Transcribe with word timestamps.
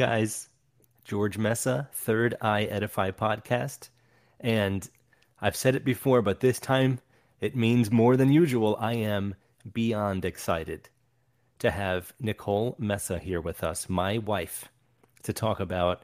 Guys, 0.00 0.48
George 1.04 1.36
Mesa, 1.36 1.90
Third 1.92 2.34
Eye 2.40 2.64
Edify 2.64 3.10
podcast. 3.10 3.90
And 4.40 4.88
I've 5.42 5.54
said 5.54 5.74
it 5.74 5.84
before, 5.84 6.22
but 6.22 6.40
this 6.40 6.58
time 6.58 7.00
it 7.38 7.54
means 7.54 7.90
more 7.90 8.16
than 8.16 8.32
usual. 8.32 8.78
I 8.80 8.94
am 8.94 9.34
beyond 9.70 10.24
excited 10.24 10.88
to 11.58 11.70
have 11.70 12.14
Nicole 12.18 12.76
Mesa 12.78 13.18
here 13.18 13.42
with 13.42 13.62
us, 13.62 13.90
my 13.90 14.16
wife, 14.16 14.70
to 15.24 15.34
talk 15.34 15.60
about 15.60 16.02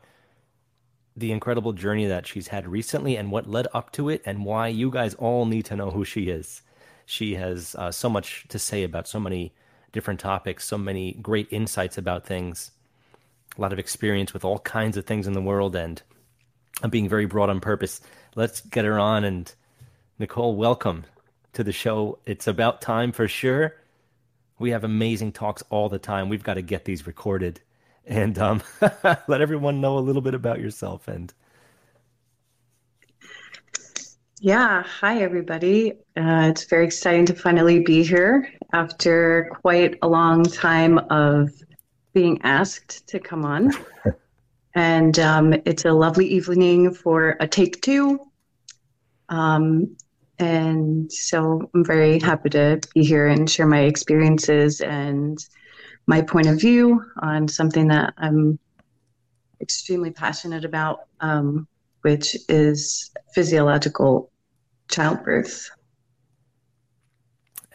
the 1.17 1.33
incredible 1.33 1.73
journey 1.73 2.05
that 2.05 2.27
she's 2.27 2.49
had 2.49 2.69
recently 2.69 3.17
and 3.17 3.31
what 3.31 3.49
led 3.49 3.67
up 3.73 3.93
to 3.93 4.11
it, 4.11 4.21
and 4.27 4.45
why 4.45 4.69
you 4.69 4.91
guys 4.91 5.15
all 5.15 5.47
need 5.47 5.65
to 5.65 5.77
know 5.77 5.91
who 5.91 6.05
she 6.05 6.25
is. 6.25 6.61
She 7.07 7.37
has 7.37 7.75
uh, 7.77 7.91
so 7.93 8.11
much 8.11 8.45
to 8.49 8.59
say 8.59 8.85
about 8.85 9.09
so 9.09 9.19
many 9.19 9.55
different 9.91 10.21
topics, 10.21 10.67
so 10.67 10.77
many 10.77 11.15
great 11.15 11.49
insights 11.51 11.97
about 11.97 12.27
things 12.27 12.73
a 13.57 13.61
lot 13.61 13.73
of 13.73 13.79
experience 13.79 14.33
with 14.33 14.45
all 14.45 14.59
kinds 14.61 14.97
of 14.97 15.05
things 15.05 15.27
in 15.27 15.33
the 15.33 15.43
world, 15.43 15.75
and 15.77 16.03
I'm 16.83 16.91
being 16.91 17.09
very 17.09 17.27
broad 17.27 17.51
on 17.51 17.61
purpose. 17.61 18.01
Let's 18.35 18.61
get 18.61 18.85
her 18.85 18.99
on. 18.99 19.25
And 19.25 19.53
Nicole, 20.19 20.55
welcome 20.57 21.05
to 21.55 21.65
the 21.65 21.73
show. 21.73 22.19
It's 22.27 22.47
about 22.47 22.83
time 22.83 23.13
for 23.13 23.27
sure. 23.29 23.77
We 24.59 24.71
have 24.71 24.85
amazing 24.85 25.33
talks 25.33 25.63
all 25.71 25.89
the 25.89 25.99
time. 25.99 26.29
We've 26.29 26.43
got 26.43 26.55
to 26.55 26.63
get 26.63 26.85
these 26.85 27.07
recorded 27.07 27.61
and 28.07 28.39
um, 28.39 28.63
let 29.27 29.41
everyone 29.41 29.81
know 29.81 29.99
a 29.99 30.01
little 30.01 30.23
bit 30.23 30.35
about 30.35 30.61
yourself. 30.61 31.09
And 31.09 31.33
yeah, 34.41 34.83
hi 34.83 35.23
everybody. 35.23 35.93
Uh, 36.17 36.51
it's 36.51 36.65
very 36.65 36.85
exciting 36.85 37.27
to 37.27 37.35
finally 37.35 37.81
be 37.81 38.03
here 38.03 38.51
after 38.73 39.51
quite 39.63 39.99
a 40.03 40.09
long 40.09 40.45
time 40.45 40.99
of 41.11 41.51
being 42.17 42.41
asked 42.45 43.07
to 43.07 43.21
come 43.21 43.45
on. 43.45 43.71
and 44.75 45.19
um, 45.19 45.53
it's 45.67 45.85
a 45.85 45.93
lovely 45.93 46.27
evening 46.27 46.95
for 46.95 47.37
a 47.41 47.47
take 47.47 47.83
two. 47.83 48.19
Um, 49.29 49.95
and 50.39 51.13
so 51.13 51.71
I'm 51.75 51.85
very 51.85 52.19
happy 52.19 52.49
to 52.49 52.81
be 52.95 53.05
here 53.05 53.27
and 53.27 53.51
share 53.51 53.67
my 53.67 53.81
experiences 53.81 54.81
and 54.81 55.39
my 56.07 56.23
point 56.23 56.47
of 56.47 56.59
view 56.59 57.05
on 57.21 57.49
something 57.49 57.89
that 57.89 58.15
I'm 58.17 58.59
extremely 59.61 60.11
passionate 60.11 60.65
about, 60.65 61.01
um, 61.21 61.69
which 62.01 62.35
is 62.49 63.11
physiological 63.35 64.31
childbirth. 64.89 65.69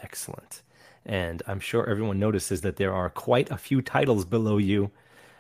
Excellent 0.02 0.61
and 1.06 1.42
I'm 1.48 1.60
sure 1.60 1.88
everyone 1.90 2.20
notices 2.20 2.62
that 2.62 2.76
there 2.76 2.94
are 2.94 3.10
quite 3.10 3.50
a 3.52 3.58
few 3.58 3.82
titles 3.82 4.26
below 4.26 4.58
you. 4.58 4.92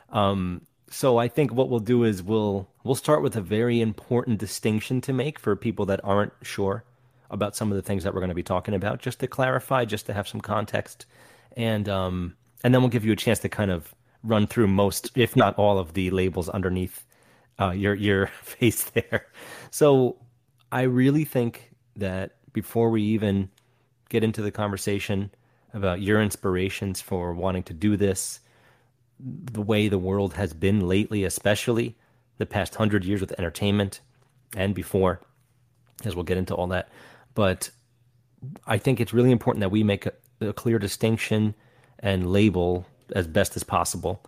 Um, 0.09 0.61
so 0.89 1.17
I 1.17 1.27
think 1.27 1.53
what 1.53 1.69
we'll 1.69 1.79
do 1.79 2.03
is 2.03 2.21
we'll 2.21 2.67
we'll 2.83 2.95
start 2.95 3.23
with 3.23 3.35
a 3.35 3.41
very 3.41 3.79
important 3.79 4.39
distinction 4.39 4.99
to 5.01 5.13
make 5.13 5.39
for 5.39 5.55
people 5.55 5.85
that 5.85 6.01
aren't 6.03 6.33
sure 6.41 6.83
about 7.29 7.55
some 7.55 7.71
of 7.71 7.77
the 7.77 7.81
things 7.81 8.03
that 8.03 8.13
we're 8.13 8.19
going 8.19 8.29
to 8.29 8.35
be 8.35 8.43
talking 8.43 8.73
about, 8.73 8.99
just 8.99 9.19
to 9.19 9.27
clarify, 9.27 9.85
just 9.85 10.05
to 10.07 10.13
have 10.13 10.27
some 10.27 10.41
context, 10.41 11.05
and 11.55 11.87
um, 11.87 12.35
and 12.63 12.73
then 12.73 12.81
we'll 12.81 12.89
give 12.89 13.05
you 13.05 13.13
a 13.13 13.15
chance 13.15 13.39
to 13.39 13.49
kind 13.49 13.71
of 13.71 13.95
run 14.23 14.47
through 14.47 14.67
most, 14.67 15.11
if 15.15 15.35
not 15.35 15.57
all, 15.57 15.79
of 15.79 15.93
the 15.93 16.11
labels 16.11 16.49
underneath 16.49 17.05
uh, 17.59 17.71
your 17.71 17.95
your 17.95 18.27
face 18.41 18.83
there. 18.91 19.27
So 19.69 20.17
I 20.71 20.81
really 20.83 21.23
think 21.25 21.71
that 21.95 22.35
before 22.53 22.89
we 22.89 23.01
even 23.01 23.49
get 24.09 24.23
into 24.23 24.41
the 24.41 24.51
conversation, 24.51 25.31
about 25.73 26.01
your 26.01 26.21
inspirations 26.21 27.01
for 27.01 27.33
wanting 27.33 27.63
to 27.63 27.73
do 27.73 27.95
this, 27.97 28.39
the 29.19 29.61
way 29.61 29.87
the 29.87 29.97
world 29.97 30.33
has 30.33 30.53
been 30.53 30.87
lately, 30.87 31.23
especially 31.23 31.95
the 32.37 32.45
past 32.45 32.75
hundred 32.75 33.05
years 33.05 33.21
with 33.21 33.33
entertainment 33.37 34.01
and 34.55 34.73
before, 34.73 35.21
as 36.03 36.15
we'll 36.15 36.23
get 36.23 36.37
into 36.37 36.55
all 36.55 36.67
that. 36.67 36.89
But 37.35 37.69
I 38.65 38.77
think 38.77 38.99
it's 38.99 39.13
really 39.13 39.31
important 39.31 39.61
that 39.61 39.69
we 39.69 39.83
make 39.83 40.05
a, 40.05 40.13
a 40.41 40.53
clear 40.53 40.79
distinction 40.79 41.53
and 41.99 42.31
label 42.31 42.85
as 43.15 43.27
best 43.27 43.55
as 43.55 43.63
possible 43.63 44.23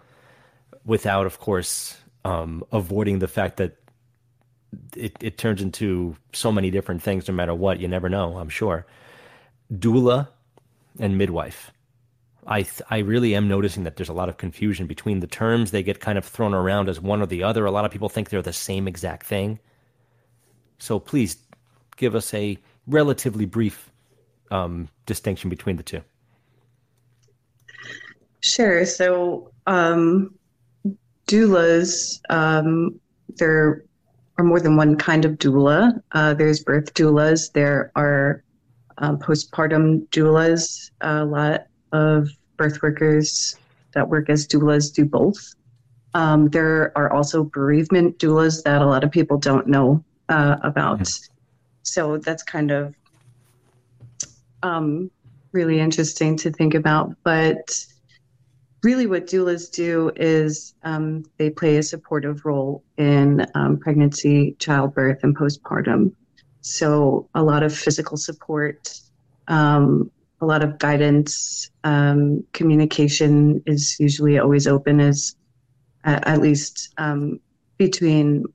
without, 0.85 1.25
of 1.25 1.39
course, 1.39 1.97
um, 2.23 2.63
avoiding 2.71 3.19
the 3.19 3.27
fact 3.27 3.57
that 3.57 3.77
it, 4.95 5.15
it 5.21 5.37
turns 5.37 5.61
into 5.61 6.15
so 6.33 6.51
many 6.51 6.69
different 6.69 7.01
things 7.01 7.27
no 7.27 7.33
matter 7.33 7.53
what. 7.53 7.79
You 7.79 7.87
never 7.87 8.09
know, 8.09 8.37
I'm 8.37 8.49
sure. 8.49 8.85
Doula 9.71 10.27
and 10.99 11.17
midwife. 11.17 11.71
I 12.45 12.63
th- 12.63 12.81
I 12.89 12.99
really 12.99 13.35
am 13.35 13.47
noticing 13.47 13.83
that 13.83 13.95
there's 13.95 14.09
a 14.09 14.13
lot 14.13 14.29
of 14.29 14.37
confusion 14.37 14.85
between 14.85 15.19
the 15.21 15.27
terms. 15.27 15.71
They 15.71 15.83
get 15.83 15.99
kind 15.99 16.17
of 16.17 16.25
thrown 16.25 16.53
around 16.53 16.89
as 16.89 16.99
one 16.99 17.21
or 17.21 17.25
the 17.25 17.43
other. 17.43 17.65
A 17.65 17.71
lot 17.71 17.85
of 17.85 17.91
people 17.91 18.09
think 18.09 18.29
they're 18.29 18.41
the 18.41 18.53
same 18.53 18.87
exact 18.87 19.25
thing. 19.25 19.59
So 20.77 20.99
please 20.99 21.37
give 21.95 22.15
us 22.15 22.33
a 22.33 22.57
relatively 22.87 23.45
brief 23.45 23.89
um, 24.51 24.89
distinction 25.05 25.49
between 25.49 25.77
the 25.77 25.83
two. 25.83 26.01
Sure. 28.41 28.85
So 28.85 29.51
um, 29.67 30.35
doulas, 31.27 32.19
um, 32.29 32.99
there 33.37 33.85
are 34.37 34.43
more 34.43 34.59
than 34.59 34.75
one 34.75 34.97
kind 34.97 35.23
of 35.23 35.33
doula. 35.33 36.01
Uh, 36.11 36.33
there's 36.33 36.61
birth 36.61 36.93
doulas. 36.93 37.53
There 37.53 37.91
are 37.95 38.43
um, 38.97 39.17
postpartum 39.19 40.07
doulas. 40.09 40.91
A 41.01 41.25
lot 41.25 41.67
of 41.91 42.29
birth 42.57 42.81
workers 42.81 43.57
that 43.93 44.07
work 44.07 44.29
as 44.29 44.47
doulas 44.47 44.93
do 44.93 45.05
both. 45.05 45.55
Um, 46.13 46.49
there 46.49 46.91
are 46.95 47.11
also 47.11 47.43
bereavement 47.43 48.19
doulas 48.19 48.63
that 48.63 48.81
a 48.81 48.85
lot 48.85 49.03
of 49.03 49.11
people 49.11 49.37
don't 49.37 49.67
know 49.67 50.03
uh, 50.29 50.57
about. 50.61 50.99
Mm-hmm. 50.99 51.33
So 51.83 52.17
that's 52.17 52.43
kind 52.43 52.71
of 52.71 52.93
um, 54.61 55.11
really 55.51 55.79
interesting 55.79 56.37
to 56.37 56.51
think 56.51 56.73
about. 56.73 57.15
But 57.23 57.85
really, 58.83 59.07
what 59.07 59.27
doulas 59.27 59.71
do 59.71 60.11
is 60.15 60.75
um, 60.83 61.25
they 61.37 61.49
play 61.49 61.77
a 61.77 61.83
supportive 61.83 62.45
role 62.45 62.83
in 62.97 63.45
um, 63.55 63.77
pregnancy, 63.77 64.55
childbirth, 64.59 65.23
and 65.23 65.35
postpartum. 65.35 66.13
So 66.63 67.29
a 67.35 67.43
lot 67.43 67.61
of 67.61 67.77
physical 67.77 68.15
support, 68.15 68.97
um, 69.49 70.09
a 70.39 70.45
lot 70.45 70.63
of 70.63 70.79
guidance, 70.79 71.69
um, 71.83 72.43
communication 72.53 73.61
is 73.65 73.99
usually 73.99 74.39
always 74.39 74.65
open 74.65 75.01
as 75.01 75.35
at, 76.05 76.25
at 76.25 76.41
least 76.41 76.93
um, 76.97 77.39
between 77.77 78.45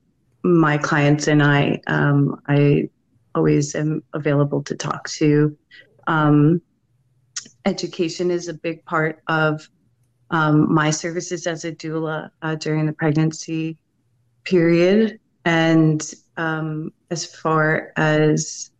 my 0.43 0.77
clients 0.77 1.27
and 1.27 1.43
I. 1.43 1.79
Um, 1.85 2.41
I 2.47 2.89
always 3.35 3.75
am 3.75 4.01
available 4.13 4.63
to 4.63 4.75
talk 4.75 5.07
to. 5.09 5.55
Um, 6.07 6.63
education 7.65 8.31
is 8.31 8.47
a 8.47 8.55
big 8.55 8.83
part 8.85 9.21
of 9.27 9.69
um, 10.31 10.73
my 10.73 10.89
services 10.89 11.45
as 11.45 11.63
a 11.63 11.71
doula 11.71 12.31
uh, 12.41 12.55
during 12.55 12.87
the 12.87 12.93
pregnancy 12.93 13.77
period. 14.45 15.19
And 15.45 16.11
um, 16.37 16.91
as 17.11 17.25
far 17.25 17.91
as 17.97 18.71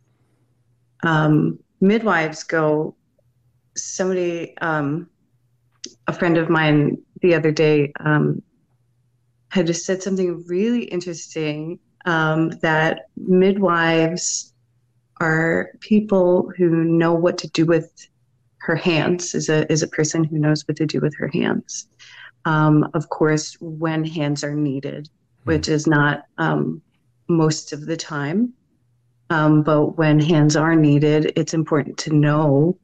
um, 1.02 1.58
midwives 1.80 2.44
go, 2.44 2.94
somebody, 3.76 4.56
um, 4.58 5.08
a 6.06 6.12
friend 6.12 6.36
of 6.36 6.48
mine 6.48 6.98
the 7.22 7.34
other 7.34 7.50
day, 7.50 7.92
um, 8.00 8.42
had 9.48 9.66
just 9.66 9.84
said 9.84 10.02
something 10.02 10.44
really 10.46 10.84
interesting 10.84 11.78
um, 12.06 12.50
that 12.62 13.06
midwives 13.16 14.54
are 15.20 15.72
people 15.80 16.50
who 16.56 16.70
know 16.84 17.12
what 17.12 17.36
to 17.38 17.48
do 17.48 17.66
with 17.66 18.08
her 18.58 18.76
hands 18.76 19.34
is 19.34 19.48
a 19.48 19.70
is 19.72 19.82
a 19.82 19.88
person 19.88 20.22
who 20.22 20.38
knows 20.38 20.66
what 20.66 20.76
to 20.76 20.86
do 20.86 21.00
with 21.00 21.14
her 21.16 21.28
hands. 21.28 21.88
Um, 22.44 22.88
of 22.94 23.08
course, 23.10 23.56
when 23.60 24.04
hands 24.04 24.44
are 24.44 24.54
needed, 24.54 25.08
which 25.44 25.66
hmm. 25.66 25.72
is 25.72 25.86
not 25.86 26.24
um, 26.38 26.80
most 27.30 27.72
of 27.72 27.86
the 27.86 27.96
time. 27.96 28.52
Um, 29.30 29.62
but 29.62 29.96
when 29.96 30.18
hands 30.18 30.56
are 30.56 30.74
needed, 30.74 31.32
it's 31.36 31.54
important 31.54 31.96
to 31.98 32.14
know 32.14 32.76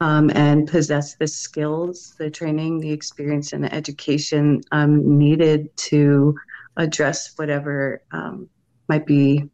um, 0.00 0.30
and 0.34 0.68
possess 0.68 1.16
the 1.16 1.26
skills, 1.26 2.14
the 2.18 2.30
training, 2.30 2.78
the 2.78 2.92
experience, 2.92 3.52
and 3.52 3.64
the 3.64 3.74
education 3.74 4.62
um, 4.70 5.18
needed 5.18 5.76
to 5.76 6.36
address 6.76 7.32
whatever 7.36 8.02
um, 8.12 8.48
might 8.88 9.06
be 9.06 9.50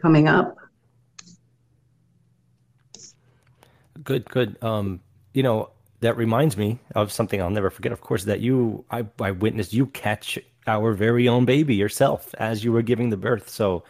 coming 0.00 0.28
up. 0.28 0.56
Good, 4.04 4.30
good. 4.30 4.62
Um, 4.62 5.00
you 5.34 5.42
know, 5.42 5.70
that 6.00 6.16
reminds 6.16 6.56
me 6.56 6.78
of 6.94 7.12
something 7.12 7.42
I'll 7.42 7.50
never 7.50 7.68
forget, 7.68 7.92
of 7.92 8.00
course, 8.00 8.24
that 8.24 8.40
you, 8.40 8.84
I, 8.90 9.04
I 9.20 9.32
witnessed 9.32 9.72
you 9.72 9.86
catch 9.86 10.38
our 10.70 10.92
very 10.92 11.28
own 11.28 11.44
baby 11.44 11.74
yourself 11.74 12.34
as 12.38 12.64
you 12.64 12.72
were 12.72 12.82
giving 12.82 13.10
the 13.10 13.16
birth. 13.16 13.48
So 13.48 13.82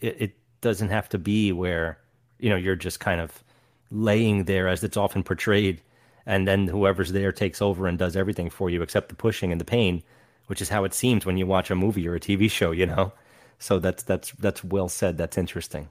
it, 0.00 0.16
it 0.20 0.32
doesn't 0.60 0.90
have 0.90 1.08
to 1.10 1.18
be 1.18 1.52
where 1.52 1.98
you 2.38 2.48
know 2.48 2.56
you're 2.56 2.76
just 2.76 3.00
kind 3.00 3.20
of 3.20 3.44
laying 3.90 4.44
there 4.44 4.68
as 4.68 4.84
it's 4.84 4.96
often 4.96 5.22
portrayed, 5.22 5.80
and 6.26 6.46
then 6.46 6.68
whoever's 6.68 7.12
there 7.12 7.32
takes 7.32 7.60
over 7.60 7.86
and 7.86 7.98
does 7.98 8.16
everything 8.16 8.50
for 8.50 8.70
you 8.70 8.82
except 8.82 9.08
the 9.08 9.14
pushing 9.14 9.52
and 9.52 9.60
the 9.60 9.64
pain, 9.64 10.02
which 10.46 10.62
is 10.62 10.68
how 10.68 10.84
it 10.84 10.94
seems 10.94 11.26
when 11.26 11.36
you 11.36 11.46
watch 11.46 11.70
a 11.70 11.74
movie 11.74 12.06
or 12.08 12.14
a 12.14 12.20
TV 12.20 12.50
show, 12.50 12.70
you 12.70 12.86
know. 12.86 13.12
So 13.58 13.78
that's 13.78 14.02
that's 14.02 14.30
that's 14.32 14.64
well 14.64 14.88
said. 14.88 15.18
That's 15.18 15.36
interesting. 15.36 15.88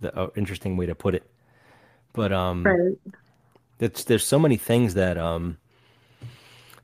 The 0.00 0.16
uh, 0.18 0.30
interesting 0.34 0.76
way 0.76 0.86
to 0.86 0.94
put 0.94 1.14
it. 1.14 1.30
But 2.12 2.32
um, 2.32 2.64
right. 2.64 2.98
There's 3.78 4.26
so 4.26 4.38
many 4.38 4.58
things 4.58 4.92
that 4.94 5.16
um, 5.16 5.56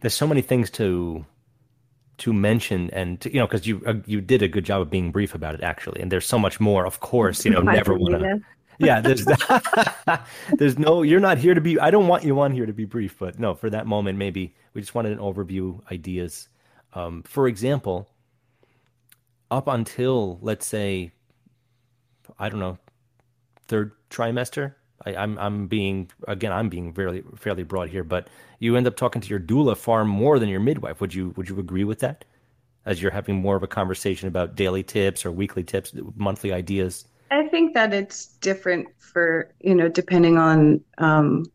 there's 0.00 0.14
so 0.14 0.26
many 0.26 0.40
things 0.40 0.70
to 0.70 1.26
to 2.18 2.32
mention 2.32 2.90
and 2.90 3.20
to, 3.20 3.32
you 3.32 3.38
know 3.38 3.46
because 3.46 3.66
you 3.66 3.82
uh, 3.86 3.94
you 4.06 4.20
did 4.20 4.42
a 4.42 4.48
good 4.48 4.64
job 4.64 4.80
of 4.80 4.90
being 4.90 5.10
brief 5.10 5.34
about 5.34 5.54
it 5.54 5.62
actually. 5.62 6.00
And 6.00 6.10
there's 6.10 6.26
so 6.26 6.38
much 6.38 6.60
more 6.60 6.86
of 6.86 7.00
course 7.00 7.44
you 7.44 7.50
know 7.50 7.60
never 7.78 7.94
want 7.94 8.22
to 8.22 8.40
yeah 8.78 9.00
there's 9.00 9.26
there's 10.58 10.78
no 10.78 11.02
you're 11.02 11.20
not 11.20 11.38
here 11.38 11.54
to 11.54 11.62
be 11.62 11.80
i 11.80 11.90
don't 11.90 12.08
want 12.08 12.24
you 12.24 12.38
on 12.40 12.52
here 12.52 12.66
to 12.66 12.74
be 12.74 12.84
brief 12.84 13.18
but 13.18 13.38
no 13.38 13.54
for 13.54 13.70
that 13.70 13.86
moment 13.86 14.18
maybe 14.18 14.54
we 14.74 14.82
just 14.82 14.94
wanted 14.94 15.12
an 15.12 15.18
overview 15.18 15.80
ideas. 15.90 16.48
Um, 16.92 17.22
for 17.22 17.48
example 17.48 18.08
up 19.50 19.66
until 19.68 20.38
let's 20.42 20.66
say 20.66 21.12
i 22.38 22.48
don't 22.48 22.60
know 22.60 22.78
third 23.66 23.92
trimester 24.10 24.74
I, 25.06 25.10
am 25.12 25.18
I'm, 25.18 25.38
I'm 25.38 25.66
being 25.66 26.10
again 26.26 26.52
I'm 26.52 26.68
being 26.68 26.92
fairly 26.92 27.22
fairly 27.36 27.62
broad 27.62 27.88
here, 27.88 28.04
but 28.04 28.28
you 28.58 28.76
end 28.76 28.86
up 28.86 28.96
talking 28.96 29.22
to 29.22 29.28
your 29.28 29.40
doula 29.40 29.76
far 29.76 30.04
more 30.04 30.38
than 30.38 30.48
your 30.48 30.60
midwife. 30.60 31.00
Would 31.00 31.14
you 31.14 31.32
would 31.36 31.48
you 31.48 31.58
agree 31.58 31.84
with 31.84 32.00
that? 32.00 32.24
As 32.84 33.02
you're 33.02 33.10
having 33.10 33.36
more 33.36 33.56
of 33.56 33.62
a 33.62 33.68
conversation 33.68 34.28
about 34.28 34.54
daily 34.54 34.82
tips 34.82 35.26
or 35.26 35.32
weekly 35.32 35.64
tips, 35.64 35.92
monthly 36.14 36.52
ideas. 36.52 37.04
I 37.32 37.48
think 37.48 37.74
that 37.74 37.92
it's 37.92 38.26
different 38.26 38.88
for 38.98 39.52
you 39.60 39.74
know 39.74 39.88
depending 39.88 40.38
on 40.38 40.80
um, 40.98 41.46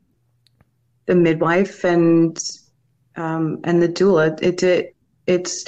the 1.05 1.15
midwife 1.15 1.83
and 1.83 2.39
um, 3.15 3.59
and 3.63 3.81
the 3.81 3.89
doula. 3.89 4.41
It, 4.41 4.63
it 4.63 4.95
it's 5.27 5.65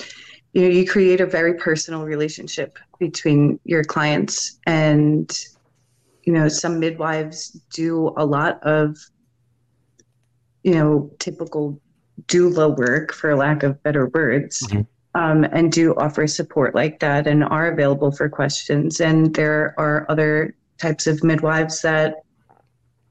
you 0.53 0.61
know 0.61 0.69
you 0.69 0.87
create 0.87 1.21
a 1.21 1.25
very 1.25 1.55
personal 1.55 2.03
relationship 2.03 2.79
between 2.99 3.59
your 3.65 3.83
clients 3.83 4.59
and 4.65 5.45
you 6.23 6.33
know, 6.33 6.47
some 6.47 6.79
midwives 6.79 7.49
do 7.73 8.13
a 8.17 8.25
lot 8.25 8.61
of, 8.63 8.97
you 10.63 10.73
know, 10.73 11.11
typical 11.19 11.79
doula 12.27 12.75
work, 12.77 13.13
for 13.13 13.35
lack 13.35 13.63
of 13.63 13.81
better 13.83 14.07
words, 14.07 14.65
mm-hmm. 14.67 14.81
um, 15.19 15.43
and 15.45 15.71
do 15.71 15.93
offer 15.95 16.25
support 16.27 16.75
like 16.75 16.99
that 16.99 17.27
and 17.27 17.43
are 17.43 17.67
available 17.71 18.11
for 18.11 18.29
questions. 18.29 19.01
And 19.01 19.33
there 19.33 19.75
are 19.77 20.05
other 20.09 20.55
types 20.79 21.07
of 21.07 21.23
midwives 21.23 21.81
that, 21.81 22.23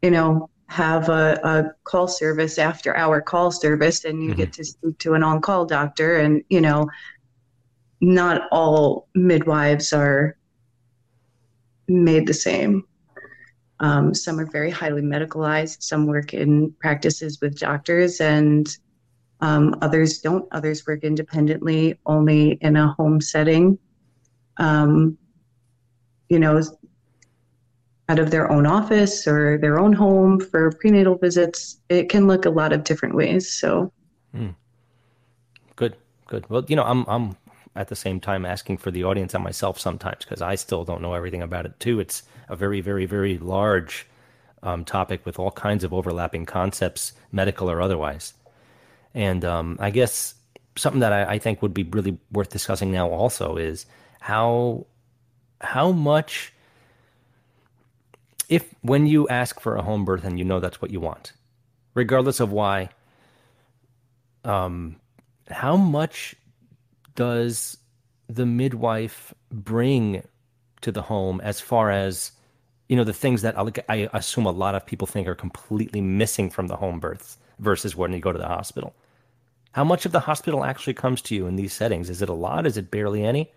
you 0.00 0.10
know, 0.10 0.48
have 0.72 1.10
a, 1.10 1.38
a 1.44 1.64
call 1.84 2.08
service 2.08 2.58
after 2.58 2.96
hour 2.96 3.20
call 3.20 3.50
service 3.50 4.06
and 4.06 4.22
you 4.22 4.30
mm-hmm. 4.30 4.38
get 4.38 4.52
to 4.54 4.64
speak 4.64 4.96
to 4.98 5.12
an 5.12 5.22
on-call 5.22 5.66
doctor 5.66 6.16
and 6.16 6.42
you 6.48 6.62
know 6.62 6.88
not 8.00 8.48
all 8.50 9.06
midwives 9.14 9.92
are 9.92 10.34
made 11.88 12.26
the 12.26 12.32
same 12.32 12.82
um, 13.82 14.14
some 14.14 14.38
are 14.38 14.46
very 14.46 14.70
highly 14.70 15.02
medicalized. 15.02 15.82
Some 15.82 16.06
work 16.06 16.32
in 16.32 16.72
practices 16.78 17.40
with 17.42 17.58
doctors, 17.58 18.20
and 18.20 18.68
um, 19.40 19.76
others 19.82 20.20
don't. 20.20 20.46
Others 20.52 20.86
work 20.86 21.02
independently, 21.02 21.98
only 22.06 22.52
in 22.60 22.76
a 22.76 22.92
home 22.92 23.20
setting. 23.20 23.78
Um, 24.58 25.18
you 26.28 26.38
know, 26.38 26.62
out 28.08 28.20
of 28.20 28.30
their 28.30 28.50
own 28.50 28.66
office 28.66 29.26
or 29.26 29.58
their 29.58 29.80
own 29.80 29.92
home 29.92 30.38
for 30.38 30.70
prenatal 30.70 31.16
visits. 31.16 31.80
It 31.88 32.08
can 32.08 32.28
look 32.28 32.46
a 32.46 32.50
lot 32.50 32.72
of 32.72 32.84
different 32.84 33.16
ways. 33.16 33.52
So, 33.52 33.92
mm. 34.34 34.54
good, 35.74 35.96
good. 36.28 36.48
Well, 36.48 36.64
you 36.68 36.76
know, 36.76 36.84
I'm 36.84 37.04
I'm 37.08 37.36
at 37.74 37.88
the 37.88 37.96
same 37.96 38.20
time 38.20 38.44
asking 38.44 38.76
for 38.76 38.92
the 38.92 39.02
audience 39.02 39.34
and 39.34 39.42
myself 39.42 39.80
sometimes 39.80 40.24
because 40.24 40.40
I 40.40 40.54
still 40.54 40.84
don't 40.84 41.02
know 41.02 41.14
everything 41.14 41.42
about 41.42 41.66
it 41.66 41.80
too. 41.80 41.98
It's 41.98 42.22
a 42.48 42.56
very, 42.56 42.80
very, 42.80 43.06
very 43.06 43.38
large 43.38 44.06
um, 44.62 44.84
topic 44.84 45.24
with 45.26 45.38
all 45.38 45.50
kinds 45.50 45.84
of 45.84 45.92
overlapping 45.92 46.46
concepts, 46.46 47.12
medical 47.32 47.70
or 47.70 47.80
otherwise. 47.80 48.34
And 49.14 49.44
um, 49.44 49.76
I 49.80 49.90
guess 49.90 50.34
something 50.76 51.00
that 51.00 51.12
I, 51.12 51.34
I, 51.34 51.38
think 51.38 51.60
would 51.60 51.74
be 51.74 51.82
really 51.82 52.18
worth 52.30 52.48
discussing 52.48 52.90
now 52.92 53.10
also 53.10 53.56
is 53.56 53.84
how 54.20 54.86
how 55.60 55.92
much 55.92 56.52
if 58.48 58.74
when 58.80 59.06
you 59.06 59.28
ask 59.28 59.60
for 59.60 59.76
a 59.76 59.82
home 59.82 60.04
birth 60.04 60.24
and 60.24 60.38
you 60.38 60.44
know 60.44 60.60
that's 60.60 60.80
what 60.80 60.90
you 60.90 61.00
want, 61.00 61.32
regardless 61.94 62.40
of 62.40 62.52
why, 62.52 62.88
um, 64.44 64.96
how 65.48 65.76
much 65.76 66.34
does 67.14 67.76
the 68.28 68.46
midwife 68.46 69.34
bring 69.50 70.22
to 70.82 70.92
the 70.92 71.02
home 71.02 71.40
as 71.40 71.60
far 71.60 71.90
as 71.90 72.32
you 72.88 72.96
know 72.96 73.04
the 73.04 73.12
things 73.12 73.42
that 73.42 73.54
I 73.88 74.08
assume 74.12 74.46
a 74.46 74.50
lot 74.50 74.74
of 74.74 74.84
people 74.84 75.06
think 75.06 75.26
are 75.26 75.34
completely 75.34 76.00
missing 76.00 76.50
from 76.50 76.66
the 76.66 76.76
home 76.76 77.00
births 77.00 77.38
versus 77.58 77.96
when 77.96 78.12
you 78.12 78.20
go 78.20 78.32
to 78.32 78.38
the 78.38 78.48
hospital. 78.48 78.94
How 79.72 79.84
much 79.84 80.04
of 80.04 80.12
the 80.12 80.20
hospital 80.20 80.64
actually 80.64 80.94
comes 80.94 81.22
to 81.22 81.34
you 81.34 81.46
in 81.46 81.56
these 81.56 81.72
settings? 81.72 82.10
Is 82.10 82.20
it 82.20 82.28
a 82.28 82.34
lot? 82.34 82.66
Is 82.66 82.76
it 82.76 82.90
barely 82.90 83.24
any? 83.24 83.50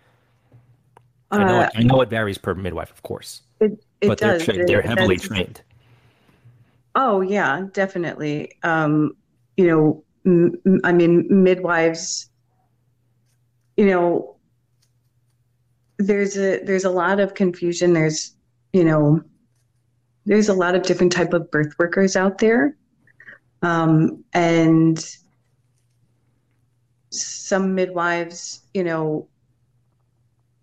Uh, 1.30 1.36
I 1.36 1.44
know 1.44 1.60
it, 1.60 1.70
I 1.74 1.82
know 1.82 2.00
it 2.00 2.08
varies 2.08 2.38
per 2.38 2.54
midwife, 2.54 2.90
of 2.90 3.02
course, 3.02 3.42
it, 3.60 3.72
it 4.00 4.08
but 4.08 4.18
does. 4.18 4.46
they're, 4.46 4.64
they're 4.64 4.82
heavily 4.82 5.16
trained. 5.16 5.60
Oh 6.94 7.20
yeah, 7.20 7.66
definitely. 7.72 8.52
Um, 8.62 9.16
you 9.56 9.66
know, 9.66 10.04
m- 10.24 10.80
I 10.84 10.92
mean, 10.92 11.26
midwives 11.28 12.30
you 13.76 13.86
know, 13.86 14.35
there's 15.98 16.36
a 16.36 16.62
there's 16.64 16.84
a 16.84 16.90
lot 16.90 17.20
of 17.20 17.34
confusion. 17.34 17.92
There's 17.92 18.34
you 18.72 18.84
know, 18.84 19.22
there's 20.26 20.48
a 20.48 20.54
lot 20.54 20.74
of 20.74 20.82
different 20.82 21.12
type 21.12 21.32
of 21.32 21.50
birth 21.50 21.72
workers 21.78 22.16
out 22.16 22.38
there, 22.38 22.76
um, 23.62 24.24
and 24.32 25.04
some 27.10 27.74
midwives, 27.74 28.62
you 28.74 28.84
know, 28.84 29.28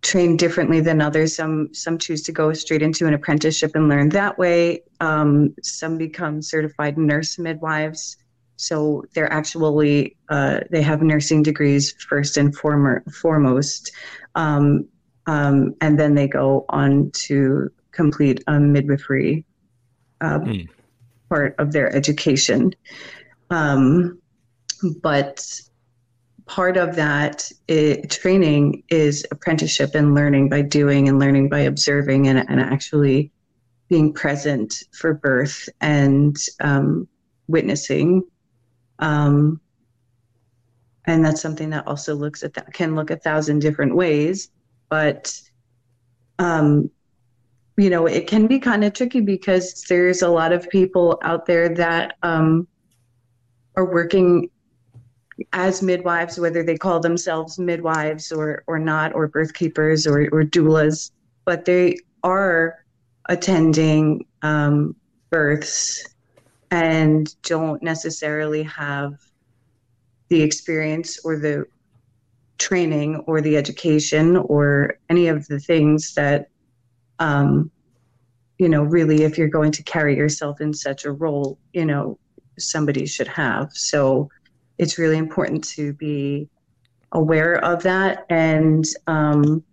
train 0.02 0.38
differently 0.38 0.80
than 0.80 1.02
others. 1.02 1.36
Some 1.36 1.74
some 1.74 1.98
choose 1.98 2.22
to 2.24 2.32
go 2.32 2.54
straight 2.54 2.82
into 2.82 3.08
an 3.08 3.14
apprenticeship 3.14 3.72
and 3.74 3.90
learn 3.90 4.10
that 4.10 4.38
way. 4.38 4.84
Um, 5.00 5.56
some 5.64 5.98
become 5.98 6.42
certified 6.42 6.98
nurse 6.98 7.40
midwives. 7.40 8.18
So 8.58 9.04
they're 9.14 9.32
actually 9.32 10.16
uh, 10.30 10.60
they 10.70 10.82
have 10.84 11.02
nursing 11.02 11.42
degrees 11.42 11.94
first 12.08 12.38
and 12.38 12.56
former, 12.56 13.04
foremost, 13.12 13.92
um, 14.36 14.88
um, 15.28 15.76
and 15.82 16.00
then 16.00 16.16
they 16.16 16.28
go 16.28 16.66
on 16.70 17.12
to 17.12 17.70
complete 17.92 18.44
a 18.48 18.60
midwifery 18.60 19.46
uh, 20.22 20.40
mm. 20.40 20.70
part 21.30 21.56
of 21.60 21.72
their 21.72 21.94
education. 21.96 22.74
Um, 23.50 24.20
but 25.02 25.46
part 26.46 26.76
of 26.76 26.96
that 26.96 27.50
it, 27.68 28.10
training 28.10 28.84
is 28.90 29.26
apprenticeship 29.32 29.96
and 29.96 30.14
learning 30.14 30.50
by 30.50 30.62
doing 30.62 31.08
and 31.08 31.20
learning 31.20 31.50
by 31.50 31.60
observing 31.60 32.28
and, 32.28 32.40
and 32.50 32.60
actually 32.60 33.32
being 33.88 34.12
present 34.12 34.84
for 34.92 35.14
birth 35.14 35.70
and 35.80 36.36
um, 36.60 37.08
witnessing 37.48 38.24
um, 39.00 39.60
and 41.06 41.26
that's 41.26 41.42
something 41.42 41.70
that 41.72 41.88
also 41.88 42.16
looks 42.16 42.44
at 42.44 42.54
that 42.54 42.74
can 42.74 42.96
look 42.96 43.12
a 43.12 43.18
thousand 43.18 43.60
different 43.60 43.96
ways, 43.96 44.50
but 44.94 45.42
um, 46.38 46.88
you 47.78 47.90
know, 47.90 48.06
it 48.06 48.28
can 48.28 48.46
be 48.46 48.60
kind 48.60 48.84
of 48.84 48.94
tricky 48.94 49.22
because 49.22 49.82
there's 49.90 50.22
a 50.22 50.30
lot 50.30 50.54
of 50.54 50.70
people 50.70 51.18
out 51.24 51.48
there 51.48 51.68
that 51.70 52.16
um, 52.22 52.68
are 53.76 53.92
working 53.92 54.52
as 55.52 55.82
midwives, 55.82 56.40
whether 56.40 56.62
they 56.62 56.78
call 56.78 57.00
themselves 57.00 57.58
midwives 57.58 58.32
or 58.32 58.64
or 58.68 58.78
not, 58.78 59.16
or 59.16 59.28
birth 59.28 59.56
keepers 59.56 60.06
or 60.06 60.30
or 60.32 60.44
doulas, 60.44 61.10
but 61.44 61.66
they 61.66 61.98
are 62.24 62.86
attending 63.30 64.24
um, 64.44 64.96
births 65.32 66.08
and 66.70 67.36
don't 67.42 67.82
necessarily 67.82 68.62
have 68.62 69.16
the 70.30 70.44
experience 70.44 71.20
or 71.26 71.40
the 71.40 71.66
training 72.58 73.18
or 73.28 73.42
the 73.42 73.58
education 73.58 74.38
or 74.38 74.98
any 75.10 75.28
of 75.28 75.48
the 75.48 75.60
things 75.60 76.14
that 76.14 76.48
um, 77.20 77.72
you 78.58 78.70
know 78.70 78.84
really 78.84 79.24
if 79.24 79.38
you're 79.38 79.48
going 79.48 79.72
to 79.72 79.84
carry 79.84 80.16
yourself 80.16 80.62
in 80.62 80.74
such 80.74 81.06
a 81.06 81.12
role 81.12 81.58
you 81.74 81.86
know 81.86 82.18
somebody 82.60 83.06
should 83.06 83.28
have. 83.28 83.72
So 83.74 84.30
it's 84.78 84.98
really 84.98 85.18
important 85.18 85.64
to 85.70 85.94
be 85.94 86.50
aware 87.12 87.64
of 87.64 87.84
that 87.84 88.26
and 88.30 88.86
um, 89.08 89.64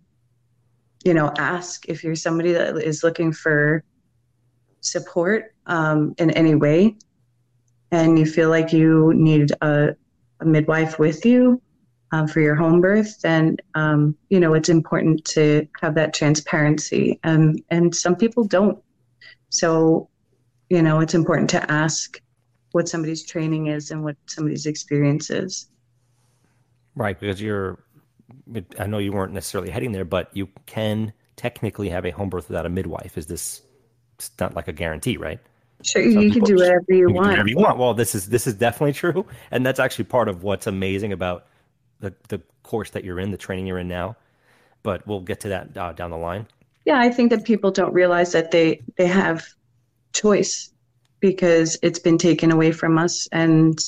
you 1.04 1.14
know 1.14 1.32
ask 1.38 1.88
if 1.88 2.04
you're 2.04 2.14
somebody 2.14 2.52
that 2.52 2.76
is 2.76 3.02
looking 3.02 3.32
for 3.32 3.84
support 4.80 5.54
um, 5.66 6.14
in 6.18 6.30
any 6.30 6.54
way 6.54 6.96
and 7.92 8.18
you 8.18 8.26
feel 8.26 8.50
like 8.50 8.72
you 8.72 9.12
need 9.14 9.50
a, 9.62 9.94
a 10.40 10.44
midwife 10.44 10.99
with 10.99 11.25
you, 11.25 11.60
um, 12.12 12.26
for 12.26 12.40
your 12.40 12.55
home 12.55 12.81
birth, 12.81 13.21
then 13.21 13.57
um, 13.75 14.17
you 14.29 14.40
know 14.40 14.55
it's 14.55 14.69
important 14.69 15.25
to 15.26 15.67
have 15.81 15.95
that 15.95 16.14
transparency. 16.14 17.19
And 17.25 17.62
and 17.71 17.95
some 17.95 18.17
people 18.17 18.45
don't. 18.45 18.79
So, 19.50 20.09
you 20.69 20.83
know, 20.83 21.00
it's 21.00 21.14
important 21.14 21.50
to 21.50 21.71
ask 21.71 22.21
what 22.73 22.88
somebody's 22.88 23.25
training 23.25 23.67
is 23.67 23.90
and 23.90 24.05
what 24.05 24.17
somebody's 24.26 24.67
experience 24.67 25.31
is. 25.31 25.69
Right, 26.95 27.19
because 27.19 27.40
you're. 27.40 27.79
I 28.79 28.87
know 28.87 28.99
you 28.99 29.12
weren't 29.12 29.33
necessarily 29.33 29.71
heading 29.71 29.93
there, 29.93 30.05
but 30.05 30.31
you 30.33 30.49
can 30.67 31.12
technically 31.37 31.88
have 31.88 32.05
a 32.05 32.11
home 32.11 32.29
birth 32.29 32.49
without 32.49 32.67
a 32.67 32.69
midwife. 32.69 33.17
Is 33.17 33.26
this 33.26 33.62
not 34.38 34.55
like 34.55 34.69
a 34.69 34.73
guarantee, 34.73 35.17
right? 35.17 35.40
Sure, 35.83 36.02
you 36.02 36.31
can 36.31 36.45
do 36.45 36.57
whatever 36.57 36.85
you, 36.88 37.09
you 37.09 37.14
want. 37.14 37.29
whatever 37.29 37.49
you 37.49 37.57
want. 37.57 37.79
Well, 37.79 37.95
this 37.95 38.14
is 38.14 38.29
this 38.29 38.47
is 38.47 38.55
definitely 38.55 38.93
true, 38.93 39.25
and 39.50 39.64
that's 39.64 39.81
actually 39.81 40.05
part 40.05 40.29
of 40.29 40.43
what's 40.43 40.67
amazing 40.67 41.12
about 41.12 41.47
the 42.00 42.14
the 42.28 42.40
course 42.62 42.90
that 42.90 43.04
you're 43.04 43.21
in, 43.21 43.30
the 43.30 43.37
training 43.37 43.66
you're 43.66 43.78
in 43.78 43.88
now. 43.88 44.16
But 44.83 45.07
we'll 45.07 45.21
get 45.21 45.40
to 45.40 45.49
that 45.49 45.76
uh, 45.76 45.92
down 45.92 46.11
the 46.11 46.16
line. 46.16 46.47
Yeah, 46.85 46.99
I 46.99 47.11
think 47.11 47.30
that 47.30 47.45
people 47.45 47.71
don't 47.71 47.92
realize 47.92 48.33
that 48.33 48.50
they 48.50 48.83
they 48.97 49.07
have 49.07 49.47
choice 50.12 50.73
because 51.21 51.78
it's 51.83 51.99
been 51.99 52.19
taken 52.19 52.50
away 52.50 52.73
from 52.73 52.99
us, 52.99 53.28
and 53.33 53.78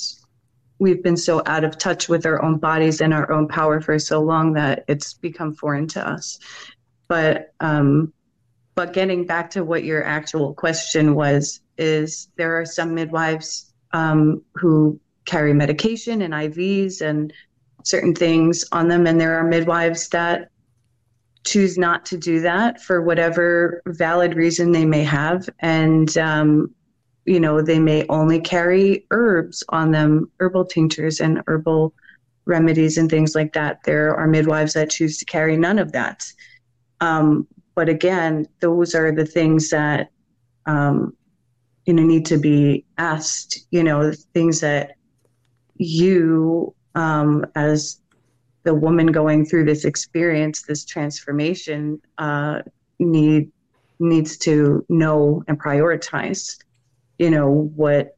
we've 0.79 1.03
been 1.03 1.17
so 1.17 1.43
out 1.47 1.65
of 1.65 1.79
touch 1.79 2.09
with 2.09 2.27
our 2.27 2.43
own 2.43 2.59
bodies 2.59 3.01
and 3.01 3.15
our 3.15 3.31
own 3.33 3.49
power 3.49 3.81
for 3.81 3.99
so 3.99 4.21
long 4.21 4.53
that 4.53 4.85
it's 4.89 5.15
become 5.15 5.55
foreign 5.55 5.87
to 5.89 6.07
us. 6.07 6.39
But 7.09 7.55
um, 7.61 8.13
but 8.75 8.93
getting 8.93 9.27
back 9.27 9.51
to 9.51 9.65
what 9.65 9.85
your 9.85 10.05
actual 10.05 10.55
question 10.55 11.15
was, 11.15 11.61
is 11.79 12.29
there 12.37 12.59
are 12.59 12.65
some 12.67 12.95
midwives 12.95 13.73
um, 13.93 14.43
who 14.55 14.99
carry 15.25 15.53
medication 15.53 16.23
and 16.23 16.35
IVs 16.35 17.01
and 17.01 17.33
certain 17.85 18.15
things 18.15 18.65
on 18.73 18.89
them, 18.89 19.07
and 19.07 19.21
there 19.21 19.37
are 19.39 19.45
midwives 19.45 20.09
that 20.11 20.49
choose 21.45 21.77
not 21.77 22.07
to 22.07 22.17
do 22.17 22.41
that 22.41 22.81
for 22.81 23.03
whatever 23.03 23.83
valid 23.87 24.35
reason 24.35 24.73
they 24.73 24.85
may 24.85 25.03
have, 25.03 25.49
and 25.61 26.17
um, 26.19 26.75
you 27.25 27.41
know 27.41 27.61
they 27.61 27.79
may 27.79 28.05
only 28.09 28.41
carry 28.41 29.07
herbs 29.11 29.63
on 29.71 29.91
them, 29.91 30.31
herbal 30.41 30.65
tinctures 30.65 31.21
and 31.21 31.43
herbal 31.47 31.95
remedies 32.45 32.99
and 32.99 33.11
things 33.11 33.35
like 33.35 33.53
that. 33.53 33.79
There 33.85 34.15
are 34.15 34.27
midwives 34.27 34.73
that 34.75 34.91
choose 34.91 35.19
to 35.19 35.25
carry 35.25 35.57
none 35.57 35.79
of 35.79 35.93
that. 35.93 36.25
Um, 37.01 37.47
but 37.75 37.89
again, 37.89 38.47
those 38.61 38.95
are 38.95 39.13
the 39.13 39.27
things 39.27 39.71
that 39.71 40.11
um, 40.67 41.17
you 41.87 41.95
know 41.95 42.03
need 42.03 42.27
to 42.27 42.39
be 42.39 42.85
asked. 42.99 43.67
You 43.71 43.83
know, 43.83 44.13
things 44.35 44.61
that 44.61 44.97
you 45.77 46.75
um, 46.95 47.45
as 47.55 48.01
the 48.65 48.75
woman 48.75 49.09
going 49.09 49.45
through 49.45 49.65
this 49.65 49.85
experience, 49.85 50.63
this 50.63 50.85
transformation, 50.85 52.01
uh, 52.19 52.63
need 52.99 53.51
needs 53.99 54.37
to 54.37 54.85
know 54.89 55.45
and 55.47 55.61
prioritize. 55.61 56.59
You 57.19 57.31
know 57.31 57.71
what 57.75 58.17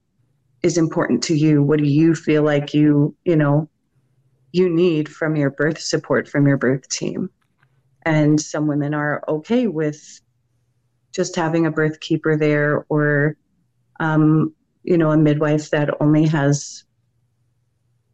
is 0.63 0.79
important 0.79 1.23
to 1.25 1.35
you. 1.35 1.63
What 1.63 1.79
do 1.79 1.87
you 1.87 2.15
feel 2.15 2.43
like 2.43 2.75
you 2.75 3.15
you 3.25 3.37
know 3.37 3.69
you 4.53 4.69
need 4.69 5.09
from 5.09 5.37
your 5.37 5.51
birth 5.51 5.81
support 5.81 6.29
from 6.29 6.47
your 6.47 6.57
birth 6.57 6.89
team? 6.89 7.31
And 8.07 8.41
some 8.41 8.67
women 8.67 8.95
are 8.95 9.23
okay 9.29 9.67
with 9.67 10.21
just 11.15 11.37
having 11.37 11.65
a 11.65 11.71
birth 11.71 12.01
keeper 12.01 12.37
there 12.37 12.85
or, 12.89 13.37
um, 14.01 14.53
you 14.83 14.99
know, 14.99 15.13
a 15.13 15.17
midwife 15.17 15.71
that 15.71 15.89
only 16.01 16.27
has, 16.27 16.85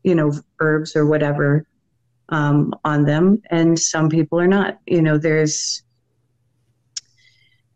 you 0.02 0.14
know, 0.14 0.33
herbs 0.61 0.97
or 0.97 1.07
whatever 1.07 1.66
um, 2.30 2.75
on 2.85 3.04
them. 3.04 3.42
And 3.50 3.78
some 3.78 4.09
people 4.09 4.40
are 4.40 4.49
not. 4.49 4.78
You 4.87 5.02
know, 5.02 5.19
there's 5.19 5.83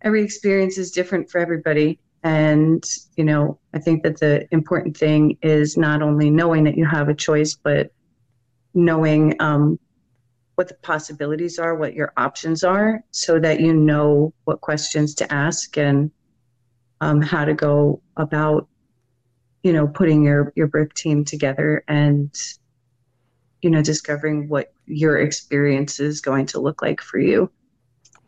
every 0.03 0.23
experience 0.23 0.79
is 0.79 0.91
different 0.91 1.31
for 1.31 1.39
everybody. 1.39 1.99
And, 2.23 2.85
you 3.17 3.25
know, 3.25 3.59
I 3.75 3.79
think 3.79 4.03
that 4.03 4.19
the 4.19 4.47
important 4.51 4.97
thing 4.97 5.37
is 5.43 5.77
not 5.77 6.03
only 6.03 6.31
knowing 6.31 6.65
that 6.65 6.77
you 6.77 6.87
have 6.87 7.09
a 7.09 7.15
choice, 7.15 7.55
but 7.55 7.93
knowing 8.73 9.35
um, 9.41 9.79
what 10.55 10.69
the 10.69 10.75
possibilities 10.75 11.59
are, 11.59 11.75
what 11.75 11.95
your 11.95 12.13
options 12.17 12.65
are, 12.65 13.03
so 13.11 13.39
that 13.41 13.61
you 13.61 13.75
know 13.75 14.33
what 14.45 14.61
questions 14.61 15.15
to 15.17 15.33
ask 15.33 15.77
and 15.77 16.11
um, 17.01 17.21
how 17.21 17.45
to 17.45 17.55
go 17.55 18.01
about, 18.17 18.69
you 19.65 19.73
know, 19.73 19.89
putting 19.89 20.23
your 20.23 20.53
your 20.55 20.69
birth 20.69 20.95
team 20.95 21.25
together 21.25 21.83
and, 21.89 22.31
you 23.63 23.71
know, 23.71 23.83
discovering 23.83 24.49
what 24.49 24.73
your 24.87 25.19
experience 25.19 25.99
is 25.99 26.21
going 26.21 26.47
to 26.47 26.61
look 26.61 26.83
like 26.83 27.01
for 27.01 27.19
you. 27.19 27.51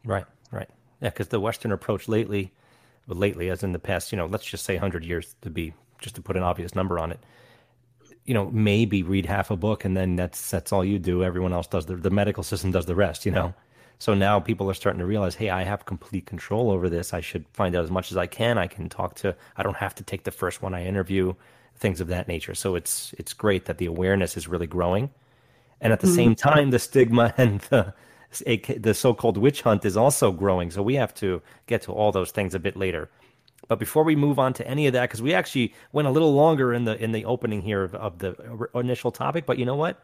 Right, 0.04 0.24
right, 0.50 0.68
yeah, 1.00 1.10
because 1.10 1.28
the 1.28 1.38
Western 1.38 1.70
approach 1.70 2.08
lately, 2.08 2.52
well, 3.06 3.18
lately, 3.18 3.50
as 3.50 3.62
in 3.62 3.72
the 3.72 3.78
past, 3.78 4.10
you 4.10 4.18
know, 4.18 4.26
let's 4.26 4.46
just 4.46 4.64
say 4.64 4.76
hundred 4.76 5.04
years 5.04 5.36
to 5.42 5.50
be 5.50 5.74
just 6.00 6.16
to 6.16 6.22
put 6.22 6.36
an 6.36 6.42
obvious 6.42 6.74
number 6.74 6.98
on 6.98 7.12
it 7.12 7.20
you 8.26 8.34
know, 8.34 8.50
maybe 8.50 9.04
read 9.04 9.24
half 9.24 9.52
a 9.52 9.56
book 9.56 9.84
and 9.84 9.96
then 9.96 10.16
that's 10.16 10.50
that's 10.50 10.72
all 10.72 10.84
you 10.84 10.98
do. 10.98 11.22
Everyone 11.22 11.52
else 11.52 11.68
does 11.68 11.86
the 11.86 11.94
the 11.94 12.10
medical 12.10 12.42
system 12.42 12.72
does 12.72 12.86
the 12.86 12.94
rest, 12.96 13.24
you 13.24 13.30
know. 13.30 13.54
So 13.98 14.14
now 14.14 14.40
people 14.40 14.68
are 14.70 14.74
starting 14.74 15.00
to 15.00 15.06
realize, 15.06 15.34
hey, 15.34 15.50
I 15.50 15.62
have 15.62 15.86
complete 15.86 16.26
control 16.26 16.70
over 16.70 16.88
this. 16.90 17.14
I 17.14 17.20
should 17.20 17.46
find 17.52 17.74
out 17.74 17.84
as 17.84 17.90
much 17.90 18.10
as 18.10 18.16
I 18.16 18.26
can. 18.26 18.58
I 18.58 18.66
can 18.66 18.88
talk 18.88 19.14
to. 19.16 19.34
I 19.56 19.62
don't 19.62 19.76
have 19.76 19.94
to 19.96 20.04
take 20.04 20.24
the 20.24 20.30
first 20.30 20.60
one 20.60 20.74
I 20.74 20.84
interview, 20.84 21.34
things 21.76 22.00
of 22.00 22.08
that 22.08 22.28
nature. 22.28 22.54
So 22.54 22.74
it's 22.74 23.14
it's 23.18 23.32
great 23.32 23.64
that 23.64 23.78
the 23.78 23.86
awareness 23.86 24.36
is 24.36 24.48
really 24.48 24.66
growing, 24.66 25.10
and 25.80 25.92
at 25.92 26.00
the 26.00 26.06
mm-hmm. 26.08 26.16
same 26.16 26.34
time, 26.34 26.70
the 26.70 26.78
stigma 26.78 27.32
and 27.38 27.60
the 27.62 27.94
the 28.78 28.92
so-called 28.92 29.38
witch 29.38 29.62
hunt 29.62 29.84
is 29.84 29.96
also 29.96 30.30
growing. 30.30 30.70
So 30.70 30.82
we 30.82 30.94
have 30.96 31.14
to 31.14 31.40
get 31.66 31.80
to 31.82 31.92
all 31.92 32.12
those 32.12 32.32
things 32.32 32.54
a 32.54 32.58
bit 32.58 32.76
later. 32.76 33.08
But 33.68 33.78
before 33.78 34.04
we 34.04 34.14
move 34.14 34.38
on 34.38 34.52
to 34.54 34.68
any 34.68 34.86
of 34.86 34.92
that, 34.92 35.08
because 35.08 35.22
we 35.22 35.32
actually 35.32 35.74
went 35.92 36.06
a 36.06 36.10
little 36.10 36.34
longer 36.34 36.74
in 36.74 36.84
the 36.84 37.02
in 37.02 37.12
the 37.12 37.24
opening 37.24 37.62
here 37.62 37.82
of, 37.82 37.94
of 37.94 38.18
the 38.18 38.68
initial 38.74 39.10
topic, 39.10 39.46
but 39.46 39.58
you 39.58 39.64
know 39.64 39.74
what? 39.74 40.02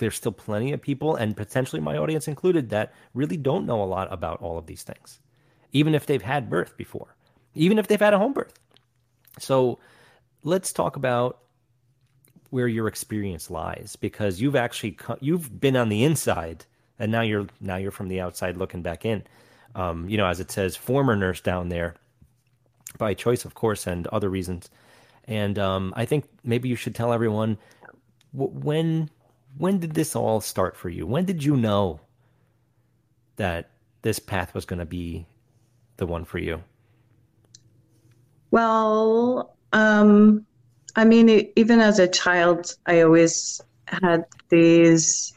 There's 0.00 0.16
still 0.16 0.32
plenty 0.32 0.72
of 0.72 0.82
people, 0.82 1.14
and 1.14 1.36
potentially 1.36 1.80
my 1.80 1.96
audience 1.96 2.26
included, 2.26 2.70
that 2.70 2.92
really 3.14 3.36
don't 3.36 3.66
know 3.66 3.80
a 3.82 3.84
lot 3.84 4.12
about 4.12 4.42
all 4.42 4.58
of 4.58 4.66
these 4.66 4.82
things, 4.82 5.20
even 5.72 5.94
if 5.94 6.06
they've 6.06 6.20
had 6.20 6.50
birth 6.50 6.76
before, 6.76 7.14
even 7.54 7.78
if 7.78 7.86
they've 7.86 8.00
had 8.00 8.14
a 8.14 8.18
home 8.18 8.32
birth. 8.32 8.58
So 9.38 9.78
let's 10.42 10.72
talk 10.72 10.96
about 10.96 11.38
where 12.50 12.66
your 12.66 12.88
experience 12.88 13.48
lies, 13.50 13.94
because 13.94 14.40
you've 14.40 14.56
actually 14.56 14.98
you've 15.20 15.60
been 15.60 15.76
on 15.76 15.88
the 15.88 16.02
inside, 16.02 16.66
and 16.98 17.12
now 17.12 17.22
you're 17.22 17.46
now 17.60 17.76
you're 17.76 17.92
from 17.92 18.08
the 18.08 18.20
outside 18.20 18.56
looking 18.56 18.82
back 18.82 19.04
in. 19.04 19.22
Um, 19.76 20.08
you 20.08 20.16
know, 20.16 20.26
as 20.26 20.40
it 20.40 20.50
says, 20.50 20.74
former 20.74 21.14
nurse 21.14 21.40
down 21.40 21.68
there 21.68 21.94
by 22.98 23.14
choice, 23.14 23.44
of 23.44 23.54
course, 23.54 23.86
and 23.86 24.08
other 24.08 24.28
reasons. 24.28 24.68
And 25.28 25.58
um, 25.60 25.92
I 25.96 26.06
think 26.06 26.24
maybe 26.42 26.68
you 26.68 26.74
should 26.74 26.96
tell 26.96 27.12
everyone 27.12 27.56
when 28.32 29.10
when 29.58 29.78
did 29.78 29.94
this 29.94 30.16
all 30.16 30.40
start 30.40 30.76
for 30.76 30.88
you? 30.88 31.06
When 31.06 31.24
did 31.24 31.42
you 31.42 31.56
know 31.56 32.00
that 33.36 33.70
this 34.02 34.18
path 34.18 34.54
was 34.54 34.64
going 34.64 34.78
to 34.78 34.86
be 34.86 35.26
the 35.96 36.06
one 36.06 36.24
for 36.24 36.38
you? 36.38 36.62
Well, 38.50 39.56
um, 39.72 40.44
I 40.96 41.04
mean, 41.04 41.50
even 41.56 41.80
as 41.80 41.98
a 41.98 42.08
child, 42.08 42.74
I 42.86 43.02
always 43.02 43.60
had 43.86 44.24
these 44.48 45.32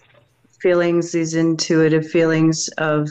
feelings, 0.59 1.11
these 1.11 1.35
intuitive 1.35 2.09
feelings 2.09 2.69
of 2.77 3.09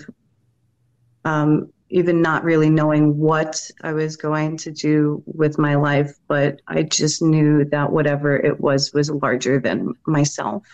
um, 1.25 1.73
even 1.91 2.23
not 2.23 2.43
really 2.43 2.71
knowing 2.71 3.19
what 3.19 3.71
I 3.83 3.93
was 3.93 4.17
going 4.17 4.57
to 4.59 4.73
do 4.73 5.23
with 5.27 5.59
my 5.59 5.75
life, 5.75 6.19
but 6.27 6.61
I 6.67 6.83
just 6.83 7.23
knew 7.23 7.65
that 7.67 7.93
whatever 7.93 8.35
it 8.35 8.61
was 8.61 8.93
was 8.95 9.11
larger 9.11 9.61
than 9.61 9.95
myself. 10.07 10.67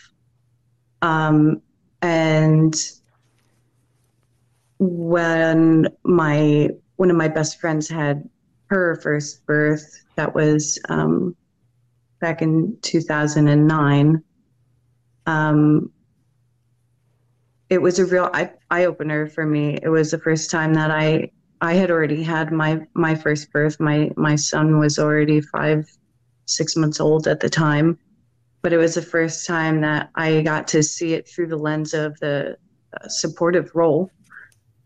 Um, 1.02 1.62
and 2.02 2.74
when 4.78 5.88
my 6.04 6.70
one 6.96 7.10
of 7.10 7.16
my 7.16 7.28
best 7.28 7.60
friends 7.60 7.88
had 7.88 8.28
her 8.66 8.96
first 8.96 9.46
birth, 9.46 10.04
that 10.16 10.34
was 10.34 10.78
um, 10.88 11.36
back 12.20 12.42
in 12.42 12.76
2009. 12.82 14.22
Um, 15.26 15.92
it 17.70 17.80
was 17.80 17.98
a 17.98 18.06
real 18.06 18.30
eye, 18.32 18.50
eye 18.70 18.86
opener 18.86 19.26
for 19.26 19.44
me. 19.44 19.78
It 19.82 19.88
was 19.88 20.10
the 20.10 20.18
first 20.18 20.50
time 20.50 20.74
that 20.74 20.90
I 20.90 21.30
I 21.60 21.74
had 21.74 21.90
already 21.90 22.22
had 22.22 22.52
my 22.52 22.86
my 22.94 23.14
first 23.14 23.52
birth. 23.52 23.78
My 23.80 24.10
my 24.16 24.36
son 24.36 24.78
was 24.78 24.98
already 24.98 25.40
five, 25.40 25.88
six 26.46 26.76
months 26.76 27.00
old 27.00 27.26
at 27.26 27.40
the 27.40 27.50
time, 27.50 27.98
but 28.68 28.74
it 28.74 28.76
was 28.76 28.96
the 28.96 29.00
first 29.00 29.46
time 29.46 29.80
that 29.80 30.10
I 30.14 30.42
got 30.42 30.68
to 30.68 30.82
see 30.82 31.14
it 31.14 31.26
through 31.26 31.46
the 31.46 31.56
lens 31.56 31.94
of 31.94 32.20
the 32.20 32.58
uh, 32.92 33.08
supportive 33.08 33.70
role, 33.74 34.10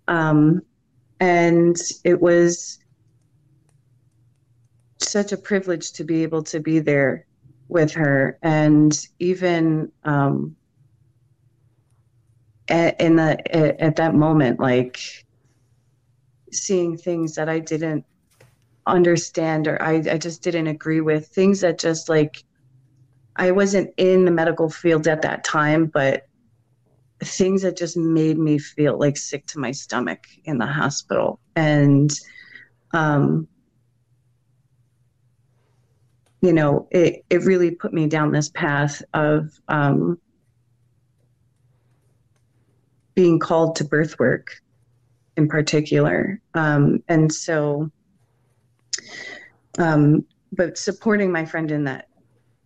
um, 0.07 0.63
and 1.19 1.75
it 2.05 2.23
was 2.23 2.79
such 4.99 5.33
a 5.33 5.37
privilege 5.37 5.95
to 5.95 6.05
be 6.05 6.23
able 6.23 6.45
to 6.45 6.61
be 6.61 6.79
there 6.79 7.27
with 7.67 7.91
her, 7.95 8.39
and 8.41 8.97
even 9.19 9.91
um, 10.05 10.55
at, 12.69 13.01
in 13.01 13.17
the 13.17 13.33
at, 13.53 13.81
at 13.81 13.97
that 13.97 14.15
moment, 14.15 14.61
like 14.61 15.01
seeing 16.53 16.97
things 16.97 17.35
that 17.35 17.49
I 17.49 17.59
didn't 17.59 18.05
understand 18.87 19.67
or 19.67 19.83
I, 19.83 19.95
I 19.95 20.19
just 20.19 20.41
didn't 20.41 20.69
agree 20.69 21.01
with 21.01 21.27
things 21.27 21.63
that 21.63 21.81
just 21.81 22.09
like 22.09 22.45
I 23.43 23.51
wasn't 23.51 23.93
in 23.97 24.25
the 24.25 24.31
medical 24.31 24.71
field 24.71 25.09
at 25.09 25.23
that 25.23 25.43
time, 25.43 25.87
but 25.87 26.29
things 27.25 27.63
that 27.63 27.77
just 27.77 27.97
made 27.97 28.39
me 28.39 28.57
feel 28.57 28.97
like 28.97 29.17
sick 29.17 29.47
to 29.47 29.59
my 29.59 29.73
stomach 29.73 30.29
in 30.45 30.59
the 30.59 30.67
hospital. 30.67 31.41
And, 31.57 32.09
um, 32.93 33.49
you 36.41 36.53
know, 36.53 36.87
it, 36.93 37.25
it 37.31 37.43
really 37.43 37.73
put 37.73 37.93
me 37.93 38.07
down 38.07 38.31
this 38.31 38.49
path 38.49 39.03
of 39.13 39.51
um, 39.67 40.21
being 43.17 43.41
called 43.41 43.75
to 43.75 43.85
birth 43.85 44.21
work 44.21 44.63
in 45.37 45.49
particular. 45.49 46.41
Um, 46.55 47.03
and 47.09 47.33
so, 47.33 47.91
um, 49.81 50.25
but 50.53 50.79
supporting 50.79 51.33
my 51.33 51.45
friend 51.45 51.73
in 51.73 51.83
that 51.85 52.07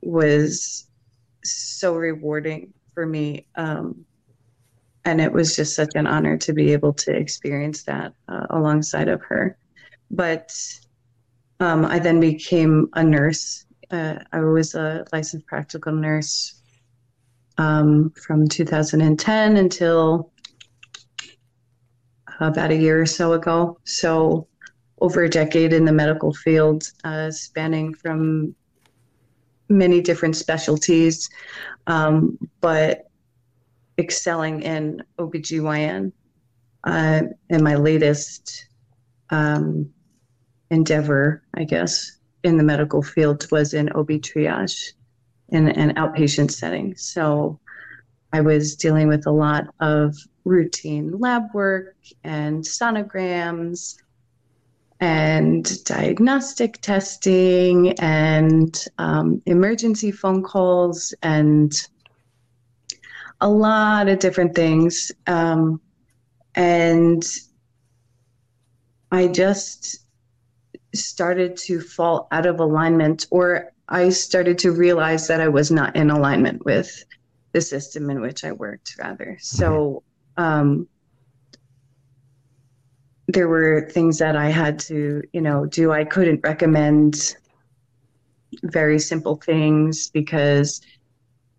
was 0.06 0.86
so 1.44 1.94
rewarding 1.94 2.72
for 2.94 3.06
me. 3.06 3.46
Um, 3.56 4.04
and 5.04 5.20
it 5.20 5.32
was 5.32 5.54
just 5.54 5.76
such 5.76 5.92
an 5.94 6.06
honor 6.06 6.36
to 6.38 6.52
be 6.52 6.72
able 6.72 6.92
to 6.92 7.14
experience 7.14 7.84
that 7.84 8.12
uh, 8.28 8.46
alongside 8.50 9.08
of 9.08 9.22
her. 9.22 9.56
But 10.10 10.52
um, 11.60 11.84
I 11.84 11.98
then 11.98 12.20
became 12.20 12.88
a 12.94 13.04
nurse. 13.04 13.64
Uh, 13.90 14.16
I 14.32 14.40
was 14.40 14.74
a 14.74 15.04
licensed 15.12 15.46
practical 15.46 15.92
nurse 15.92 16.60
um, 17.58 18.12
from 18.20 18.48
2010 18.48 19.56
until 19.56 20.32
about 22.40 22.70
a 22.70 22.76
year 22.76 23.00
or 23.00 23.06
so 23.06 23.32
ago. 23.32 23.78
So, 23.84 24.48
over 25.00 25.24
a 25.24 25.28
decade 25.28 25.72
in 25.72 25.84
the 25.84 25.92
medical 25.92 26.32
field, 26.32 26.84
uh, 27.04 27.30
spanning 27.30 27.94
from 27.94 28.54
many 29.68 30.00
different 30.00 30.36
specialties, 30.36 31.28
um, 31.86 32.38
but 32.60 33.08
excelling 33.98 34.62
in 34.62 35.02
OBGYN. 35.18 36.12
Uh, 36.84 37.22
and 37.50 37.62
my 37.62 37.74
latest 37.74 38.68
um, 39.30 39.90
endeavor, 40.70 41.42
I 41.54 41.64
guess, 41.64 42.18
in 42.44 42.56
the 42.56 42.62
medical 42.62 43.02
field 43.02 43.46
was 43.50 43.74
in 43.74 43.90
OB 43.90 44.08
triage 44.08 44.92
in 45.48 45.68
an 45.68 45.94
outpatient 45.96 46.50
setting. 46.50 46.94
So 46.96 47.58
I 48.32 48.40
was 48.40 48.76
dealing 48.76 49.08
with 49.08 49.26
a 49.26 49.32
lot 49.32 49.66
of 49.80 50.14
routine 50.44 51.18
lab 51.18 51.42
work 51.54 51.96
and 52.22 52.62
sonograms 52.62 53.96
and 55.00 55.84
diagnostic 55.84 56.80
testing 56.80 57.92
and 57.98 58.84
um, 58.98 59.42
emergency 59.46 60.10
phone 60.10 60.42
calls 60.42 61.14
and 61.22 61.72
a 63.40 63.48
lot 63.48 64.08
of 64.08 64.18
different 64.18 64.54
things. 64.54 65.12
Um, 65.26 65.80
and 66.54 67.22
I 69.12 69.28
just 69.28 70.06
started 70.94 71.56
to 71.58 71.80
fall 71.80 72.28
out 72.32 72.46
of 72.46 72.60
alignment, 72.60 73.26
or 73.30 73.72
I 73.88 74.08
started 74.08 74.58
to 74.60 74.72
realize 74.72 75.28
that 75.28 75.40
I 75.40 75.48
was 75.48 75.70
not 75.70 75.94
in 75.94 76.10
alignment 76.10 76.64
with 76.64 77.04
the 77.52 77.60
system 77.60 78.08
in 78.08 78.20
which 78.22 78.44
I 78.44 78.52
worked, 78.52 78.96
rather. 78.98 79.36
So, 79.40 80.02
um, 80.38 80.88
there 83.28 83.48
were 83.48 83.88
things 83.90 84.18
that 84.18 84.36
I 84.36 84.50
had 84.50 84.78
to, 84.80 85.22
you 85.32 85.40
know, 85.40 85.66
do. 85.66 85.92
I 85.92 86.04
couldn't 86.04 86.40
recommend 86.44 87.36
very 88.62 88.98
simple 88.98 89.36
things 89.36 90.10
because 90.10 90.80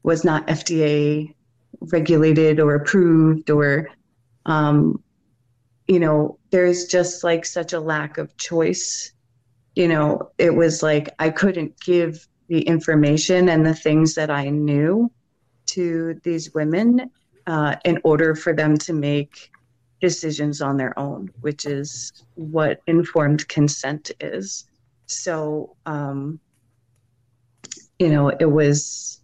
was 0.03 0.23
not 0.23 0.47
FDA 0.47 1.33
regulated 1.81 2.59
or 2.59 2.75
approved 2.75 3.49
or 3.49 3.89
um, 4.45 5.03
you 5.87 5.99
know 5.99 6.37
there's 6.51 6.85
just 6.85 7.23
like 7.23 7.45
such 7.45 7.73
a 7.73 7.79
lack 7.79 8.17
of 8.17 8.35
choice 8.37 9.11
you 9.75 9.87
know 9.87 10.31
it 10.37 10.53
was 10.53 10.83
like 10.83 11.13
i 11.19 11.29
couldn't 11.29 11.79
give 11.79 12.27
the 12.47 12.61
information 12.61 13.49
and 13.49 13.65
the 13.65 13.73
things 13.73 14.15
that 14.15 14.29
i 14.29 14.49
knew 14.49 15.11
to 15.65 16.19
these 16.23 16.53
women 16.53 17.09
uh, 17.45 17.75
in 17.85 17.99
order 18.03 18.35
for 18.35 18.53
them 18.53 18.77
to 18.77 18.93
make 18.93 19.51
decisions 19.99 20.61
on 20.61 20.77
their 20.77 20.97
own, 20.97 21.29
which 21.41 21.65
is 21.65 22.11
what 22.35 22.81
informed 22.87 23.47
consent 23.47 24.11
is. 24.19 24.65
So, 25.07 25.75
um, 25.85 26.39
you 27.99 28.09
know, 28.09 28.29
it 28.29 28.51
was 28.51 29.21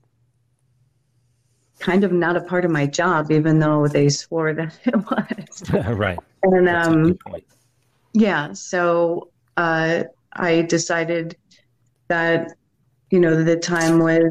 kind 1.80 2.04
of 2.04 2.12
not 2.12 2.38
a 2.38 2.42
part 2.42 2.66
of 2.66 2.72
my 2.72 2.88
job, 2.88 3.32
even 3.32 3.60
though 3.60 3.88
they 3.88 4.10
swore 4.10 4.54
that 4.54 4.78
it 4.86 4.96
was. 4.96 5.70
right. 5.98 6.20
And 6.44 6.70
um, 6.70 7.18
yeah, 8.14 8.54
so 8.54 9.30
uh, 9.58 10.04
I 10.34 10.62
decided 10.64 11.36
that, 12.08 12.54
you 13.12 13.20
know, 13.20 13.44
the 13.44 13.58
time 13.58 14.00
was 14.00 14.24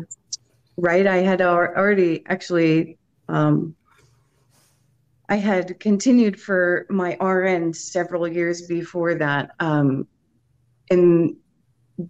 right. 0.77 1.07
I 1.07 1.19
had 1.19 1.43
already 1.43 2.25
actually 2.27 2.99
um, 3.29 3.75
I 5.29 5.37
had 5.37 5.79
continued 5.81 6.41
for 6.41 6.87
my 6.91 7.17
RN 7.17 7.73
several 7.73 8.27
years 8.27 8.67
before 8.67 9.15
that, 9.15 9.51
um, 9.61 10.07
in 10.91 11.37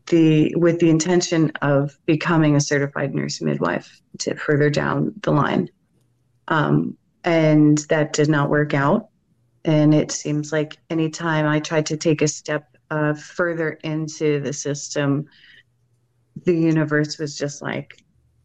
the 0.07 0.55
with 0.57 0.81
the 0.81 0.91
intention 0.91 1.53
of 1.61 1.99
becoming 2.07 2.57
a 2.57 2.61
certified 2.61 3.15
nurse 3.15 3.41
midwife 3.41 4.01
to 4.19 4.35
further 4.35 4.71
down 4.71 5.13
the 5.23 5.33
line, 5.33 5.69
um, 6.49 6.97
and 7.25 7.79
that 7.89 8.13
did 8.13 8.29
not 8.29 8.51
work 8.51 8.75
out. 8.75 9.09
And 9.65 9.95
it 9.95 10.11
seems 10.11 10.53
like 10.53 10.79
anytime 10.91 11.47
I 11.47 11.61
tried 11.61 11.87
to 11.87 11.97
take 11.97 12.23
a 12.23 12.29
step 12.29 12.77
uh, 12.91 13.15
further 13.15 13.73
into 13.85 14.41
the 14.41 14.53
system, 14.53 15.27
the 16.45 16.57
universe 16.57 17.19
was 17.19 17.37
just 17.37 17.63
like, 17.63 18.03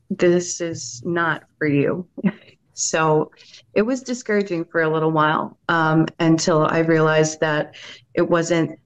"This 0.09 0.61
is 0.61 1.01
not 1.05 1.43
for 1.57 1.67
you." 1.67 2.07
So 2.77 3.31
it 3.73 3.81
was 3.81 4.03
discouraging 4.03 4.65
for 4.65 4.83
a 4.83 4.89
little 4.89 5.09
while 5.11 5.57
um, 5.67 6.05
until 6.19 6.67
I 6.67 6.79
realized 6.79 7.39
that 7.39 7.75
it 8.13 8.21
wasn't 8.21 8.79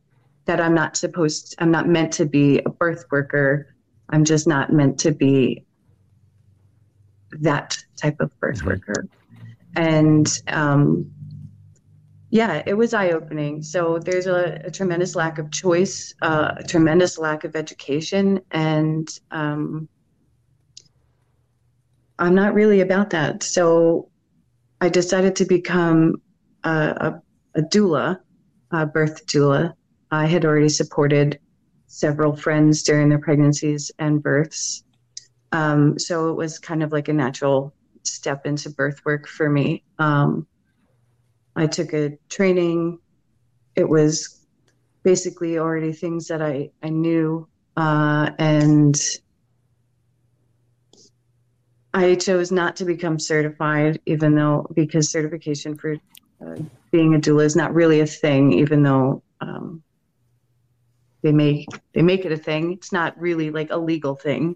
that 0.46 0.62
I'm 0.62 0.74
not 0.74 0.96
supposed, 0.96 1.56
I'm 1.60 1.72
not 1.72 1.90
meant 1.90 2.14
to 2.14 2.26
be 2.26 2.60
a 2.60 2.70
birth 2.70 3.04
worker. 3.12 3.76
I'm 4.10 4.24
just 4.24 4.48
not 4.48 4.72
meant 4.72 4.98
to 5.00 5.12
be 5.12 5.66
that 7.32 7.78
type 7.98 8.22
of 8.22 8.32
birth 8.40 8.60
mm-hmm. 8.60 8.68
worker. 8.70 9.08
And 9.76 10.28
um, 10.48 11.12
yeah, 12.30 12.64
it 12.66 12.74
was 12.74 12.94
eye 12.94 13.10
opening. 13.10 13.62
So 13.62 14.00
there's 14.00 14.28
a, 14.28 14.62
a, 14.64 14.72
tremendous 14.72 15.16
lack 15.16 15.38
of 15.38 15.52
choice, 15.52 16.14
uh, 16.22 16.54
a 16.58 16.64
tremendous 16.64 17.18
lack 17.18 17.44
of 17.44 17.58
education, 17.58 18.40
and 18.52 19.10
um, 19.32 19.90
I'm 22.22 22.36
not 22.36 22.54
really 22.54 22.82
about 22.82 23.10
that. 23.10 23.42
So 23.42 24.10
I 24.80 24.90
decided 24.90 25.36
to 25.38 25.46
become 25.46 26.22
a, 26.64 26.70
a, 26.70 27.22
a 27.60 27.62
doula, 27.64 28.20
a 28.72 28.86
birth 28.86 29.26
doula. 29.26 29.74
I 30.12 30.28
had 30.28 30.46
already 30.46 30.70
supported 30.70 31.40
several 31.88 32.36
friends 32.36 32.84
during 32.84 33.10
their 33.10 33.20
pregnancies 33.20 33.92
and 33.98 34.22
births. 34.22 34.84
Um, 35.52 35.98
so 35.98 36.30
it 36.30 36.36
was 36.36 36.60
kind 36.60 36.84
of 36.84 36.92
like 36.92 37.08
a 37.08 37.14
natural 37.14 37.74
step 38.04 38.46
into 38.46 38.70
birth 38.70 39.04
work 39.04 39.28
for 39.28 39.50
me. 39.50 39.84
Um, 39.98 40.46
I 41.56 41.66
took 41.66 41.92
a 41.94 42.18
training. 42.30 43.00
It 43.76 43.90
was 43.90 44.46
basically 45.04 45.58
already 45.58 45.92
things 45.92 46.28
that 46.28 46.42
I, 46.42 46.70
I 46.84 46.90
knew. 46.90 47.48
Uh, 47.76 48.30
and 48.38 48.96
I 51.94 52.16
chose 52.16 52.52
not 52.52 52.78
to 52.78 52.86
become 52.86 53.20
certified, 53.20 54.00
even 54.06 54.36
though 54.36 54.68
because 54.74 55.12
certification 55.12 55.78
for 55.78 55.96
uh, 56.46 56.56
being 56.92 57.16
a 57.16 57.20
doula 57.20 57.44
is 57.44 57.56
not 57.56 57.74
really 57.74 58.00
a 58.00 58.08
thing, 58.08 58.54
even 58.54 58.84
though 58.84 59.24
um, 59.42 59.84
they 61.22 61.32
make 61.32 61.68
they 61.94 62.02
make 62.02 62.26
it 62.26 62.32
a 62.32 62.38
thing. 62.38 62.74
It's 62.74 62.92
not 62.92 63.20
really 63.20 63.52
like 63.52 63.72
a 63.72 63.78
legal 63.78 64.16
thing, 64.16 64.56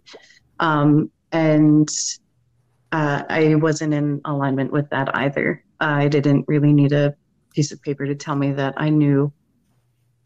um, 0.60 1.12
and 1.32 1.90
uh, 2.92 3.24
I 3.28 3.56
wasn't 3.56 3.94
in 3.94 4.22
alignment 4.24 4.72
with 4.72 4.90
that 4.92 5.16
either. 5.16 5.64
I 5.80 6.08
didn't 6.08 6.46
really 6.48 6.72
need 6.72 6.94
a 6.94 7.16
piece 7.54 7.74
of 7.74 7.82
paper 7.82 8.06
to 8.06 8.16
tell 8.16 8.36
me 8.36 8.54
that 8.54 8.76
I 8.78 8.90
knew 8.90 9.34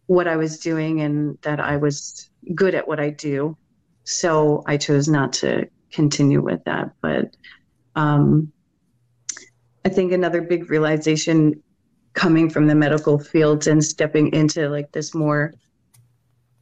what 0.06 0.28
I 0.28 0.38
was 0.38 0.60
doing 0.60 1.02
and 1.02 1.38
that 1.41 1.60
I 1.60 1.78
was 1.78 2.30
good 2.54 2.76
at 2.76 2.88
what 2.88 3.00
I 3.00 3.10
do. 3.10 3.58
So 4.04 4.63
I 4.65 4.78
chose 4.78 5.08
not 5.08 5.34
to 5.34 5.67
continue 5.91 6.41
with 6.41 6.63
that. 6.65 6.91
But 7.02 7.36
um, 7.95 8.52
I 9.86 9.89
think 9.89 10.12
another 10.12 10.41
big 10.41 10.69
realization 10.69 11.62
coming 12.13 12.49
from 12.49 12.67
the 12.67 12.75
medical 12.75 13.19
fields 13.19 13.67
and 13.67 13.84
stepping 13.84 14.34
into 14.34 14.69
like 14.69 14.91
this 14.91 15.13
more 15.13 15.54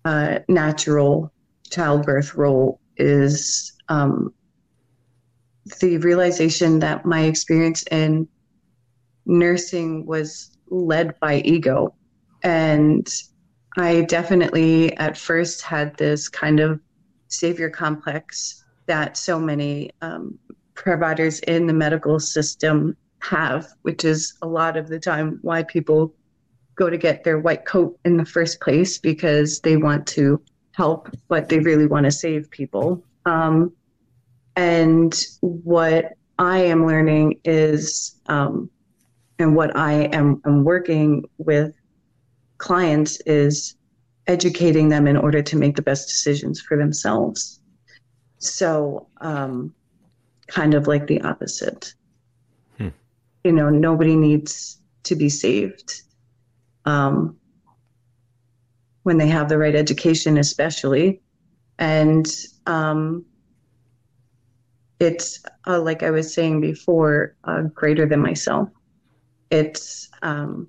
uh, 0.06 0.40
natural 0.48 1.32
childbirth 1.70 2.36
role 2.36 2.80
is 2.98 3.74
um, 3.90 4.34
the 5.80 5.98
realization 5.98 6.80
that 6.80 7.06
my 7.06 7.22
experience 7.24 7.84
in 7.92 8.28
nursing 9.26 10.06
was 10.06 10.58
led 10.70 11.20
by 11.20 11.42
ego. 11.42 11.94
And 12.44 13.08
I 13.78 14.02
definitely 14.02 14.96
at 14.98 15.18
first 15.18 15.62
had 15.62 15.96
this 15.98 16.30
kind 16.30 16.60
of 16.60 16.80
savior 17.28 17.70
complex 17.70 18.64
that 18.88 19.18
so 19.18 19.40
many 19.40 19.92
um, 20.02 20.38
providers 20.74 21.40
in 21.42 21.68
the 21.68 21.74
medical 21.74 22.20
system 22.20 22.96
have, 23.20 23.68
which 23.82 24.04
is 24.06 24.36
a 24.42 24.48
lot 24.48 24.78
of 24.78 24.88
the 24.88 25.00
time 25.00 25.40
why 25.42 25.64
people 25.64 26.14
go 26.76 26.90
to 26.90 26.98
get 26.98 27.24
their 27.24 27.40
white 27.40 27.66
coat 27.66 28.00
in 28.06 28.18
the 28.18 28.26
first 28.26 28.62
place 28.62 28.98
because 28.98 29.60
they 29.62 29.78
want 29.78 30.08
to 30.08 30.42
help, 30.72 31.10
but 31.28 31.50
they 31.50 31.60
really 31.60 31.88
want 31.88 32.06
to 32.06 32.12
save 32.12 32.50
people. 32.52 33.04
Um, 33.26 33.74
and 34.56 35.20
what 35.42 36.14
I 36.40 36.60
am 36.60 36.86
learning 36.86 37.40
is, 37.44 38.16
um, 38.28 38.70
and 39.40 39.56
what 39.56 39.76
I 39.76 40.06
am, 40.14 40.42
am 40.46 40.64
working 40.64 41.26
with 41.38 41.76
clients 42.60 43.20
is 43.26 43.76
educating 44.28 44.90
them 44.90 45.08
in 45.08 45.18
order 45.18 45.42
to 45.42 45.56
make 45.56 45.76
the 45.76 45.82
best 45.82 46.08
decisions 46.08 46.60
for 46.60 46.78
themselves. 46.78 47.60
So, 48.40 49.08
um, 49.22 49.74
kind 50.48 50.74
of 50.74 50.88
like 50.88 51.08
the 51.08 51.22
opposite. 51.22 51.94
Hmm. 52.78 52.90
You 53.44 53.52
know, 53.52 53.70
nobody 53.70 54.16
needs 54.16 54.80
to 55.04 55.16
be 55.16 55.30
saved. 55.30 56.02
Um, 56.86 57.38
when 59.08 59.18
they 59.18 59.28
have 59.28 59.48
the 59.48 59.58
right 59.58 59.74
education, 59.74 60.38
especially. 60.38 61.22
And 61.80 62.28
um, 62.66 63.24
it's, 65.00 65.42
uh, 65.66 65.80
like 65.80 66.04
I 66.04 66.12
was 66.12 66.34
saying 66.34 66.60
before, 66.60 67.38
uh, 67.46 67.62
greater 67.74 68.06
than 68.06 68.20
myself. 68.20 68.68
It's, 69.50 70.10
um, 70.24 70.68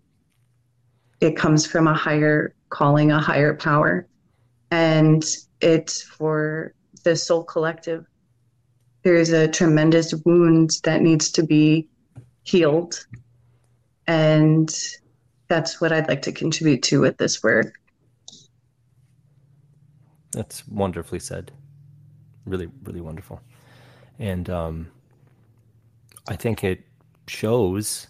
it 1.20 1.36
comes 1.36 1.66
from 1.66 1.88
a 1.88 1.94
higher 1.94 2.54
calling, 2.68 3.10
a 3.10 3.18
higher 3.18 3.54
power. 3.54 4.06
And 4.70 5.24
it's 5.60 6.00
for 6.02 6.74
the 7.00 7.16
soul 7.16 7.44
collective. 7.44 8.06
There's 9.02 9.30
a 9.30 9.48
tremendous 9.48 10.14
wound 10.24 10.70
that 10.84 11.02
needs 11.02 11.30
to 11.32 11.42
be 11.42 11.88
healed. 12.42 13.06
And 14.06 14.74
that's 15.48 15.80
what 15.80 15.92
I'd 15.92 16.08
like 16.08 16.22
to 16.22 16.32
contribute 16.32 16.82
to 16.84 17.00
with 17.00 17.16
this 17.18 17.42
work. 17.42 17.78
That's 20.32 20.66
wonderfully 20.68 21.20
said. 21.20 21.52
Really, 22.44 22.68
really 22.84 23.00
wonderful. 23.00 23.40
And 24.18 24.48
um, 24.50 24.88
I 26.28 26.36
think 26.36 26.64
it 26.64 26.84
shows. 27.26 28.06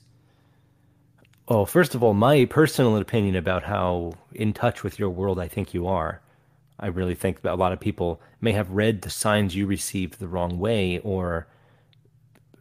Oh, 1.49 1.65
first 1.65 1.95
of 1.95 2.03
all, 2.03 2.15
my 2.15 2.45
personal 2.45 2.97
opinion 2.97 3.37
about 3.37 3.63
how 3.63 4.15
in 4.33 4.53
touch 4.53 4.83
with 4.83 4.99
your 4.99 5.11
world 5.11 5.39
I 5.39 5.49
think 5.49 5.75
you 5.75 5.87
are. 5.87 6.21
I 6.79 6.87
really 6.87 7.15
think 7.15 7.43
that 7.43 7.53
a 7.53 7.57
lot 7.57 7.73
of 7.73 7.81
people 7.81 8.21
may 8.41 8.53
have 8.53 8.71
read 8.71 9.03
the 9.03 9.11
signs 9.11 9.57
you 9.57 9.67
received 9.67 10.19
the 10.19 10.29
wrong 10.29 10.59
way 10.59 10.99
or 11.01 11.49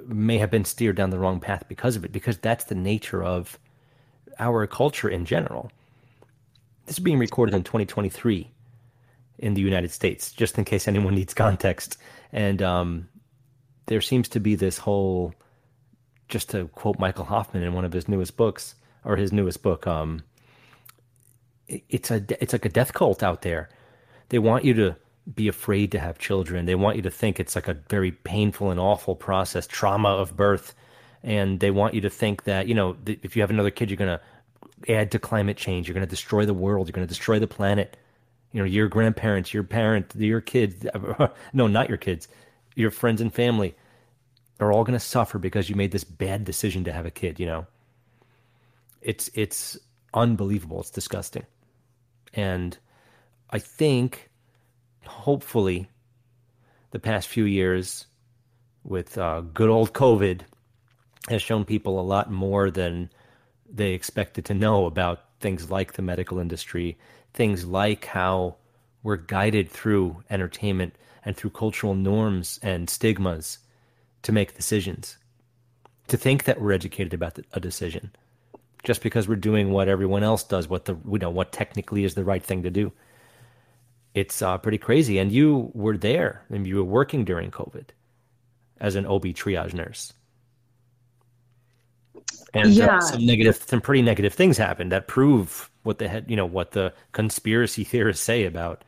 may 0.05 0.37
have 0.37 0.49
been 0.49 0.65
steered 0.65 0.95
down 0.95 1.09
the 1.09 1.19
wrong 1.19 1.39
path 1.39 1.65
because 1.67 1.95
of 1.95 2.05
it, 2.05 2.11
because 2.11 2.37
that's 2.37 2.65
the 2.65 2.75
nature 2.75 3.23
of 3.23 3.59
our 4.39 4.65
culture 4.65 5.09
in 5.09 5.25
general. 5.25 5.71
This 6.85 6.97
is 6.97 7.03
being 7.03 7.19
recorded 7.19 7.53
in 7.53 7.63
2023 7.63 8.49
in 9.39 9.53
the 9.53 9.61
United 9.61 9.91
States, 9.91 10.31
just 10.31 10.57
in 10.57 10.65
case 10.65 10.87
anyone 10.87 11.15
needs 11.15 11.33
context. 11.33 11.97
And 12.31 12.61
um, 12.61 13.09
there 13.85 14.01
seems 14.01 14.29
to 14.29 14.39
be 14.39 14.55
this 14.55 14.79
whole, 14.79 15.33
just 16.27 16.49
to 16.51 16.67
quote 16.69 16.97
Michael 16.97 17.25
Hoffman 17.25 17.63
in 17.63 17.73
one 17.73 17.85
of 17.85 17.93
his 17.93 18.07
newest 18.07 18.37
books, 18.37 18.75
or 19.03 19.15
his 19.15 19.31
newest 19.31 19.61
book, 19.61 19.87
um, 19.87 20.23
it's 21.67 22.11
a 22.11 22.23
it's 22.41 22.53
like 22.53 22.65
a 22.65 22.69
death 22.69 22.93
cult 22.93 23.23
out 23.23 23.41
there. 23.41 23.69
They 24.29 24.39
want 24.39 24.65
you 24.65 24.73
to 24.75 24.95
be 25.33 25.47
afraid 25.47 25.91
to 25.91 25.99
have 25.99 26.17
children. 26.17 26.65
They 26.65 26.75
want 26.75 26.95
you 26.95 27.01
to 27.03 27.11
think 27.11 27.39
it's 27.39 27.55
like 27.55 27.67
a 27.67 27.73
very 27.73 28.11
painful 28.11 28.71
and 28.71 28.79
awful 28.79 29.15
process, 29.15 29.67
trauma 29.67 30.09
of 30.09 30.35
birth, 30.35 30.73
and 31.23 31.59
they 31.59 31.71
want 31.71 31.93
you 31.93 32.01
to 32.01 32.09
think 32.09 32.43
that 32.43 32.67
you 32.67 32.75
know 32.75 32.95
if 33.05 33.35
you 33.35 33.41
have 33.41 33.49
another 33.49 33.71
kid, 33.71 33.89
you're 33.89 33.97
gonna 33.97 34.21
add 34.87 35.11
to 35.11 35.19
climate 35.19 35.57
change. 35.57 35.87
You're 35.87 35.95
gonna 35.95 36.05
destroy 36.05 36.45
the 36.45 36.53
world. 36.53 36.87
You're 36.87 36.93
gonna 36.93 37.07
destroy 37.07 37.39
the 37.39 37.47
planet 37.47 37.97
you 38.51 38.59
know 38.59 38.65
your 38.65 38.87
grandparents 38.87 39.53
your 39.53 39.63
parent 39.63 40.13
your 40.15 40.41
kids 40.41 40.85
no 41.53 41.67
not 41.67 41.89
your 41.89 41.97
kids 41.97 42.27
your 42.75 42.91
friends 42.91 43.21
and 43.21 43.33
family 43.33 43.75
are 44.59 44.71
all 44.71 44.83
going 44.83 44.97
to 44.97 45.05
suffer 45.05 45.37
because 45.37 45.69
you 45.69 45.75
made 45.75 45.91
this 45.91 46.03
bad 46.03 46.43
decision 46.43 46.83
to 46.83 46.91
have 46.91 47.05
a 47.05 47.11
kid 47.11 47.39
you 47.39 47.45
know 47.45 47.65
it's 49.01 49.29
it's 49.33 49.77
unbelievable 50.13 50.79
it's 50.79 50.89
disgusting 50.89 51.45
and 52.33 52.77
i 53.49 53.59
think 53.59 54.29
hopefully 55.05 55.89
the 56.91 56.99
past 56.99 57.27
few 57.27 57.45
years 57.45 58.07
with 58.83 59.17
uh, 59.17 59.41
good 59.41 59.69
old 59.69 59.93
covid 59.93 60.41
has 61.29 61.41
shown 61.41 61.65
people 61.65 61.99
a 61.99 62.01
lot 62.01 62.31
more 62.31 62.71
than 62.71 63.09
they 63.69 63.91
expected 63.91 64.45
to 64.45 64.53
know 64.53 64.85
about 64.85 65.25
things 65.39 65.69
like 65.69 65.93
the 65.93 66.01
medical 66.01 66.39
industry 66.39 66.97
things 67.33 67.65
like 67.65 68.05
how 68.05 68.55
we're 69.03 69.15
guided 69.15 69.69
through 69.69 70.23
entertainment 70.29 70.95
and 71.23 71.37
through 71.37 71.51
cultural 71.51 71.93
norms 71.93 72.59
and 72.63 72.89
stigmas 72.89 73.59
to 74.23 74.31
make 74.31 74.55
decisions. 74.55 75.17
To 76.07 76.17
think 76.17 76.45
that 76.45 76.61
we're 76.61 76.71
educated 76.71 77.13
about 77.13 77.39
a 77.53 77.59
decision 77.59 78.11
just 78.83 79.01
because 79.01 79.27
we're 79.27 79.35
doing 79.35 79.71
what 79.71 79.89
everyone 79.89 80.23
else 80.23 80.43
does, 80.43 80.69
what 80.69 80.85
the 80.85 80.97
you 81.09 81.19
know 81.19 81.29
what 81.29 81.51
technically 81.51 82.05
is 82.05 82.15
the 82.15 82.23
right 82.23 82.43
thing 82.43 82.63
to 82.63 82.69
do. 82.69 82.91
It's 84.17 84.41
uh, 84.41 84.57
pretty 84.57 84.79
crazy. 84.79 85.19
And 85.19 85.31
you 85.31 85.69
were 85.75 85.95
there, 85.95 86.43
and 86.49 86.65
you 86.65 86.77
were 86.77 86.83
working 86.83 87.23
during 87.23 87.51
COVID 87.51 87.89
as 88.79 88.95
an 88.95 89.05
OB 89.05 89.25
triage 89.25 89.75
nurse. 89.75 90.11
And 92.51 92.65
uh, 92.65 92.69
yeah. 92.69 92.97
uh, 92.97 93.01
some 93.01 93.23
negative, 93.23 93.57
some 93.57 93.79
pretty 93.79 94.01
negative 94.01 94.33
things 94.33 94.57
happened 94.57 94.91
that 94.91 95.05
prove 95.07 95.69
what 95.83 95.99
the 95.99 96.07
head, 96.07 96.25
you 96.27 96.35
know, 96.35 96.47
what 96.47 96.71
the 96.71 96.93
conspiracy 97.11 97.83
theorists 97.83 98.25
say 98.25 98.45
about 98.45 98.83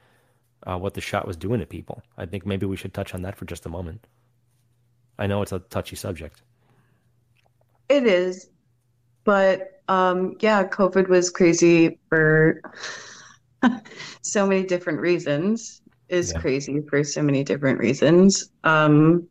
uh, 0.63 0.79
what 0.79 0.95
the 0.95 1.01
shot 1.01 1.27
was 1.27 1.37
doing 1.37 1.59
to 1.59 1.67
people. 1.67 2.01
I 2.17 2.25
think 2.25 2.47
maybe 2.47 2.65
we 2.65 2.75
should 2.75 2.95
touch 2.95 3.13
on 3.13 3.21
that 3.21 3.37
for 3.37 3.45
just 3.45 3.67
a 3.67 3.69
moment. 3.69 4.07
I 5.19 5.27
know 5.27 5.43
it's 5.43 5.51
a 5.51 5.59
touchy 5.59 5.95
subject. 5.95 6.41
It 7.87 8.07
is, 8.07 8.49
but 9.25 9.83
um, 9.89 10.37
yeah, 10.39 10.67
COVID 10.67 11.07
was 11.07 11.29
crazy 11.29 11.99
for 12.09 12.63
so 14.21 14.47
many 14.47 14.63
different 14.63 14.99
reasons. 14.99 15.81
Is 16.07 16.31
yeah. 16.33 16.41
crazy 16.41 16.81
for 16.89 17.03
so 17.03 17.21
many 17.21 17.43
different 17.43 17.77
reasons. 17.77 18.49
Um, 18.63 19.27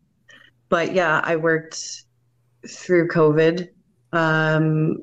but 0.68 0.94
yeah, 0.94 1.20
I 1.24 1.34
worked 1.34 2.04
through 2.68 3.08
COVID. 3.08 3.68
Um, 4.12 4.98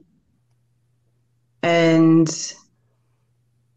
and 1.62 2.54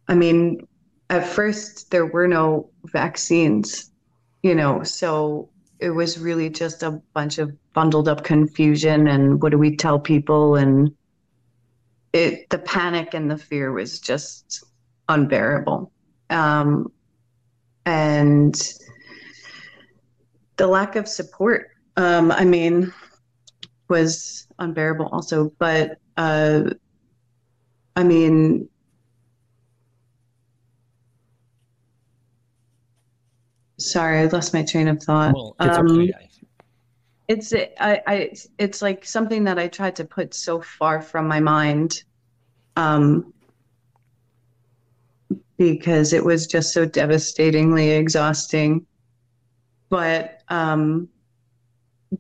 I 0.07 0.15
mean, 0.15 0.67
at 1.11 1.27
first, 1.27 1.91
there 1.91 2.07
were 2.07 2.29
no 2.29 2.71
vaccines, 2.85 3.91
you 4.43 4.55
know, 4.55 4.83
so 4.83 5.49
it 5.79 5.91
was 5.91 6.19
really 6.19 6.51
just 6.51 6.83
a 6.83 7.01
bunch 7.15 7.39
of 7.39 7.53
bundled 7.73 8.09
up 8.09 8.25
confusion 8.25 9.09
and 9.09 9.41
what 9.43 9.53
do 9.53 9.59
we 9.59 9.77
tell 9.77 9.99
people? 9.99 10.57
And 10.57 10.95
it, 12.13 12.51
the 12.51 12.59
panic 12.59 13.15
and 13.15 13.31
the 13.31 13.39
fear 13.39 13.73
was 13.73 14.01
just 14.01 14.65
unbearable. 15.09 15.93
Um, 16.31 16.93
and 17.85 18.55
the 20.57 20.67
lack 20.67 20.97
of 20.97 21.09
support, 21.09 21.69
um, 21.97 22.31
I 22.31 22.45
mean, 22.45 22.93
was 23.89 24.47
unbearable 24.59 25.07
also. 25.07 25.53
But 25.59 25.99
uh, 26.17 26.71
I 27.97 28.05
mean, 28.05 28.69
sorry, 33.79 34.21
I 34.21 34.27
lost 34.27 34.53
my 34.53 34.63
train 34.63 34.89
of 34.89 35.03
thought. 35.03 35.35
Well, 35.35 35.57
it's 35.61 35.79
um, 35.79 35.87
okay. 35.87 36.13
It's 37.29 37.53
I, 37.53 38.03
I 38.07 38.33
it's 38.59 38.81
like 38.81 39.05
something 39.05 39.45
that 39.45 39.59
I 39.59 39.69
tried 39.69 39.97
to 39.97 40.05
put 40.05 40.33
so 40.33 40.63
far 40.63 41.03
from 41.03 41.29
my 41.29 41.41
mind, 41.41 42.03
um, 42.77 43.35
because 45.59 46.13
it 46.13 46.25
was 46.25 46.47
just 46.47 46.73
so 46.73 46.87
devastatingly 46.87 47.91
exhausting. 47.91 48.87
but 49.91 50.43
um, 50.49 51.09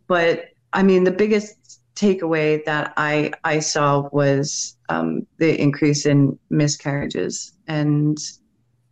but 0.06 0.46
I 0.72 0.82
mean, 0.82 1.04
the 1.04 1.10
biggest 1.10 1.80
takeaway 1.94 2.64
that 2.64 2.92
I 2.96 3.32
I 3.44 3.60
saw 3.60 4.08
was 4.12 4.76
um, 4.88 5.26
the 5.38 5.60
increase 5.60 6.04
in 6.04 6.38
miscarriages, 6.50 7.52
and 7.66 8.18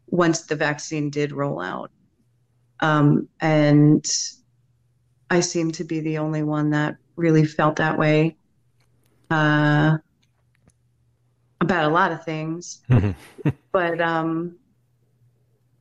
once 0.06 0.42
the 0.42 0.56
vaccine 0.56 1.10
did 1.10 1.32
roll 1.32 1.60
out, 1.60 1.90
um, 2.80 3.28
and 3.40 4.06
I 5.30 5.40
seem 5.40 5.72
to 5.72 5.84
be 5.84 6.00
the 6.00 6.18
only 6.18 6.42
one 6.42 6.70
that 6.70 6.96
really 7.16 7.44
felt 7.44 7.76
that 7.76 7.98
way 7.98 8.36
uh, 9.30 9.98
about 11.60 11.84
a 11.84 11.88
lot 11.88 12.12
of 12.12 12.24
things, 12.24 12.82
but 13.72 14.00
um, 14.00 14.56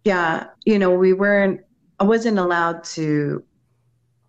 yeah, 0.03 0.47
you 0.65 0.79
know, 0.79 0.91
we 0.91 1.13
weren't. 1.13 1.61
I 1.99 2.03
wasn't 2.03 2.37
allowed 2.37 2.83
to 2.95 3.43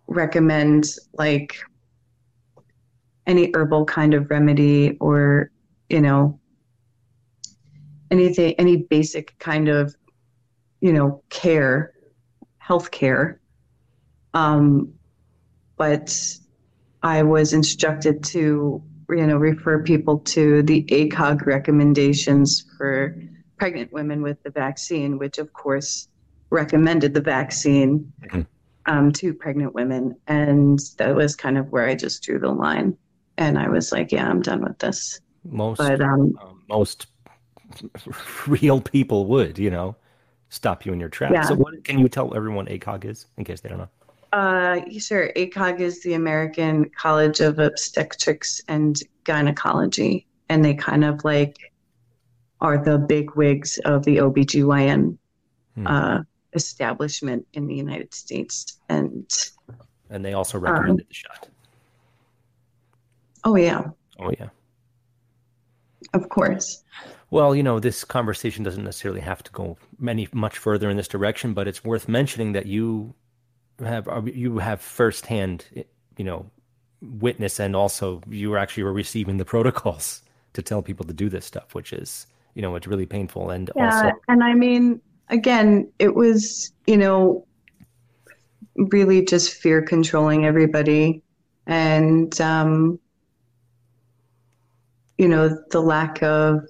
recommend 0.07 0.95
like 1.13 1.57
any 3.27 3.51
herbal 3.53 3.85
kind 3.85 4.13
of 4.13 4.29
remedy 4.29 4.97
or 4.99 5.51
you 5.89 6.01
know 6.01 6.39
anything 8.09 8.53
any 8.57 8.77
basic 8.77 9.37
kind 9.37 9.67
of 9.67 9.95
you 10.79 10.93
know 10.93 11.21
care 11.29 11.93
health 12.57 12.89
care 12.91 13.39
um, 14.33 14.93
but 15.75 16.37
i 17.03 17.21
was 17.21 17.53
instructed 17.53 18.23
to 18.23 18.81
you 19.09 19.25
know 19.25 19.37
refer 19.37 19.81
people 19.81 20.19
to 20.19 20.61
the 20.63 20.83
acog 20.85 21.45
recommendations 21.45 22.65
for 22.77 23.15
pregnant 23.57 23.91
women 23.91 24.21
with 24.21 24.41
the 24.43 24.49
vaccine 24.49 25.17
which 25.17 25.37
of 25.37 25.51
course 25.53 26.07
recommended 26.49 27.13
the 27.13 27.21
vaccine 27.21 28.11
mm-hmm 28.21 28.41
um, 28.87 29.11
to 29.13 29.33
pregnant 29.33 29.73
women. 29.73 30.15
And 30.27 30.79
that 30.97 31.15
was 31.15 31.35
kind 31.35 31.57
of 31.57 31.71
where 31.71 31.87
I 31.87 31.95
just 31.95 32.23
drew 32.23 32.39
the 32.39 32.49
line. 32.49 32.97
And 33.37 33.59
I 33.59 33.69
was 33.69 33.91
like, 33.91 34.11
yeah, 34.11 34.27
I'm 34.27 34.41
done 34.41 34.61
with 34.61 34.79
this. 34.79 35.19
Most, 35.43 35.77
but, 35.77 36.01
um, 36.01 36.37
uh, 36.41 36.47
most 36.67 37.07
real 38.47 38.81
people 38.81 39.27
would, 39.27 39.59
you 39.59 39.69
know, 39.69 39.95
stop 40.49 40.85
you 40.85 40.93
in 40.93 40.99
your 40.99 41.09
tracks. 41.09 41.33
Yeah. 41.33 41.43
So, 41.43 41.55
what 41.55 41.83
can 41.83 41.99
you 41.99 42.09
tell 42.09 42.35
everyone 42.35 42.65
ACOG 42.65 43.05
is 43.05 43.27
in 43.37 43.43
case 43.43 43.61
they 43.61 43.69
don't 43.69 43.77
know? 43.77 43.89
Uh, 44.37 44.81
sure. 44.99 45.31
ACOG 45.35 45.79
is 45.79 46.03
the 46.03 46.13
American 46.13 46.91
College 46.91 47.39
of 47.39 47.57
Obstetrics 47.57 48.61
and 48.67 48.95
Gynecology, 49.23 50.27
and 50.47 50.63
they 50.63 50.75
kind 50.75 51.03
of 51.03 51.25
like 51.25 51.57
are 52.61 52.77
the 52.77 52.99
big 52.99 53.35
wigs 53.35 53.79
of 53.79 54.05
the 54.05 54.17
OBGYN 54.17 55.17
hmm. 55.73 55.87
uh, 55.87 56.19
establishment 56.53 57.47
in 57.53 57.65
the 57.65 57.73
United 57.73 58.13
States. 58.13 58.77
And 58.89 59.27
and 60.11 60.23
they 60.23 60.33
also 60.33 60.59
recommended 60.59 61.05
um, 61.05 61.07
the 61.09 61.15
shot. 61.15 61.49
Oh 63.43 63.55
yeah. 63.55 63.85
Oh 64.19 64.29
yeah. 64.39 64.49
Of 66.13 66.29
course. 66.29 66.83
Well, 67.31 67.55
you 67.55 67.63
know, 67.63 67.79
this 67.79 68.03
conversation 68.03 68.63
doesn't 68.63 68.83
necessarily 68.83 69.21
have 69.21 69.41
to 69.41 69.51
go 69.51 69.77
many 69.97 70.27
much 70.31 70.59
further 70.59 70.91
in 70.91 70.97
this 70.97 71.07
direction, 71.07 71.55
but 71.55 71.67
it's 71.67 71.83
worth 71.83 72.07
mentioning 72.07 72.51
that 72.51 72.67
you 72.67 73.15
have 73.79 74.07
uh, 74.07 74.21
you 74.23 74.57
have 74.57 74.81
firsthand, 74.81 75.65
you 76.17 76.25
know, 76.25 76.49
witness, 77.01 77.59
and 77.59 77.75
also 77.75 78.21
you 78.29 78.57
actually 78.57 78.83
were 78.83 78.93
receiving 78.93 79.37
the 79.37 79.45
protocols 79.45 80.21
to 80.53 80.61
tell 80.61 80.81
people 80.81 81.05
to 81.05 81.13
do 81.13 81.29
this 81.29 81.45
stuff, 81.45 81.75
which 81.75 81.93
is, 81.93 82.27
you 82.55 82.61
know, 82.61 82.75
it's 82.75 82.87
really 82.87 83.05
painful. 83.05 83.51
And 83.51 83.69
yeah, 83.75 83.95
also, 83.95 84.11
and 84.27 84.43
I 84.43 84.53
mean, 84.53 84.99
again, 85.29 85.91
it 85.99 86.15
was, 86.15 86.71
you 86.87 86.97
know, 86.97 87.45
really 88.75 89.23
just 89.25 89.53
fear 89.53 89.81
controlling 89.81 90.45
everybody. 90.45 91.21
And, 91.65 92.39
um, 92.41 92.99
you 95.17 95.27
know, 95.27 95.57
the 95.71 95.81
lack 95.81 96.21
of 96.23 96.61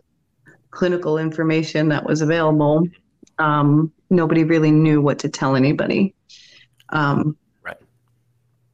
clinical 0.72 1.18
information 1.18 1.90
that 1.90 2.06
was 2.06 2.22
available. 2.22 2.88
Um, 3.40 3.92
nobody 4.10 4.44
really 4.44 4.72
knew 4.72 5.02
what 5.02 5.20
to 5.20 5.30
tell 5.30 5.56
anybody. 5.56 6.14
Um, 6.90 7.38
right. 7.64 7.78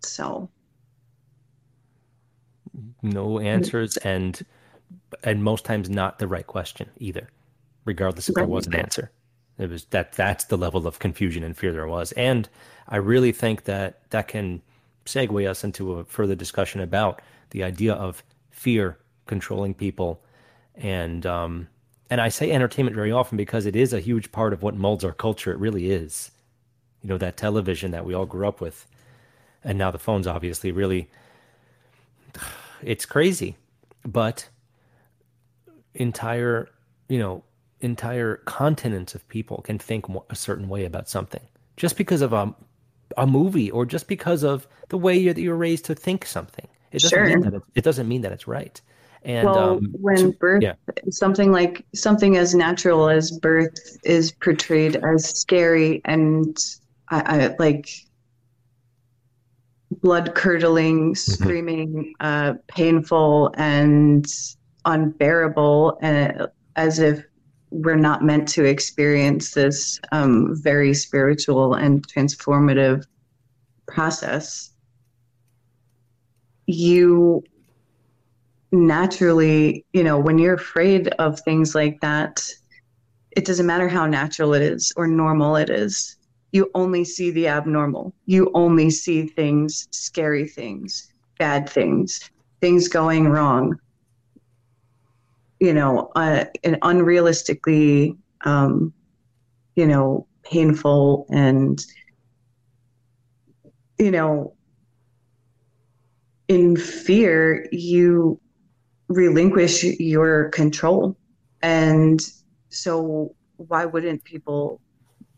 So. 0.02 0.50
No 3.02 3.40
answers, 3.40 3.98
and 3.98 4.46
and 5.24 5.44
most 5.44 5.66
times 5.66 5.90
not 5.90 6.20
the 6.20 6.28
right 6.28 6.48
question 6.48 6.90
either, 6.98 7.30
regardless 7.86 8.30
if 8.30 8.36
right. 8.36 8.44
there 8.44 8.50
was 8.50 8.66
an 8.68 8.76
answer. 8.76 9.12
It 9.58 9.70
was 9.70 9.86
that 9.86 10.14
that's 10.14 10.46
the 10.46 10.58
level 10.58 10.88
of 10.88 11.00
confusion 11.00 11.44
and 11.44 11.56
fear 11.56 11.72
there 11.72 11.88
was. 11.88 12.12
And 12.14 12.50
I 12.88 12.98
really 12.98 13.32
think 13.32 13.66
that 13.66 14.10
that 14.10 14.28
can 14.28 14.62
segue 15.06 15.48
us 15.48 15.64
into 15.64 15.94
a 15.94 16.06
further 16.06 16.36
discussion 16.36 16.82
about 16.82 17.22
the 17.52 17.64
idea 17.64 17.94
of 17.94 18.24
fear 18.52 18.98
controlling 19.28 19.74
people. 19.74 20.24
And 20.76 21.26
um, 21.26 21.68
and 22.10 22.20
I 22.20 22.30
say 22.30 22.52
entertainment 22.52 22.96
very 22.96 23.12
often 23.12 23.38
because 23.38 23.66
it 23.66 23.76
is 23.76 23.94
a 23.94 24.00
huge 24.00 24.32
part 24.32 24.54
of 24.54 24.64
what 24.64 24.76
molds 24.76 25.04
our 25.04 25.14
culture. 25.14 25.52
It 25.52 25.60
really 25.60 25.92
is. 25.92 26.32
You 27.04 27.10
know, 27.10 27.18
that 27.18 27.38
television 27.38 27.92
that 27.92 28.06
we 28.06 28.14
all 28.14 28.26
grew 28.26 28.48
up 28.48 28.62
with. 28.62 28.88
And 29.64 29.78
now 29.78 29.92
the 29.92 30.00
phones 30.00 30.28
obviously 30.28 30.72
really 30.72 31.10
it's 32.82 33.06
crazy. 33.06 33.56
But 34.06 34.48
entire, 35.94 36.70
you 37.08 37.20
know, 37.20 37.44
entire 37.82 38.38
continents 38.46 39.16
of 39.16 39.28
people 39.30 39.58
can 39.64 39.78
think 39.78 40.06
a 40.30 40.36
certain 40.36 40.70
way 40.70 40.86
about 40.86 41.10
something 41.10 41.42
just 41.78 41.98
because 41.98 42.22
of 42.22 42.34
a, 42.34 42.54
a 43.18 43.28
movie 43.28 43.70
or 43.72 43.86
just 43.86 44.08
because 44.08 44.44
of 44.44 44.68
the 44.90 44.98
way 44.98 45.18
you're, 45.18 45.38
you're 45.38 45.56
raised 45.56 45.86
to 45.86 45.96
think 45.96 46.26
something. 46.26 46.68
It 46.92 47.02
doesn't 47.02 47.18
sure. 47.18 47.26
mean 47.26 47.42
that 47.42 47.54
it, 47.56 47.62
it, 47.76 47.84
doesn't 47.84 48.08
mean 48.08 48.22
that 48.22 48.32
it's 48.32 48.48
right. 48.48 48.80
And 49.24 49.48
well, 49.48 49.78
um, 49.78 49.96
when 50.00 50.18
so, 50.18 50.32
birth, 50.34 50.62
yeah. 50.62 50.74
something 51.10 51.52
like 51.52 51.86
something 51.96 52.38
as 52.38 52.54
natural 52.54 53.10
as 53.10 53.32
birth 53.32 53.98
is 54.04 54.32
portrayed 54.32 54.98
as 54.98 55.30
scary 55.30 56.02
and 56.06 56.58
I, 57.14 57.46
I 57.46 57.56
like 57.60 57.90
blood 60.02 60.34
curdling, 60.36 61.14
mm-hmm. 61.14 61.44
screaming, 61.44 62.14
uh, 62.20 62.54
painful, 62.68 63.54
and 63.58 64.26
unbearable, 64.86 65.98
and 66.02 66.42
uh, 66.42 66.48
as 66.76 67.00
if 67.00 67.24
we're 67.70 67.96
not 67.96 68.24
meant 68.24 68.48
to 68.48 68.64
experience 68.64 69.52
this 69.52 70.00
um, 70.12 70.56
very 70.62 70.94
spiritual 70.94 71.74
and 71.74 72.08
transformative 72.08 73.06
process, 73.88 74.72
you 76.68 77.44
naturally, 78.72 79.86
you 79.94 80.04
know, 80.04 80.18
when 80.18 80.38
you're 80.38 80.56
afraid 80.56 81.08
of 81.20 81.40
things 81.42 81.76
like 81.76 82.00
that, 82.02 82.44
it 83.32 83.46
doesn't 83.46 83.66
matter 83.66 83.88
how 83.88 84.06
natural 84.06 84.54
it 84.54 84.62
is 84.62 84.92
or 84.96 85.08
normal 85.08 85.56
it 85.56 85.70
is. 85.70 86.18
You 86.54 86.70
only 86.76 87.04
see 87.04 87.32
the 87.32 87.48
abnormal. 87.48 88.14
You 88.28 88.52
only 88.54 88.92
see 88.92 89.26
things, 89.26 89.88
scary 89.92 90.48
things, 90.48 91.12
bad 91.40 91.68
things, 91.68 92.30
things 92.62 92.88
going 92.88 93.28
wrong, 93.28 93.80
you 95.60 95.74
know, 95.74 96.12
uh, 96.16 96.46
an 96.64 96.76
unrealistically, 96.84 98.18
um, 98.46 98.94
you 99.76 99.88
know, 99.88 100.28
painful 100.44 101.26
and, 101.32 101.84
you 103.98 104.12
know, 104.12 104.54
in 106.50 106.78
fear, 106.78 107.68
you 107.72 108.40
relinquish 109.08 109.84
your 109.84 110.50
control. 110.50 111.18
And 111.64 112.20
so, 112.70 113.34
why 113.58 113.86
wouldn't 113.86 114.24
people 114.24 114.82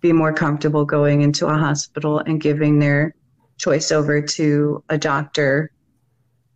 be 0.06 0.14
more 0.14 0.32
comfortable 0.32 0.86
going 0.86 1.22
into 1.24 1.48
a 1.48 1.58
hospital 1.58 2.20
and 2.20 2.40
giving 2.40 2.78
their 2.78 3.16
choice 3.58 3.92
over 3.92 4.22
to 4.22 4.84
a 4.90 5.00
doctor 5.00 5.72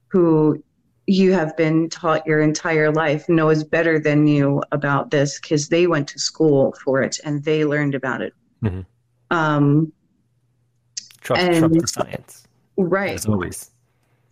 who 0.09 0.63
you 1.07 1.33
have 1.33 1.57
been 1.57 1.89
taught 1.89 2.27
your 2.27 2.41
entire 2.41 2.91
life 2.91 3.27
knows 3.27 3.63
better 3.63 3.99
than 3.99 4.27
you 4.27 4.61
about 4.71 5.09
this 5.09 5.39
because 5.39 5.69
they 5.69 5.87
went 5.87 6.07
to 6.07 6.19
school 6.19 6.75
for 6.83 7.01
it 7.01 7.19
and 7.25 7.43
they 7.43 7.65
learned 7.65 7.95
about 7.95 8.21
it. 8.21 8.33
Mm-hmm. 8.63 8.81
Um, 9.31 9.91
trust, 11.21 11.41
and, 11.41 11.57
trust 11.57 11.73
the 11.73 11.87
science, 11.87 12.47
right? 12.77 13.15
As 13.15 13.25
always, 13.25 13.71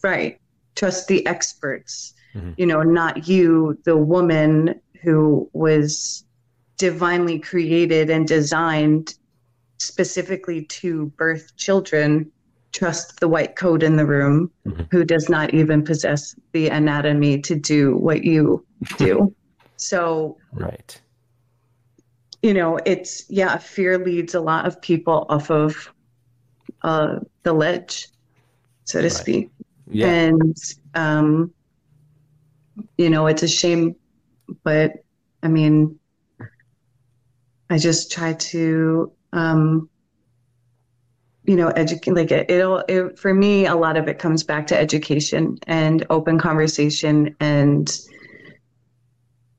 right. 0.04 0.40
Trust 0.76 1.08
the 1.08 1.26
experts. 1.26 2.14
Mm-hmm. 2.36 2.52
You 2.58 2.68
know, 2.68 2.84
not 2.84 3.28
you, 3.28 3.80
the 3.84 3.98
woman 3.98 4.80
who 5.02 5.50
was 5.54 6.24
divinely 6.78 7.40
created 7.40 8.10
and 8.10 8.28
designed 8.28 9.16
specifically 9.80 10.64
to 10.66 11.08
birth 11.18 11.56
children 11.56 12.32
trust 12.72 13.20
the 13.20 13.28
white 13.28 13.56
coat 13.56 13.82
in 13.82 13.96
the 13.96 14.06
room 14.06 14.52
mm-hmm. 14.66 14.84
who 14.92 15.04
does 15.04 15.30
not 15.30 15.54
even 15.54 15.84
possess 15.84 16.36
the 16.52 16.68
anatomy 16.68 17.40
to 17.40 17.56
do 17.56 17.96
what 17.98 18.24
you 18.24 18.64
do. 18.98 19.34
so, 19.78 20.38
right. 20.54 21.00
You 22.44 22.54
know, 22.54 22.78
it's, 22.86 23.26
yeah, 23.30 23.58
fear 23.58 23.98
leads 23.98 24.36
a 24.36 24.40
lot 24.40 24.68
of 24.68 24.80
people 24.82 25.26
off 25.30 25.50
of 25.50 25.92
uh, 26.84 27.20
the 27.44 27.54
ledge, 27.54 28.10
so 28.84 29.00
to 29.00 29.08
right. 29.08 29.12
speak. 29.12 29.50
Yeah. 29.90 30.08
And 30.08 30.56
um, 30.94 31.52
you 32.98 33.10
know, 33.10 33.28
it's 33.28 33.44
a 33.44 33.48
shame, 33.48 33.96
but 34.64 35.04
I 35.44 35.48
mean, 35.48 35.98
I 37.70 37.78
just 37.78 38.12
try 38.12 38.34
to 38.34 39.12
um, 39.34 39.90
you 41.44 41.56
know 41.56 41.70
educate 41.70 42.12
like 42.12 42.32
it, 42.32 42.50
it'll 42.50 42.84
it, 42.88 43.18
for 43.18 43.34
me 43.34 43.66
a 43.66 43.76
lot 43.76 43.98
of 43.98 44.08
it 44.08 44.20
comes 44.20 44.44
back 44.44 44.68
to 44.68 44.78
education 44.78 45.58
and 45.68 46.06
open 46.10 46.40
conversation 46.40 47.36
and 47.40 48.00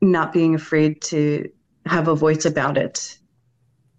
not 0.01 0.33
being 0.33 0.55
afraid 0.55 1.01
to 1.03 1.51
have 1.87 2.09
a 2.09 2.15
voice 2.15 2.45
about 2.45 2.79
it. 2.79 3.19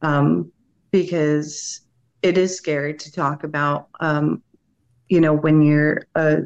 Um, 0.02 0.52
because 0.92 1.82
it 2.22 2.38
is 2.38 2.56
scary 2.56 2.94
to 2.96 3.12
talk 3.12 3.44
about 3.44 3.90
um, 4.00 4.42
you 5.08 5.22
know 5.22 5.34
when 5.34 5.62
you're 5.62 6.02
a 6.16 6.40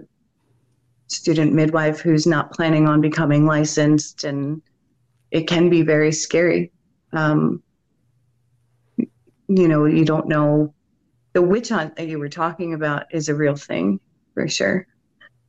student 1.08 1.54
midwife 1.54 2.00
who's 2.00 2.26
not 2.26 2.52
planning 2.52 2.88
on 2.88 3.00
becoming 3.00 3.46
licensed 3.46 4.24
and 4.24 4.62
it 5.32 5.48
can 5.48 5.70
be 5.70 5.82
very 5.82 6.12
scary 6.12 6.73
um, 7.14 7.62
you 8.98 9.68
know 9.68 9.86
you 9.86 10.06
don't 10.06 10.28
know 10.28 10.74
the 11.34 11.42
witch 11.42 11.70
hunt 11.70 11.96
that 11.96 12.08
you 12.08 12.20
were 12.20 12.30
talking 12.30 12.74
about 12.74 13.06
is 13.12 13.28
a 13.28 13.36
real 13.36 13.56
thing 13.56 14.00
for 14.34 14.48
sure. 14.48 14.88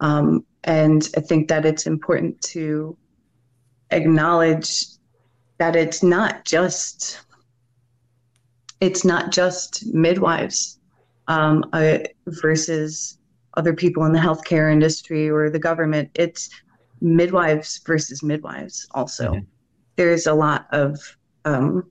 Um, 0.00 0.44
and 0.64 1.08
I 1.16 1.20
think 1.20 1.48
that 1.48 1.66
it's 1.66 1.86
important 1.86 2.40
to 2.42 2.96
acknowledge 3.90 4.86
that 5.58 5.76
it's 5.76 6.02
not 6.02 6.44
just 6.44 7.20
it's 8.80 9.04
not 9.04 9.30
just 9.30 9.86
midwives 9.94 10.78
um, 11.28 11.64
uh, 11.72 11.98
versus 12.26 13.18
other 13.56 13.72
people 13.72 14.04
in 14.04 14.12
the 14.12 14.18
healthcare 14.18 14.70
industry 14.70 15.30
or 15.30 15.48
the 15.48 15.58
government. 15.58 16.10
It's 16.14 16.50
midwives 17.00 17.80
versus 17.86 18.22
midwives. 18.22 18.86
Also, 18.92 19.32
mm-hmm. 19.32 19.44
there's 19.96 20.26
a 20.26 20.34
lot 20.34 20.66
of 20.72 20.98
um, 21.44 21.90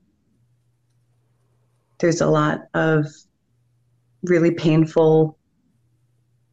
there's 1.98 2.20
a 2.20 2.26
lot 2.26 2.62
of 2.74 3.06
really 4.24 4.50
painful, 4.50 5.38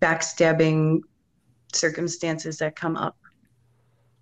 backstabbing 0.01 0.99
circumstances 1.73 2.57
that 2.57 2.75
come 2.75 2.95
up 2.95 3.17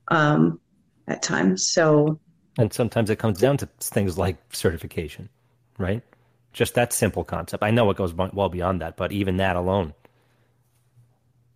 um, 0.10 0.60
at 1.08 1.22
times. 1.22 1.66
So, 1.66 2.20
and 2.58 2.72
sometimes 2.72 3.10
it 3.10 3.18
comes 3.18 3.40
down 3.40 3.58
to 3.58 3.68
things 3.80 4.18
like 4.18 4.38
certification, 4.52 5.30
right? 5.78 6.04
Just 6.54 6.74
that 6.76 6.94
simple 6.94 7.24
concept. 7.24 7.64
I 7.64 7.72
know 7.72 7.90
it 7.90 7.98
goes 7.98 8.14
well 8.14 8.50
beyond 8.50 8.82
that, 8.82 8.98
but 8.98 9.12
even 9.12 9.38
that 9.38 9.56
alone 9.56 9.94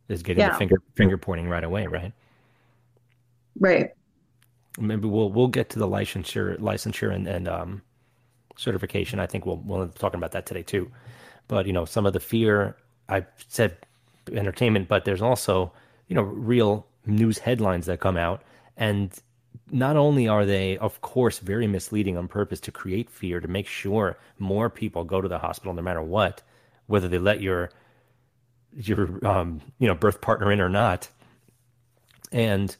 is 0.07 0.23
getting 0.23 0.41
yeah. 0.41 0.51
the 0.51 0.57
finger 0.57 0.75
finger 0.95 1.17
pointing 1.17 1.47
right 1.49 1.63
away, 1.63 1.87
right? 1.87 2.13
Right. 3.59 3.91
Maybe 4.79 5.07
we'll 5.07 5.29
we'll 5.31 5.47
get 5.47 5.69
to 5.71 5.79
the 5.79 5.87
licensure 5.87 6.57
licensure 6.59 7.13
and, 7.13 7.27
and 7.27 7.47
um, 7.47 7.81
certification. 8.55 9.19
I 9.19 9.27
think 9.27 9.45
we'll 9.45 9.57
we'll 9.57 9.85
be 9.85 9.93
talking 9.97 10.17
about 10.17 10.31
that 10.31 10.45
today 10.45 10.63
too. 10.63 10.91
But 11.47 11.67
you 11.67 11.73
know, 11.73 11.85
some 11.85 12.05
of 12.05 12.13
the 12.13 12.19
fear 12.19 12.75
I 13.09 13.25
said 13.47 13.77
entertainment, 14.31 14.87
but 14.87 15.05
there's 15.05 15.21
also 15.21 15.71
you 16.07 16.15
know 16.15 16.23
real 16.23 16.87
news 17.05 17.39
headlines 17.39 17.85
that 17.85 17.99
come 17.99 18.17
out, 18.17 18.41
and 18.77 19.11
not 19.71 19.95
only 19.95 20.27
are 20.27 20.45
they, 20.45 20.77
of 20.77 21.01
course, 21.01 21.39
very 21.39 21.67
misleading 21.67 22.17
on 22.17 22.27
purpose 22.27 22.59
to 22.61 22.71
create 22.71 23.09
fear 23.09 23.39
to 23.39 23.47
make 23.47 23.67
sure 23.67 24.17
more 24.39 24.69
people 24.69 25.03
go 25.03 25.21
to 25.21 25.27
the 25.27 25.39
hospital 25.39 25.73
no 25.73 25.81
matter 25.81 26.01
what, 26.01 26.41
whether 26.87 27.07
they 27.07 27.17
let 27.17 27.41
your 27.41 27.69
your 28.75 29.25
um, 29.25 29.61
you 29.79 29.87
know 29.87 29.95
birth 29.95 30.21
partner 30.21 30.51
in 30.51 30.59
or 30.59 30.69
not, 30.69 31.09
and 32.31 32.75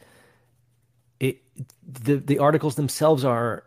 the 1.83 2.17
the 2.17 2.39
articles 2.39 2.75
themselves 2.75 3.23
are 3.23 3.65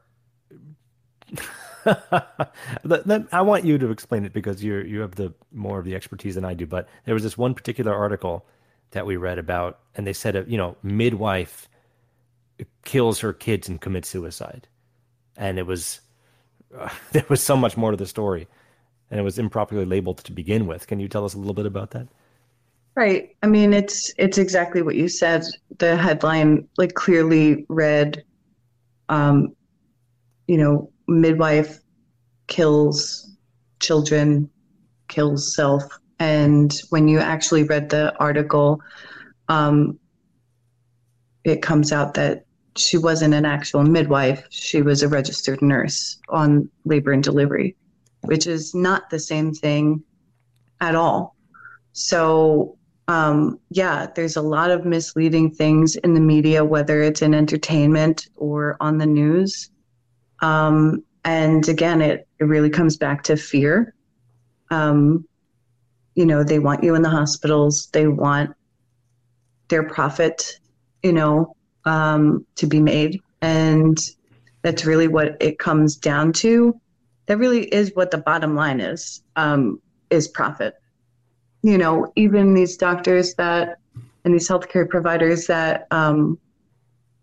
I 1.87 3.43
want 3.43 3.65
you 3.65 3.79
to 3.79 3.91
explain 3.91 4.25
it 4.25 4.33
because 4.33 4.63
you 4.63 4.79
you 4.79 5.01
have 5.01 5.15
the 5.15 5.33
more 5.53 5.79
of 5.79 5.85
the 5.85 5.95
expertise 5.95 6.35
than 6.35 6.45
I 6.45 6.55
do. 6.55 6.67
But 6.67 6.89
there 7.05 7.15
was 7.15 7.23
this 7.23 7.39
one 7.39 7.55
particular 7.55 7.95
article 7.95 8.47
that 8.91 9.07
we 9.07 9.17
read 9.17 9.39
about, 9.39 9.81
and 9.95 10.07
they 10.07 10.13
said, 10.13 10.37
a, 10.37 10.45
you 10.49 10.57
know, 10.57 10.77
midwife 10.83 11.69
kills 12.85 13.21
her 13.21 13.33
kids 13.33 13.69
and 13.69 13.81
commits 13.81 14.09
suicide, 14.09 14.69
and 15.37 15.59
it 15.59 15.67
was 15.67 16.01
uh, 16.77 16.89
there 17.13 17.27
was 17.29 17.43
so 17.43 17.57
much 17.57 17.77
more 17.77 17.93
to 17.93 17.97
the 17.97 18.07
story, 18.07 18.49
and 19.11 19.21
it 19.21 19.23
was 19.23 19.39
improperly 19.39 19.85
labeled 19.85 20.19
to 20.19 20.33
begin 20.33 20.67
with. 20.67 20.87
Can 20.87 21.01
you 21.01 21.09
tell 21.09 21.25
us 21.25 21.35
a 21.35 21.39
little 21.39 21.55
bit 21.55 21.67
about 21.67 21.93
that? 21.93 22.09
Right. 22.97 23.37
I 23.43 23.47
mean, 23.47 23.75
it's 23.75 24.13
it's 24.17 24.39
exactly 24.39 24.81
what 24.81 24.95
you 24.97 25.07
said. 25.07 25.45
The 25.79 25.97
headline 25.97 26.67
like 26.79 26.95
clearly 26.95 27.67
read, 27.69 28.25
um, 29.11 29.55
you 30.47 30.57
know, 30.57 30.91
midwife 31.07 31.79
kills 32.47 33.37
children, 33.81 34.49
kills 35.09 35.55
self. 35.55 35.83
And 36.19 36.75
when 36.89 37.07
you 37.07 37.19
actually 37.19 37.65
read 37.65 37.91
the 37.91 38.17
article, 38.19 38.81
um, 39.49 39.99
it 41.45 41.61
comes 41.61 41.93
out 41.93 42.15
that 42.15 42.47
she 42.79 42.97
wasn't 42.97 43.35
an 43.35 43.45
actual 43.45 43.83
midwife. 43.83 44.47
She 44.49 44.81
was 44.81 45.03
a 45.03 45.09
registered 45.09 45.61
nurse 45.61 46.19
on 46.31 46.71
labor 46.87 47.13
and 47.13 47.23
delivery, 47.23 47.77
which 48.23 48.47
is 48.47 48.75
not 48.75 49.11
the 49.11 49.19
same 49.19 49.53
thing 49.53 50.03
at 50.81 50.95
all. 50.95 51.37
So, 51.93 52.76
um, 53.09 53.61
yeah, 53.71 54.07
there's 54.15 54.37
a 54.37 54.43
lot 54.43 54.71
of 54.71 54.85
misleading 54.85 55.51
things 55.51 55.97
in 55.97 56.15
the 56.15 56.21
media, 56.21 56.65
whether 56.65 57.03
it's 57.03 57.23
in 57.23 57.35
entertainment 57.35 58.29
or 58.37 58.77
on 58.81 58.99
the 58.99 59.07
news. 59.07 59.71
Um, 60.41 61.05
and 61.25 61.69
again, 61.69 62.03
it, 62.03 62.27
it 62.39 62.45
really 62.45 62.71
comes 62.71 62.97
back 62.97 63.23
to 63.25 63.37
fear. 63.37 63.95
Um, 64.71 65.27
you 66.15 66.27
know, 66.27 66.43
they 66.43 66.59
want 66.59 66.83
you 66.83 66.95
in 66.95 67.03
the 67.03 67.11
hospitals, 67.11 67.89
they 67.93 68.09
want 68.09 68.55
their 69.69 69.85
profit, 69.85 70.59
you 71.03 71.13
know, 71.13 71.55
um, 71.85 72.45
to 72.57 72.67
be 72.67 72.81
made. 72.81 73.21
And 73.41 73.99
that's 74.63 74.85
really 74.85 75.09
what 75.09 75.37
it 75.41 75.59
comes 75.59 75.97
down 75.97 76.33
to. 76.35 76.81
That 77.27 77.39
really 77.39 77.65
is 77.67 77.93
what 77.95 78.11
the 78.11 78.19
bottom 78.19 78.55
line 78.57 78.81
is, 78.81 79.23
um, 79.37 79.81
is 80.11 80.27
profit. 80.27 80.75
You 81.63 81.79
know, 81.79 82.13
even 82.17 82.55
these 82.55 82.77
doctors 82.77 83.35
that 83.35 83.79
and 84.25 84.35
these 84.35 84.49
healthcare 84.49 84.89
providers 84.89 85.47
that 85.47 85.87
um, 85.91 86.39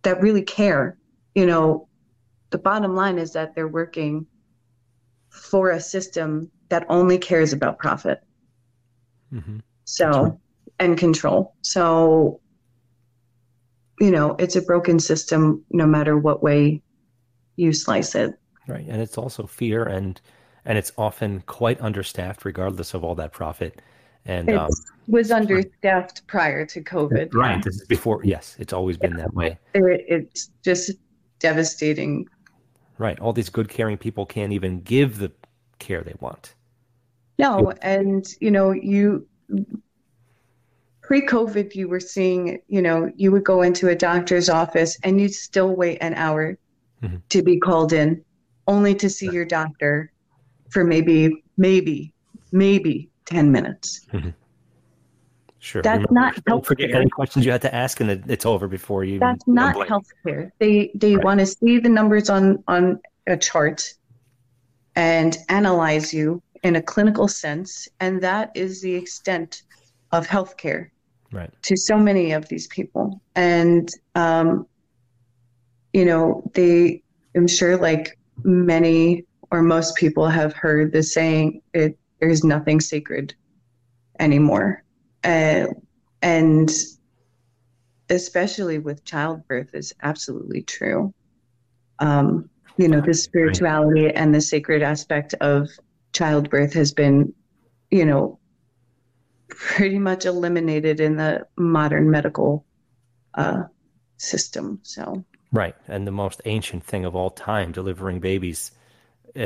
that 0.03 0.21
really 0.21 0.41
care, 0.41 0.97
you 1.35 1.45
know, 1.45 1.87
the 2.49 2.57
bottom 2.57 2.95
line 2.95 3.17
is 3.17 3.33
that 3.33 3.55
they're 3.55 3.67
working 3.67 4.25
for 5.29 5.71
a 5.71 5.79
system 5.79 6.51
that 6.69 6.85
only 6.89 7.17
cares 7.17 7.53
about 7.53 7.79
profit. 7.79 8.23
Mm-hmm. 9.33 9.59
So, 9.85 10.09
right. 10.09 10.33
and 10.79 10.97
control. 10.97 11.55
So, 11.61 12.39
you 13.99 14.11
know, 14.11 14.35
it's 14.39 14.55
a 14.55 14.61
broken 14.61 14.99
system 14.99 15.63
no 15.71 15.85
matter 15.85 16.17
what 16.17 16.43
way 16.43 16.81
you 17.55 17.73
slice 17.73 18.15
it. 18.15 18.33
Right. 18.67 18.85
And 18.87 19.01
it's 19.01 19.17
also 19.17 19.45
fear 19.45 19.83
and 19.83 20.19
and 20.65 20.77
it's 20.77 20.93
often 20.97 21.41
quite 21.41 21.81
understaffed 21.81 22.45
regardless 22.45 22.93
of 22.93 23.03
all 23.03 23.15
that 23.15 23.33
profit. 23.33 23.81
And 24.25 24.49
it 24.49 24.55
um, 24.55 24.69
was 25.07 25.31
understaffed 25.31 26.25
prior 26.27 26.65
to 26.65 26.81
COVID. 26.81 27.33
Right. 27.33 27.61
This 27.61 27.75
is 27.75 27.87
before 27.87 28.21
yes, 28.23 28.55
it's 28.59 28.73
always 28.73 28.97
been 28.97 29.17
that 29.17 29.33
way. 29.33 29.59
It, 29.73 30.05
it's 30.07 30.49
just 30.63 30.91
devastating 31.39 32.25
Right. 32.97 33.19
All 33.19 33.33
these 33.33 33.49
good, 33.49 33.69
caring 33.69 33.97
people 33.97 34.25
can't 34.25 34.53
even 34.53 34.81
give 34.81 35.17
the 35.17 35.31
care 35.79 36.03
they 36.03 36.15
want. 36.19 36.55
No, 37.39 37.73
and 37.81 38.25
you 38.39 38.51
know, 38.51 38.71
you 38.71 39.27
pre-COVID, 41.01 41.75
you 41.75 41.87
were 41.87 41.99
seeing, 41.99 42.61
you 42.67 42.81
know, 42.81 43.11
you 43.15 43.31
would 43.31 43.43
go 43.43 43.61
into 43.61 43.89
a 43.89 43.95
doctor's 43.95 44.49
office 44.49 44.97
and 45.03 45.19
you'd 45.19 45.33
still 45.33 45.75
wait 45.75 45.97
an 45.99 46.13
hour 46.13 46.57
mm-hmm. 47.01 47.17
to 47.29 47.41
be 47.41 47.59
called 47.59 47.91
in, 47.91 48.23
only 48.67 48.95
to 48.95 49.09
see 49.09 49.29
your 49.29 49.45
doctor 49.45 50.11
for 50.69 50.83
maybe, 50.83 51.43
maybe, 51.57 52.13
maybe 52.51 53.09
ten 53.25 53.51
minutes. 53.51 54.05
Mm-hmm. 54.11 54.29
Sure. 55.63 55.81
That's 55.81 56.05
Remember, 56.09 56.13
not 56.13 56.35
healthcare. 56.35 56.43
Don't 56.45 56.65
forget 56.65 56.91
any 56.91 57.09
questions 57.09 57.45
you 57.45 57.51
had 57.53 57.61
to 57.61 57.73
ask, 57.73 58.01
and 58.01 58.09
it's 58.29 58.45
over 58.45 58.67
before 58.67 59.05
you. 59.05 59.17
That's 59.17 59.47
not 59.47 59.75
healthcare. 59.75 60.51
They 60.59 60.91
they 60.93 61.15
right. 61.15 61.23
want 61.23 61.39
to 61.39 61.45
see 61.45 61.79
the 61.79 61.87
numbers 61.87 62.29
on 62.29 62.61
on 62.67 62.99
a 63.27 63.37
chart 63.37 63.93
and 64.97 65.37
analyze 65.47 66.13
you 66.13 66.43
in 66.63 66.75
a 66.75 66.81
clinical 66.81 67.29
sense, 67.29 67.87
and 68.01 68.21
that 68.21 68.51
is 68.55 68.81
the 68.81 68.93
extent 68.93 69.63
of 70.11 70.27
healthcare. 70.27 70.89
Right. 71.31 71.49
To 71.63 71.77
so 71.77 71.97
many 71.97 72.33
of 72.33 72.49
these 72.49 72.67
people, 72.67 73.21
and 73.35 73.89
um, 74.15 74.67
you 75.93 76.03
know, 76.03 76.43
they. 76.53 77.01
I'm 77.37 77.47
sure, 77.47 77.77
like 77.77 78.19
many 78.43 79.23
or 79.49 79.61
most 79.61 79.95
people 79.95 80.27
have 80.27 80.51
heard 80.53 80.91
the 80.91 81.03
saying, 81.03 81.61
"It 81.73 81.97
there's 82.23 82.43
nothing 82.43 82.79
sacred 82.79 83.35
anymore. 84.17 84.81
Uh, 85.25 85.65
and 86.21 86.71
especially 88.09 88.79
with 88.79 89.03
childbirth 89.03 89.75
is 89.75 89.93
absolutely 90.01 90.61
true. 90.61 91.13
Um, 91.99 92.49
you 92.77 92.87
know, 92.87 93.01
the 93.01 93.13
spirituality 93.13 94.09
and 94.09 94.33
the 94.33 94.39
sacred 94.39 94.81
aspect 94.81 95.33
of 95.41 95.69
childbirth 96.13 96.73
has 96.73 96.93
been, 96.93 97.33
you 97.91 98.05
know, 98.05 98.39
pretty 99.49 99.99
much 99.99 100.25
eliminated 100.25 101.01
in 101.01 101.17
the 101.17 101.45
modern 101.57 102.09
medical 102.09 102.65
uh, 103.33 103.63
system. 104.15 104.79
So 104.83 105.25
right, 105.51 105.75
and 105.89 106.07
the 106.07 106.11
most 106.11 106.41
ancient 106.45 106.85
thing 106.85 107.03
of 107.03 107.17
all 107.17 107.31
time, 107.31 107.73
delivering 107.73 108.21
babies. 108.21 108.71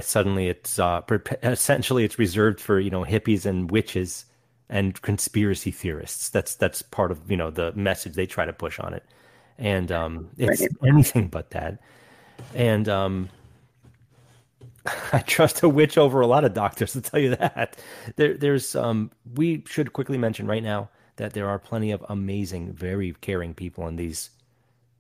Suddenly, 0.01 0.49
it's 0.49 0.79
uh, 0.79 1.01
essentially 1.43 2.03
it's 2.03 2.19
reserved 2.19 2.59
for 2.59 2.79
you 2.79 2.89
know 2.89 3.05
hippies 3.05 3.45
and 3.45 3.71
witches 3.71 4.25
and 4.69 5.01
conspiracy 5.01 5.71
theorists. 5.71 6.29
That's 6.29 6.55
that's 6.55 6.81
part 6.81 7.11
of 7.11 7.31
you 7.31 7.37
know 7.37 7.51
the 7.51 7.71
message 7.73 8.13
they 8.13 8.25
try 8.25 8.45
to 8.45 8.51
push 8.51 8.79
on 8.79 8.93
it, 8.93 9.03
and 9.57 9.91
um, 9.91 10.29
it's 10.37 10.61
right. 10.61 10.69
anything 10.85 11.29
but 11.29 11.51
that. 11.51 11.79
And 12.53 12.89
um, 12.89 13.29
I 15.13 15.19
trust 15.19 15.63
a 15.63 15.69
witch 15.69 15.97
over 15.97 16.21
a 16.21 16.27
lot 16.27 16.43
of 16.43 16.53
doctors 16.53 16.93
to 16.93 17.01
tell 17.01 17.19
you 17.19 17.35
that. 17.35 17.77
There, 18.17 18.35
there's 18.35 18.75
um, 18.75 19.11
we 19.35 19.63
should 19.67 19.93
quickly 19.93 20.17
mention 20.17 20.47
right 20.47 20.63
now 20.63 20.89
that 21.15 21.33
there 21.33 21.47
are 21.47 21.59
plenty 21.59 21.91
of 21.91 22.05
amazing, 22.09 22.73
very 22.73 23.15
caring 23.21 23.53
people 23.53 23.87
in 23.87 23.95
these 23.95 24.31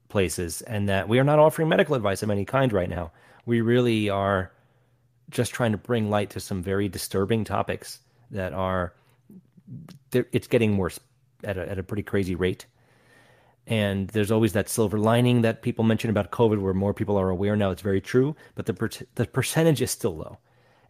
places, 0.09 0.61
and 0.61 0.87
that 0.87 1.09
we 1.09 1.19
are 1.19 1.23
not 1.23 1.39
offering 1.39 1.67
medical 1.67 1.95
advice 1.95 2.23
of 2.23 2.29
any 2.29 2.45
kind 2.45 2.71
right 2.71 2.89
now. 2.89 3.11
We 3.45 3.61
really 3.61 4.09
are 4.09 4.51
just 5.29 5.53
trying 5.53 5.71
to 5.71 5.77
bring 5.77 6.09
light 6.09 6.29
to 6.31 6.39
some 6.39 6.61
very 6.63 6.87
disturbing 6.87 7.43
topics 7.43 7.99
that 8.31 8.53
are 8.53 8.93
it's 10.13 10.47
getting 10.47 10.77
worse 10.77 10.99
at 11.43 11.57
a, 11.57 11.69
at 11.69 11.79
a 11.79 11.83
pretty 11.83 12.03
crazy 12.03 12.35
rate. 12.35 12.65
And 13.65 14.07
there's 14.09 14.31
always 14.31 14.53
that 14.53 14.69
silver 14.69 14.97
lining 14.97 15.41
that 15.41 15.61
people 15.61 15.83
mention 15.83 16.09
about 16.09 16.31
COVID, 16.31 16.61
where 16.61 16.73
more 16.73 16.93
people 16.93 17.17
are 17.17 17.29
aware 17.29 17.57
now. 17.57 17.71
It's 17.71 17.81
very 17.81 17.99
true, 17.99 18.35
but 18.55 18.65
the 18.65 18.73
per- 18.73 18.89
the 19.15 19.25
percentage 19.25 19.81
is 19.81 19.91
still 19.91 20.15
low. 20.15 20.37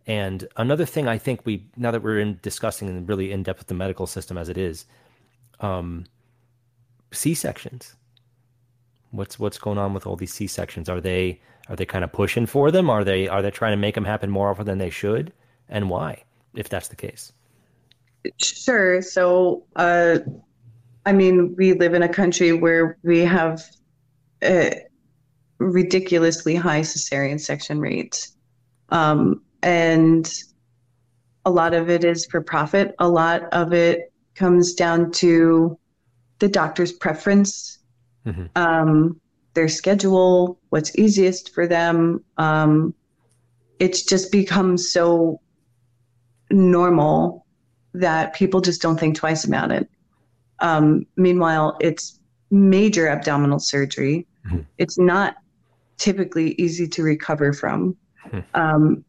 And 0.05 0.47
another 0.57 0.85
thing 0.85 1.07
I 1.07 1.17
think 1.17 1.41
we 1.43 1.67
now 1.75 1.89
that 1.91 2.03
we're 2.03 2.19
in 2.19 2.39
discussing 2.43 2.87
and 2.87 3.09
really 3.09 3.31
in 3.31 3.43
depth 3.43 3.59
with 3.59 3.67
the 3.67 3.73
medical 3.73 4.05
system 4.05 4.37
as 4.37 4.47
it 4.47 4.57
is, 4.57 4.85
um, 5.59 6.05
C 7.11 7.33
sections. 7.33 7.95
What's 9.09 9.39
what's 9.39 9.57
going 9.57 9.79
on 9.79 9.95
with 9.95 10.05
all 10.05 10.15
these 10.15 10.33
C 10.33 10.45
sections? 10.45 10.87
Are 10.87 11.01
they 11.01 11.41
are 11.69 11.75
they 11.75 11.85
kind 11.85 12.03
of 12.03 12.11
pushing 12.11 12.45
for 12.45 12.71
them? 12.71 12.89
Are 12.89 13.03
they 13.03 13.27
are 13.27 13.41
they 13.41 13.51
trying 13.51 13.73
to 13.73 13.77
make 13.77 13.95
them 13.95 14.05
happen 14.05 14.29
more 14.29 14.49
often 14.49 14.65
than 14.65 14.77
they 14.77 14.89
should? 14.89 15.33
And 15.69 15.89
why, 15.89 16.23
if 16.55 16.69
that's 16.69 16.87
the 16.87 16.95
case? 16.95 17.33
Sure. 18.37 19.01
So, 19.01 19.63
uh, 19.75 20.19
I 21.05 21.13
mean, 21.13 21.55
we 21.57 21.73
live 21.73 21.93
in 21.93 22.03
a 22.03 22.09
country 22.09 22.53
where 22.53 22.97
we 23.03 23.19
have 23.19 23.63
ridiculously 25.59 26.55
high 26.55 26.81
cesarean 26.81 27.39
section 27.39 27.79
rates. 27.79 28.35
Um, 28.89 29.41
and 29.63 30.31
a 31.45 31.51
lot 31.51 31.73
of 31.73 31.89
it 31.89 32.03
is 32.03 32.25
for 32.25 32.41
profit. 32.41 32.93
A 32.99 33.07
lot 33.07 33.43
of 33.53 33.73
it 33.73 34.11
comes 34.35 34.73
down 34.73 35.11
to 35.11 35.77
the 36.39 36.47
doctor's 36.47 36.91
preference, 36.91 37.79
mm-hmm. 38.25 38.45
um, 38.55 39.19
their 39.57 39.67
schedule, 39.67 40.59
what's 40.69 40.95
easiest 40.99 41.51
for 41.51 41.65
them. 41.65 42.23
Um, 42.37 42.93
it's 43.79 44.03
just 44.03 44.31
become 44.31 44.77
so 44.77 45.41
normal 46.51 47.43
that 47.95 48.35
people 48.35 48.61
just 48.61 48.83
don't 48.83 48.99
think 48.99 49.15
twice 49.15 49.45
about 49.45 49.71
it. 49.71 49.89
Um, 50.59 51.07
meanwhile, 51.15 51.75
it's 51.81 52.19
major 52.51 53.07
abdominal 53.07 53.57
surgery. 53.57 54.27
Mm-hmm. 54.45 54.59
It's 54.77 54.99
not 54.99 55.37
typically 55.97 56.51
easy 56.59 56.87
to 56.89 57.01
recover 57.01 57.51
from. 57.51 57.97
Mm-hmm. 58.27 58.61
Um, 58.61 59.03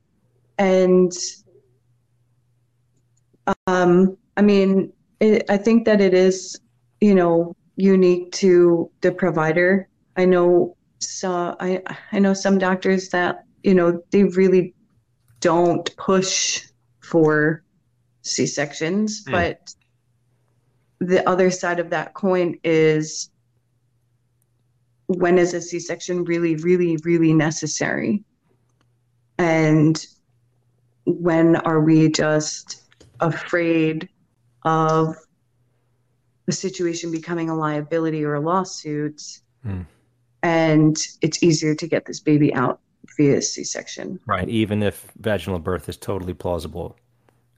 and 0.57 1.13
um, 3.67 4.17
I 4.39 4.41
mean, 4.41 4.95
it, 5.21 5.45
I 5.51 5.59
think 5.59 5.85
that 5.85 6.01
it 6.01 6.15
is, 6.15 6.59
you 7.03 7.15
know, 7.15 7.55
unique 7.77 8.33
to 8.33 8.91
the 9.03 9.13
provider. 9.13 9.89
I 10.19 10.25
know 10.25 10.77
so 10.99 11.57
I 11.61 11.81
I 12.13 12.19
know 12.19 12.35
some 12.35 12.59
doctors 12.59 13.09
that 13.11 13.45
you 13.63 13.73
know 13.73 14.03
they 14.11 14.25
really 14.25 14.75
don't 15.41 15.89
push 15.97 16.67
for 17.01 17.63
C 18.23 18.47
sections, 18.47 19.25
mm. 19.25 19.33
but 19.33 19.75
the 20.99 21.27
other 21.29 21.51
side 21.53 21.79
of 21.79 21.91
that 21.91 22.15
coin 22.15 22.59
is 22.65 23.31
when 25.07 25.39
is 25.39 25.55
a 25.55 25.61
C 25.61 25.79
section 25.79 26.25
really, 26.25 26.57
really, 26.57 26.99
really 27.05 27.33
necessary? 27.33 28.25
And 29.39 30.05
when 31.05 31.57
are 31.57 31.81
we 31.81 32.11
just 32.11 32.83
afraid 33.21 34.09
of 34.65 35.15
the 36.47 36.53
situation 36.53 37.13
becoming 37.13 37.49
a 37.49 37.55
liability 37.55 38.25
or 38.25 38.35
a 38.35 38.41
lawsuit? 38.41 39.23
Mm. 39.65 39.87
And 40.43 40.97
it's 41.21 41.43
easier 41.43 41.75
to 41.75 41.87
get 41.87 42.07
this 42.07 42.21
baby 42.21 42.55
out 42.55 42.81
via 43.17 43.43
C 43.43 43.65
section. 43.65 44.21
Right. 44.27 44.49
Even 44.49 44.83
if 44.83 45.11
vaginal 45.19 45.59
birth 45.59 45.89
is 45.89 45.97
totally 45.97 46.35
plausible, 46.35 46.97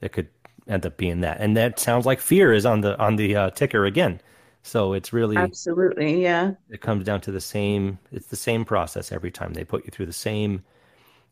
it 0.00 0.12
could 0.12 0.28
end 0.66 0.86
up 0.86 0.96
being 0.96 1.20
that. 1.20 1.40
And 1.40 1.56
that 1.56 1.78
sounds 1.78 2.06
like 2.06 2.20
fear 2.20 2.52
is 2.52 2.64
on 2.64 2.80
the 2.80 2.98
on 2.98 3.16
the 3.16 3.36
uh, 3.36 3.50
ticker 3.50 3.84
again. 3.84 4.20
So 4.62 4.92
it's 4.92 5.12
really 5.12 5.36
absolutely 5.36 6.22
yeah. 6.22 6.52
It 6.68 6.80
comes 6.80 7.04
down 7.04 7.20
to 7.22 7.32
the 7.32 7.40
same. 7.40 7.98
It's 8.12 8.26
the 8.26 8.36
same 8.36 8.64
process 8.64 9.12
every 9.12 9.30
time. 9.30 9.54
They 9.54 9.64
put 9.64 9.84
you 9.84 9.90
through 9.90 10.06
the 10.06 10.12
same. 10.12 10.62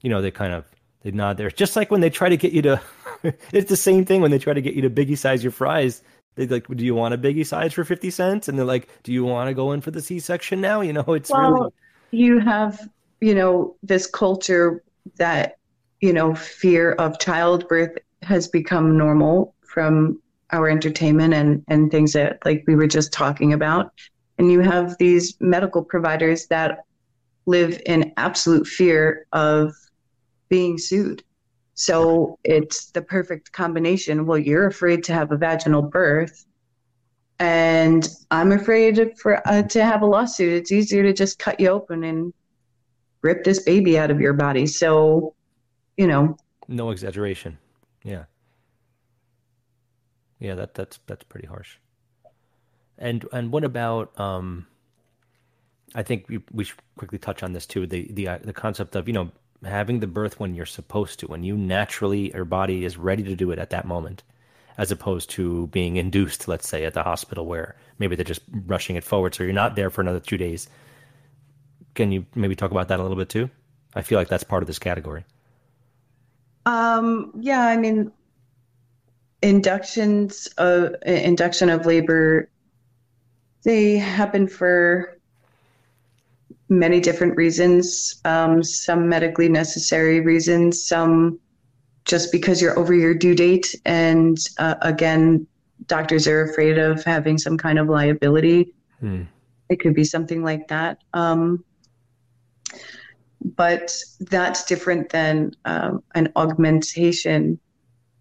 You 0.00 0.10
know, 0.10 0.22
they 0.22 0.30
kind 0.30 0.52
of 0.52 0.64
they 1.02 1.10
nod 1.10 1.36
there. 1.36 1.50
Just 1.50 1.76
like 1.76 1.90
when 1.90 2.00
they 2.00 2.10
try 2.10 2.28
to 2.28 2.36
get 2.36 2.52
you 2.52 2.62
to. 2.62 2.80
it's 3.52 3.68
the 3.68 3.76
same 3.76 4.04
thing 4.04 4.20
when 4.20 4.30
they 4.30 4.38
try 4.38 4.54
to 4.54 4.60
get 4.60 4.74
you 4.74 4.82
to 4.82 4.90
biggie 4.90 5.18
size 5.18 5.42
your 5.42 5.52
fries. 5.52 6.02
They 6.38 6.46
like, 6.46 6.68
do 6.68 6.84
you 6.84 6.94
want 6.94 7.14
a 7.14 7.18
biggie 7.18 7.44
size 7.44 7.72
for 7.72 7.84
fifty 7.84 8.10
cents? 8.10 8.46
And 8.46 8.56
they're 8.56 8.64
like, 8.64 8.88
do 9.02 9.12
you 9.12 9.24
want 9.24 9.48
to 9.48 9.54
go 9.54 9.72
in 9.72 9.80
for 9.80 9.90
the 9.90 10.00
C 10.00 10.20
section 10.20 10.60
now? 10.60 10.80
You 10.82 10.92
know, 10.92 11.04
it's 11.08 11.30
well, 11.30 11.50
really. 11.50 11.70
You 12.12 12.38
have 12.38 12.88
you 13.20 13.34
know 13.34 13.74
this 13.82 14.06
culture 14.06 14.84
that 15.16 15.56
you 16.00 16.12
know 16.12 16.36
fear 16.36 16.92
of 16.92 17.18
childbirth 17.18 17.98
has 18.22 18.46
become 18.46 18.96
normal 18.96 19.54
from 19.62 20.20
our 20.50 20.68
entertainment 20.68 21.34
and, 21.34 21.64
and 21.68 21.90
things 21.90 22.12
that 22.12 22.38
like 22.44 22.62
we 22.68 22.76
were 22.76 22.86
just 22.86 23.12
talking 23.12 23.52
about. 23.52 23.92
And 24.38 24.52
you 24.52 24.60
have 24.60 24.96
these 24.98 25.36
medical 25.40 25.82
providers 25.82 26.46
that 26.46 26.84
live 27.46 27.80
in 27.84 28.12
absolute 28.16 28.66
fear 28.66 29.26
of 29.32 29.74
being 30.48 30.78
sued. 30.78 31.24
So 31.78 32.40
it's 32.42 32.90
the 32.90 33.02
perfect 33.02 33.52
combination. 33.52 34.26
Well, 34.26 34.36
you're 34.36 34.66
afraid 34.66 35.04
to 35.04 35.12
have 35.12 35.30
a 35.30 35.36
vaginal 35.36 35.80
birth, 35.80 36.44
and 37.38 38.08
I'm 38.32 38.50
afraid 38.50 39.16
for 39.16 39.40
uh, 39.46 39.62
to 39.62 39.84
have 39.84 40.02
a 40.02 40.06
lawsuit. 40.06 40.54
It's 40.54 40.72
easier 40.72 41.04
to 41.04 41.12
just 41.12 41.38
cut 41.38 41.60
you 41.60 41.68
open 41.68 42.02
and 42.02 42.34
rip 43.22 43.44
this 43.44 43.62
baby 43.62 43.96
out 43.96 44.10
of 44.10 44.20
your 44.20 44.32
body. 44.32 44.66
So, 44.66 45.36
you 45.96 46.08
know, 46.08 46.36
no 46.66 46.90
exaggeration. 46.90 47.58
Yeah. 48.02 48.24
Yeah, 50.40 50.56
that 50.56 50.74
that's 50.74 50.98
that's 51.06 51.22
pretty 51.22 51.46
harsh. 51.46 51.76
And 52.98 53.24
and 53.32 53.52
what 53.52 53.62
about 53.62 54.18
um 54.18 54.66
I 55.94 56.02
think 56.02 56.28
we, 56.28 56.42
we 56.52 56.64
should 56.64 56.80
quickly 56.96 57.18
touch 57.18 57.44
on 57.44 57.52
this 57.52 57.66
too 57.66 57.86
the 57.86 58.08
the 58.10 58.26
uh, 58.26 58.38
the 58.42 58.52
concept 58.52 58.96
of 58.96 59.06
you 59.06 59.14
know 59.14 59.30
having 59.64 60.00
the 60.00 60.06
birth 60.06 60.38
when 60.38 60.54
you're 60.54 60.66
supposed 60.66 61.18
to 61.18 61.26
when 61.26 61.42
you 61.42 61.56
naturally 61.56 62.32
your 62.32 62.44
body 62.44 62.84
is 62.84 62.96
ready 62.96 63.22
to 63.22 63.34
do 63.34 63.50
it 63.50 63.58
at 63.58 63.70
that 63.70 63.84
moment 63.84 64.22
as 64.76 64.92
opposed 64.92 65.28
to 65.28 65.66
being 65.68 65.96
induced 65.96 66.46
let's 66.46 66.68
say 66.68 66.84
at 66.84 66.94
the 66.94 67.02
hospital 67.02 67.44
where 67.44 67.74
maybe 67.98 68.14
they're 68.14 68.24
just 68.24 68.42
rushing 68.66 68.96
it 68.96 69.02
forward 69.04 69.34
so 69.34 69.42
you're 69.42 69.52
not 69.52 69.74
there 69.74 69.90
for 69.90 70.00
another 70.00 70.20
2 70.20 70.36
days. 70.36 70.68
Can 71.94 72.12
you 72.12 72.24
maybe 72.34 72.54
talk 72.54 72.70
about 72.70 72.88
that 72.88 73.00
a 73.00 73.02
little 73.02 73.16
bit 73.16 73.28
too? 73.28 73.50
I 73.94 74.02
feel 74.02 74.18
like 74.18 74.28
that's 74.28 74.44
part 74.44 74.62
of 74.62 74.68
this 74.68 74.78
category. 74.78 75.24
Um, 76.64 77.32
yeah, 77.40 77.66
I 77.66 77.76
mean, 77.76 78.12
inductions 79.42 80.46
of 80.58 80.94
induction 81.04 81.70
of 81.70 81.86
labor, 81.86 82.48
they 83.64 83.96
happen 83.96 84.46
for 84.46 85.17
many 86.68 87.00
different 87.00 87.36
reasons. 87.36 88.20
Um, 88.24 88.62
some 88.62 89.08
medically 89.08 89.48
necessary 89.48 90.20
reasons, 90.20 90.82
some 90.82 91.38
just 92.04 92.32
because 92.32 92.60
you're 92.62 92.78
over 92.78 92.94
your 92.94 93.14
due 93.14 93.34
date, 93.34 93.74
and 93.84 94.38
uh, 94.58 94.76
again, 94.82 95.46
doctors 95.86 96.26
are 96.26 96.42
afraid 96.42 96.78
of 96.78 97.04
having 97.04 97.38
some 97.38 97.56
kind 97.56 97.78
of 97.78 97.88
liability. 97.88 98.72
Hmm. 99.00 99.22
It 99.68 99.80
could 99.80 99.94
be 99.94 100.04
something 100.04 100.42
like 100.42 100.68
that. 100.68 101.02
Um, 101.12 101.64
but 103.56 103.94
that's 104.20 104.64
different 104.64 105.10
than 105.10 105.52
um, 105.64 106.02
an 106.14 106.32
augmentation, 106.34 107.58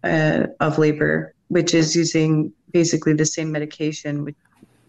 uh, 0.04 0.46
of 0.60 0.78
labor, 0.78 1.34
which 1.48 1.74
is 1.74 1.96
using 1.96 2.52
basically 2.72 3.14
the 3.14 3.26
same 3.26 3.50
medication, 3.50 4.24
which, 4.24 4.36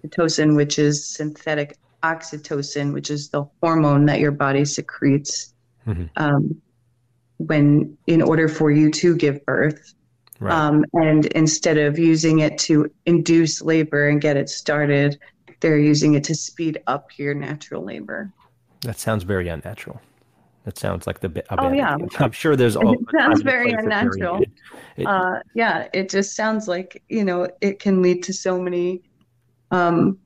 pitocin, 0.03 0.55
which 0.55 0.77
is 0.77 1.05
synthetic 1.05 1.77
oxytocin, 2.03 2.93
which 2.93 3.09
is 3.09 3.29
the 3.29 3.45
hormone 3.61 4.05
that 4.05 4.19
your 4.19 4.31
body 4.31 4.65
secretes 4.65 5.53
mm-hmm. 5.87 6.05
um, 6.17 6.61
when 7.37 7.97
in 8.07 8.21
order 8.21 8.47
for 8.47 8.71
you 8.71 8.91
to 8.91 9.15
give 9.15 9.45
birth. 9.45 9.93
Right. 10.39 10.53
Um, 10.53 10.85
and 10.93 11.25
instead 11.27 11.77
of 11.77 11.99
using 11.99 12.39
it 12.39 12.57
to 12.59 12.89
induce 13.05 13.61
labor 13.61 14.07
and 14.07 14.21
get 14.21 14.37
it 14.37 14.49
started, 14.49 15.19
they're 15.59 15.79
using 15.79 16.13
it 16.13 16.23
to 16.25 16.35
speed 16.35 16.81
up 16.87 17.17
your 17.17 17.33
natural 17.33 17.83
labor. 17.83 18.31
That 18.81 18.97
sounds 18.97 19.23
very 19.23 19.49
unnatural. 19.49 19.99
That 20.63 20.77
sounds 20.77 21.07
like 21.07 21.19
the. 21.19 21.43
Oh 21.49 21.71
yeah, 21.71 21.97
I'm 22.19 22.31
sure 22.31 22.55
there's. 22.55 22.75
All, 22.77 22.93
it 22.93 22.99
sounds 23.17 23.41
very 23.41 23.71
unnatural. 23.71 24.43
It, 24.97 25.05
uh, 25.05 25.39
yeah, 25.55 25.87
it 25.93 26.09
just 26.09 26.35
sounds 26.35 26.67
like 26.67 27.01
you 27.09 27.23
know 27.23 27.49
it 27.59 27.79
can 27.79 28.01
lead 28.01 28.23
to 28.23 28.33
so 28.33 28.61
many 28.61 29.01
um, 29.71 30.19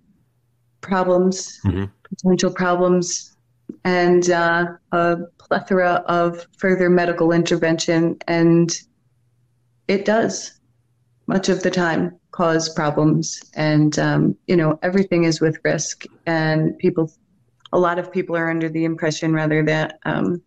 problems, 0.84 1.60
mm-hmm. 1.66 1.86
potential 2.04 2.52
problems, 2.52 3.36
and 3.84 4.30
uh, 4.30 4.66
a 4.92 5.18
plethora 5.40 6.04
of 6.08 6.46
further 6.58 6.90
medical 6.90 7.32
intervention, 7.32 8.18
and 8.28 8.80
it 9.88 10.06
does 10.06 10.60
much 11.26 11.50
of 11.50 11.64
the 11.64 11.72
time 11.72 12.20
cause 12.32 12.70
problems, 12.70 13.42
and 13.56 13.98
um, 13.98 14.36
you 14.46 14.56
know 14.56 14.78
everything 14.84 15.24
is 15.24 15.42
with 15.42 15.58
risk, 15.64 16.06
and 16.28 16.78
people 16.78 17.12
a 17.72 17.80
lot 17.80 17.98
of 17.98 18.12
people 18.12 18.38
are 18.38 18.52
under 18.52 18.70
the 18.70 18.86
impression 18.86 19.34
rather 19.34 19.64
that 19.64 19.98
um, 20.06 20.40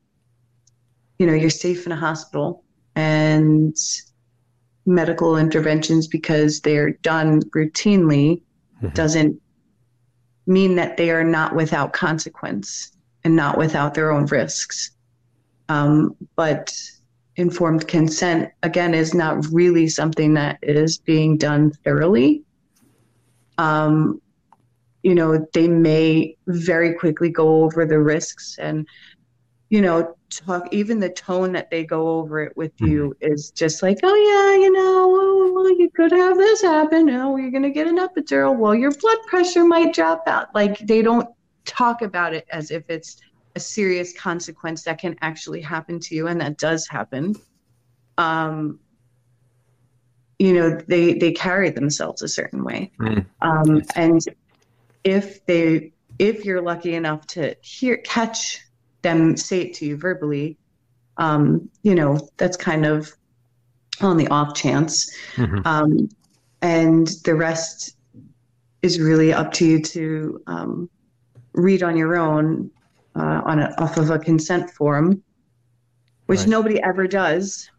you 1.19 1.27
know 1.27 1.35
you're 1.35 1.51
safe 1.51 1.87
in 1.87 1.93
a 1.93 1.97
hospital 1.97 2.63
and 2.95 3.77
medical 4.87 5.37
interventions 5.37 6.07
because 6.07 6.61
they're 6.61 6.93
done 7.03 7.43
routinely 7.51 8.41
mm-hmm. 8.81 8.89
doesn't 8.91 9.41
mean 10.47 10.77
that 10.77 10.97
they 10.97 11.11
are 11.11 11.25
not 11.25 11.55
without 11.55 11.93
consequence 11.93 12.93
and 13.25 13.35
not 13.35 13.59
without 13.59 13.95
their 13.95 14.13
own 14.13 14.27
risks. 14.27 14.93
Um, 15.69 16.17
but 16.37 16.73
informed 17.37 17.87
consent 17.89 18.51
again 18.63 18.95
is 18.95 19.15
not 19.15 19.45
really 19.53 19.89
something 19.89 20.35
that 20.35 20.59
is 20.63 20.99
being 20.99 21.37
done 21.37 21.73
thoroughly. 21.85 22.43
Um, 23.59 24.21
you 25.03 25.15
know, 25.15 25.47
they 25.53 25.69
may 25.69 26.37
very 26.47 26.95
quickly 26.95 27.31
go 27.31 27.63
over 27.65 27.85
the 27.85 27.99
risks 27.99 28.57
and, 28.59 28.87
you 29.69 29.81
know, 29.81 30.15
talk, 30.31 30.69
even 30.73 31.01
the 31.01 31.11
tone 31.11 31.53
that 31.53 31.71
they 31.71 31.85
go 31.85 32.09
over 32.09 32.43
it 32.43 32.57
with 32.57 32.77
mm-hmm. 32.77 32.93
you 32.93 33.17
is 33.21 33.51
just 33.51 33.83
like, 33.83 33.99
oh, 34.03 34.15
yeah, 34.15 34.65
you 34.65 34.73
know, 34.73 35.53
well, 35.53 35.71
you 35.71 35.91
could 35.91 36.13
have 36.13 36.37
this 36.37 36.63
happen. 36.63 37.11
Oh, 37.11 37.37
you're 37.37 37.51
going 37.51 37.63
to 37.63 37.71
get 37.71 37.87
an 37.87 37.99
epidural. 37.99 38.57
Well, 38.57 38.75
your 38.75 38.93
blood 38.93 39.19
pressure 39.27 39.65
might 39.65 39.95
drop 39.95 40.27
out. 40.27 40.55
Like 40.55 40.79
they 40.79 41.03
don't 41.03 41.29
talk 41.65 42.03
about 42.03 42.35
it 42.35 42.47
as 42.51 42.71
if 42.71 42.89
it's 42.89 43.19
a 43.57 43.61
serious 43.61 44.17
consequence 44.17 44.83
that 44.85 44.99
can 44.99 45.17
actually 45.23 45.61
happen 45.61 45.99
to 46.01 46.15
you. 46.15 46.29
And 46.29 46.41
that 46.41 46.59
does 46.59 46.87
happen. 46.87 47.35
Um, 48.19 48.79
you 50.39 50.53
know 50.53 50.79
they 50.87 51.15
they 51.15 51.33
carry 51.33 51.71
themselves 51.71 52.23
a 52.23 52.29
certain 52.29 52.63
way 52.63 52.93
mm. 53.01 53.25
um, 53.41 53.83
and 53.95 54.21
if 55.05 55.45
they 55.47 55.93
if 56.19 56.45
you're 56.45 56.61
lucky 56.61 56.95
enough 56.95 57.27
to 57.27 57.57
hear 57.63 57.97
catch 57.99 58.66
them 59.07 59.37
say 59.37 59.61
it 59.63 59.75
to 59.75 59.87
you 59.87 59.97
verbally 59.97 60.57
um, 61.19 61.69
you 61.83 61.95
know 61.95 62.19
that's 62.37 62.57
kind 62.57 62.85
of 62.85 63.13
on 64.01 64.17
the 64.17 64.29
off 64.29 64.55
chance 64.55 65.11
mm-hmm. 65.37 65.61
um, 65.65 66.09
and 66.63 67.09
the 67.25 67.35
rest 67.35 67.97
is 68.83 69.01
really 69.01 69.33
up 69.33 69.53
to 69.53 69.65
you 69.65 69.81
to 69.81 70.41
um, 70.47 70.91
read 71.53 71.83
on 71.83 71.97
your 71.97 72.17
own 72.17 72.71
uh, 73.15 73.41
on 73.47 73.61
a, 73.61 73.75
off 73.79 73.97
of 73.97 74.11
a 74.11 74.19
consent 74.19 74.69
form 74.71 75.23
which 76.27 76.41
right. 76.41 76.49
nobody 76.49 76.83
ever 76.83 77.07
does 77.07 77.71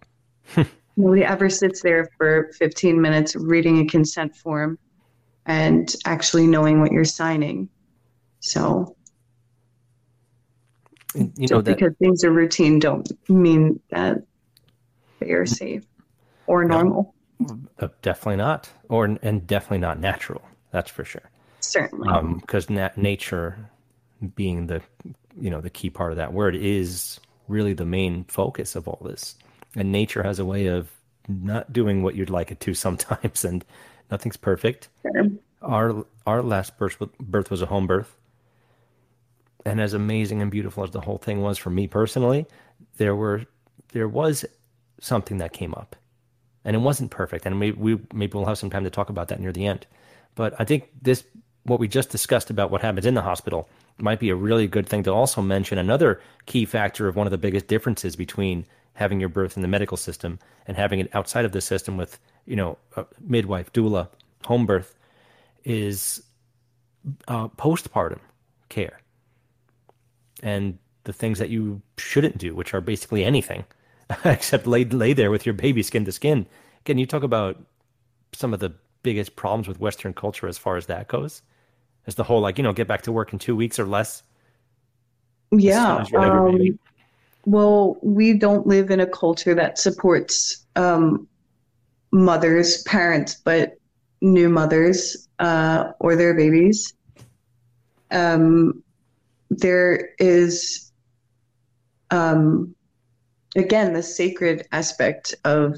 nobody 0.98 1.24
ever 1.24 1.50
sits 1.50 1.82
there 1.82 2.10
for 2.18 2.52
15 2.58 3.00
minutes 3.00 3.36
reading 3.36 3.80
a 3.80 3.86
consent 3.86 4.36
form 4.36 4.80
and 5.48 5.96
actually 6.06 6.46
knowing 6.46 6.82
what 6.82 6.92
you're 6.92 7.06
signing. 7.06 7.70
So, 8.42 8.97
you 11.36 11.48
know, 11.50 11.62
that, 11.62 11.78
because 11.78 11.96
things 11.98 12.24
are 12.24 12.32
routine 12.32 12.80
don't 12.80 13.12
mean 13.30 13.80
that 13.90 14.24
they 15.20 15.32
are 15.32 15.46
safe 15.46 15.84
or 16.46 16.66
normal. 16.66 17.14
Uh, 17.80 17.88
definitely 18.02 18.38
not, 18.38 18.70
or 18.90 19.06
and 19.06 19.46
definitely 19.46 19.78
not 19.80 20.00
natural. 20.00 20.42
That's 20.72 20.90
for 20.90 21.06
sure. 21.06 21.30
Certainly, 21.60 22.40
because 22.42 22.70
um, 22.70 22.76
na- 22.76 22.90
nature, 22.96 23.70
being 24.36 24.68
the 24.68 24.82
you 25.40 25.50
know 25.50 25.62
the 25.62 25.70
key 25.70 25.90
part 25.90 26.12
of 26.12 26.18
that 26.18 26.34
word, 26.34 26.56
is 26.56 27.20
really 27.48 27.74
the 27.74 27.86
main 27.86 28.24
focus 28.26 28.76
of 28.76 28.88
all 28.88 29.00
this. 29.06 29.36
And 29.76 29.92
nature 29.92 30.24
has 30.24 30.40
a 30.40 30.46
way 30.46 30.68
of 30.68 30.90
not 31.28 31.72
doing 31.72 32.02
what 32.02 32.16
you'd 32.16 32.30
like 32.30 32.52
it 32.52 32.60
to 32.62 32.74
sometimes, 32.74 33.46
and 33.46 33.64
nothing's 34.10 34.38
perfect. 34.38 34.90
Sure. 35.04 35.30
Our 35.62 36.06
our 36.26 36.42
last 36.42 36.78
birth 36.78 36.98
birth 37.20 37.52
was 37.52 37.62
a 37.62 37.68
home 37.68 37.88
birth, 37.88 38.17
and 39.66 39.82
as 39.82 39.94
amazing 39.94 40.42
and 40.42 40.52
beautiful 40.52 40.84
as 40.84 40.92
the 40.92 41.02
whole 41.02 41.18
thing 41.18 41.42
was 41.42 41.58
for 41.58 41.70
me 41.70 41.88
personally, 41.88 42.46
there 42.98 43.16
were 43.16 43.44
there 43.94 44.08
was 44.08 44.46
something 45.00 45.38
that 45.38 45.54
came 45.54 45.74
up, 45.74 45.96
and 46.66 46.76
it 46.76 46.80
wasn't 46.80 47.12
perfect. 47.12 47.46
And 47.46 47.60
maybe 47.60 47.78
we 47.78 48.00
maybe 48.14 48.34
we'll 48.38 48.46
have 48.46 48.58
some 48.58 48.70
time 48.70 48.84
to 48.84 48.90
talk 48.90 49.10
about 49.10 49.28
that 49.30 49.40
near 49.40 49.52
the 49.52 49.66
end. 49.66 49.86
But 50.36 50.54
I 50.60 50.66
think 50.66 50.90
this 51.02 51.24
what 51.64 51.80
we 51.80 51.88
just 51.88 52.10
discussed 52.10 52.50
about 52.50 52.72
what 52.72 52.82
happens 52.82 53.06
in 53.06 53.14
the 53.14 53.22
hospital 53.22 53.68
might 53.98 54.20
be 54.20 54.30
a 54.30 54.36
really 54.36 54.68
good 54.68 54.88
thing 54.88 55.04
to 55.04 55.12
also 55.12 55.42
mention 55.42 55.78
another 55.78 56.22
key 56.46 56.66
factor 56.66 57.08
of 57.08 57.16
one 57.16 57.28
of 57.28 57.32
the 57.32 57.38
biggest 57.38 57.68
differences 57.68 58.16
between 58.16 58.66
having 58.94 59.20
your 59.20 59.30
birth 59.30 59.56
in 59.56 59.62
the 59.62 59.68
medical 59.68 59.98
system 59.98 60.40
and 60.66 60.78
having 60.78 61.00
it 61.00 61.14
outside 61.14 61.46
of 61.46 61.52
the 61.52 61.62
system 61.62 61.98
with 61.98 62.20
you 62.46 62.56
know 62.56 62.78
midwife 63.20 63.72
doula 63.74 64.08
home 64.46 64.66
birth 64.66 64.96
is 65.64 66.24
uh, 67.28 67.48
postpartum 67.50 68.20
care 68.70 69.00
and 70.44 70.78
the 71.04 71.14
things 71.14 71.40
that 71.40 71.50
you 71.50 71.82
shouldn't 71.98 72.38
do 72.38 72.54
which 72.54 72.74
are 72.74 72.82
basically 72.82 73.24
anything 73.24 73.64
except 74.26 74.68
lay 74.68 74.84
lay 74.86 75.14
there 75.14 75.32
with 75.32 75.46
your 75.46 75.54
baby 75.54 75.84
skin 75.84 76.06
to 76.06 76.12
skin. 76.12 76.46
Can 76.86 76.98
you 76.98 77.06
talk 77.06 77.24
about 77.24 77.62
some 78.34 78.54
of 78.54 78.60
the 78.60 78.74
biggest 79.04 79.36
problems 79.36 79.68
with 79.68 79.80
western 79.80 80.14
culture 80.14 80.48
as 80.48 80.58
far 80.58 80.78
as 80.78 80.86
that 80.88 81.08
goes? 81.08 81.42
As 82.06 82.16
the 82.16 82.24
whole 82.24 82.40
like 82.40 82.58
you 82.58 82.64
know 82.64 82.74
get 82.74 82.88
back 82.88 83.02
to 83.04 83.12
work 83.12 83.34
in 83.34 83.40
two 83.40 83.56
weeks 83.56 83.80
or 83.80 83.86
less? 83.86 84.24
Yeah 85.52 86.06
um, 86.16 86.78
well, 87.48 87.98
we 88.02 88.34
don't 88.34 88.68
live 88.68 88.92
in 88.92 89.00
a 89.00 89.08
culture 89.08 89.56
that 89.56 89.80
supports 89.80 90.66
um, 90.76 91.30
mothers, 92.12 92.84
parents, 92.84 93.36
but 93.36 93.78
new 94.20 94.50
mothers 94.50 95.30
uh, 95.40 95.94
or 96.02 96.18
their 96.18 96.34
babies. 96.34 96.94
Um, 98.12 98.84
there 99.50 100.10
is, 100.20 100.92
um, 102.12 102.76
again, 103.56 103.94
the 103.94 104.04
sacred 104.04 104.68
aspect 104.72 105.36
of 105.46 105.76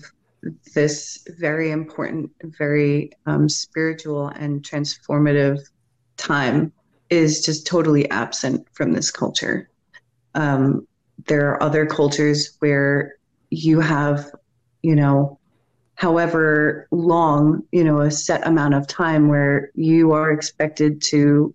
this 0.74 1.26
very 1.38 1.72
important, 1.72 2.32
very 2.44 3.12
um, 3.26 3.50
spiritual 3.50 4.28
and 4.30 4.64
transformative 4.64 5.60
time 6.18 6.72
is 7.10 7.44
just 7.44 7.66
totally 7.66 8.10
absent 8.10 8.66
from 8.74 8.94
this 8.94 9.12
culture. 9.12 9.70
Um, 10.36 10.88
there 11.26 11.50
are 11.50 11.62
other 11.62 11.86
cultures 11.86 12.56
where 12.60 13.16
you 13.50 13.80
have, 13.80 14.32
you 14.82 14.96
know, 14.96 15.40
however 15.96 16.88
long, 16.92 17.64
you 17.72 17.84
know, 17.84 18.00
a 18.00 18.12
set 18.12 18.48
amount 18.48 18.74
of 18.74 18.88
time 18.88 19.28
where 19.28 19.72
you 19.76 20.12
are 20.14 20.32
expected 20.32 21.02
to 21.02 21.54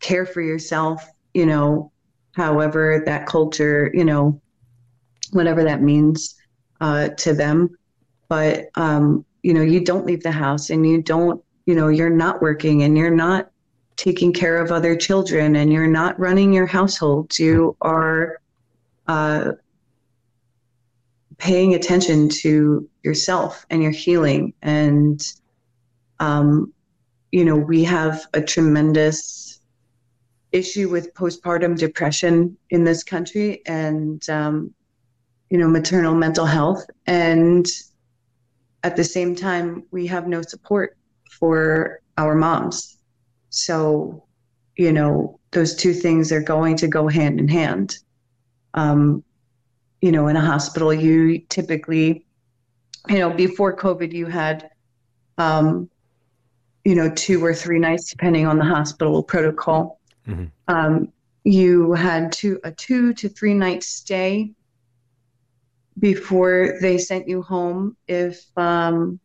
care 0.00 0.26
for 0.26 0.40
yourself, 0.40 1.06
you 1.34 1.46
know, 1.46 1.92
however 2.32 3.02
that 3.06 3.26
culture, 3.26 3.90
you 3.94 4.04
know, 4.04 4.40
whatever 5.32 5.64
that 5.64 5.82
means 5.82 6.34
uh, 6.80 7.08
to 7.10 7.32
them. 7.32 7.76
But, 8.28 8.70
um, 8.74 9.24
you 9.42 9.54
know, 9.54 9.62
you 9.62 9.84
don't 9.84 10.06
leave 10.06 10.22
the 10.22 10.30
house 10.30 10.70
and 10.70 10.86
you 10.86 11.02
don't, 11.02 11.42
you 11.66 11.74
know, 11.74 11.88
you're 11.88 12.10
not 12.10 12.40
working 12.40 12.82
and 12.82 12.96
you're 12.96 13.10
not 13.14 13.50
taking 13.96 14.32
care 14.32 14.56
of 14.56 14.70
other 14.72 14.96
children 14.96 15.56
and 15.56 15.72
you're 15.72 15.86
not 15.86 16.18
running 16.18 16.52
your 16.52 16.66
household. 16.66 17.38
You 17.38 17.76
are 17.82 18.40
uh, 19.08 19.52
paying 21.38 21.74
attention 21.74 22.28
to 22.28 22.88
yourself 23.02 23.66
and 23.70 23.82
your 23.82 23.92
healing. 23.92 24.54
And, 24.62 25.20
um, 26.18 26.72
you 27.32 27.44
know, 27.44 27.56
we 27.56 27.84
have 27.84 28.26
a 28.34 28.40
tremendous 28.40 29.49
issue 30.52 30.88
with 30.88 31.14
postpartum 31.14 31.78
depression 31.78 32.56
in 32.70 32.84
this 32.84 33.02
country 33.04 33.62
and, 33.66 34.28
um, 34.28 34.74
you 35.48 35.58
know, 35.58 35.68
maternal 35.68 36.14
mental 36.14 36.46
health. 36.46 36.84
And 37.06 37.66
at 38.82 38.96
the 38.96 39.04
same 39.04 39.34
time, 39.34 39.84
we 39.90 40.06
have 40.06 40.26
no 40.26 40.42
support 40.42 40.96
for 41.30 42.00
our 42.18 42.34
moms. 42.34 42.98
So, 43.50 44.24
you 44.76 44.92
know, 44.92 45.38
those 45.52 45.74
two 45.74 45.92
things 45.92 46.32
are 46.32 46.42
going 46.42 46.76
to 46.76 46.88
go 46.88 47.08
hand 47.08 47.40
in 47.40 47.48
hand. 47.48 47.98
Um, 48.74 49.24
you 50.00 50.12
know, 50.12 50.28
in 50.28 50.36
a 50.36 50.40
hospital, 50.40 50.94
you 50.94 51.40
typically, 51.48 52.24
you 53.08 53.18
know, 53.18 53.30
before 53.30 53.76
COVID, 53.76 54.12
you 54.12 54.26
had, 54.26 54.70
um, 55.38 55.90
you 56.84 56.94
know, 56.94 57.10
two 57.10 57.44
or 57.44 57.52
three 57.52 57.78
nights, 57.78 58.10
depending 58.10 58.46
on 58.46 58.58
the 58.58 58.64
hospital 58.64 59.22
protocol. 59.22 59.99
Mm-hmm. 60.26 60.44
Um, 60.68 61.12
you 61.44 61.92
had 61.92 62.32
two, 62.32 62.60
a 62.64 62.70
two 62.72 63.14
to 63.14 63.28
three 63.28 63.54
night 63.54 63.82
stay 63.82 64.52
before 65.98 66.78
they 66.80 66.98
sent 66.98 67.28
you 67.28 67.42
home 67.42 67.96
if 68.08 68.46
um, 68.56 69.20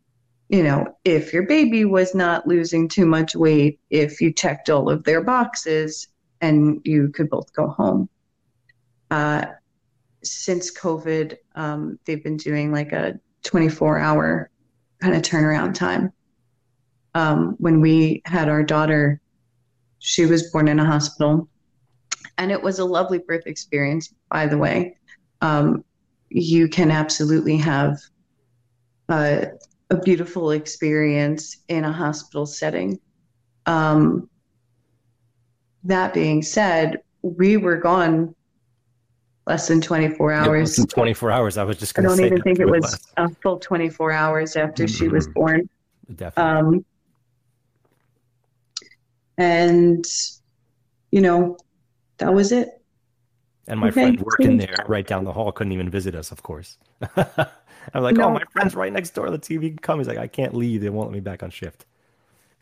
you 0.48 0.62
know 0.62 0.86
if 1.04 1.32
your 1.32 1.44
baby 1.44 1.84
was 1.84 2.14
not 2.14 2.46
losing 2.46 2.88
too 2.88 3.06
much 3.06 3.34
weight 3.34 3.80
if 3.90 4.20
you 4.20 4.32
checked 4.32 4.70
all 4.70 4.90
of 4.90 5.02
their 5.04 5.22
boxes 5.22 6.08
and 6.40 6.80
you 6.84 7.08
could 7.08 7.30
both 7.30 7.52
go 7.52 7.68
home 7.68 8.08
uh, 9.10 9.44
since 10.22 10.76
covid 10.76 11.36
um, 11.54 11.98
they've 12.04 12.22
been 12.22 12.36
doing 12.36 12.72
like 12.72 12.92
a 12.92 13.18
24 13.44 13.98
hour 13.98 14.50
kind 15.00 15.14
of 15.14 15.22
turnaround 15.22 15.74
time 15.74 16.12
um, 17.14 17.54
when 17.58 17.80
we 17.80 18.22
had 18.26 18.48
our 18.48 18.62
daughter 18.62 19.20
she 19.98 20.26
was 20.26 20.50
born 20.50 20.68
in 20.68 20.78
a 20.78 20.84
hospital 20.84 21.48
and 22.38 22.50
it 22.50 22.62
was 22.62 22.78
a 22.78 22.84
lovely 22.84 23.18
birth 23.18 23.46
experience 23.46 24.12
by 24.30 24.46
the 24.46 24.58
way 24.58 24.96
um, 25.40 25.84
you 26.28 26.68
can 26.68 26.90
absolutely 26.90 27.56
have 27.56 27.98
a, 29.08 29.48
a 29.90 29.96
beautiful 29.98 30.50
experience 30.50 31.58
in 31.68 31.84
a 31.84 31.92
hospital 31.92 32.46
setting. 32.46 32.98
Um, 33.66 34.28
that 35.84 36.14
being 36.14 36.42
said, 36.42 37.00
we 37.22 37.56
were 37.56 37.76
gone 37.76 38.34
less 39.46 39.68
than 39.68 39.80
24 39.80 40.32
hours. 40.32 40.76
24 40.76 41.30
hours. 41.30 41.56
I 41.56 41.64
was 41.64 41.78
just 41.78 41.94
going 41.94 42.08
to 42.08 42.16
say. 42.16 42.24
I 42.24 42.28
don't 42.28 42.38
even 42.38 42.42
think 42.42 42.58
it 42.58 42.68
was 42.68 42.82
less. 42.82 43.12
a 43.16 43.28
full 43.42 43.58
24 43.58 44.12
hours 44.12 44.56
after 44.56 44.84
mm-hmm. 44.84 44.94
she 44.94 45.08
was 45.08 45.26
mm-hmm. 45.26 45.34
born. 45.34 45.68
Definitely. 46.14 46.76
Um, 46.76 46.84
and, 49.38 50.04
you 51.10 51.20
know, 51.20 51.56
that 52.18 52.32
was 52.32 52.52
it. 52.52 52.68
And 53.68 53.80
my 53.80 53.88
okay. 53.88 53.92
friend 53.92 54.20
working 54.20 54.56
there 54.58 54.76
right 54.86 55.06
down 55.06 55.24
the 55.24 55.32
hall 55.32 55.50
couldn't 55.50 55.72
even 55.72 55.90
visit 55.90 56.14
us, 56.14 56.30
of 56.30 56.42
course. 56.42 56.78
I'm 57.16 58.02
like, 58.02 58.16
oh, 58.16 58.20
no. 58.20 58.28
oh, 58.28 58.32
my 58.32 58.42
friend's 58.52 58.74
right 58.74 58.92
next 58.92 59.10
door. 59.10 59.28
Let's 59.28 59.48
see 59.48 59.56
if 59.56 59.62
he 59.62 59.70
can 59.70 59.78
come. 59.78 59.98
He's 59.98 60.08
like, 60.08 60.18
I 60.18 60.28
can't 60.28 60.54
leave. 60.54 60.80
They 60.80 60.88
won't 60.88 61.08
let 61.08 61.14
me 61.14 61.20
back 61.20 61.42
on 61.42 61.50
shift. 61.50 61.86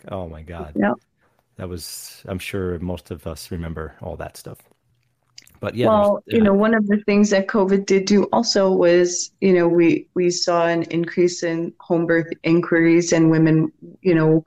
Oh 0.09 0.29
my 0.29 0.43
God. 0.43 0.73
Yeah. 0.77 0.95
That 1.57 1.69
was, 1.69 2.23
I'm 2.27 2.39
sure 2.39 2.79
most 2.79 3.11
of 3.11 3.27
us 3.27 3.51
remember 3.51 3.95
all 4.03 4.17
that 4.17 4.37
stuff. 4.37 4.59
But 5.61 5.75
yeah. 5.75 5.87
Well, 5.87 6.23
you 6.27 6.43
know, 6.43 6.53
one 6.53 6.75
of 6.75 6.87
the 6.89 6.99
things 7.07 7.31
that 7.31 7.47
COVID 7.47 7.87
did 7.87 8.07
do 8.07 8.25
also 8.33 8.71
was, 8.71 9.31
you 9.41 9.53
know, 9.53 9.69
we, 9.69 10.09
we 10.15 10.31
saw 10.31 10.67
an 10.67 10.83
increase 10.85 11.43
in 11.43 11.73
home 11.81 12.07
birth 12.07 12.27
inquiries 12.43 13.13
and 13.13 13.31
women, 13.31 13.73
you 14.03 14.15
know, 14.15 14.45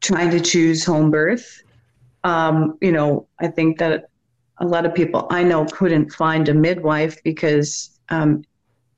trying 0.00 0.30
to 0.30 0.40
choose 0.40 0.84
home 0.84 1.10
birth. 1.10 1.62
Um, 2.24 2.76
you 2.80 2.92
know, 2.92 3.28
I 3.40 3.48
think 3.48 3.78
that 3.78 4.08
a 4.58 4.66
lot 4.66 4.86
of 4.86 4.94
people 4.94 5.26
I 5.30 5.42
know 5.42 5.64
couldn't 5.66 6.12
find 6.12 6.48
a 6.48 6.54
midwife 6.54 7.22
because 7.22 7.90
um, 8.08 8.42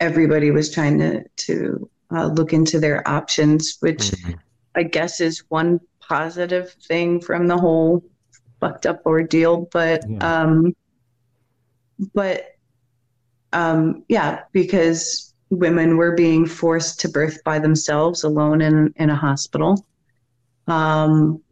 everybody 0.00 0.50
was 0.50 0.70
trying 0.72 0.98
to 0.98 1.24
to 1.24 1.90
uh, 2.10 2.26
look 2.26 2.52
into 2.52 2.78
their 2.78 3.06
options, 3.08 3.76
which 3.80 3.98
mm-hmm. 3.98 4.32
I 4.74 4.84
guess 4.84 5.20
is 5.20 5.44
one 5.48 5.80
positive 6.00 6.72
thing 6.86 7.20
from 7.20 7.46
the 7.46 7.56
whole 7.56 8.02
fucked 8.60 8.86
up 8.86 9.02
ordeal. 9.04 9.68
But 9.72 10.04
yeah. 10.08 10.18
um, 10.18 10.74
but 12.14 12.56
um, 13.52 14.04
yeah, 14.08 14.42
because 14.52 15.34
women 15.50 15.96
were 15.96 16.14
being 16.14 16.46
forced 16.46 17.00
to 17.00 17.08
birth 17.08 17.42
by 17.44 17.58
themselves 17.58 18.24
alone 18.24 18.60
in 18.60 18.92
in 18.96 19.10
a 19.10 19.16
hospital. 19.16 19.84
Um, 20.68 21.42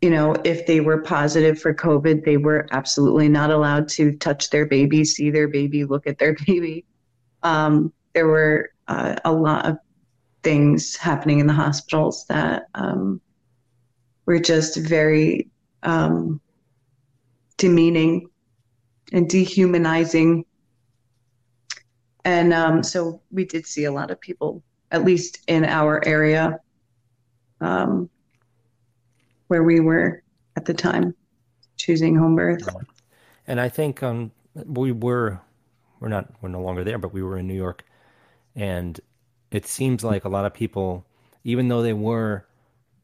you 0.00 0.10
know, 0.10 0.34
if 0.44 0.66
they 0.66 0.80
were 0.80 1.02
positive 1.02 1.60
for 1.60 1.72
COVID, 1.72 2.24
they 2.24 2.36
were 2.36 2.66
absolutely 2.72 3.28
not 3.28 3.50
allowed 3.50 3.88
to 3.90 4.16
touch 4.16 4.50
their 4.50 4.66
baby, 4.66 5.04
see 5.04 5.30
their 5.30 5.48
baby, 5.48 5.84
look 5.84 6.06
at 6.06 6.18
their 6.18 6.34
baby. 6.46 6.84
Um, 7.42 7.92
there 8.14 8.26
were 8.26 8.70
uh, 8.88 9.16
a 9.24 9.32
lot 9.32 9.66
of 9.66 9.78
things 10.42 10.96
happening 10.96 11.38
in 11.38 11.46
the 11.46 11.52
hospitals 11.52 12.26
that 12.26 12.64
um, 12.74 13.20
were 14.26 14.40
just 14.40 14.76
very 14.76 15.48
um, 15.84 16.40
demeaning 17.56 18.28
and 19.12 19.28
dehumanizing. 19.28 20.44
And 22.24 22.52
um, 22.52 22.82
so 22.82 23.20
we 23.30 23.44
did 23.44 23.66
see 23.66 23.84
a 23.84 23.92
lot 23.92 24.10
of 24.10 24.20
people, 24.20 24.62
at 24.90 25.04
least 25.04 25.40
in 25.46 25.64
our 25.64 26.04
area, 26.06 26.58
um, 27.62 28.10
where 29.48 29.62
we 29.62 29.80
were 29.80 30.22
at 30.56 30.64
the 30.64 30.74
time 30.74 31.14
choosing 31.76 32.14
home 32.16 32.36
birth. 32.36 32.68
And 33.46 33.60
I 33.60 33.68
think 33.68 34.02
um, 34.02 34.30
we 34.54 34.92
were 34.92 35.40
we're 36.00 36.08
not 36.08 36.28
we're 36.40 36.48
no 36.48 36.60
longer 36.60 36.84
there, 36.84 36.98
but 36.98 37.12
we 37.12 37.22
were 37.22 37.38
in 37.38 37.46
New 37.46 37.54
York, 37.54 37.84
and 38.54 39.00
it 39.50 39.66
seems 39.66 40.04
like 40.04 40.24
a 40.24 40.28
lot 40.28 40.44
of 40.44 40.52
people, 40.52 41.06
even 41.44 41.68
though 41.68 41.82
they 41.82 41.92
were 41.92 42.46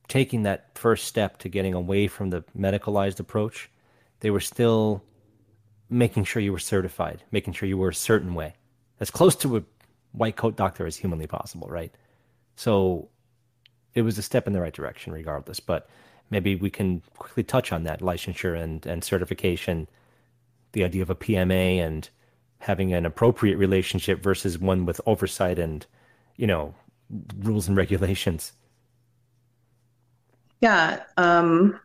taking 0.08 0.42
that 0.42 0.76
first 0.76 1.06
step 1.06 1.38
to 1.38 1.48
getting 1.48 1.74
away 1.74 2.08
from 2.08 2.30
the 2.30 2.42
medicalized 2.58 3.20
approach, 3.20 3.70
they 4.20 4.30
were 4.30 4.40
still 4.40 5.02
making 5.90 6.24
sure 6.24 6.40
you 6.42 6.52
were 6.52 6.58
certified, 6.58 7.22
making 7.30 7.52
sure 7.52 7.68
you 7.68 7.78
were 7.78 7.90
a 7.90 7.94
certain 7.94 8.34
way, 8.34 8.54
as 9.00 9.10
close 9.10 9.36
to 9.36 9.58
a 9.58 9.62
white 10.12 10.36
coat 10.36 10.56
doctor 10.56 10.86
as 10.86 10.96
humanly 10.96 11.26
possible, 11.26 11.68
right? 11.68 11.94
So 12.56 13.08
it 13.98 14.02
was 14.02 14.16
a 14.16 14.22
step 14.22 14.46
in 14.46 14.52
the 14.52 14.60
right 14.60 14.72
direction, 14.72 15.12
regardless. 15.12 15.60
But 15.60 15.88
maybe 16.30 16.54
we 16.54 16.70
can 16.70 17.02
quickly 17.16 17.42
touch 17.42 17.72
on 17.72 17.82
that 17.84 18.00
licensure 18.00 18.58
and, 18.58 18.84
and 18.86 19.02
certification, 19.02 19.88
the 20.72 20.84
idea 20.84 21.02
of 21.02 21.10
a 21.10 21.14
PMA 21.14 21.78
and 21.78 22.08
having 22.60 22.92
an 22.92 23.04
appropriate 23.04 23.56
relationship 23.56 24.22
versus 24.22 24.58
one 24.58 24.86
with 24.86 25.00
oversight 25.06 25.58
and, 25.58 25.86
you 26.36 26.46
know, 26.46 26.74
rules 27.38 27.68
and 27.68 27.76
regulations. 27.76 28.52
Yeah. 30.60 31.02
Um, 31.16 31.78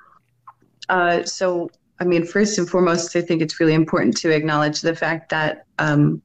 uh, 0.90 1.24
so, 1.24 1.70
I 2.00 2.06
mean, 2.06 2.26
first 2.26 2.58
and 2.58 2.70
foremost, 2.70 3.16
I 3.16 3.22
think 3.22 3.42
it's 3.42 3.60
really 3.60 3.74
important 3.74 4.18
to 4.18 4.30
acknowledge 4.32 4.82
the 4.82 4.96
fact 4.96 5.30
that 5.30 5.66
um, 5.80 6.22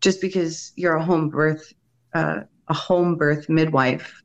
just 0.00 0.20
because 0.20 0.72
you're 0.76 0.96
a 0.96 1.04
home 1.04 1.28
birth, 1.28 1.72
uh, 2.14 2.40
a 2.68 2.74
home 2.74 3.16
birth 3.16 3.48
midwife, 3.48 4.22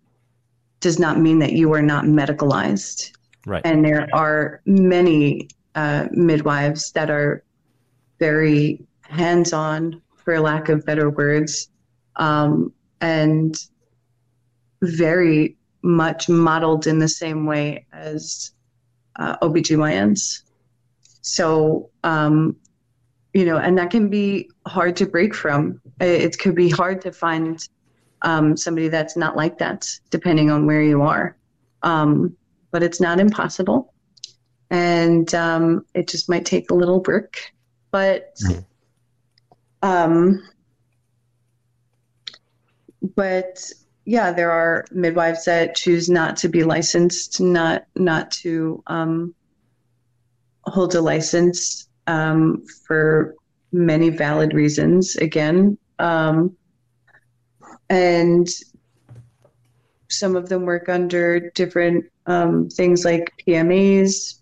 does 0.85 0.99
not 0.99 1.19
mean 1.19 1.39
that 1.39 1.53
you 1.53 1.73
are 1.73 1.81
not 1.81 2.05
medicalized. 2.05 3.11
Right. 3.47 3.63
And 3.65 3.83
there 3.83 4.07
are 4.13 4.61
many 4.67 5.49
uh, 5.73 6.05
midwives 6.11 6.91
that 6.91 7.09
are 7.09 7.43
very 8.19 8.85
hands 9.01 9.51
on, 9.51 9.99
for 10.15 10.39
lack 10.39 10.69
of 10.69 10.85
better 10.85 11.09
words, 11.09 11.69
um, 12.17 12.71
and 13.01 13.57
very 14.83 15.57
much 15.81 16.29
modeled 16.29 16.85
in 16.85 16.99
the 16.99 17.07
same 17.07 17.47
way 17.47 17.87
as 17.91 18.51
uh, 19.15 19.37
OBGYNs. 19.41 20.43
So, 21.21 21.89
um, 22.03 22.55
you 23.33 23.43
know, 23.43 23.57
and 23.57 23.75
that 23.79 23.89
can 23.89 24.07
be 24.07 24.51
hard 24.67 24.95
to 24.97 25.07
break 25.07 25.33
from. 25.33 25.81
It 25.99 26.37
could 26.37 26.53
be 26.53 26.69
hard 26.69 27.01
to 27.01 27.11
find 27.11 27.67
um, 28.21 28.57
somebody 28.57 28.87
that's 28.87 29.15
not 29.15 29.35
like 29.35 29.57
that, 29.59 29.87
depending 30.09 30.49
on 30.51 30.65
where 30.65 30.81
you 30.81 31.01
are. 31.01 31.37
Um, 31.83 32.35
but 32.71 32.83
it's 32.83 32.99
not 32.99 33.19
impossible. 33.19 33.93
And 34.69 35.33
um, 35.35 35.85
it 35.93 36.07
just 36.07 36.29
might 36.29 36.45
take 36.45 36.71
a 36.71 36.75
little 36.75 37.01
work. 37.03 37.37
But, 37.91 38.35
mm-hmm. 38.43 38.59
um, 39.87 40.43
but 43.15 43.71
yeah, 44.05 44.31
there 44.31 44.51
are 44.51 44.85
midwives 44.91 45.45
that 45.45 45.75
choose 45.75 46.09
not 46.09 46.37
to 46.37 46.49
be 46.49 46.63
licensed, 46.63 47.41
not 47.41 47.85
not 47.95 48.31
to 48.31 48.83
um, 48.87 49.33
hold 50.63 50.95
a 50.95 51.01
license 51.01 51.87
um, 52.07 52.63
for 52.85 53.35
many 53.71 54.09
valid 54.09 54.53
reasons. 54.53 55.15
Again, 55.15 55.77
um, 55.99 56.55
and 57.89 58.47
some 60.09 60.35
of 60.35 60.49
them 60.49 60.65
work 60.65 60.89
under 60.89 61.51
different 61.51 62.05
um, 62.27 62.69
things 62.69 63.05
like 63.05 63.31
PMAs, 63.47 64.39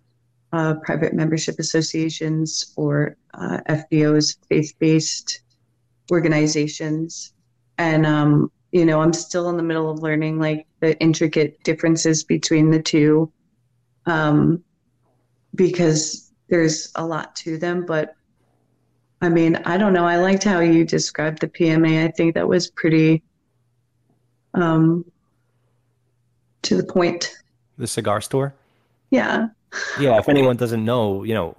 uh, 0.51 0.75
private 0.83 1.13
membership 1.13 1.59
associations, 1.59 2.73
or 2.75 3.17
uh, 3.33 3.59
FBOs, 3.67 4.37
faith 4.47 4.73
based 4.79 5.41
organizations. 6.11 7.33
And 7.77 8.05
um, 8.05 8.51
you 8.71 8.85
know, 8.85 9.01
I'm 9.01 9.13
still 9.13 9.49
in 9.49 9.57
the 9.57 9.63
middle 9.63 9.89
of 9.89 9.99
learning 9.99 10.39
like 10.39 10.67
the 10.79 10.99
intricate 10.99 11.63
differences 11.63 12.23
between 12.23 12.71
the 12.71 12.81
two. 12.81 13.31
Um, 14.05 14.63
because 15.55 16.31
there's 16.49 16.91
a 16.95 17.05
lot 17.05 17.35
to 17.37 17.57
them, 17.57 17.85
but 17.85 18.15
I 19.21 19.29
mean, 19.29 19.55
I 19.63 19.77
don't 19.77 19.93
know. 19.93 20.05
I 20.05 20.17
liked 20.17 20.43
how 20.43 20.59
you 20.59 20.83
described 20.83 21.39
the 21.39 21.47
PMA. 21.47 22.03
I 22.03 22.11
think 22.11 22.35
that 22.35 22.47
was 22.47 22.69
pretty 22.69 23.23
um, 24.53 25.05
to 26.63 26.75
the 26.75 26.83
point. 26.83 27.35
The 27.77 27.87
cigar 27.87 28.21
store? 28.21 28.53
Yeah. 29.09 29.47
yeah. 29.99 30.17
If 30.17 30.29
anyone 30.29 30.57
doesn't 30.57 30.83
know, 30.83 31.23
you 31.23 31.33
know, 31.33 31.55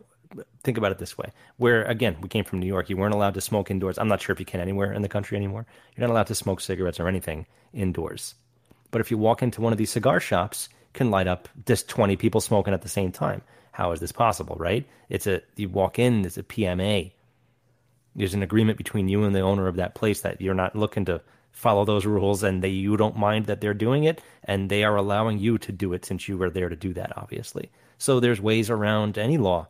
think 0.62 0.78
about 0.78 0.92
it 0.92 0.98
this 0.98 1.18
way. 1.18 1.30
Where, 1.56 1.84
again, 1.84 2.16
we 2.20 2.28
came 2.28 2.44
from 2.44 2.60
New 2.60 2.66
York. 2.66 2.88
You 2.88 2.96
weren't 2.96 3.14
allowed 3.14 3.34
to 3.34 3.40
smoke 3.40 3.70
indoors. 3.70 3.98
I'm 3.98 4.08
not 4.08 4.20
sure 4.20 4.32
if 4.32 4.40
you 4.40 4.46
can 4.46 4.60
anywhere 4.60 4.92
in 4.92 5.02
the 5.02 5.08
country 5.08 5.36
anymore. 5.36 5.66
You're 5.94 6.06
not 6.06 6.12
allowed 6.12 6.28
to 6.28 6.34
smoke 6.34 6.60
cigarettes 6.60 7.00
or 7.00 7.08
anything 7.08 7.46
indoors. 7.72 8.34
But 8.90 9.00
if 9.00 9.10
you 9.10 9.18
walk 9.18 9.42
into 9.42 9.60
one 9.60 9.72
of 9.72 9.78
these 9.78 9.90
cigar 9.90 10.20
shops, 10.20 10.68
can 10.92 11.10
light 11.10 11.26
up 11.26 11.48
just 11.66 11.88
20 11.88 12.16
people 12.16 12.40
smoking 12.40 12.72
at 12.72 12.82
the 12.82 12.88
same 12.88 13.10
time. 13.10 13.42
How 13.72 13.90
is 13.90 13.98
this 13.98 14.12
possible, 14.12 14.54
right? 14.56 14.86
It's 15.08 15.26
a, 15.26 15.42
you 15.56 15.68
walk 15.68 15.98
in, 15.98 16.24
it's 16.24 16.38
a 16.38 16.44
PMA 16.44 17.10
there's 18.16 18.34
an 18.34 18.42
agreement 18.42 18.78
between 18.78 19.08
you 19.08 19.24
and 19.24 19.34
the 19.34 19.40
owner 19.40 19.66
of 19.66 19.76
that 19.76 19.94
place 19.94 20.20
that 20.20 20.40
you're 20.40 20.54
not 20.54 20.76
looking 20.76 21.04
to 21.06 21.20
follow 21.54 21.84
those 21.84 22.04
rules 22.04 22.42
and 22.42 22.62
they 22.62 22.68
you 22.68 22.96
don't 22.96 23.16
mind 23.16 23.46
that 23.46 23.60
they're 23.60 23.72
doing 23.72 24.02
it 24.04 24.20
and 24.42 24.68
they 24.68 24.82
are 24.82 24.96
allowing 24.96 25.38
you 25.38 25.56
to 25.56 25.70
do 25.70 25.92
it 25.92 26.04
since 26.04 26.28
you 26.28 26.36
were 26.36 26.50
there 26.50 26.68
to 26.68 26.76
do 26.76 26.92
that 26.92 27.16
obviously. 27.16 27.70
So 27.96 28.18
there's 28.18 28.40
ways 28.40 28.68
around 28.68 29.16
any 29.16 29.38
law 29.38 29.68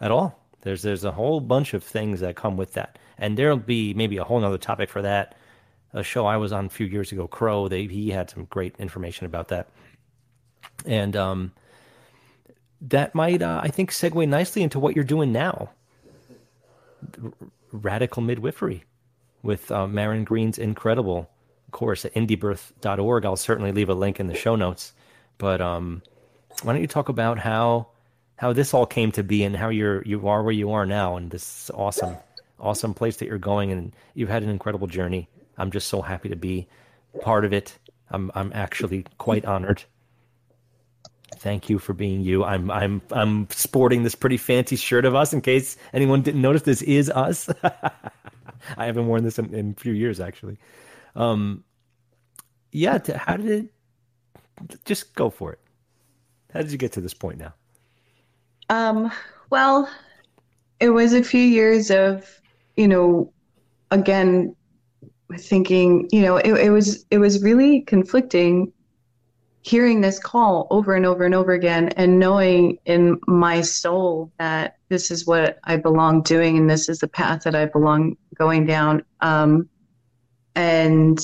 at 0.00 0.10
all. 0.10 0.42
There's 0.62 0.82
there's 0.82 1.04
a 1.04 1.12
whole 1.12 1.40
bunch 1.40 1.74
of 1.74 1.84
things 1.84 2.20
that 2.20 2.34
come 2.34 2.56
with 2.56 2.72
that. 2.72 2.98
And 3.18 3.36
there'll 3.36 3.58
be 3.58 3.92
maybe 3.92 4.16
a 4.16 4.24
whole 4.24 4.42
other 4.42 4.58
topic 4.58 4.88
for 4.88 5.02
that. 5.02 5.36
A 5.92 6.02
show 6.02 6.24
i 6.24 6.38
was 6.38 6.50
on 6.50 6.64
a 6.64 6.70
few 6.70 6.86
years 6.86 7.12
ago 7.12 7.28
crow 7.28 7.68
they 7.68 7.86
he 7.86 8.10
had 8.10 8.30
some 8.30 8.46
great 8.46 8.74
information 8.78 9.26
about 9.26 9.48
that. 9.48 9.68
And 10.86 11.14
um 11.14 11.52
that 12.80 13.14
might 13.14 13.42
uh, 13.42 13.60
i 13.62 13.68
think 13.68 13.90
segue 13.90 14.26
nicely 14.26 14.62
into 14.62 14.80
what 14.80 14.94
you're 14.94 15.04
doing 15.04 15.30
now. 15.30 15.70
Radical 17.70 18.22
midwifery 18.22 18.84
with 19.42 19.70
uh, 19.70 19.86
Maryn 19.86 20.24
Green's 20.24 20.58
incredible 20.58 21.30
course 21.70 22.04
at 22.04 22.14
indiebirth.org. 22.14 23.24
I'll 23.24 23.36
certainly 23.36 23.72
leave 23.72 23.88
a 23.88 23.94
link 23.94 24.20
in 24.20 24.26
the 24.26 24.34
show 24.34 24.56
notes. 24.56 24.92
But 25.38 25.60
um, 25.60 26.02
why 26.62 26.72
don't 26.72 26.82
you 26.82 26.88
talk 26.88 27.08
about 27.08 27.38
how 27.38 27.88
how 28.36 28.52
this 28.52 28.72
all 28.72 28.86
came 28.86 29.10
to 29.12 29.22
be 29.22 29.42
and 29.44 29.56
how 29.56 29.68
you're 29.68 30.02
you 30.04 30.28
are 30.28 30.42
where 30.42 30.52
you 30.52 30.70
are 30.72 30.86
now 30.86 31.16
and 31.16 31.30
this 31.30 31.70
awesome 31.74 32.16
awesome 32.60 32.94
place 32.94 33.16
that 33.16 33.26
you're 33.26 33.38
going 33.38 33.70
and 33.70 33.94
you've 34.14 34.28
had 34.28 34.42
an 34.42 34.48
incredible 34.48 34.86
journey. 34.86 35.28
I'm 35.56 35.70
just 35.70 35.88
so 35.88 36.02
happy 36.02 36.28
to 36.28 36.36
be 36.36 36.66
part 37.20 37.44
of 37.44 37.52
it. 37.52 37.78
I'm 38.10 38.30
I'm 38.34 38.52
actually 38.54 39.04
quite 39.18 39.44
honored 39.44 39.84
Thank 41.36 41.68
you 41.68 41.78
for 41.78 41.92
being 41.92 42.22
you. 42.22 42.44
I'm 42.44 42.70
I'm 42.70 43.02
I'm 43.10 43.48
sporting 43.50 44.02
this 44.02 44.14
pretty 44.14 44.38
fancy 44.38 44.76
shirt 44.76 45.04
of 45.04 45.14
us 45.14 45.32
in 45.32 45.40
case 45.40 45.76
anyone 45.92 46.22
didn't 46.22 46.40
notice. 46.40 46.62
This 46.62 46.82
is 46.82 47.10
us. 47.10 47.48
I 48.76 48.86
haven't 48.86 49.06
worn 49.06 49.24
this 49.24 49.38
in, 49.38 49.54
in 49.54 49.74
a 49.76 49.80
few 49.80 49.92
years 49.92 50.20
actually. 50.20 50.58
Um, 51.14 51.64
yeah. 52.72 52.98
To, 52.98 53.18
how 53.18 53.36
did 53.36 53.50
it? 53.50 53.72
Just 54.84 55.14
go 55.14 55.30
for 55.30 55.52
it. 55.52 55.60
How 56.52 56.62
did 56.62 56.72
you 56.72 56.78
get 56.78 56.92
to 56.92 57.00
this 57.00 57.14
point 57.14 57.38
now? 57.38 57.54
Um. 58.70 59.10
Well, 59.50 59.88
it 60.80 60.90
was 60.90 61.14
a 61.14 61.22
few 61.22 61.40
years 61.40 61.90
of 61.90 62.40
you 62.76 62.86
know, 62.86 63.32
again, 63.90 64.54
thinking 65.36 66.08
you 66.10 66.22
know 66.22 66.36
it, 66.36 66.52
it 66.54 66.70
was 66.70 67.04
it 67.10 67.18
was 67.18 67.42
really 67.42 67.82
conflicting 67.82 68.72
hearing 69.68 70.00
this 70.00 70.18
call 70.18 70.66
over 70.70 70.94
and 70.94 71.04
over 71.04 71.24
and 71.24 71.34
over 71.34 71.52
again 71.52 71.88
and 71.90 72.18
knowing 72.18 72.78
in 72.86 73.20
my 73.26 73.60
soul 73.60 74.32
that 74.38 74.78
this 74.88 75.10
is 75.10 75.26
what 75.26 75.58
I 75.64 75.76
belong 75.76 76.22
doing 76.22 76.56
and 76.56 76.70
this 76.70 76.88
is 76.88 77.00
the 77.00 77.08
path 77.08 77.42
that 77.42 77.54
I 77.54 77.66
belong 77.66 78.16
going 78.34 78.64
down. 78.64 79.04
Um, 79.20 79.68
and, 80.54 81.18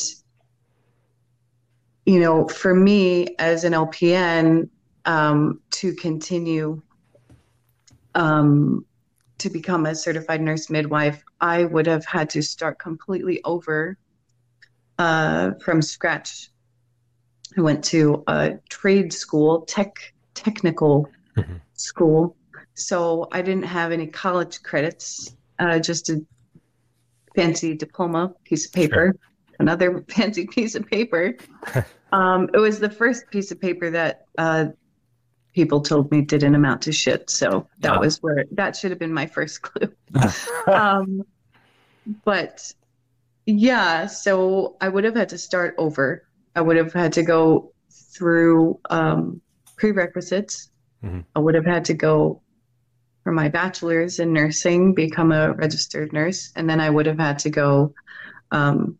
you 2.04 2.20
know, 2.20 2.46
for 2.46 2.74
me 2.74 3.28
as 3.38 3.64
an 3.64 3.72
LPN, 3.72 4.68
um, 5.06 5.60
to 5.70 5.94
continue 5.94 6.82
um, 8.14 8.84
to 9.38 9.48
become 9.48 9.86
a 9.86 9.94
certified 9.94 10.42
nurse 10.42 10.68
midwife, 10.68 11.24
I 11.40 11.64
would 11.64 11.86
have 11.86 12.04
had 12.04 12.28
to 12.30 12.42
start 12.42 12.78
completely 12.78 13.40
over 13.42 13.96
uh, 14.98 15.52
from 15.64 15.80
scratch 15.80 16.50
I 17.56 17.60
went 17.60 17.84
to 17.84 18.24
a 18.26 18.54
trade 18.68 19.12
school, 19.12 19.62
tech 19.62 20.14
technical 20.34 21.08
mm-hmm. 21.36 21.54
school. 21.74 22.36
So 22.74 23.28
I 23.30 23.42
didn't 23.42 23.64
have 23.64 23.92
any 23.92 24.06
college 24.06 24.62
credits, 24.62 25.36
uh, 25.58 25.78
just 25.78 26.10
a 26.10 26.24
fancy 27.36 27.74
diploma 27.74 28.34
piece 28.44 28.66
of 28.66 28.72
paper, 28.72 29.14
sure. 29.14 29.56
another 29.58 30.04
fancy 30.08 30.46
piece 30.46 30.74
of 30.74 30.86
paper. 30.86 31.36
um, 32.12 32.48
it 32.52 32.58
was 32.58 32.80
the 32.80 32.90
first 32.90 33.30
piece 33.30 33.50
of 33.52 33.60
paper 33.60 33.90
that 33.90 34.26
uh, 34.38 34.66
people 35.54 35.80
told 35.80 36.10
me 36.10 36.20
didn't 36.20 36.54
amount 36.54 36.82
to 36.82 36.92
shit. 36.92 37.30
So 37.30 37.68
that 37.78 38.00
was 38.00 38.20
where 38.22 38.44
that 38.52 38.76
should 38.76 38.90
have 38.90 38.98
been 38.98 39.14
my 39.14 39.26
first 39.26 39.62
clue. 39.62 39.92
um, 40.66 41.22
but 42.24 42.72
yeah, 43.46 44.06
so 44.06 44.76
I 44.80 44.88
would 44.88 45.04
have 45.04 45.14
had 45.14 45.28
to 45.30 45.38
start 45.38 45.74
over 45.78 46.24
I 46.54 46.60
would 46.60 46.76
have 46.76 46.92
had 46.92 47.12
to 47.14 47.22
go 47.22 47.72
through 47.90 48.78
um, 48.90 49.40
prerequisites. 49.76 50.70
Mm-hmm. 51.04 51.20
I 51.34 51.38
would 51.38 51.54
have 51.54 51.66
had 51.66 51.84
to 51.86 51.94
go 51.94 52.40
for 53.22 53.32
my 53.32 53.48
bachelor's 53.48 54.18
in 54.18 54.32
nursing, 54.32 54.94
become 54.94 55.32
a 55.32 55.52
registered 55.54 56.12
nurse, 56.12 56.52
and 56.56 56.68
then 56.68 56.80
I 56.80 56.90
would 56.90 57.06
have 57.06 57.18
had 57.18 57.38
to 57.40 57.50
go, 57.50 57.94
um, 58.50 58.98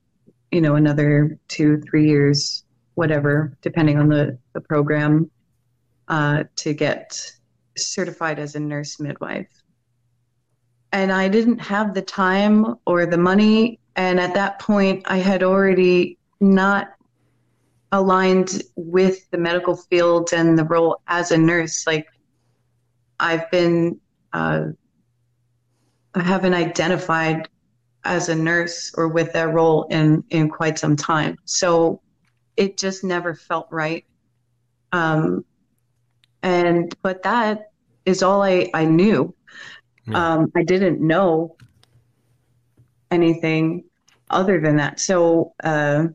you 0.50 0.61
know, 0.61 0.76
another 0.76 1.38
two, 1.48 1.80
three 1.82 2.09
years, 2.09 2.64
whatever, 2.94 3.57
depending 3.61 3.98
on 3.98 4.09
the, 4.09 4.38
the 4.55 4.61
program, 4.62 5.30
uh, 6.09 6.44
to 6.57 6.72
get 6.72 7.32
certified 7.76 8.38
as 8.38 8.55
a 8.55 8.61
nurse 8.61 8.98
midwife. 8.98 9.48
And 10.92 11.12
I 11.12 11.28
didn't 11.28 11.59
have 11.59 11.92
the 11.92 12.02
time 12.02 12.76
or 12.86 13.05
the 13.05 13.18
money. 13.18 13.80
And 13.96 14.18
at 14.18 14.34
that 14.34 14.59
point, 14.59 15.02
I 15.07 15.18
had 15.18 15.42
already 15.42 16.18
not 16.40 16.93
aligned 17.95 18.62
with 18.74 19.30
the 19.30 19.38
medical 19.38 19.76
field 19.76 20.32
and 20.32 20.59
the 20.59 20.64
role 20.64 21.01
as 21.07 21.30
a 21.30 21.38
nurse. 21.38 21.86
Like 21.86 22.09
I've 23.20 23.49
been, 23.53 24.01
uh, 24.32 24.64
I 26.14 26.22
haven't 26.22 26.55
identified 26.55 27.49
as 28.05 28.28
a 28.28 28.34
nurse 28.34 28.92
or 28.97 29.09
with 29.09 29.32
that 29.32 29.55
role 29.55 29.84
in 29.90 30.24
in 30.30 30.49
quite 30.49 30.78
some 30.78 30.97
time. 30.97 31.36
So 31.45 32.01
it 32.57 32.76
just 32.76 33.05
never 33.05 33.34
felt 33.34 33.68
right. 33.70 34.05
Um, 34.92 35.45
and 36.42 36.95
but 37.01 37.22
that 37.22 37.70
is 38.05 38.24
all 38.24 38.42
I 38.42 38.70
I 38.74 38.84
knew. 38.86 39.32
Yeah. 40.07 40.34
Um, 40.34 40.53
I 40.57 40.64
didn't 40.64 41.01
know 41.01 41.57
anything 43.12 43.84
other 44.30 44.61
than 44.61 44.76
that. 44.76 44.99
So 44.99 45.55
uh, 45.62 46.09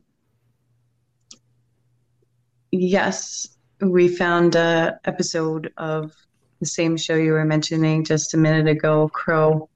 Yes, 2.72 3.48
we 3.80 4.08
found 4.08 4.54
a 4.54 5.00
episode 5.04 5.72
of 5.76 6.12
the 6.60 6.66
same 6.66 6.96
show 6.96 7.16
you 7.16 7.32
were 7.32 7.44
mentioning 7.44 8.04
just 8.04 8.34
a 8.34 8.36
minute 8.36 8.68
ago, 8.68 9.08
Crow, 9.08 9.68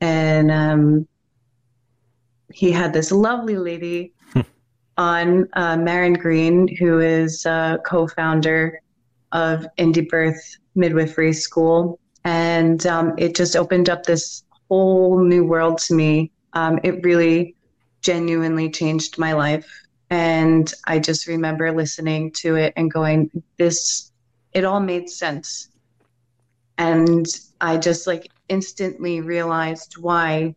and 0.00 0.50
um, 0.50 1.06
he 2.52 2.72
had 2.72 2.92
this 2.92 3.12
lovely 3.12 3.56
lady 3.56 4.12
on 4.98 5.48
uh, 5.52 5.76
Maryn 5.76 6.14
Green, 6.14 6.66
who 6.76 6.98
is 6.98 7.46
a 7.46 7.78
co-founder 7.86 8.80
of 9.30 9.64
Indie 9.78 10.08
Birth 10.08 10.56
Midwifery 10.74 11.32
School, 11.32 12.00
and 12.24 12.84
um, 12.86 13.14
it 13.16 13.36
just 13.36 13.54
opened 13.54 13.88
up 13.88 14.04
this 14.04 14.42
whole 14.68 15.22
new 15.22 15.44
world 15.44 15.78
to 15.78 15.94
me. 15.94 16.32
Um, 16.54 16.80
it 16.82 17.04
really 17.04 17.54
genuinely 18.00 18.70
changed 18.70 19.18
my 19.18 19.34
life 19.34 19.85
and 20.10 20.72
I 20.86 20.98
just 20.98 21.26
remember 21.26 21.72
listening 21.72 22.30
to 22.32 22.56
it 22.56 22.72
and 22.76 22.90
going, 22.90 23.30
this, 23.58 24.12
it 24.52 24.64
all 24.64 24.80
made 24.80 25.10
sense. 25.10 25.68
And 26.78 27.26
I 27.60 27.78
just 27.78 28.06
like 28.06 28.30
instantly 28.48 29.20
realized 29.20 29.96
why 29.98 30.54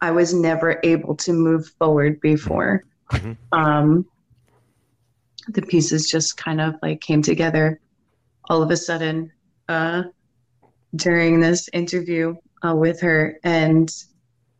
I 0.00 0.10
was 0.10 0.34
never 0.34 0.80
able 0.82 1.16
to 1.16 1.32
move 1.32 1.66
forward 1.78 2.20
before. 2.20 2.84
Mm-hmm. 3.10 3.32
Um, 3.52 4.06
the 5.48 5.62
pieces 5.62 6.08
just 6.08 6.36
kind 6.36 6.60
of 6.60 6.74
like 6.82 7.00
came 7.00 7.22
together 7.22 7.80
all 8.48 8.62
of 8.62 8.70
a 8.70 8.76
sudden 8.76 9.32
uh, 9.68 10.02
during 10.94 11.40
this 11.40 11.68
interview 11.72 12.34
uh, 12.66 12.74
with 12.74 13.00
her. 13.00 13.38
And 13.44 13.90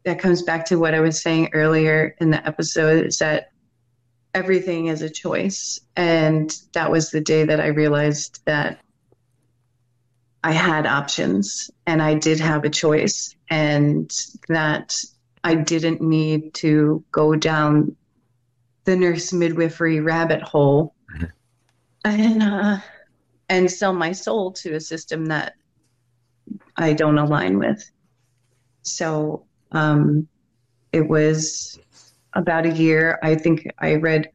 that 0.05 0.19
comes 0.19 0.43
back 0.43 0.65
to 0.67 0.77
what 0.77 0.95
I 0.95 1.01
was 1.01 1.21
saying 1.21 1.51
earlier 1.53 2.15
in 2.21 2.31
the 2.31 2.45
episode 2.47 3.07
is 3.07 3.19
that 3.19 3.52
everything 4.35 4.87
is 4.87 5.03
a 5.03 5.11
choice. 5.11 5.81
And 5.97 6.55
that 6.73 6.91
was 6.91 7.11
the 7.11 7.21
day 7.21 7.45
that 7.45 7.61
I 7.61 7.69
realized 7.69 8.41
that 8.45 8.79
I 10.45 10.53
had 10.53 10.87
options 10.87 11.71
and 11.87 12.03
I 12.03 12.15
did 12.15 12.41
have 12.41 12.65
a 12.65 12.71
choice, 12.71 13.37
and 13.49 14.11
that 14.49 14.97
I 15.45 15.55
didn't 15.55 16.01
need 16.01 16.55
to 16.55 17.05
go 17.13 17.37
down 17.37 17.97
the 18.85 18.97
nurse 18.97 19.33
midwifery 19.33 20.01
rabbit 20.01 20.43
hole 20.43 20.95
mm-hmm. 21.15 21.27
and 22.05 22.43
uh, 22.43 22.79
and 23.49 23.71
sell 23.71 23.93
my 23.93 24.13
soul 24.13 24.53
to 24.53 24.75
a 24.75 24.81
system 24.81 25.27
that 25.27 25.55
I 26.77 26.93
don't 26.93 27.19
align 27.19 27.59
with. 27.59 27.89
So 28.83 29.45
um, 29.71 30.27
it 30.93 31.09
was 31.09 31.79
about 32.35 32.67
a 32.67 32.71
year. 32.71 33.19
I 33.23 33.35
think 33.35 33.67
I 33.79 33.95
read 33.95 34.31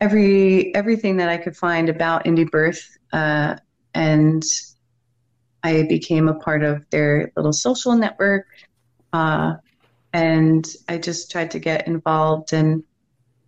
every 0.00 0.74
everything 0.74 1.16
that 1.18 1.28
I 1.28 1.36
could 1.36 1.56
find 1.56 1.88
about 1.88 2.24
indie 2.24 2.50
birth, 2.50 2.98
uh, 3.12 3.56
and 3.94 4.42
I 5.62 5.82
became 5.82 6.28
a 6.28 6.34
part 6.34 6.62
of 6.62 6.84
their 6.90 7.32
little 7.36 7.52
social 7.52 7.94
network. 7.94 8.46
Uh, 9.12 9.54
and 10.12 10.66
I 10.88 10.98
just 10.98 11.30
tried 11.30 11.50
to 11.52 11.58
get 11.58 11.86
involved 11.86 12.52
and 12.52 12.82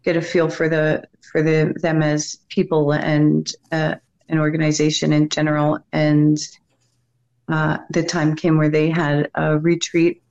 get 0.05 0.17
a 0.17 0.23
feel 0.23 0.49
for 0.49 0.69
the 0.69 1.05
for 1.33 1.43
the 1.43 1.75
them 1.81 2.03
as 2.03 2.37
people 2.49 2.93
and 2.93 3.51
uh, 3.73 3.97
an 4.29 4.39
organization 4.39 5.13
in 5.13 5.29
general. 5.29 5.79
And 5.93 6.39
uh, 7.49 7.79
the 7.91 8.03
time 8.03 8.37
came 8.37 8.57
where 8.59 8.69
they 8.69 8.91
had 8.91 9.31
a 9.35 9.59
retreat 9.59 10.23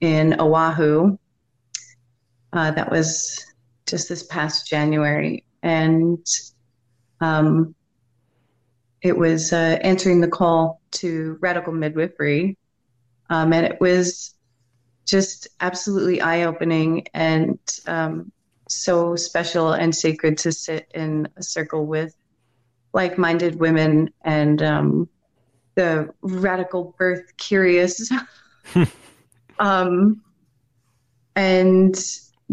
in 0.00 0.40
Oahu. 0.40 1.18
Uh, 2.52 2.70
that 2.72 2.90
was 2.90 3.46
just 3.86 4.08
this 4.08 4.24
past 4.24 4.66
January, 4.68 5.44
and 5.62 6.26
um, 7.20 7.74
it 9.02 9.16
was 9.16 9.52
uh, 9.52 9.78
answering 9.82 10.20
the 10.20 10.28
call 10.28 10.80
to 10.92 11.38
radical 11.40 11.72
midwifery, 11.72 12.56
um, 13.30 13.52
and 13.52 13.66
it 13.66 13.80
was 13.80 14.34
just 15.06 15.48
absolutely 15.60 16.20
eye-opening 16.20 17.06
and 17.14 17.58
um, 17.86 18.30
so 18.68 19.16
special 19.16 19.72
and 19.72 19.94
sacred 19.94 20.38
to 20.38 20.52
sit 20.52 20.86
in 20.94 21.28
a 21.36 21.42
circle 21.42 21.86
with 21.86 22.14
like-minded 22.92 23.56
women 23.56 24.10
and 24.22 24.62
um, 24.62 25.08
the 25.74 26.08
radical 26.22 26.94
birth 26.98 27.36
curious. 27.36 28.10
um, 29.58 30.22
and 31.34 31.96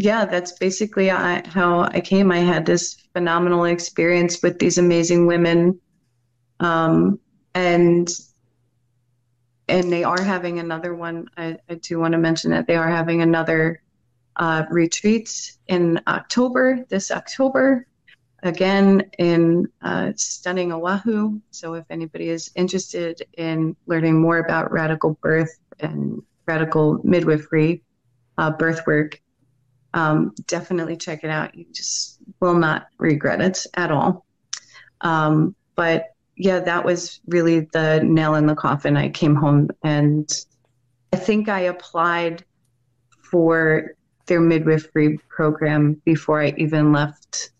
yeah, 0.00 0.24
that's 0.26 0.52
basically 0.52 1.08
how 1.08 1.88
I 1.92 2.00
came. 2.00 2.30
I 2.30 2.38
had 2.38 2.64
this 2.64 2.94
phenomenal 3.12 3.64
experience 3.64 4.40
with 4.44 4.60
these 4.60 4.78
amazing 4.78 5.26
women, 5.26 5.80
um, 6.60 7.18
and 7.54 8.08
and 9.68 9.92
they 9.92 10.04
are 10.04 10.22
having 10.22 10.60
another 10.60 10.94
one. 10.94 11.28
I, 11.36 11.56
I 11.68 11.74
do 11.74 11.98
want 11.98 12.12
to 12.12 12.18
mention 12.18 12.52
that 12.52 12.68
they 12.68 12.76
are 12.76 12.88
having 12.88 13.22
another 13.22 13.82
uh, 14.36 14.66
retreat 14.70 15.56
in 15.66 16.00
October. 16.06 16.86
This 16.88 17.10
October, 17.10 17.84
again 18.44 19.02
in 19.18 19.66
uh, 19.82 20.12
stunning 20.14 20.72
Oahu. 20.72 21.40
So 21.50 21.74
if 21.74 21.86
anybody 21.90 22.28
is 22.28 22.52
interested 22.54 23.20
in 23.36 23.74
learning 23.86 24.20
more 24.20 24.38
about 24.38 24.70
radical 24.70 25.18
birth 25.20 25.58
and 25.80 26.22
radical 26.46 27.00
midwifery, 27.02 27.82
uh, 28.38 28.52
birth 28.52 28.86
work, 28.86 29.20
um, 29.94 30.34
definitely 30.46 30.96
check 30.96 31.24
it 31.24 31.30
out. 31.30 31.54
You 31.54 31.66
just 31.72 32.18
will 32.40 32.54
not 32.54 32.88
regret 32.98 33.40
it 33.40 33.66
at 33.74 33.90
all. 33.90 34.24
Um, 35.00 35.54
but 35.74 36.14
yeah, 36.36 36.60
that 36.60 36.84
was 36.84 37.20
really 37.26 37.60
the 37.72 38.00
nail 38.02 38.34
in 38.34 38.46
the 38.46 38.54
coffin. 38.54 38.96
I 38.96 39.08
came 39.08 39.34
home 39.34 39.70
and 39.82 40.30
I 41.12 41.16
think 41.16 41.48
I 41.48 41.60
applied 41.60 42.44
for 43.22 43.94
their 44.26 44.40
midwifery 44.40 45.18
program 45.28 46.00
before 46.04 46.42
I 46.42 46.54
even 46.56 46.92
left 46.92 47.50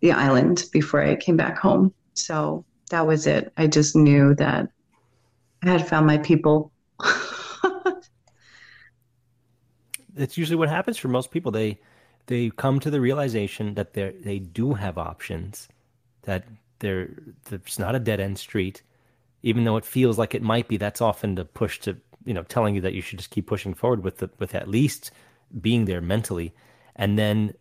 the 0.00 0.12
island 0.12 0.64
before 0.72 1.02
I 1.02 1.16
came 1.16 1.36
back 1.36 1.58
home. 1.58 1.92
So 2.14 2.64
that 2.90 3.06
was 3.06 3.26
it. 3.26 3.52
I 3.56 3.66
just 3.66 3.96
knew 3.96 4.34
that 4.34 4.68
I 5.64 5.70
had 5.70 5.88
found 5.88 6.06
my 6.06 6.18
people. 6.18 6.70
That's 10.14 10.36
usually 10.36 10.56
what 10.56 10.68
happens 10.68 10.98
for 10.98 11.08
most 11.08 11.30
people. 11.30 11.52
They 11.52 11.78
they 12.26 12.50
come 12.50 12.80
to 12.80 12.90
the 12.90 13.00
realization 13.00 13.74
that 13.74 13.94
they 13.94 14.14
they 14.22 14.38
do 14.38 14.74
have 14.74 14.98
options, 14.98 15.68
that 16.22 16.44
there 16.80 17.08
it's 17.50 17.78
not 17.78 17.94
a 17.94 18.00
dead 18.00 18.20
end 18.20 18.38
street, 18.38 18.82
even 19.42 19.64
though 19.64 19.76
it 19.76 19.84
feels 19.84 20.18
like 20.18 20.34
it 20.34 20.42
might 20.42 20.68
be. 20.68 20.76
That's 20.76 21.00
often 21.00 21.34
the 21.34 21.44
push 21.44 21.78
to 21.80 21.96
you 22.24 22.34
know 22.34 22.42
telling 22.42 22.74
you 22.74 22.80
that 22.82 22.94
you 22.94 23.02
should 23.02 23.18
just 23.18 23.30
keep 23.30 23.46
pushing 23.46 23.74
forward 23.74 24.04
with 24.04 24.18
the, 24.18 24.30
with 24.38 24.54
at 24.54 24.68
least 24.68 25.10
being 25.60 25.84
there 25.86 26.00
mentally, 26.00 26.52
and 26.96 27.18
then 27.18 27.54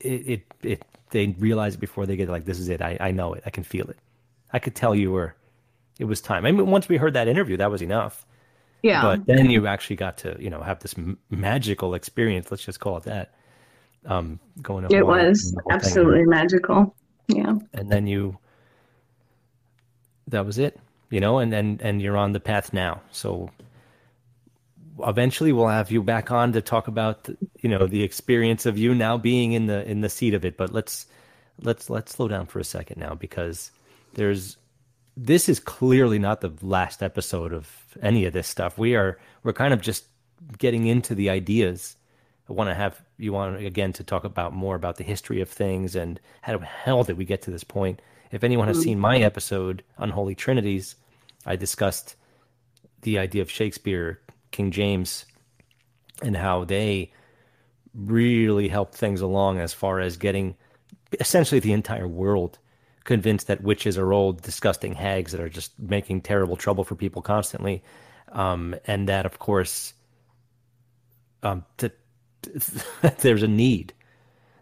it, 0.00 0.28
it 0.28 0.42
it 0.62 0.82
they 1.14 1.28
realize 1.38 1.74
it 1.76 1.80
before 1.80 2.06
they 2.06 2.16
get 2.16 2.28
like, 2.28 2.44
this 2.44 2.58
is 2.58 2.68
it. 2.68 2.82
I, 2.82 2.96
I 3.00 3.10
know 3.12 3.32
it. 3.34 3.42
I 3.46 3.50
can 3.50 3.62
feel 3.62 3.88
it. 3.88 3.96
I 4.52 4.58
could 4.58 4.74
tell 4.74 4.94
you 4.94 5.12
were, 5.12 5.34
it 5.98 6.04
was 6.04 6.20
time. 6.20 6.44
I 6.44 6.50
mean, 6.50 6.66
once 6.66 6.88
we 6.88 6.96
heard 6.96 7.14
that 7.14 7.28
interview, 7.28 7.56
that 7.56 7.70
was 7.70 7.80
enough. 7.82 8.26
Yeah. 8.84 9.00
But 9.00 9.24
then 9.24 9.48
you 9.48 9.66
actually 9.66 9.96
got 9.96 10.18
to, 10.18 10.36
you 10.38 10.50
know, 10.50 10.60
have 10.60 10.80
this 10.80 10.94
m- 10.98 11.16
magical 11.30 11.94
experience. 11.94 12.50
Let's 12.50 12.62
just 12.62 12.80
call 12.80 12.98
it 12.98 13.04
that. 13.04 13.32
Um, 14.04 14.38
going. 14.60 14.86
It 14.90 15.06
was 15.06 15.56
absolutely 15.70 16.20
thing. 16.20 16.28
magical. 16.28 16.94
Yeah. 17.28 17.54
And 17.72 17.88
then 17.90 18.06
you. 18.06 18.36
That 20.28 20.44
was 20.44 20.58
it, 20.58 20.78
you 21.08 21.18
know, 21.18 21.38
and 21.38 21.54
and 21.54 21.80
and 21.80 22.02
you're 22.02 22.18
on 22.18 22.32
the 22.32 22.40
path 22.40 22.74
now. 22.74 23.00
So 23.10 23.50
eventually 25.02 25.52
we'll 25.52 25.68
have 25.68 25.90
you 25.90 26.02
back 26.02 26.30
on 26.30 26.52
to 26.52 26.60
talk 26.60 26.86
about 26.86 27.26
you 27.62 27.70
know 27.70 27.86
the 27.86 28.02
experience 28.02 28.66
of 28.66 28.76
you 28.76 28.94
now 28.94 29.16
being 29.16 29.52
in 29.52 29.66
the 29.66 29.82
in 29.90 30.02
the 30.02 30.08
seat 30.08 30.34
of 30.34 30.44
it 30.44 30.56
but 30.56 30.72
let's 30.72 31.06
let's 31.62 31.90
let's 31.90 32.14
slow 32.14 32.28
down 32.28 32.46
for 32.46 32.60
a 32.60 32.64
second 32.64 33.00
now 33.00 33.12
because 33.12 33.72
there's 34.14 34.56
this 35.16 35.48
is 35.48 35.58
clearly 35.58 36.20
not 36.20 36.40
the 36.42 36.52
last 36.62 37.02
episode 37.02 37.52
of 37.52 37.83
any 38.02 38.24
of 38.24 38.32
this 38.32 38.48
stuff. 38.48 38.78
We 38.78 38.94
are 38.94 39.18
we're 39.42 39.52
kind 39.52 39.74
of 39.74 39.80
just 39.80 40.04
getting 40.58 40.86
into 40.86 41.14
the 41.14 41.30
ideas. 41.30 41.96
I 42.48 42.52
want 42.52 42.70
to 42.70 42.74
have 42.74 43.02
you 43.16 43.32
want 43.32 43.64
again 43.64 43.92
to 43.94 44.04
talk 44.04 44.24
about 44.24 44.52
more 44.52 44.76
about 44.76 44.96
the 44.96 45.04
history 45.04 45.40
of 45.40 45.48
things 45.48 45.96
and 45.96 46.20
how 46.42 46.58
the 46.58 46.66
hell 46.66 47.04
did 47.04 47.16
we 47.16 47.24
get 47.24 47.42
to 47.42 47.50
this 47.50 47.64
point. 47.64 48.00
If 48.30 48.44
anyone 48.44 48.68
has 48.68 48.78
mm-hmm. 48.78 48.84
seen 48.84 48.98
my 48.98 49.18
episode 49.18 49.84
unholy 49.96 50.34
trinities 50.34 50.96
i 51.46 51.54
discussed 51.54 52.16
the 53.02 53.18
idea 53.18 53.42
of 53.42 53.50
shakespeare 53.50 54.20
King 54.50 54.70
James 54.70 55.26
and 56.22 56.36
how 56.36 56.64
they 56.64 57.12
really 57.92 58.68
helped 58.68 58.94
things 58.94 59.20
along 59.20 59.58
as 59.58 59.72
far 59.72 59.98
as 59.98 60.16
getting 60.16 60.56
essentially 61.18 61.58
the 61.58 61.72
entire 61.72 62.06
world 62.06 62.58
convinced 63.04 63.46
that 63.46 63.62
witches 63.62 63.98
are 63.98 64.12
old, 64.12 64.42
disgusting 64.42 64.94
hags 64.94 65.32
that 65.32 65.40
are 65.40 65.48
just 65.48 65.78
making 65.78 66.22
terrible 66.22 66.56
trouble 66.56 66.84
for 66.84 66.94
people 66.94 67.22
constantly. 67.22 67.82
Um, 68.32 68.74
and 68.86 69.08
that, 69.08 69.26
of 69.26 69.38
course, 69.38 69.94
um, 71.42 71.64
to, 71.76 71.92
to, 72.42 72.84
there's 73.20 73.42
a 73.42 73.48
need. 73.48 73.92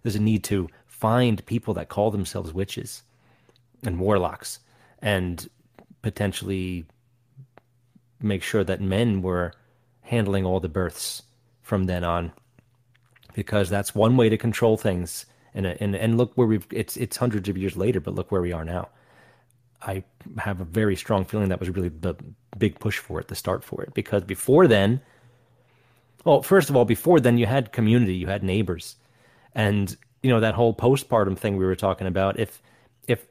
There's 0.03 0.17
a 0.17 0.21
need 0.21 0.45
to 0.45 0.69
find 0.87 1.45
people 1.47 1.75
that 1.75 1.89
call 1.89 2.11
themselves 2.11 2.53
witches 2.53 3.03
and 3.85 3.99
warlocks 3.99 4.59
and 5.01 5.49
potentially 6.03 6.85
make 8.21 8.43
sure 8.43 8.65
that 8.65 8.81
men 8.81 9.23
were 9.23 9.53
handling 10.03 10.45
all 10.45 10.61
the 10.61 10.69
births 10.69 11.23
from 11.63 11.85
then 11.85 12.05
on, 12.05 12.33
because 13.35 13.71
that's 13.71 13.95
one 13.95 14.17
way 14.17 14.29
to 14.29 14.37
control 14.37 14.77
things. 14.77 15.27
And 15.55 15.67
and 15.67 15.95
and 15.95 16.17
look 16.17 16.33
where 16.35 16.47
we've 16.47 16.67
it's 16.71 16.97
it's 16.97 17.17
hundreds 17.17 17.49
of 17.49 17.59
years 17.59 17.77
later, 17.77 18.01
but 18.01 18.15
look 18.15 18.33
where 18.33 18.41
we 18.41 18.53
are 18.53 18.65
now. 18.65 18.89
I 19.83 20.05
have 20.39 20.61
a 20.61 20.65
very 20.65 20.97
strong 20.97 21.25
feeling 21.25 21.49
that 21.49 21.61
was 21.61 21.69
really 21.69 21.89
the 21.89 22.15
big 22.57 22.79
push 22.79 22.99
for 22.99 23.21
it, 23.21 23.29
the 23.29 23.35
start 23.35 23.65
for 23.65 23.83
it, 23.83 23.93
because 23.95 24.23
before 24.23 24.67
then, 24.69 25.01
well, 26.25 26.41
first 26.43 26.71
of 26.71 26.77
all, 26.77 26.85
before 26.85 27.21
then 27.21 27.37
you 27.37 27.47
had 27.47 27.73
community, 27.73 28.15
you 28.15 28.29
had 28.29 28.43
neighbors, 28.43 28.97
and 29.55 29.97
you 30.23 30.31
know 30.31 30.41
that 30.41 30.55
whole 30.55 30.75
postpartum 30.75 31.37
thing 31.37 31.57
we 31.57 31.67
were 31.67 31.77
talking 31.77 32.07
about. 32.07 32.39
If 32.39 32.63
if 33.09 33.27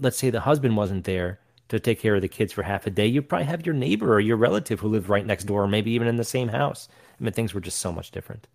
let's 0.00 0.16
say 0.16 0.30
the 0.30 0.40
husband 0.40 0.76
wasn't 0.76 1.04
there, 1.04 1.38
to 1.72 1.80
take 1.80 2.00
care 2.00 2.14
of 2.14 2.20
the 2.20 2.28
kids 2.28 2.52
for 2.52 2.62
half 2.62 2.86
a 2.86 2.90
day, 2.90 3.06
you 3.06 3.22
probably 3.22 3.46
have 3.46 3.64
your 3.64 3.74
neighbor 3.74 4.12
or 4.12 4.20
your 4.20 4.36
relative 4.36 4.78
who 4.80 4.88
lived 4.88 5.08
right 5.08 5.24
next 5.24 5.44
door, 5.44 5.62
or 5.62 5.68
maybe 5.68 5.90
even 5.92 6.06
in 6.06 6.16
the 6.16 6.24
same 6.24 6.48
house. 6.48 6.86
I 7.18 7.24
mean, 7.24 7.32
things 7.32 7.54
were 7.54 7.62
just 7.62 7.78
so 7.78 7.90
much 7.90 8.10
different, 8.10 8.46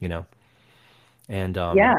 you 0.00 0.08
know. 0.08 0.26
And 1.30 1.56
um, 1.56 1.78
yeah, 1.78 1.94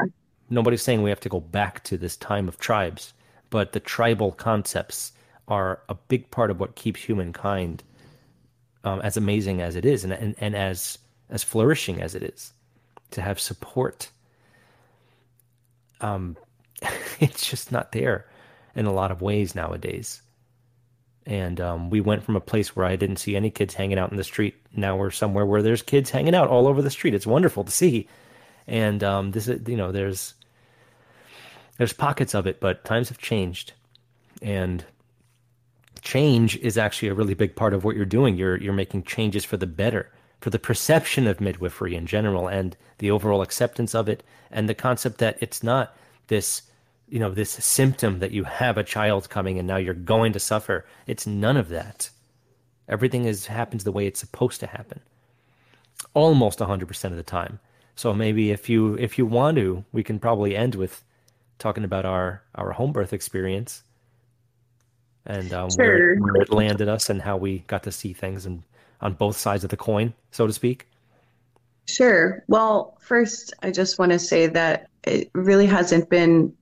nobody's 0.50 0.82
saying 0.82 1.02
we 1.02 1.10
have 1.10 1.20
to 1.20 1.28
go 1.28 1.40
back 1.40 1.82
to 1.84 1.96
this 1.96 2.16
time 2.16 2.48
of 2.48 2.58
tribes, 2.58 3.12
but 3.50 3.72
the 3.72 3.80
tribal 3.80 4.32
concepts 4.32 5.12
are 5.48 5.80
a 5.88 5.94
big 5.94 6.30
part 6.30 6.50
of 6.50 6.60
what 6.60 6.74
keeps 6.74 7.02
humankind 7.02 7.82
um, 8.84 9.00
as 9.00 9.16
amazing 9.16 9.60
as 9.60 9.76
it 9.76 9.84
is, 9.84 10.04
and 10.04 10.12
and, 10.12 10.34
and 10.38 10.54
as 10.54 10.98
as 11.30 11.42
flourishing 11.42 12.00
as 12.00 12.14
it 12.14 12.22
is, 12.22 12.52
to 13.10 13.22
have 13.22 13.40
support. 13.40 14.10
Um, 16.00 16.36
it's 17.20 17.48
just 17.48 17.72
not 17.72 17.92
there 17.92 18.26
in 18.74 18.86
a 18.86 18.92
lot 18.92 19.10
of 19.10 19.22
ways 19.22 19.54
nowadays. 19.54 20.20
And 21.26 21.60
um, 21.60 21.88
we 21.88 22.00
went 22.00 22.22
from 22.22 22.36
a 22.36 22.40
place 22.40 22.76
where 22.76 22.84
I 22.84 22.96
didn't 22.96 23.16
see 23.16 23.34
any 23.34 23.50
kids 23.50 23.74
hanging 23.74 23.98
out 23.98 24.10
in 24.10 24.18
the 24.18 24.24
street. 24.24 24.54
Now 24.76 24.96
we're 24.96 25.10
somewhere 25.10 25.46
where 25.46 25.62
there's 25.62 25.80
kids 25.80 26.10
hanging 26.10 26.34
out 26.34 26.48
all 26.48 26.66
over 26.66 26.82
the 26.82 26.90
street. 26.90 27.14
It's 27.14 27.26
wonderful 27.26 27.64
to 27.64 27.70
see. 27.70 28.08
And 28.66 29.02
um, 29.04 29.32
this 29.32 29.48
is, 29.48 29.66
you 29.68 29.76
know, 29.76 29.92
there's 29.92 30.34
there's 31.76 31.92
pockets 31.92 32.34
of 32.34 32.46
it, 32.46 32.60
but 32.60 32.84
times 32.84 33.08
have 33.08 33.18
changed, 33.18 33.72
and 34.40 34.84
change 36.02 36.56
is 36.58 36.78
actually 36.78 37.08
a 37.08 37.14
really 37.14 37.34
big 37.34 37.56
part 37.56 37.74
of 37.74 37.84
what 37.84 37.96
you're 37.96 38.04
doing. 38.04 38.36
You're 38.36 38.56
you're 38.56 38.72
making 38.72 39.02
changes 39.04 39.44
for 39.44 39.56
the 39.56 39.66
better, 39.66 40.10
for 40.40 40.50
the 40.50 40.58
perception 40.58 41.26
of 41.26 41.40
midwifery 41.40 41.94
in 41.94 42.06
general, 42.06 42.48
and 42.48 42.76
the 42.98 43.10
overall 43.10 43.42
acceptance 43.42 43.94
of 43.94 44.08
it, 44.08 44.22
and 44.50 44.68
the 44.68 44.74
concept 44.74 45.18
that 45.18 45.36
it's 45.40 45.62
not 45.62 45.96
this 46.28 46.62
you 47.08 47.18
know 47.18 47.30
this 47.30 47.50
symptom 47.50 48.20
that 48.20 48.30
you 48.30 48.44
have 48.44 48.78
a 48.78 48.84
child 48.84 49.28
coming 49.28 49.58
and 49.58 49.68
now 49.68 49.76
you're 49.76 49.94
going 49.94 50.32
to 50.32 50.40
suffer. 50.40 50.86
It's 51.06 51.26
none 51.26 51.56
of 51.56 51.68
that. 51.68 52.10
Everything 52.88 53.24
is 53.24 53.46
happens 53.46 53.84
the 53.84 53.92
way 53.92 54.06
it's 54.06 54.20
supposed 54.20 54.60
to 54.60 54.66
happen. 54.66 55.00
Almost 56.12 56.58
100% 56.58 57.04
of 57.04 57.16
the 57.16 57.22
time 57.22 57.60
so 57.94 58.12
maybe 58.12 58.50
if 58.50 58.68
you 58.68 58.94
if 58.94 59.18
you 59.18 59.26
want 59.26 59.56
to 59.56 59.84
we 59.92 60.02
can 60.02 60.18
probably 60.18 60.56
end 60.56 60.74
with 60.74 61.04
talking 61.58 61.84
about 61.84 62.04
our 62.04 62.42
our 62.54 62.72
home 62.72 62.92
birth 62.92 63.12
experience 63.12 63.82
and 65.26 65.52
um, 65.52 65.70
sure. 65.70 65.86
where, 65.86 66.16
where, 66.16 66.42
it 66.42 66.52
landed 66.52 66.88
us 66.88 67.08
and 67.08 67.22
how 67.22 67.36
we 67.36 67.60
got 67.66 67.82
to 67.84 67.92
see 67.92 68.12
things 68.12 68.46
and 68.46 68.62
on 69.00 69.14
both 69.14 69.36
sides 69.36 69.64
of 69.64 69.70
the 69.70 69.76
coin, 69.76 70.14
so 70.30 70.46
to 70.46 70.52
speak. 70.52 70.88
Sure. 71.86 72.42
Well, 72.48 72.96
first, 73.00 73.52
I 73.62 73.70
just 73.70 73.98
want 73.98 74.12
to 74.12 74.18
say 74.18 74.46
that 74.48 74.88
it 75.04 75.30
really 75.34 75.66
hasn't 75.66 76.08
been 76.08 76.54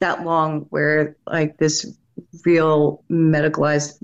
that 0.00 0.24
long 0.24 0.62
where 0.70 1.16
like 1.26 1.58
this 1.58 1.94
real 2.44 3.02
medicalized 3.10 4.02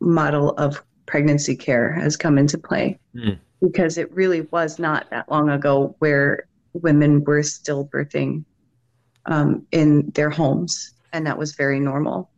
model 0.00 0.50
of 0.50 0.82
pregnancy 1.06 1.56
care 1.56 1.92
has 1.92 2.16
come 2.16 2.38
into 2.38 2.58
play 2.58 2.98
mm. 3.14 3.38
Because 3.60 3.98
it 3.98 4.12
really 4.12 4.42
was 4.42 4.78
not 4.78 5.08
that 5.10 5.30
long 5.30 5.50
ago 5.50 5.94
where 5.98 6.48
women 6.72 7.24
were 7.24 7.42
still 7.42 7.86
birthing 7.86 8.44
um, 9.26 9.66
in 9.72 10.10
their 10.14 10.30
homes, 10.30 10.94
and 11.12 11.26
that 11.26 11.38
was 11.38 11.54
very 11.54 11.80
normal. 11.80 12.30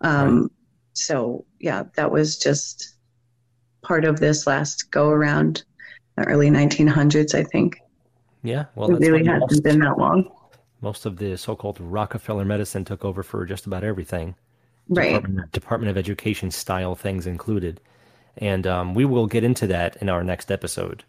Um, 0.00 0.42
right. 0.42 0.50
So 0.94 1.44
yeah, 1.60 1.84
that 1.96 2.10
was 2.10 2.38
just 2.38 2.94
part 3.82 4.04
of 4.04 4.20
this 4.20 4.46
last 4.46 4.90
go 4.90 5.08
around, 5.08 5.64
the 6.16 6.24
early 6.24 6.50
1900s, 6.50 7.34
I 7.34 7.44
think. 7.44 7.80
Yeah, 8.42 8.66
well, 8.74 8.94
it 8.94 9.00
really 9.00 9.24
hasn't 9.24 9.50
most, 9.50 9.62
been 9.62 9.78
that 9.80 9.98
long. 9.98 10.30
Most 10.80 11.06
of 11.06 11.16
the 11.16 11.36
so-called 11.36 11.80
Rockefeller 11.80 12.44
medicine 12.44 12.84
took 12.84 13.04
over 13.04 13.22
for 13.22 13.44
just 13.46 13.66
about 13.66 13.84
everything, 13.84 14.34
right? 14.88 15.14
Department, 15.14 15.52
Department 15.52 15.90
of 15.90 15.96
Education 15.96 16.50
style 16.50 16.94
things 16.94 17.26
included, 17.26 17.80
and 18.38 18.66
um, 18.66 18.94
we 18.94 19.04
will 19.04 19.26
get 19.26 19.44
into 19.44 19.66
that 19.68 19.96
in 19.96 20.08
our 20.08 20.24
next 20.24 20.50
episode 20.50 21.04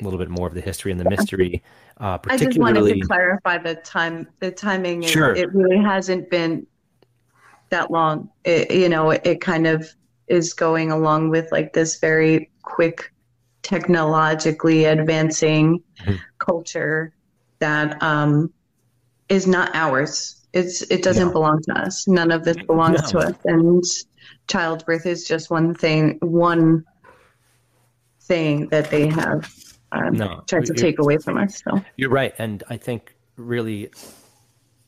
a 0.00 0.04
little 0.04 0.18
bit 0.18 0.28
more 0.28 0.46
of 0.46 0.54
the 0.54 0.60
history 0.60 0.90
and 0.92 1.00
the 1.00 1.08
mystery. 1.08 1.62
Uh, 1.98 2.18
particularly... 2.18 2.46
I 2.46 2.50
just 2.50 2.58
wanted 2.58 3.00
to 3.00 3.06
clarify 3.06 3.58
the 3.58 3.76
time. 3.76 4.26
The 4.40 4.50
timing. 4.50 5.02
Sure. 5.02 5.34
It, 5.34 5.52
really 5.54 5.78
hasn't 5.78 6.30
been 6.30 6.66
that 7.70 7.90
long. 7.90 8.30
It, 8.44 8.70
you 8.70 8.88
know, 8.88 9.10
it, 9.10 9.22
it 9.24 9.40
kind 9.40 9.66
of 9.66 9.88
is 10.26 10.52
going 10.52 10.90
along 10.90 11.30
with 11.30 11.50
like 11.52 11.72
this 11.72 12.00
very 12.00 12.50
quick, 12.62 13.12
technologically 13.62 14.86
advancing 14.86 15.82
mm-hmm. 16.00 16.16
culture 16.38 17.14
that 17.60 18.02
um, 18.02 18.52
is 19.28 19.46
not 19.46 19.74
ours. 19.74 20.40
It's 20.52 20.82
it 20.82 21.02
doesn't 21.02 21.28
no. 21.28 21.32
belong 21.32 21.62
to 21.62 21.78
us. 21.78 22.06
None 22.06 22.30
of 22.30 22.44
this 22.44 22.56
belongs 22.66 23.12
no. 23.12 23.20
to 23.20 23.26
us, 23.28 23.36
and 23.44 23.84
childbirth 24.48 25.06
is 25.06 25.26
just 25.26 25.50
one 25.50 25.74
thing. 25.74 26.18
One 26.20 26.84
thing 28.20 28.68
that 28.68 28.90
they 28.90 29.06
have 29.08 29.52
um, 29.92 30.14
no, 30.14 30.42
tries 30.46 30.68
to 30.68 30.74
take 30.74 30.98
away 30.98 31.18
from 31.18 31.38
us. 31.38 31.62
So 31.62 31.82
you're 31.96 32.10
right, 32.10 32.34
and 32.38 32.62
I 32.68 32.76
think 32.76 33.14
really, 33.36 33.90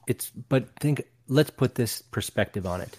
it's. 0.07 0.31
But 0.49 0.69
think, 0.81 1.03
let's 1.29 1.51
put 1.51 1.77
this 1.77 2.03
perspective 2.03 2.67
on 2.67 2.81
it. 2.81 2.99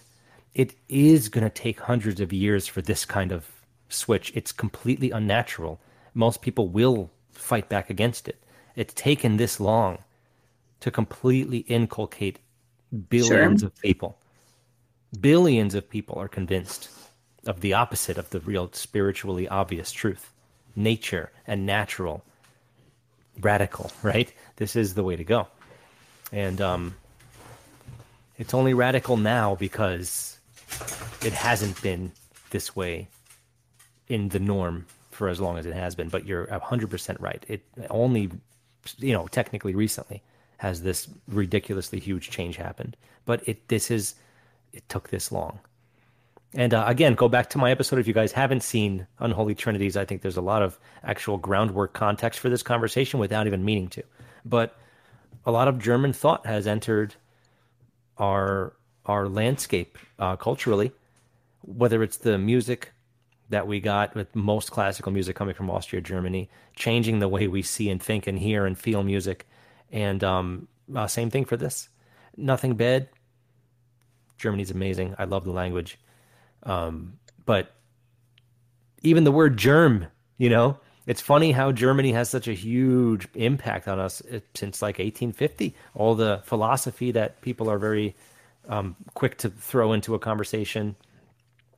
It 0.54 0.74
is 0.88 1.28
going 1.28 1.44
to 1.44 1.50
take 1.50 1.80
hundreds 1.80 2.20
of 2.20 2.32
years 2.32 2.66
for 2.66 2.82
this 2.82 3.04
kind 3.04 3.32
of 3.32 3.46
switch. 3.88 4.32
It's 4.34 4.52
completely 4.52 5.10
unnatural. 5.10 5.80
Most 6.14 6.42
people 6.42 6.68
will 6.68 7.10
fight 7.30 7.68
back 7.68 7.90
against 7.90 8.28
it. 8.28 8.42
It's 8.74 8.94
taken 8.94 9.36
this 9.36 9.60
long 9.60 9.98
to 10.80 10.90
completely 10.90 11.58
inculcate 11.58 12.38
billions 13.08 13.60
sure. 13.60 13.68
of 13.68 13.76
people. 13.80 14.18
Billions 15.18 15.74
of 15.74 15.88
people 15.88 16.18
are 16.18 16.28
convinced 16.28 16.90
of 17.46 17.60
the 17.60 17.72
opposite 17.72 18.18
of 18.18 18.30
the 18.30 18.40
real 18.40 18.70
spiritually 18.72 19.48
obvious 19.48 19.90
truth 19.90 20.32
nature 20.76 21.30
and 21.46 21.66
natural, 21.66 22.22
radical, 23.40 23.90
right? 24.02 24.32
This 24.56 24.76
is 24.76 24.94
the 24.94 25.02
way 25.02 25.16
to 25.16 25.24
go. 25.24 25.48
And 26.32 26.60
um, 26.60 26.94
it's 28.36 28.54
only 28.54 28.74
radical 28.74 29.16
now 29.16 29.54
because 29.56 30.38
it 31.24 31.32
hasn't 31.32 31.80
been 31.82 32.12
this 32.50 32.76
way 32.76 33.08
in 34.08 34.28
the 34.28 34.38
norm 34.38 34.86
for 35.10 35.28
as 35.28 35.40
long 35.40 35.58
as 35.58 35.66
it 35.66 35.74
has 35.74 35.94
been. 35.94 36.08
But 36.08 36.26
you're 36.26 36.46
100% 36.46 37.16
right. 37.20 37.44
It 37.48 37.62
only, 37.90 38.30
you 38.98 39.12
know, 39.12 39.26
technically 39.26 39.74
recently 39.74 40.22
has 40.58 40.82
this 40.82 41.08
ridiculously 41.26 41.98
huge 41.98 42.30
change 42.30 42.56
happened. 42.56 42.96
But 43.24 43.46
it 43.48 43.68
this 43.68 43.90
is 43.90 44.14
it 44.78 44.88
took 44.88 45.10
this 45.10 45.30
long. 45.30 45.58
And 46.54 46.72
uh, 46.72 46.84
again, 46.86 47.14
go 47.14 47.28
back 47.28 47.50
to 47.50 47.58
my 47.58 47.70
episode 47.70 47.98
if 47.98 48.06
you 48.06 48.14
guys 48.14 48.32
haven't 48.32 48.62
seen 48.62 49.06
Unholy 49.18 49.54
Trinities. 49.54 49.96
I 49.96 50.06
think 50.06 50.22
there's 50.22 50.38
a 50.38 50.42
lot 50.42 50.62
of 50.62 50.78
actual 51.04 51.36
groundwork 51.36 51.92
context 51.92 52.40
for 52.40 52.48
this 52.48 52.62
conversation 52.62 53.20
without 53.20 53.46
even 53.46 53.64
meaning 53.64 53.88
to. 53.88 54.02
But 54.46 54.78
a 55.44 55.50
lot 55.50 55.68
of 55.68 55.78
German 55.78 56.12
thought 56.14 56.46
has 56.46 56.66
entered 56.66 57.16
our 58.16 58.72
our 59.04 59.28
landscape 59.28 59.98
uh, 60.18 60.36
culturally, 60.36 60.92
whether 61.62 62.02
it's 62.02 62.18
the 62.18 62.38
music 62.38 62.92
that 63.48 63.66
we 63.66 63.80
got 63.80 64.14
with 64.14 64.34
most 64.36 64.70
classical 64.70 65.10
music 65.10 65.34
coming 65.34 65.54
from 65.54 65.70
Austria, 65.70 66.02
Germany, 66.02 66.50
changing 66.76 67.18
the 67.18 67.28
way 67.28 67.48
we 67.48 67.62
see 67.62 67.88
and 67.88 68.02
think 68.02 68.26
and 68.26 68.38
hear 68.38 68.66
and 68.66 68.76
feel 68.76 69.02
music, 69.02 69.46
and 69.90 70.22
um, 70.22 70.68
uh, 70.94 71.06
same 71.06 71.30
thing 71.30 71.44
for 71.44 71.56
this. 71.56 71.88
Nothing 72.36 72.74
bad. 72.74 73.08
Germany's 74.38 74.70
amazing. 74.70 75.14
I 75.18 75.24
love 75.24 75.44
the 75.44 75.52
language 75.52 75.98
um, 76.62 77.18
but 77.46 77.72
even 79.02 79.24
the 79.24 79.32
word 79.32 79.56
germ, 79.56 80.06
you 80.36 80.50
know, 80.50 80.78
it's 81.06 81.20
funny 81.20 81.52
how 81.52 81.72
Germany 81.72 82.12
has 82.12 82.28
such 82.28 82.48
a 82.48 82.52
huge 82.52 83.26
impact 83.34 83.88
on 83.88 83.98
us 83.98 84.20
uh, 84.20 84.40
since 84.54 84.82
like 84.82 84.98
1850. 84.98 85.74
All 85.94 86.14
the 86.14 86.42
philosophy 86.44 87.12
that 87.12 87.40
people 87.40 87.70
are 87.70 87.78
very 87.78 88.16
um, 88.68 88.96
quick 89.14 89.38
to 89.38 89.48
throw 89.48 89.92
into 89.92 90.14
a 90.14 90.18
conversation, 90.18 90.96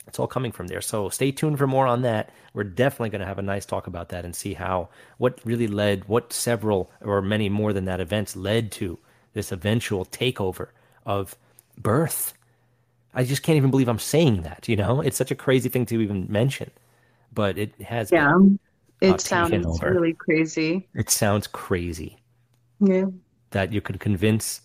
it's 0.09 0.19
all 0.19 0.27
coming 0.27 0.51
from 0.51 0.67
there. 0.67 0.81
So 0.81 1.09
stay 1.09 1.31
tuned 1.31 1.59
for 1.59 1.69
more 1.69 1.87
on 1.87 2.03
that. 2.03 2.31
We're 2.53 2.65
definitely 2.65 3.11
going 3.11 3.21
to 3.21 3.27
have 3.27 3.39
a 3.39 3.43
nice 3.43 3.65
talk 3.65 3.87
about 3.87 4.09
that 4.09 4.25
and 4.25 4.35
see 4.35 4.55
how 4.55 4.89
what 5.19 5.39
really 5.45 5.69
led, 5.69 6.09
what 6.09 6.33
several 6.33 6.91
or 7.01 7.23
many 7.23 7.49
more 7.49 7.73
than 7.73 7.85
that 7.85 8.01
events 8.01 8.35
led 8.35 8.73
to 8.73 8.99
this 9.35 9.53
eventual 9.53 10.05
takeover 10.05 10.71
of 11.07 11.37
birth 11.79 12.35
I 13.15 13.25
just 13.25 13.43
can't 13.43 13.57
even 13.57 13.71
believe 13.71 13.89
I'm 13.89 13.99
saying 13.99 14.43
that. 14.43 14.69
You 14.69 14.77
know, 14.77 15.01
it's 15.01 15.17
such 15.17 15.31
a 15.31 15.35
crazy 15.35 15.69
thing 15.69 15.87
to 15.87 16.01
even 16.01 16.27
mention, 16.29 16.71
but 17.33 17.59
it 17.59 17.81
has. 17.83 18.13
Yeah, 18.13 18.33
been, 18.33 18.59
it 19.01 19.15
uh, 19.15 19.19
sounds 19.19 19.83
really 19.83 20.13
crazy. 20.13 20.89
It 20.95 21.11
sounds 21.11 21.47
crazy. 21.47 22.19
Yeah. 22.81 23.07
That 23.51 23.73
you 23.73 23.81
could 23.81 24.01
convince 24.01 24.61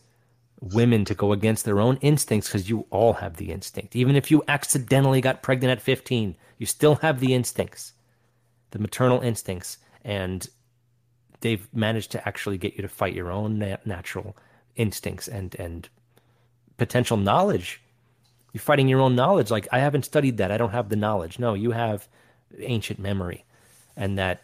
women 0.61 1.05
to 1.05 1.13
go 1.13 1.31
against 1.31 1.65
their 1.65 1.79
own 1.79 1.97
instincts 1.97 2.47
because 2.47 2.69
you 2.69 2.85
all 2.89 3.13
have 3.13 3.37
the 3.37 3.51
instinct. 3.51 3.95
Even 3.95 4.15
if 4.15 4.31
you 4.31 4.43
accidentally 4.47 5.21
got 5.21 5.43
pregnant 5.43 5.71
at 5.71 5.81
15, 5.81 6.35
you 6.57 6.65
still 6.65 6.95
have 6.95 7.19
the 7.19 7.33
instincts, 7.33 7.93
the 8.71 8.79
maternal 8.79 9.21
instincts, 9.21 9.77
and 10.03 10.47
they've 11.41 11.67
managed 11.73 12.11
to 12.11 12.27
actually 12.27 12.57
get 12.57 12.75
you 12.75 12.81
to 12.81 12.87
fight 12.87 13.13
your 13.13 13.31
own 13.31 13.59
natural 13.85 14.35
instincts 14.75 15.27
and 15.27 15.55
and 15.55 15.87
potential 16.77 17.15
knowledge 17.15 17.81
you're 18.55 18.61
fighting 18.61 18.87
your 18.87 19.01
own 19.01 19.17
knowledge. 19.17 19.51
Like 19.51 19.67
I 19.73 19.79
haven't 19.79 20.05
studied 20.05 20.37
that. 20.37 20.49
I 20.49 20.55
don't 20.55 20.69
have 20.69 20.87
the 20.87 20.95
knowledge. 20.95 21.39
No, 21.39 21.55
you 21.55 21.71
have 21.71 22.07
ancient 22.57 22.99
memory, 22.99 23.43
and 23.97 24.17
that 24.17 24.43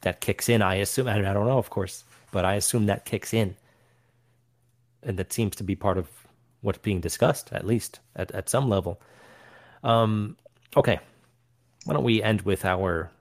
that 0.00 0.20
kicks 0.20 0.48
in. 0.48 0.62
I 0.62 0.74
assume. 0.74 1.06
I 1.06 1.20
don't 1.20 1.46
know, 1.46 1.58
of 1.58 1.70
course, 1.70 2.02
but 2.32 2.44
I 2.44 2.56
assume 2.56 2.86
that 2.86 3.04
kicks 3.04 3.32
in, 3.32 3.54
and 5.04 5.16
that 5.16 5.32
seems 5.32 5.54
to 5.54 5.62
be 5.62 5.76
part 5.76 5.96
of 5.96 6.08
what's 6.62 6.78
being 6.78 7.00
discussed, 7.00 7.52
at 7.52 7.64
least 7.64 8.00
at 8.16 8.32
at 8.32 8.48
some 8.48 8.68
level. 8.68 9.00
Um, 9.84 10.36
okay, 10.76 10.98
why 11.84 11.94
don't 11.94 12.02
we 12.02 12.20
end 12.20 12.42
with 12.42 12.64
our 12.64 13.12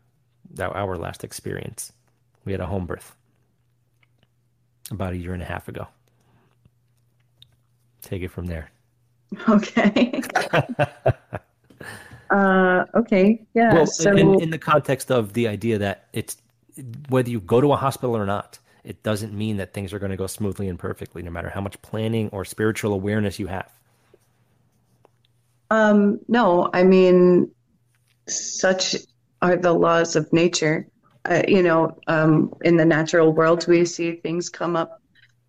our, 0.59 0.75
our 0.75 0.97
last 0.97 1.23
experience? 1.23 1.93
We 2.45 2.51
had 2.51 2.61
a 2.61 2.65
home 2.65 2.87
birth 2.87 3.15
about 4.89 5.13
a 5.13 5.17
year 5.17 5.35
and 5.35 5.43
a 5.43 5.45
half 5.45 5.67
ago. 5.67 5.87
Take 8.01 8.23
it 8.23 8.31
from 8.31 8.47
there. 8.47 8.71
Okay. 9.49 10.21
uh, 12.29 12.85
okay. 12.93 13.41
Yeah. 13.53 13.73
Well, 13.73 13.85
so 13.85 14.11
in, 14.11 14.41
in 14.41 14.49
the 14.49 14.57
context 14.57 15.09
of 15.09 15.33
the 15.33 15.47
idea 15.47 15.77
that 15.77 16.07
it's 16.13 16.37
whether 17.09 17.29
you 17.29 17.39
go 17.39 17.61
to 17.61 17.71
a 17.73 17.77
hospital 17.77 18.15
or 18.15 18.25
not, 18.25 18.59
it 18.83 19.03
doesn't 19.03 19.33
mean 19.33 19.57
that 19.57 19.73
things 19.73 19.93
are 19.93 19.99
going 19.99 20.11
to 20.11 20.17
go 20.17 20.27
smoothly 20.27 20.67
and 20.67 20.77
perfectly, 20.77 21.21
no 21.21 21.31
matter 21.31 21.49
how 21.49 21.61
much 21.61 21.81
planning 21.81 22.29
or 22.31 22.43
spiritual 22.43 22.93
awareness 22.93 23.39
you 23.39 23.47
have. 23.47 23.69
Um, 25.69 26.19
no, 26.27 26.69
I 26.73 26.83
mean, 26.83 27.51
such 28.27 28.95
are 29.41 29.55
the 29.55 29.73
laws 29.73 30.15
of 30.15 30.31
nature. 30.33 30.87
Uh, 31.23 31.43
you 31.47 31.61
know, 31.61 31.97
um, 32.07 32.51
in 32.61 32.77
the 32.77 32.85
natural 32.85 33.31
world, 33.31 33.67
we 33.67 33.85
see 33.85 34.13
things 34.13 34.49
come 34.49 34.75
up 34.75 35.01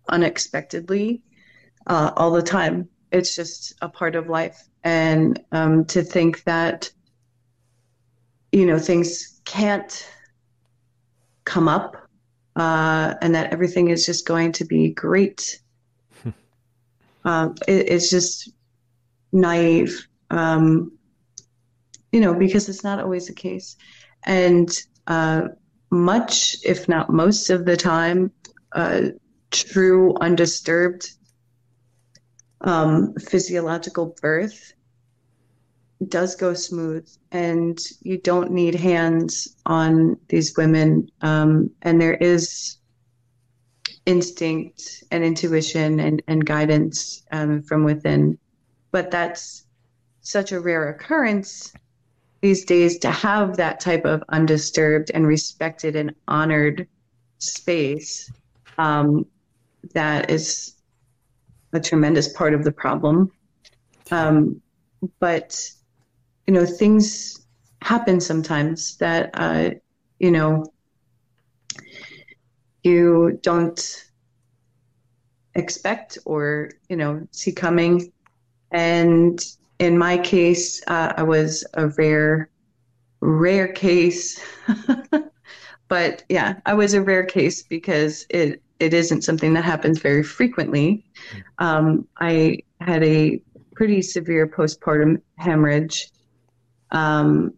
unexpectedly 0.09 1.21
uh, 1.87 2.11
all 2.15 2.31
the 2.31 2.41
time. 2.41 2.87
It's 3.13 3.35
just 3.35 3.73
a 3.81 3.87
part 3.87 4.15
of 4.15 4.27
life. 4.27 4.67
And 4.83 5.39
um, 5.51 5.85
to 5.85 6.03
think 6.03 6.43
that, 6.43 6.91
you 8.51 8.65
know, 8.65 8.79
things 8.79 9.39
can't 9.45 10.09
come 11.45 11.67
up 11.67 11.95
uh, 12.55 13.13
and 13.21 13.33
that 13.35 13.53
everything 13.53 13.89
is 13.89 14.05
just 14.05 14.25
going 14.25 14.51
to 14.53 14.65
be 14.65 14.89
great. 14.89 15.59
Um, 17.25 17.55
it, 17.69 17.87
it's 17.87 18.09
just 18.09 18.51
naive, 19.31 20.05
um, 20.29 20.91
you 22.11 22.19
know, 22.19 22.33
because 22.33 22.67
it's 22.67 22.83
not 22.83 22.99
always 22.99 23.27
the 23.27 23.33
case. 23.33 23.77
And 24.25 24.69
uh, 25.07 25.47
much, 25.89 26.57
if 26.65 26.89
not 26.89 27.09
most 27.09 27.49
of 27.49 27.63
the 27.63 27.77
time, 27.77 28.29
uh, 28.73 29.03
true 29.51 30.15
undisturbed 30.19 31.11
um, 32.63 33.13
physiological 33.15 34.15
birth 34.21 34.73
does 36.07 36.35
go 36.35 36.53
smooth 36.53 37.07
and 37.31 37.79
you 38.01 38.17
don't 38.17 38.51
need 38.51 38.75
hands 38.75 39.55
on 39.65 40.17
these 40.27 40.55
women. 40.57 41.09
Um, 41.21 41.69
and 41.81 42.01
there 42.01 42.15
is 42.15 42.77
instinct 44.05 45.03
and 45.11 45.23
intuition 45.23 45.99
and, 45.99 46.21
and 46.27 46.45
guidance 46.45 47.23
um, 47.31 47.61
from 47.63 47.83
within. 47.83 48.37
But 48.91 49.11
that's 49.11 49.65
such 50.21 50.51
a 50.51 50.59
rare 50.59 50.89
occurrence 50.89 51.73
these 52.41 52.65
days 52.65 52.99
to 52.99 53.09
have 53.09 53.55
that 53.57 53.79
type 53.79 54.03
of 54.05 54.23
undisturbed 54.29 55.11
and 55.13 55.25
respected 55.25 55.95
and 55.95 56.13
honored 56.27 56.87
space 57.39 58.29
um, 58.77 59.25
that 59.93 60.29
is 60.29 60.75
a 61.73 61.79
tremendous 61.79 62.31
part 62.33 62.53
of 62.53 62.63
the 62.63 62.71
problem 62.71 63.31
um, 64.11 64.61
but 65.19 65.71
you 66.47 66.53
know, 66.53 66.65
things 66.65 67.45
happen 67.81 68.19
sometimes 68.19 68.97
that, 68.97 69.29
uh, 69.33 69.71
you 70.19 70.31
know, 70.31 70.65
you 72.83 73.39
don't 73.41 74.05
expect 75.55 76.17
or, 76.25 76.71
you 76.89 76.95
know, 76.95 77.25
see 77.31 77.51
coming. 77.51 78.11
And 78.71 79.39
in 79.79 79.97
my 79.97 80.17
case, 80.17 80.81
uh, 80.87 81.13
I 81.15 81.23
was 81.23 81.65
a 81.75 81.87
rare, 81.89 82.49
rare 83.21 83.69
case. 83.69 84.41
but 85.87 86.23
yeah, 86.27 86.59
I 86.65 86.73
was 86.73 86.93
a 86.93 87.01
rare 87.01 87.25
case 87.25 87.63
because 87.63 88.25
it, 88.29 88.61
it 88.83 88.93
isn't 88.93 89.23
something 89.23 89.53
that 89.53 89.63
happens 89.63 89.99
very 89.99 90.23
frequently. 90.23 91.05
Um, 91.57 92.07
I 92.19 92.59
had 92.81 93.03
a 93.03 93.41
pretty 93.75 94.01
severe 94.01 94.47
postpartum 94.47 95.21
hemorrhage 95.37 96.11
um, 96.93 97.53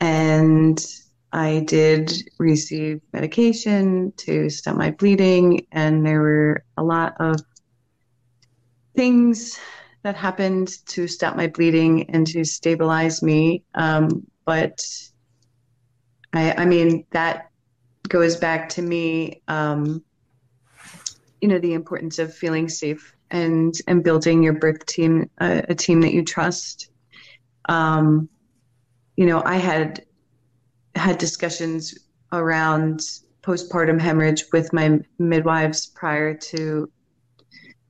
and 0.00 0.84
I 1.32 1.64
did 1.66 2.12
receive 2.38 3.00
medication 3.12 4.12
to 4.18 4.48
stop 4.48 4.76
my 4.76 4.90
bleeding, 4.92 5.66
and 5.72 6.06
there 6.06 6.20
were 6.20 6.64
a 6.76 6.82
lot 6.82 7.14
of 7.18 7.40
things 8.94 9.58
that 10.02 10.16
happened 10.16 10.68
to 10.86 11.06
stop 11.06 11.36
my 11.36 11.48
bleeding 11.48 12.08
and 12.10 12.26
to 12.28 12.44
stabilize 12.44 13.22
me. 13.22 13.64
Um, 13.74 14.26
but 14.44 14.86
I, 16.32 16.52
I, 16.52 16.64
mean, 16.64 17.04
that 17.10 17.50
goes 18.08 18.36
back 18.36 18.68
to 18.70 18.82
me, 18.82 19.42
um, 19.48 20.02
you 21.40 21.48
know, 21.48 21.58
the 21.58 21.74
importance 21.74 22.18
of 22.18 22.34
feeling 22.34 22.68
safe 22.68 23.14
and 23.30 23.74
and 23.86 24.02
building 24.02 24.42
your 24.42 24.54
birth 24.54 24.84
team, 24.86 25.30
uh, 25.40 25.62
a 25.68 25.74
team 25.74 26.00
that 26.00 26.12
you 26.12 26.24
trust. 26.24 26.90
Um, 27.68 28.28
you 29.16 29.26
know, 29.26 29.42
I 29.44 29.56
had 29.56 30.04
had 30.94 31.18
discussions 31.18 31.96
around 32.32 33.00
postpartum 33.42 34.00
hemorrhage 34.00 34.44
with 34.52 34.72
my 34.72 34.98
midwives 35.18 35.86
prior 35.86 36.34
to 36.34 36.90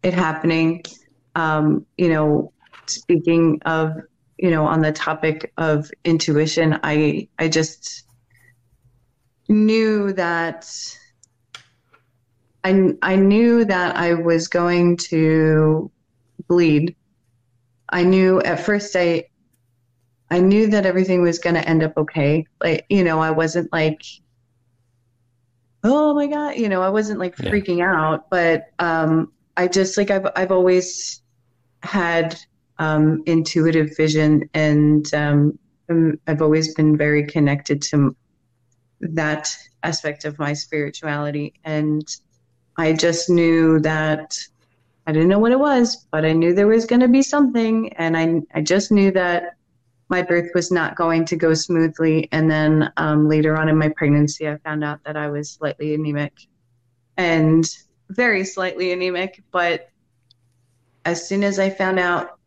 it 0.02 0.14
happening. 0.14 0.82
Um, 1.34 1.86
you 1.96 2.08
know, 2.08 2.52
speaking 2.86 3.60
of, 3.64 3.92
you 4.38 4.50
know, 4.50 4.64
on 4.64 4.80
the 4.80 4.92
topic 4.92 5.52
of 5.56 5.90
intuition, 6.04 6.78
I 6.82 7.28
I 7.38 7.48
just 7.48 8.04
knew 9.48 10.12
that 10.12 10.70
I 12.64 12.94
I 13.02 13.16
knew 13.16 13.64
that 13.64 13.96
I 13.96 14.14
was 14.14 14.48
going 14.48 14.96
to 15.08 15.90
bleed. 16.48 16.96
I 17.88 18.02
knew 18.02 18.40
at 18.42 18.60
first 18.60 18.94
I 18.96 19.24
I 20.30 20.40
knew 20.40 20.66
that 20.68 20.84
everything 20.84 21.22
was 21.22 21.38
going 21.38 21.54
to 21.54 21.66
end 21.66 21.82
up 21.82 21.96
okay. 21.96 22.46
Like, 22.62 22.84
you 22.90 23.02
know, 23.02 23.20
I 23.20 23.30
wasn't 23.30 23.72
like, 23.72 24.02
oh 25.84 26.14
my 26.14 26.26
God, 26.26 26.56
you 26.56 26.68
know, 26.68 26.82
I 26.82 26.90
wasn't 26.90 27.18
like 27.18 27.34
freaking 27.36 27.78
yeah. 27.78 27.94
out, 27.94 28.28
but 28.28 28.66
um, 28.78 29.32
I 29.56 29.68
just 29.68 29.96
like, 29.96 30.10
I've, 30.10 30.26
I've 30.36 30.52
always 30.52 31.22
had 31.82 32.38
um, 32.78 33.22
intuitive 33.26 33.96
vision 33.96 34.48
and 34.54 35.12
um 35.14 35.58
I've 36.26 36.42
always 36.42 36.74
been 36.74 36.96
very 36.96 37.26
connected 37.26 37.80
to 37.82 38.14
that 39.00 39.48
aspect 39.82 40.24
of 40.26 40.38
my 40.38 40.52
spirituality. 40.52 41.54
And 41.64 42.06
I 42.78 42.92
just 42.92 43.28
knew 43.28 43.80
that 43.80 44.38
I 45.06 45.12
didn't 45.12 45.28
know 45.28 45.40
what 45.40 45.50
it 45.50 45.58
was, 45.58 46.06
but 46.12 46.24
I 46.24 46.32
knew 46.32 46.54
there 46.54 46.68
was 46.68 46.86
going 46.86 47.00
to 47.00 47.08
be 47.08 47.22
something. 47.22 47.92
And 47.94 48.16
I, 48.16 48.40
I 48.54 48.62
just 48.62 48.92
knew 48.92 49.10
that 49.12 49.56
my 50.08 50.22
birth 50.22 50.50
was 50.54 50.70
not 50.70 50.94
going 50.94 51.24
to 51.26 51.36
go 51.36 51.54
smoothly. 51.54 52.28
And 52.30 52.48
then 52.48 52.92
um, 52.96 53.28
later 53.28 53.56
on 53.56 53.68
in 53.68 53.76
my 53.76 53.88
pregnancy, 53.88 54.48
I 54.48 54.58
found 54.58 54.84
out 54.84 55.02
that 55.04 55.16
I 55.16 55.28
was 55.28 55.50
slightly 55.50 55.92
anemic 55.92 56.32
and 57.16 57.68
very 58.10 58.44
slightly 58.44 58.92
anemic. 58.92 59.42
But 59.50 59.90
as 61.04 61.28
soon 61.28 61.42
as 61.42 61.58
I 61.58 61.70
found 61.70 61.98
out, 61.98 62.38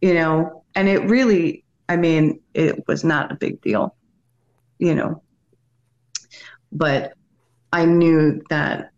you 0.00 0.14
know, 0.14 0.64
and 0.74 0.88
it 0.88 1.04
really, 1.04 1.64
I 1.88 1.96
mean, 1.96 2.40
it 2.54 2.88
was 2.88 3.04
not 3.04 3.30
a 3.30 3.36
big 3.36 3.60
deal, 3.60 3.94
you 4.78 4.94
know, 4.94 5.22
but 6.72 7.12
I 7.72 7.84
knew 7.84 8.42
that 8.48 8.92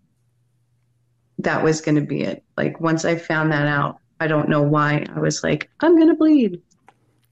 that 1.39 1.63
was 1.63 1.81
going 1.81 1.97
to 1.97 2.01
be 2.01 2.23
it. 2.23 2.45
Like 2.57 2.81
once 2.81 3.05
I 3.05 3.17
found 3.17 3.53
that 3.53 3.67
out, 3.67 3.99
I 4.21 4.27
don't 4.27 4.49
know 4.49 4.63
why 4.63 5.05
I 5.15 5.21
was 5.21 5.45
like, 5.45 5.69
I'm 5.81 5.97
going 5.97 6.09
to 6.09 6.15
bleed 6.15 6.63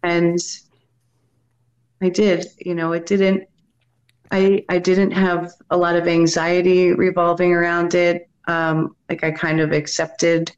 and 0.05 0.39
I 2.01 2.11
did. 2.11 2.47
You 2.59 2.75
know, 2.75 2.93
it 2.93 3.07
didn't. 3.07 3.49
I 4.31 4.65
I 4.69 4.79
didn't 4.79 5.13
have 5.13 5.53
a 5.71 5.77
lot 5.77 5.97
of 5.97 6.07
anxiety 6.07 6.93
revolving 6.93 7.53
around 7.53 7.95
it. 7.95 8.29
Um, 8.47 8.95
like 9.09 9.25
I 9.25 9.31
kind 9.31 9.61
of 9.61 9.73
accepted 9.73 10.55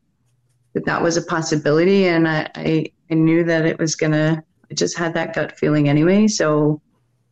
that 0.74 0.84
that 0.84 1.00
was 1.00 1.16
a 1.16 1.22
possibility, 1.22 2.06
and 2.08 2.28
I 2.28 2.50
I, 2.54 2.86
I 3.10 3.14
knew 3.14 3.44
that 3.44 3.64
it 3.64 3.78
was 3.78 3.94
gonna. 3.94 4.42
I 4.70 4.74
just 4.74 4.98
had 4.98 5.14
that 5.14 5.34
gut 5.34 5.56
feeling 5.56 5.88
anyway, 5.88 6.26
so 6.26 6.82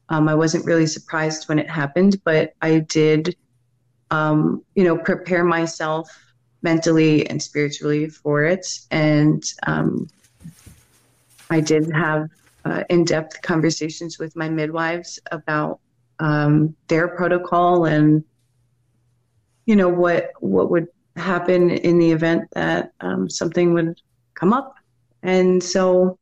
um, 0.09 0.29
I 0.29 0.35
wasn't 0.35 0.65
really 0.65 0.87
surprised 0.87 1.49
when 1.49 1.59
it 1.59 1.69
happened. 1.69 2.23
But 2.25 2.55
I 2.63 2.79
did, 2.81 3.37
um, 4.15 4.65
you 4.75 4.85
know, 4.85 4.97
prepare 4.97 5.45
myself 5.45 6.09
mentally 6.63 7.29
and 7.29 7.43
spiritually 7.43 8.09
for 8.09 8.45
it, 8.45 8.67
and 8.91 9.43
um, 9.67 10.09
I 11.51 11.61
did 11.61 11.91
have 11.93 12.31
uh, 12.65 12.85
in-depth 12.89 13.43
conversations 13.43 14.19
with 14.19 14.35
my 14.37 14.49
midwives 14.49 15.19
about 15.31 15.81
um, 16.19 16.75
their 16.89 17.09
protocol 17.09 17.85
and 17.85 18.25
you 19.67 19.77
know 19.77 19.89
what 19.89 20.31
what 20.41 20.71
would 20.71 20.89
happen 21.17 21.71
in 21.71 21.99
the 21.99 22.11
event 22.11 22.43
that 22.53 22.93
um, 23.01 23.29
something 23.29 23.73
would 23.75 24.01
come 24.35 24.53
up. 24.53 24.75
And 25.23 25.63
so 25.63 26.19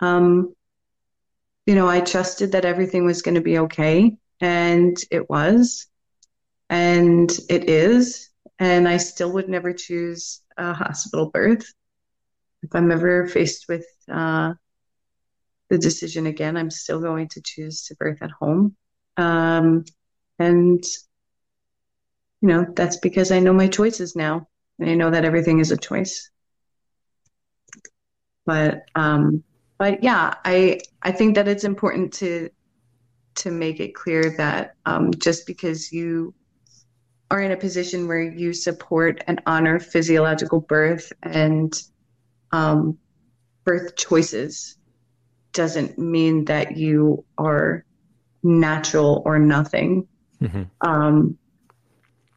um, 0.00 0.54
you 1.66 1.74
know 1.74 1.88
i 1.88 2.00
trusted 2.00 2.52
that 2.52 2.64
everything 2.64 3.04
was 3.04 3.22
going 3.22 3.34
to 3.34 3.40
be 3.40 3.58
okay 3.58 4.16
and 4.40 4.96
it 5.10 5.28
was 5.30 5.86
and 6.70 7.30
it 7.48 7.68
is. 7.68 8.30
And 8.58 8.88
I 8.88 8.98
still 8.98 9.32
would 9.32 9.48
never 9.48 9.72
choose 9.72 10.40
a 10.56 10.72
hospital 10.72 11.30
birth. 11.30 11.72
If 12.62 12.70
I'm 12.74 12.90
ever 12.90 13.26
faced 13.26 13.66
with 13.68 13.84
uh, 14.10 14.54
the 15.68 15.78
decision 15.78 16.26
again, 16.26 16.56
I'm 16.56 16.70
still 16.70 17.00
going 17.00 17.28
to 17.28 17.42
choose 17.42 17.84
to 17.86 17.96
birth 17.96 18.22
at 18.22 18.30
home. 18.30 18.76
Um, 19.16 19.84
and, 20.38 20.82
you 22.40 22.48
know, 22.48 22.66
that's 22.74 22.98
because 22.98 23.30
I 23.32 23.40
know 23.40 23.52
my 23.52 23.68
choices 23.68 24.14
now. 24.14 24.48
And 24.78 24.88
I 24.88 24.94
know 24.94 25.10
that 25.10 25.24
everything 25.24 25.58
is 25.58 25.70
a 25.70 25.76
choice. 25.76 26.30
But, 28.46 28.82
um, 28.94 29.42
but 29.78 30.02
yeah, 30.02 30.34
I, 30.44 30.80
I 31.02 31.12
think 31.12 31.34
that 31.34 31.48
it's 31.48 31.64
important 31.64 32.12
to, 32.14 32.50
to 33.36 33.50
make 33.50 33.80
it 33.80 33.94
clear 33.94 34.30
that 34.36 34.74
um, 34.86 35.12
just 35.14 35.46
because 35.46 35.92
you 35.92 36.34
are 37.34 37.40
in 37.40 37.50
a 37.50 37.56
position 37.56 38.06
where 38.06 38.22
you 38.22 38.52
support 38.52 39.24
and 39.26 39.42
honor 39.44 39.80
physiological 39.80 40.60
birth 40.60 41.12
and 41.24 41.82
um, 42.52 42.96
birth 43.64 43.96
choices 43.96 44.76
doesn't 45.52 45.98
mean 45.98 46.44
that 46.44 46.76
you 46.76 47.24
are 47.36 47.84
natural 48.44 49.20
or 49.26 49.40
nothing. 49.40 50.06
Mm-hmm. 50.40 50.62
Um, 50.80 51.36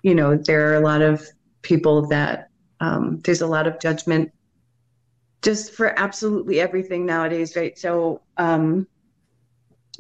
you 0.02 0.16
know, 0.16 0.36
there 0.36 0.72
are 0.72 0.76
a 0.78 0.80
lot 0.80 1.04
of 1.04 1.28
people 1.62 2.08
that 2.08 2.50
um, 2.80 3.20
there's 3.20 3.42
a 3.42 3.48
lot 3.48 3.68
of 3.68 3.80
judgment 3.80 4.32
just 5.44 5.74
for 5.74 5.94
absolutely 6.00 6.60
everything 6.60 7.06
nowadays, 7.06 7.56
right? 7.56 7.78
So, 7.78 8.22
um, 8.38 8.88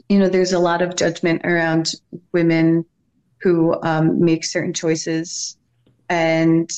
you 0.09 0.17
know, 0.17 0.27
there's 0.27 0.53
a 0.53 0.59
lot 0.59 0.81
of 0.81 0.95
judgment 0.95 1.45
around 1.45 1.91
women 2.33 2.83
who 3.41 3.79
um, 3.83 4.23
make 4.23 4.43
certain 4.43 4.73
choices. 4.73 5.57
And, 6.09 6.69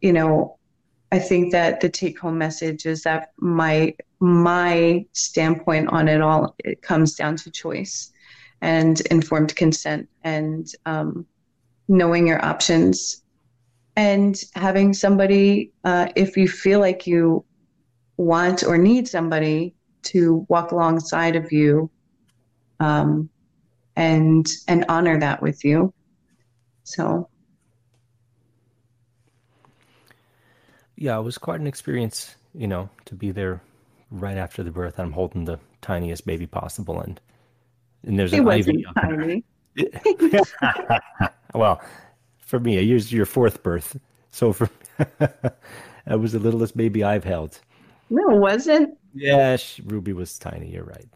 you 0.00 0.12
know, 0.12 0.58
I 1.12 1.18
think 1.18 1.52
that 1.52 1.80
the 1.80 1.90
take 1.90 2.18
home 2.18 2.38
message 2.38 2.86
is 2.86 3.02
that 3.02 3.32
my 3.36 3.94
my 4.18 5.04
standpoint 5.12 5.88
on 5.88 6.08
it 6.08 6.22
all 6.22 6.54
it 6.64 6.80
comes 6.80 7.14
down 7.14 7.36
to 7.36 7.50
choice 7.50 8.12
and 8.62 9.00
informed 9.10 9.54
consent 9.54 10.08
and 10.22 10.68
um, 10.86 11.26
knowing 11.88 12.26
your 12.26 12.42
options 12.42 13.22
and 13.96 14.40
having 14.54 14.94
somebody 14.94 15.72
uh, 15.84 16.08
if 16.16 16.36
you 16.36 16.48
feel 16.48 16.80
like 16.80 17.06
you 17.06 17.44
want 18.16 18.64
or 18.64 18.78
need 18.78 19.06
somebody 19.06 19.74
to 20.02 20.46
walk 20.48 20.72
alongside 20.72 21.36
of 21.36 21.52
you 21.52 21.90
um, 22.80 23.28
and 23.96 24.46
and 24.66 24.86
honor 24.88 25.20
that 25.20 25.42
with 25.42 25.62
you 25.62 25.92
so 26.84 27.28
yeah 30.96 31.18
it 31.18 31.22
was 31.22 31.38
quite 31.38 31.60
an 31.60 31.66
experience 31.66 32.36
you 32.54 32.66
know 32.66 32.88
to 33.04 33.14
be 33.14 33.30
there 33.30 33.62
right 34.12 34.36
after 34.36 34.62
the 34.62 34.70
birth. 34.70 35.00
I'm 35.00 35.12
holding 35.12 35.44
the 35.44 35.58
tiniest 35.80 36.26
baby 36.26 36.46
possible, 36.46 37.00
and 37.00 37.20
and 38.04 38.18
there's 38.18 38.32
an 38.32 38.46
IV. 38.46 38.68
Tiny. 39.00 39.44
well, 41.54 41.80
for 42.38 42.60
me, 42.60 42.78
it 42.78 42.92
was 42.92 43.12
your 43.12 43.26
fourth 43.26 43.62
birth, 43.62 43.98
so 44.30 44.52
for 44.52 44.68
that 45.18 45.56
was 46.06 46.32
the 46.32 46.38
littlest 46.38 46.76
baby 46.76 47.02
I've 47.02 47.24
held. 47.24 47.58
No, 48.10 48.36
it 48.36 48.40
wasn't. 48.40 48.98
Yeah, 49.14 49.56
she, 49.56 49.82
Ruby 49.82 50.12
was 50.12 50.38
tiny. 50.38 50.70
You're 50.70 50.84
right, 50.84 51.08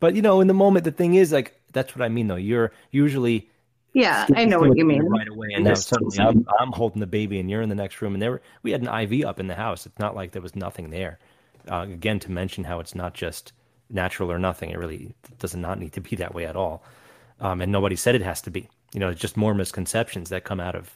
but 0.00 0.14
you 0.14 0.22
know, 0.22 0.40
in 0.40 0.48
the 0.48 0.54
moment, 0.54 0.84
the 0.84 0.92
thing 0.92 1.14
is, 1.14 1.32
like, 1.32 1.60
that's 1.72 1.94
what 1.94 2.04
I 2.04 2.08
mean, 2.08 2.28
though. 2.28 2.36
You're 2.36 2.72
usually 2.90 3.50
yeah, 3.98 4.26
I 4.34 4.44
know 4.44 4.60
what 4.60 4.76
you 4.76 4.84
mean. 4.84 5.02
Right 5.02 5.28
away, 5.28 5.48
and 5.54 5.64
now 5.64 5.74
suddenly 5.74 6.18
I'm, 6.20 6.46
I'm, 6.60 6.72
holding 6.72 7.00
the 7.00 7.06
baby, 7.06 7.40
and 7.40 7.50
you're 7.50 7.62
in 7.62 7.68
the 7.68 7.74
next 7.74 8.00
room, 8.00 8.14
and 8.14 8.22
there 8.22 8.40
we 8.62 8.70
had 8.70 8.82
an 8.82 8.88
IV 8.88 9.24
up 9.26 9.40
in 9.40 9.48
the 9.48 9.54
house. 9.54 9.86
It's 9.86 9.98
not 9.98 10.14
like 10.14 10.32
there 10.32 10.42
was 10.42 10.54
nothing 10.54 10.90
there 10.90 11.18
uh, 11.70 11.86
again 11.88 12.20
to 12.20 12.30
mention 12.30 12.64
how 12.64 12.78
it's 12.78 12.94
not 12.94 13.14
just 13.14 13.52
natural 13.90 14.30
or 14.30 14.38
nothing. 14.38 14.70
It 14.70 14.78
really 14.78 15.14
does 15.38 15.56
not 15.56 15.80
need 15.80 15.92
to 15.94 16.00
be 16.00 16.14
that 16.16 16.34
way 16.34 16.46
at 16.46 16.56
all. 16.56 16.84
Um, 17.40 17.60
and 17.60 17.72
nobody 17.72 17.96
said 17.96 18.14
it 18.14 18.22
has 18.22 18.40
to 18.42 18.50
be. 18.50 18.68
You 18.92 19.00
know, 19.00 19.08
it's 19.08 19.20
just 19.20 19.36
more 19.36 19.54
misconceptions 19.54 20.30
that 20.30 20.44
come 20.44 20.60
out 20.60 20.74
of 20.74 20.92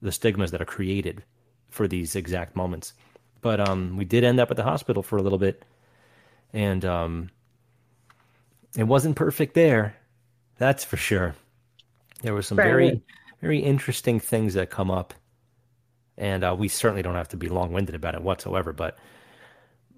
the 0.00 0.12
stigmas 0.12 0.50
that 0.50 0.62
are 0.62 0.66
created 0.66 1.22
for 1.68 1.86
these 1.86 2.16
exact 2.16 2.56
moments. 2.56 2.94
But 3.42 3.60
um, 3.60 3.96
we 3.96 4.04
did 4.04 4.24
end 4.24 4.40
up 4.40 4.50
at 4.50 4.56
the 4.56 4.64
hospital 4.64 5.02
for 5.02 5.16
a 5.16 5.22
little 5.22 5.38
bit, 5.38 5.64
and 6.52 6.84
um, 6.84 7.30
it 8.76 8.84
wasn't 8.84 9.16
perfect 9.16 9.54
there. 9.54 9.96
That's 10.58 10.84
for 10.84 10.96
sure. 10.96 11.34
There 12.22 12.34
were 12.34 12.42
some 12.42 12.56
very, 12.56 13.02
very 13.40 13.58
interesting 13.60 14.20
things 14.20 14.54
that 14.54 14.70
come 14.70 14.90
up, 14.90 15.14
and 16.18 16.44
uh, 16.44 16.54
we 16.58 16.68
certainly 16.68 17.02
don't 17.02 17.14
have 17.14 17.28
to 17.28 17.36
be 17.36 17.48
long-winded 17.48 17.94
about 17.94 18.14
it 18.14 18.22
whatsoever. 18.22 18.72
But 18.72 18.98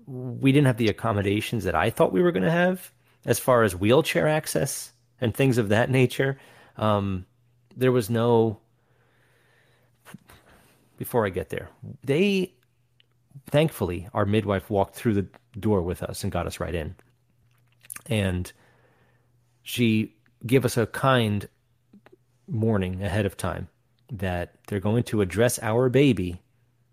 we 0.06 0.52
didn't 0.52 0.66
have 0.66 0.76
the 0.76 0.88
accommodations 0.88 1.64
that 1.64 1.74
I 1.74 1.90
thought 1.90 2.12
we 2.12 2.22
were 2.22 2.32
going 2.32 2.44
to 2.44 2.50
have 2.50 2.92
as 3.24 3.38
far 3.38 3.62
as 3.62 3.74
wheelchair 3.74 4.28
access 4.28 4.92
and 5.20 5.34
things 5.34 5.58
of 5.58 5.68
that 5.68 5.90
nature. 5.90 6.38
Um, 6.76 7.26
there 7.76 7.92
was 7.92 8.08
no. 8.08 8.58
Before 10.98 11.26
I 11.26 11.30
get 11.30 11.48
there, 11.48 11.68
they 12.04 12.52
thankfully 13.50 14.08
our 14.14 14.24
midwife 14.24 14.70
walked 14.70 14.94
through 14.94 15.14
the 15.14 15.26
door 15.58 15.82
with 15.82 16.02
us 16.02 16.22
and 16.22 16.30
got 16.30 16.46
us 16.46 16.60
right 16.60 16.74
in, 16.74 16.94
and 18.06 18.52
she 19.62 20.14
gave 20.46 20.64
us 20.64 20.76
a 20.76 20.86
kind 20.86 21.48
warning 22.52 23.02
ahead 23.02 23.26
of 23.26 23.36
time 23.36 23.68
that 24.12 24.54
they're 24.66 24.78
going 24.78 25.02
to 25.04 25.22
address 25.22 25.58
our 25.62 25.88
baby 25.88 26.42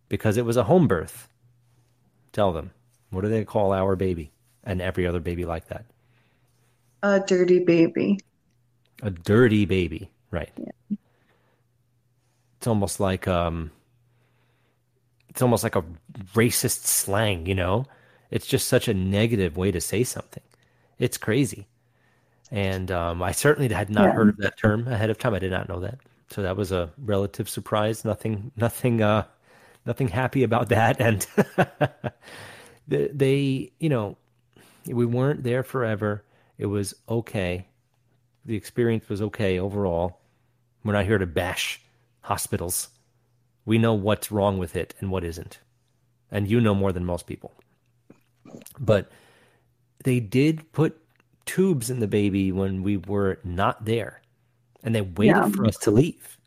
because 0.08 0.38
it 0.38 0.46
was 0.46 0.58
a 0.58 0.64
home 0.64 0.88
birth. 0.88 1.28
Tell 2.32 2.52
them 2.52 2.72
what 3.12 3.22
do 3.22 3.30
they 3.30 3.44
call 3.44 3.74
our 3.74 3.96
baby 3.96 4.32
and 4.64 4.82
every 4.82 5.06
other 5.06 5.20
baby 5.20 5.46
like 5.46 5.68
that? 5.68 5.86
A 7.04 7.20
dirty 7.20 7.60
baby. 7.60 8.20
A 9.02 9.10
dirty 9.10 9.66
baby, 9.66 10.10
right? 10.32 10.52
Yeah. 10.58 10.98
It's 12.58 12.68
almost 12.68 13.00
like 13.00 13.28
um, 13.28 13.72
it's 15.30 15.42
almost 15.42 15.64
like 15.64 15.76
a 15.76 15.86
racist 16.34 16.86
slang, 16.86 17.46
you 17.46 17.56
know. 17.56 17.86
It's 18.32 18.46
just 18.46 18.68
such 18.68 18.88
a 18.88 18.94
negative 18.94 19.56
way 19.58 19.72
to 19.72 19.80
say 19.80 20.04
something. 20.04 20.44
It's 21.00 21.18
crazy, 21.18 21.68
and 22.52 22.92
um, 22.92 23.22
I 23.22 23.32
certainly 23.32 23.74
had 23.74 23.90
not 23.90 24.06
yeah. 24.06 24.12
heard 24.12 24.30
of 24.30 24.38
that 24.38 24.58
term 24.58 24.88
ahead 24.88 25.10
of 25.10 25.18
time. 25.18 25.34
I 25.34 25.40
did 25.40 25.52
not 25.52 25.70
know 25.70 25.80
that, 25.82 26.00
so 26.30 26.42
that 26.42 26.58
was 26.58 26.72
a 26.72 26.90
relative 26.98 27.50
surprise. 27.50 28.04
Nothing, 28.04 28.52
nothing, 28.56 29.02
uh, 29.02 29.26
nothing 29.86 30.08
happy 30.08 30.44
about 30.44 30.70
that, 30.70 31.00
and 31.00 31.26
they, 32.88 33.72
you 33.80 33.90
know, 33.90 34.18
we 34.86 35.06
weren't 35.06 35.44
there 35.44 35.64
forever. 35.64 36.24
It 36.58 36.66
was 36.66 36.94
okay. 37.08 37.68
The 38.46 38.56
experience 38.56 39.08
was 39.10 39.22
okay 39.22 39.60
overall. 39.60 40.20
We're 40.84 40.94
not 40.94 41.06
here 41.06 41.18
to 41.18 41.28
bash 41.28 41.82
hospitals. 42.22 42.90
We 43.66 43.78
know 43.78 43.94
what's 43.94 44.32
wrong 44.32 44.58
with 44.58 44.76
it 44.76 44.96
and 45.00 45.12
what 45.12 45.24
isn't. 45.24 45.60
And 46.32 46.48
you 46.48 46.60
know 46.60 46.74
more 46.74 46.92
than 46.92 47.06
most 47.06 47.28
people. 47.28 47.54
But 48.80 49.12
they 50.04 50.20
did 50.20 50.72
put 50.72 51.00
tubes 51.50 51.90
in 51.90 52.00
the 52.00 52.08
baby 52.08 52.52
when 52.52 52.84
we 52.84 52.98
were 52.98 53.40
not 53.44 53.86
there. 53.86 54.22
And 54.84 54.94
they 54.94 55.02
waited 55.02 55.36
yeah. 55.36 55.50
for 55.50 55.66
us 55.66 55.78
to 55.78 55.92
leave. 55.92 56.38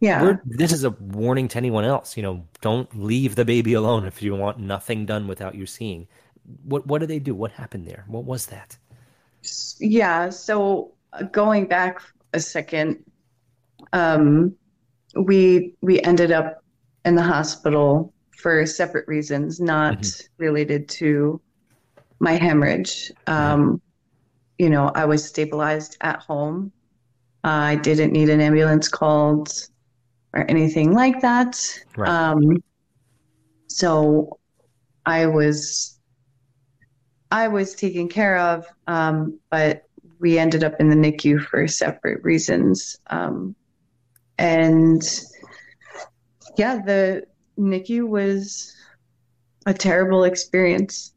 Yeah. 0.00 0.22
We're, 0.22 0.42
this 0.44 0.72
is 0.72 0.82
a 0.82 0.90
warning 0.90 1.46
to 1.48 1.56
anyone 1.56 1.84
else. 1.84 2.16
You 2.16 2.24
know, 2.24 2.46
don't 2.60 2.88
leave 3.00 3.36
the 3.36 3.44
baby 3.44 3.74
alone 3.74 4.06
if 4.06 4.22
you 4.22 4.34
want 4.34 4.58
nothing 4.58 5.06
done 5.06 5.28
without 5.28 5.54
you 5.54 5.66
seeing. 5.66 6.08
What 6.64 6.86
What 6.86 6.98
did 6.98 7.08
they 7.08 7.20
do? 7.20 7.34
What 7.34 7.52
happened 7.52 7.86
there? 7.86 8.04
What 8.08 8.24
was 8.24 8.46
that? 8.46 8.76
Yeah. 9.78 10.30
So 10.30 10.92
uh, 11.12 11.22
going 11.22 11.66
back 11.66 12.02
a 12.32 12.40
second, 12.40 13.04
um, 13.92 14.54
we 15.14 15.74
we 15.80 16.00
ended 16.02 16.32
up 16.32 16.62
in 17.04 17.14
the 17.14 17.22
hospital 17.22 18.12
for 18.36 18.66
separate 18.66 19.06
reasons, 19.06 19.60
not 19.60 19.98
mm-hmm. 19.98 20.44
related 20.44 20.88
to 21.00 21.40
my 22.20 22.32
hemorrhage. 22.32 23.12
Um, 23.26 23.80
you 24.58 24.70
know, 24.70 24.90
I 24.94 25.04
was 25.04 25.24
stabilized 25.24 25.96
at 26.00 26.20
home. 26.20 26.72
I 27.42 27.76
didn't 27.76 28.12
need 28.12 28.30
an 28.30 28.40
ambulance 28.40 28.88
called 28.88 29.52
or 30.32 30.48
anything 30.50 30.92
like 30.92 31.20
that. 31.20 31.60
Right. 31.96 32.08
Um, 32.08 32.62
so 33.68 34.38
I 35.06 35.26
was 35.26 35.98
I 37.30 37.48
was 37.48 37.74
taken 37.74 38.08
care 38.08 38.38
of, 38.38 38.64
um, 38.86 39.38
but 39.50 39.88
we 40.20 40.38
ended 40.38 40.62
up 40.62 40.74
in 40.78 40.88
the 40.88 40.96
NICU 40.96 41.44
for 41.44 41.66
separate 41.66 42.22
reasons. 42.22 42.96
Um, 43.08 43.56
and 44.38 45.02
yeah, 46.56 46.80
the 46.84 47.24
NICU 47.58 48.06
was 48.06 48.74
a 49.66 49.74
terrible 49.74 50.24
experience. 50.24 51.13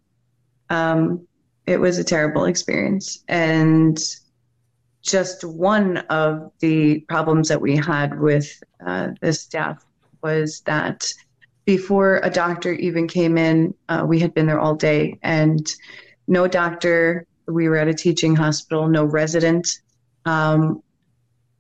Um, 0.69 1.27
it 1.65 1.80
was 1.80 1.98
a 1.98 2.03
terrible 2.03 2.45
experience, 2.45 3.23
and 3.27 3.99
just 5.02 5.44
one 5.44 5.98
of 6.10 6.52
the 6.60 6.99
problems 7.02 7.48
that 7.49 7.61
we 7.61 7.76
had 7.76 8.19
with 8.19 8.61
uh, 8.85 9.10
the 9.22 9.34
staff 9.34 9.85
was 10.22 10.61
that 10.61 11.06
before 11.65 12.22
a 12.23 12.30
doctor 12.30 12.73
even 12.73 13.07
came 13.07 13.38
in, 13.38 13.73
uh, 13.89 14.06
we 14.07 14.19
had 14.19 14.34
been 14.34 14.45
there 14.45 14.60
all 14.60 14.76
day, 14.76 15.19
and 15.23 15.73
no 16.27 16.48
doctor. 16.48 17.26
We 17.48 17.69
were 17.69 17.77
at 17.77 17.88
a 17.88 17.94
teaching 17.94 18.35
hospital. 18.35 18.88
No 18.88 19.06
resident. 19.06 19.68
Um, 20.26 20.84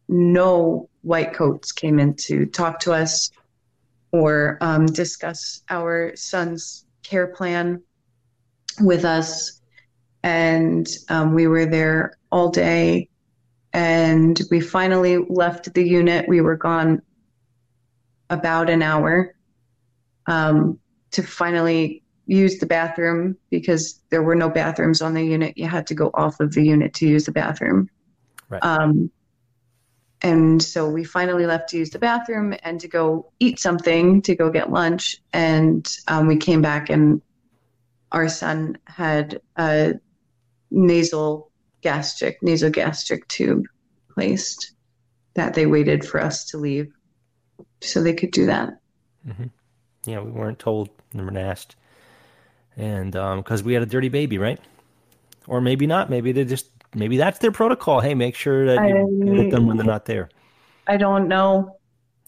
no 0.09 0.89
white 1.01 1.33
coats 1.33 1.71
came 1.71 1.99
in 1.99 2.13
to 2.15 2.45
talk 2.45 2.79
to 2.81 2.93
us 2.93 3.31
or 4.11 4.57
um, 4.61 4.85
discuss 4.85 5.63
our 5.69 6.15
son's 6.15 6.85
care 7.03 7.27
plan 7.27 7.81
with 8.79 9.05
us. 9.05 9.61
And 10.23 10.87
um, 11.09 11.33
we 11.33 11.47
were 11.47 11.65
there 11.65 12.17
all 12.31 12.49
day. 12.49 13.09
And 13.73 14.39
we 14.49 14.59
finally 14.59 15.17
left 15.29 15.73
the 15.73 15.87
unit. 15.87 16.27
We 16.27 16.41
were 16.41 16.55
gone 16.55 17.01
about 18.29 18.69
an 18.69 18.81
hour 18.81 19.35
um, 20.25 20.79
to 21.11 21.23
finally 21.23 22.03
use 22.25 22.59
the 22.59 22.65
bathroom 22.65 23.37
because 23.49 24.01
there 24.09 24.21
were 24.21 24.35
no 24.35 24.49
bathrooms 24.49 25.01
on 25.01 25.13
the 25.13 25.23
unit. 25.23 25.57
You 25.57 25.67
had 25.67 25.87
to 25.87 25.95
go 25.95 26.11
off 26.13 26.39
of 26.39 26.53
the 26.53 26.63
unit 26.63 26.93
to 26.95 27.07
use 27.07 27.25
the 27.25 27.31
bathroom. 27.31 27.89
Right. 28.49 28.63
Um, 28.63 29.11
and 30.21 30.61
so 30.61 30.89
we 30.89 31.03
finally 31.03 31.45
left 31.45 31.69
to 31.69 31.77
use 31.77 31.91
the 31.91 31.99
bathroom 31.99 32.55
and 32.63 32.79
to 32.81 32.87
go 32.87 33.31
eat 33.39 33.59
something, 33.59 34.21
to 34.23 34.35
go 34.35 34.49
get 34.49 34.71
lunch. 34.71 35.17
And 35.31 35.87
um, 36.07 36.27
we 36.27 36.37
came 36.37 36.61
back, 36.61 36.89
and 36.89 37.21
our 38.11 38.29
son 38.29 38.77
had 38.85 39.41
a 39.57 39.95
nasal 40.71 41.51
gastric, 41.81 42.41
nasogastric 42.41 43.27
tube 43.27 43.65
placed 44.13 44.73
that 45.33 45.53
they 45.53 45.65
waited 45.65 46.05
for 46.05 46.21
us 46.21 46.45
to 46.45 46.57
leave 46.57 46.91
so 47.81 48.01
they 48.01 48.13
could 48.13 48.31
do 48.31 48.45
that. 48.45 48.69
Mm-hmm. 49.27 49.45
Yeah, 50.05 50.21
we 50.21 50.31
weren't 50.31 50.59
told, 50.59 50.89
never 51.13 51.37
asked. 51.37 51.75
And 52.75 53.11
because 53.11 53.61
um, 53.61 53.65
we 53.65 53.73
had 53.73 53.83
a 53.83 53.87
dirty 53.87 54.09
baby, 54.09 54.37
right? 54.37 54.59
Or 55.47 55.61
maybe 55.61 55.87
not. 55.87 56.09
Maybe 56.09 56.31
they 56.31 56.45
just 56.45 56.67
maybe 56.93 57.17
that's 57.17 57.39
their 57.39 57.51
protocol. 57.51 57.99
Hey, 57.99 58.13
make 58.13 58.35
sure 58.35 58.65
that 58.67 58.87
you 58.87 59.33
I, 59.33 59.43
get 59.43 59.51
them 59.51 59.65
when 59.67 59.77
they're 59.77 59.85
not 59.85 60.05
there. 60.05 60.29
I 60.87 60.97
don't 60.97 61.27
know. 61.27 61.77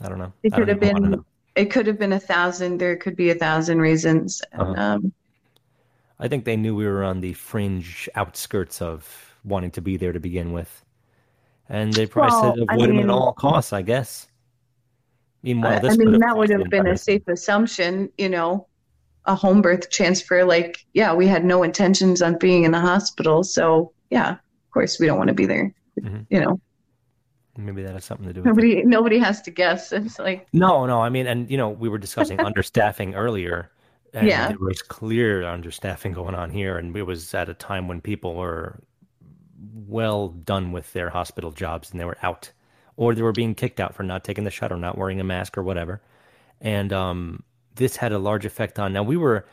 I 0.02 0.10
don't 0.10 0.18
know. 0.18 0.34
It 0.44 0.54
could 0.54 0.68
have 0.68 0.80
been. 0.80 1.24
It 1.56 1.72
could 1.72 1.88
have 1.88 2.00
been 2.00 2.14
a 2.14 2.20
thousand. 2.20 2.78
There 2.78 2.96
could 2.96 3.16
be 3.16 3.32
a 3.32 3.36
thousand 3.36 3.80
reasons. 3.80 4.42
Uh-huh. 4.54 4.74
Um, 4.78 5.14
I 6.20 6.28
think 6.28 6.46
they 6.46 6.58
knew 6.58 6.76
we 6.76 6.86
were 6.86 7.04
on 7.04 7.22
the 7.22 7.34
fringe 7.34 8.10
outskirts 8.16 8.82
of 8.82 9.36
wanting 9.44 9.72
to 9.72 9.82
be 9.82 9.98
there 9.98 10.12
to 10.12 10.20
begin 10.20 10.52
with, 10.52 10.84
and 11.70 11.94
they 11.94 12.06
probably 12.06 12.32
well, 12.32 12.56
said 12.56 12.64
avoid 12.64 12.70
I 12.70 12.76
mean, 12.88 12.98
them 12.98 13.10
at 13.10 13.14
all 13.14 13.34
costs. 13.34 13.74
I 13.74 13.82
guess. 13.82 14.28
Meanwhile, 15.44 15.90
I 15.90 15.96
mean 15.96 16.20
that 16.20 16.38
would 16.38 16.50
have 16.50 16.70
been 16.70 16.88
a 16.88 16.98
safe 16.98 17.28
assumption. 17.28 18.10
You 18.18 18.30
know, 18.30 18.68
a 19.26 19.36
home 19.36 19.62
birth 19.62 19.90
transfer. 19.90 20.44
Like, 20.44 20.86
yeah, 20.94 21.14
we 21.14 21.28
had 21.28 21.46
no 21.46 21.64
intentions 21.64 22.22
on 22.22 22.38
being 22.38 22.64
in 22.64 22.72
the 22.72 22.80
hospital, 22.80 23.44
so 23.44 23.94
yeah, 24.10 24.32
of 24.32 24.72
course 24.72 25.00
we 25.00 25.06
don't 25.06 25.18
want 25.18 25.30
to 25.30 25.34
be 25.34 25.46
there. 25.46 25.74
Mm-hmm. 26.02 26.22
You 26.30 26.42
know. 26.42 26.62
Maybe 27.58 27.84
that 27.84 27.94
has 27.94 28.06
something 28.06 28.26
to 28.28 28.34
do. 28.34 28.40
with 28.40 28.46
Nobody, 28.46 28.78
it. 28.78 28.86
nobody 28.86 29.18
has 29.18 29.42
to 29.42 29.52
guess. 29.52 29.92
It's 29.94 30.18
like 30.20 30.48
no, 30.54 30.86
no. 30.86 31.02
I 31.02 31.10
mean, 31.10 31.28
and 31.28 31.50
you 31.50 31.58
know, 31.58 31.70
we 31.70 31.90
were 31.90 31.98
discussing 31.98 32.38
understaffing 32.50 33.16
earlier, 33.16 33.72
and 34.14 34.28
yeah. 34.28 34.48
there 34.48 34.58
was 34.60 34.82
clear 34.82 35.44
understaffing 35.44 36.14
going 36.14 36.36
on 36.36 36.50
here, 36.50 36.78
and 36.78 36.96
it 36.96 37.04
was 37.04 37.34
at 37.34 37.50
a 37.50 37.54
time 37.54 37.88
when 37.88 38.02
people 38.02 38.36
were 38.36 38.80
well 39.88 40.30
done 40.30 40.72
with 40.72 40.92
their 40.94 41.10
hospital 41.10 41.52
jobs 41.52 41.92
and 41.92 42.00
they 42.00 42.06
were 42.06 42.18
out, 42.24 42.52
or 42.96 43.14
they 43.14 43.22
were 43.22 43.32
being 43.32 43.56
kicked 43.56 43.80
out 43.80 43.94
for 43.94 44.04
not 44.04 44.24
taking 44.24 44.44
the 44.44 44.52
shot 44.52 44.72
or 44.72 44.78
not 44.78 44.98
wearing 44.98 45.20
a 45.20 45.24
mask 45.24 45.58
or 45.58 45.64
whatever, 45.64 46.02
and 46.62 46.94
um, 46.94 47.44
this 47.76 47.96
had 47.96 48.12
a 48.12 48.20
large 48.20 48.46
effect 48.46 48.80
on. 48.80 48.94
Now 48.94 49.04
we 49.04 49.18
were 49.18 49.46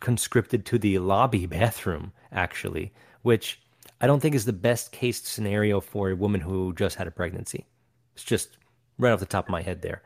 conscripted 0.00 0.64
to 0.66 0.78
the 0.78 0.98
lobby 0.98 1.46
bathroom 1.58 2.12
actually, 2.32 2.92
which 3.22 3.60
I 4.00 4.06
don't 4.06 4.20
think 4.20 4.34
is 4.34 4.44
the 4.44 4.52
best 4.52 4.92
case 4.92 5.22
scenario 5.22 5.80
for 5.80 6.10
a 6.10 6.16
woman 6.16 6.40
who 6.40 6.72
just 6.74 6.96
had 6.96 7.06
a 7.06 7.10
pregnancy. 7.10 7.66
It's 8.14 8.24
just 8.24 8.56
right 8.98 9.12
off 9.12 9.20
the 9.20 9.26
top 9.26 9.46
of 9.46 9.50
my 9.50 9.62
head 9.62 9.82
there. 9.82 10.02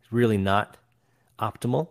It's 0.00 0.12
really 0.12 0.38
not 0.38 0.76
optimal. 1.38 1.88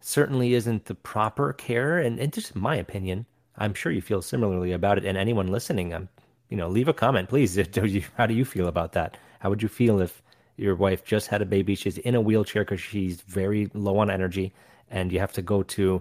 Certainly 0.00 0.54
isn't 0.54 0.84
the 0.84 0.94
proper 0.94 1.52
care, 1.52 1.98
and, 1.98 2.18
and 2.18 2.32
just 2.32 2.54
my 2.54 2.76
opinion, 2.76 3.26
I'm 3.56 3.74
sure 3.74 3.92
you 3.92 4.02
feel 4.02 4.22
similarly 4.22 4.72
about 4.72 4.98
it. 4.98 5.04
And 5.04 5.16
anyone 5.16 5.48
listening, 5.48 5.92
um, 5.94 6.08
you 6.48 6.56
know, 6.56 6.68
leave 6.68 6.88
a 6.88 6.94
comment, 6.94 7.28
please. 7.28 7.54
Do 7.70 7.86
you, 7.86 8.04
How 8.16 8.26
do 8.26 8.34
you 8.34 8.44
feel 8.44 8.68
about 8.68 8.92
that? 8.92 9.16
How 9.40 9.50
would 9.50 9.62
you 9.62 9.68
feel 9.68 10.00
if 10.00 10.22
your 10.56 10.74
wife 10.74 11.04
just 11.04 11.28
had 11.28 11.42
a 11.42 11.46
baby, 11.46 11.74
she's 11.74 11.98
in 11.98 12.14
a 12.14 12.20
wheelchair 12.20 12.64
because 12.64 12.80
she's 12.80 13.20
very 13.22 13.70
low 13.74 13.98
on 13.98 14.10
energy, 14.10 14.52
and 14.90 15.12
you 15.12 15.18
have 15.18 15.32
to 15.34 15.42
go 15.42 15.62
to 15.62 16.00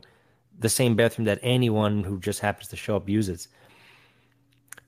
the 0.59 0.69
same 0.69 0.95
bathroom 0.95 1.25
that 1.25 1.39
anyone 1.41 2.03
who 2.03 2.19
just 2.19 2.39
happens 2.39 2.69
to 2.69 2.75
show 2.75 2.95
up 2.95 3.09
uses? 3.09 3.49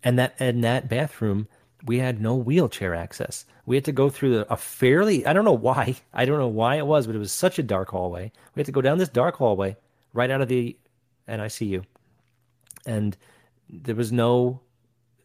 and 0.04 0.18
that 0.18 0.40
in 0.40 0.62
that 0.62 0.88
bathroom 0.88 1.48
we 1.86 2.00
had 2.00 2.22
no 2.22 2.36
wheelchair 2.36 2.96
access. 2.96 3.46
We 3.66 3.76
had 3.76 3.86
to 3.86 3.92
go 3.92 4.10
through 4.10 4.46
a 4.50 4.58
fairly 4.58 5.26
I 5.26 5.34
don't 5.34 5.46
know 5.46 5.54
why 5.54 5.96
I 6.14 6.26
don't 6.26 6.40
know 6.40 6.48
why 6.48 6.78
it 6.78 6.88
was, 6.88 7.08
but 7.08 7.16
it 7.16 7.20
was 7.20 7.32
such 7.32 7.60
a 7.60 7.64
dark 7.64 7.90
hallway. 7.90 8.32
We 8.56 8.60
had 8.62 8.66
to 8.66 8.72
go 8.72 8.82
down 8.82 8.98
this 8.98 9.10
dark 9.10 9.36
hallway 9.36 9.78
right 10.14 10.32
out 10.32 10.42
of 10.42 10.48
the 10.48 10.76
NICU, 11.28 11.84
and 12.86 13.16
there 13.70 13.96
was 13.96 14.12
no 14.12 14.62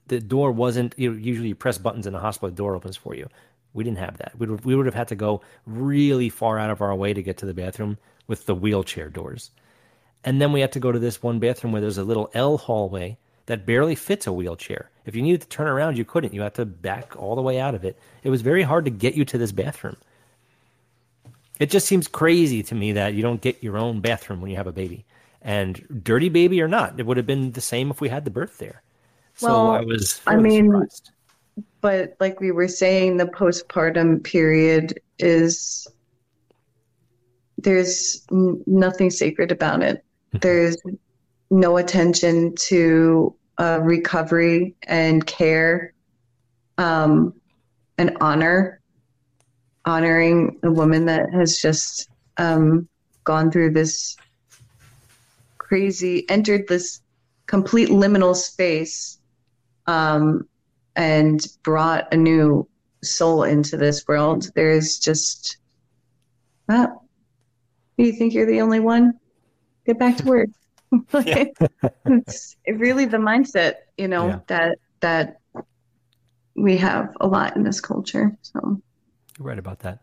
the 0.08 0.20
door 0.20 0.52
wasn't 0.52 0.94
you 0.98 1.10
know, 1.10 1.16
usually 1.16 1.48
you 1.48 1.54
press 1.54 1.78
buttons 1.78 2.06
in 2.06 2.14
a 2.14 2.18
hospital 2.18 2.50
the 2.50 2.56
door 2.56 2.74
opens 2.74 2.96
for 2.96 3.14
you. 3.14 3.28
We 3.72 3.84
didn't 3.84 3.98
have 3.98 4.18
that. 4.18 4.32
We 4.38 4.46
would, 4.46 4.64
we 4.64 4.74
would 4.74 4.86
have 4.86 4.94
had 4.94 5.08
to 5.08 5.14
go 5.14 5.40
really 5.64 6.28
far 6.28 6.58
out 6.58 6.70
of 6.70 6.82
our 6.82 6.94
way 6.94 7.14
to 7.14 7.22
get 7.22 7.38
to 7.38 7.46
the 7.46 7.54
bathroom 7.54 7.96
with 8.26 8.44
the 8.44 8.54
wheelchair 8.54 9.08
doors. 9.08 9.50
And 10.24 10.40
then 10.40 10.52
we 10.52 10.60
had 10.60 10.72
to 10.72 10.80
go 10.80 10.92
to 10.92 10.98
this 10.98 11.22
one 11.22 11.38
bathroom 11.38 11.72
where 11.72 11.80
there's 11.80 11.98
a 11.98 12.04
little 12.04 12.30
L 12.34 12.58
hallway 12.58 13.16
that 13.46 13.66
barely 13.66 13.94
fits 13.94 14.26
a 14.26 14.32
wheelchair. 14.32 14.90
If 15.04 15.16
you 15.16 15.22
needed 15.22 15.42
to 15.42 15.48
turn 15.48 15.66
around, 15.66 15.98
you 15.98 16.04
couldn't. 16.04 16.32
You 16.32 16.42
had 16.42 16.54
to 16.54 16.64
back 16.64 17.16
all 17.16 17.34
the 17.34 17.42
way 17.42 17.58
out 17.58 17.74
of 17.74 17.84
it. 17.84 17.98
It 18.22 18.30
was 18.30 18.42
very 18.42 18.62
hard 18.62 18.84
to 18.84 18.90
get 18.90 19.14
you 19.14 19.24
to 19.26 19.38
this 19.38 19.52
bathroom. 19.52 19.96
It 21.58 21.70
just 21.70 21.86
seems 21.86 22.08
crazy 22.08 22.62
to 22.64 22.74
me 22.74 22.92
that 22.92 23.14
you 23.14 23.22
don't 23.22 23.40
get 23.40 23.62
your 23.62 23.78
own 23.78 24.00
bathroom 24.00 24.40
when 24.40 24.50
you 24.50 24.56
have 24.56 24.66
a 24.66 24.72
baby. 24.72 25.04
And 25.40 26.02
dirty 26.04 26.28
baby 26.28 26.62
or 26.62 26.68
not, 26.68 26.98
it 26.98 27.06
would 27.06 27.16
have 27.16 27.26
been 27.26 27.52
the 27.52 27.60
same 27.60 27.90
if 27.90 28.00
we 28.00 28.08
had 28.08 28.24
the 28.24 28.30
birth 28.30 28.58
there. 28.58 28.82
So 29.34 29.48
well, 29.48 29.70
I 29.72 29.80
was 29.80 30.20
I 30.26 30.36
mean 30.36 30.66
surprised. 30.66 31.10
but 31.80 32.16
like 32.20 32.40
we 32.40 32.52
were 32.52 32.68
saying 32.68 33.16
the 33.16 33.26
postpartum 33.26 34.22
period 34.22 35.00
is 35.18 35.86
there's 37.58 38.26
nothing 38.30 39.10
sacred 39.10 39.50
about 39.50 39.82
it. 39.82 40.04
Mm-hmm. 40.28 40.38
There's 40.38 40.76
no 41.52 41.76
attention 41.76 42.54
to 42.56 43.36
uh, 43.58 43.78
recovery 43.82 44.74
and 44.84 45.26
care 45.26 45.92
um, 46.78 47.34
and 47.98 48.16
honor, 48.22 48.80
honoring 49.84 50.58
a 50.62 50.72
woman 50.72 51.04
that 51.04 51.30
has 51.30 51.58
just 51.58 52.08
um, 52.38 52.88
gone 53.24 53.50
through 53.50 53.70
this 53.70 54.16
crazy, 55.58 56.28
entered 56.30 56.66
this 56.68 57.02
complete 57.46 57.90
liminal 57.90 58.34
space 58.34 59.18
um, 59.86 60.48
and 60.96 61.46
brought 61.62 62.12
a 62.14 62.16
new 62.16 62.66
soul 63.02 63.42
into 63.42 63.76
this 63.76 64.08
world. 64.08 64.50
There's 64.54 64.98
just, 64.98 65.58
oh, 66.70 67.02
you 67.98 68.12
think 68.12 68.32
you're 68.32 68.46
the 68.46 68.62
only 68.62 68.80
one? 68.80 69.20
Get 69.84 69.98
back 69.98 70.16
to 70.16 70.24
work. 70.24 70.48
it's 71.14 72.56
really 72.68 73.06
the 73.06 73.16
mindset, 73.16 73.74
you 73.96 74.08
know, 74.08 74.28
yeah. 74.28 74.40
that 74.48 74.78
that 75.00 75.40
we 76.54 76.76
have 76.76 77.16
a 77.20 77.26
lot 77.26 77.56
in 77.56 77.62
this 77.62 77.80
culture. 77.80 78.36
So 78.42 78.80
you're 79.38 79.48
right 79.48 79.58
about 79.58 79.80
that. 79.80 80.00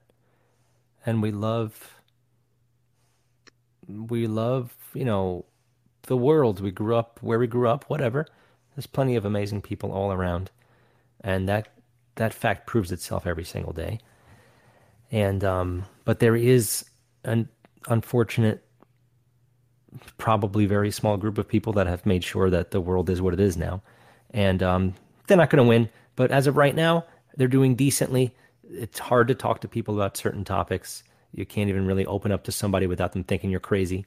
And 1.05 1.21
we 1.21 1.31
love 1.31 1.95
we 3.87 4.27
love, 4.27 4.75
you 4.93 5.05
know, 5.05 5.45
the 6.03 6.17
world. 6.17 6.59
We 6.59 6.71
grew 6.71 6.95
up 6.95 7.19
where 7.21 7.39
we 7.39 7.47
grew 7.47 7.67
up, 7.67 7.85
whatever. 7.87 8.25
There's 8.75 8.87
plenty 8.87 9.15
of 9.15 9.25
amazing 9.25 9.61
people 9.61 9.91
all 9.91 10.11
around. 10.11 10.51
And 11.21 11.47
that 11.49 11.69
that 12.15 12.33
fact 12.33 12.65
proves 12.65 12.91
itself 12.91 13.27
every 13.27 13.45
single 13.45 13.73
day. 13.73 13.99
And 15.11 15.43
um 15.43 15.85
but 16.03 16.19
there 16.19 16.35
is 16.35 16.85
an 17.23 17.49
unfortunate 17.87 18.63
probably 20.17 20.65
very 20.65 20.91
small 20.91 21.17
group 21.17 21.37
of 21.37 21.47
people 21.47 21.73
that 21.73 21.87
have 21.87 22.05
made 22.05 22.23
sure 22.23 22.49
that 22.49 22.71
the 22.71 22.81
world 22.81 23.09
is 23.09 23.21
what 23.21 23.33
it 23.33 23.39
is 23.39 23.57
now. 23.57 23.81
And 24.31 24.61
um, 24.63 24.93
they're 25.27 25.37
not 25.37 25.49
going 25.49 25.63
to 25.63 25.69
win, 25.69 25.89
but 26.15 26.31
as 26.31 26.47
of 26.47 26.57
right 26.57 26.75
now, 26.75 27.05
they're 27.37 27.47
doing 27.47 27.75
decently. 27.75 28.33
It's 28.71 28.99
hard 28.99 29.27
to 29.29 29.35
talk 29.35 29.61
to 29.61 29.67
people 29.67 29.95
about 29.95 30.17
certain 30.17 30.43
topics. 30.43 31.03
You 31.33 31.45
can't 31.45 31.69
even 31.69 31.85
really 31.87 32.05
open 32.05 32.31
up 32.31 32.43
to 32.45 32.51
somebody 32.51 32.87
without 32.87 33.13
them 33.13 33.23
thinking 33.23 33.49
you're 33.49 33.59
crazy. 33.59 34.05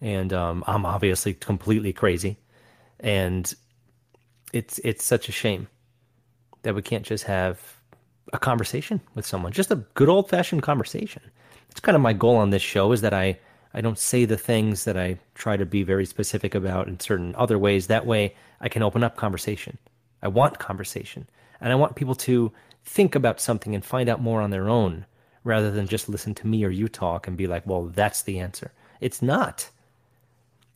And 0.00 0.32
um, 0.32 0.64
I'm 0.66 0.84
obviously 0.86 1.34
completely 1.34 1.92
crazy, 1.92 2.36
and 3.00 3.52
it's 4.52 4.78
it's 4.84 5.04
such 5.04 5.28
a 5.28 5.32
shame. 5.32 5.68
that 6.62 6.74
we 6.74 6.82
can't 6.82 7.04
just 7.04 7.24
have 7.24 7.60
a 8.32 8.38
conversation 8.38 9.00
with 9.14 9.26
someone, 9.26 9.52
just 9.52 9.70
a 9.70 9.76
good 9.94 10.08
old 10.08 10.28
fashioned 10.28 10.62
conversation. 10.62 11.22
It's 11.70 11.80
kind 11.80 11.96
of 11.96 12.02
my 12.02 12.12
goal 12.12 12.36
on 12.36 12.50
this 12.50 12.62
show 12.62 12.92
is 12.92 13.00
that 13.02 13.14
I 13.14 13.38
I 13.74 13.80
don't 13.80 13.98
say 13.98 14.24
the 14.24 14.36
things 14.36 14.84
that 14.84 14.96
I 14.96 15.18
try 15.34 15.56
to 15.56 15.66
be 15.66 15.82
very 15.82 16.06
specific 16.06 16.54
about 16.54 16.86
in 16.86 17.00
certain 17.00 17.34
other 17.36 17.58
ways. 17.58 17.88
That 17.88 18.06
way 18.06 18.34
I 18.60 18.68
can 18.68 18.82
open 18.82 19.02
up 19.02 19.16
conversation. 19.16 19.78
I 20.22 20.28
want 20.28 20.58
conversation. 20.60 21.28
And 21.60 21.72
I 21.72 21.76
want 21.76 21.96
people 21.96 22.14
to 22.16 22.52
think 22.84 23.14
about 23.14 23.40
something 23.40 23.74
and 23.74 23.84
find 23.84 24.08
out 24.08 24.22
more 24.22 24.40
on 24.40 24.50
their 24.50 24.68
own 24.68 25.06
rather 25.42 25.70
than 25.70 25.88
just 25.88 26.08
listen 26.08 26.34
to 26.36 26.46
me 26.46 26.64
or 26.64 26.70
you 26.70 26.88
talk 26.88 27.26
and 27.26 27.36
be 27.36 27.46
like, 27.46 27.66
well, 27.66 27.86
that's 27.86 28.22
the 28.22 28.38
answer. 28.38 28.72
It's 29.00 29.20
not. 29.20 29.68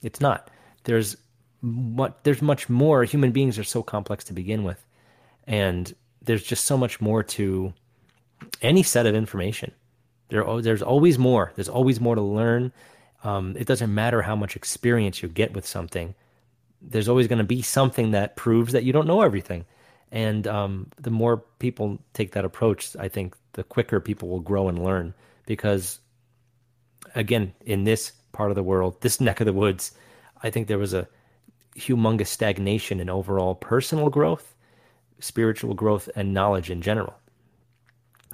It's 0.03 0.21
not. 0.21 0.51
There's 0.85 1.17
what 1.61 2.23
there's 2.25 2.43
much 2.43 2.69
more. 2.69 3.05
Human 3.05 3.33
beings 3.33 3.59
are 3.59 3.65
so 3.65 3.83
complex 3.83 4.25
to 4.25 4.33
begin 4.33 4.65
with. 4.65 4.85
And 5.47 5.95
there's 6.23 6.43
just 6.43 6.65
so 6.65 6.77
much 6.77 7.01
more 7.01 7.23
to 7.23 7.73
any 8.61 8.83
set 8.83 9.07
of 9.07 9.15
information. 9.15 9.73
There, 10.29 10.45
there's 10.61 10.83
always 10.83 11.19
more. 11.19 11.53
There's 11.55 11.69
always 11.69 12.01
more 12.01 12.15
to 12.15 12.21
learn. 12.21 12.73
Um, 13.25 13.57
it 13.59 13.67
doesn't 13.67 13.93
matter 13.93 14.23
how 14.23 14.37
much 14.37 14.57
experience 14.57 15.23
you 15.23 15.29
get 15.29 15.55
with 15.55 15.67
something. 15.67 16.15
There's 16.81 17.09
always 17.09 17.27
going 17.27 17.39
to 17.39 17.45
be 17.45 17.63
something 17.63 18.13
that 18.13 18.37
proves 18.37 18.73
that 18.73 18.85
you 18.85 18.93
don't 18.93 19.07
know 19.07 19.23
everything. 19.23 19.65
And 20.11 20.47
um, 20.47 20.89
the 21.01 21.11
more 21.11 21.39
people 21.59 21.99
take 22.15 22.33
that 22.33 22.45
approach, 22.45 22.97
I 22.97 23.09
think 23.09 23.37
the 23.55 23.65
quicker 23.65 24.01
people 24.01 24.29
will 24.29 24.41
grow 24.41 24.69
and 24.69 24.85
learn. 24.85 25.15
Because, 25.47 25.99
again, 27.15 27.53
in 27.65 27.85
this 27.85 28.13
part 28.33 28.51
of 28.51 28.55
the 28.55 28.63
world, 28.63 29.01
this 29.01 29.21
neck 29.21 29.41
of 29.41 29.47
the 29.47 29.53
woods, 29.53 29.93
I 30.43 30.51
think 30.51 30.69
there 30.69 30.79
was 30.79 30.95
a 30.95 31.09
humongous 31.77 32.29
stagnation 32.29 33.01
in 33.01 33.09
overall 33.09 33.55
personal 33.55 34.11
growth, 34.11 34.55
spiritual 35.21 35.75
growth, 35.75 36.09
and 36.15 36.35
knowledge 36.35 36.71
in 36.71 36.83
general. 36.83 37.15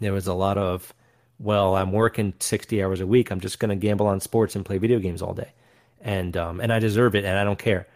There 0.01 0.13
was 0.13 0.27
a 0.27 0.35
lot 0.35 0.59
of 0.59 0.93
well, 1.39 1.77
I'm 1.77 1.93
working 1.93 2.35
60 2.39 2.83
hours 2.83 3.01
a 3.01 3.07
week. 3.07 3.31
I'm 3.31 3.41
just 3.41 3.59
going 3.59 3.71
to 3.71 3.77
gamble 3.77 4.07
on 4.07 4.21
sports 4.21 4.55
and 4.55 4.65
play 4.65 4.79
video 4.79 4.99
games 4.99 5.23
all 5.23 5.35
day. 5.35 5.53
And, 6.01 6.37
um, 6.37 6.61
and 6.61 6.73
I 6.73 6.79
deserve 6.79 7.15
it 7.15 7.25
and 7.25 7.39
I 7.39 7.45
don't 7.45 7.59
care. 7.59 7.87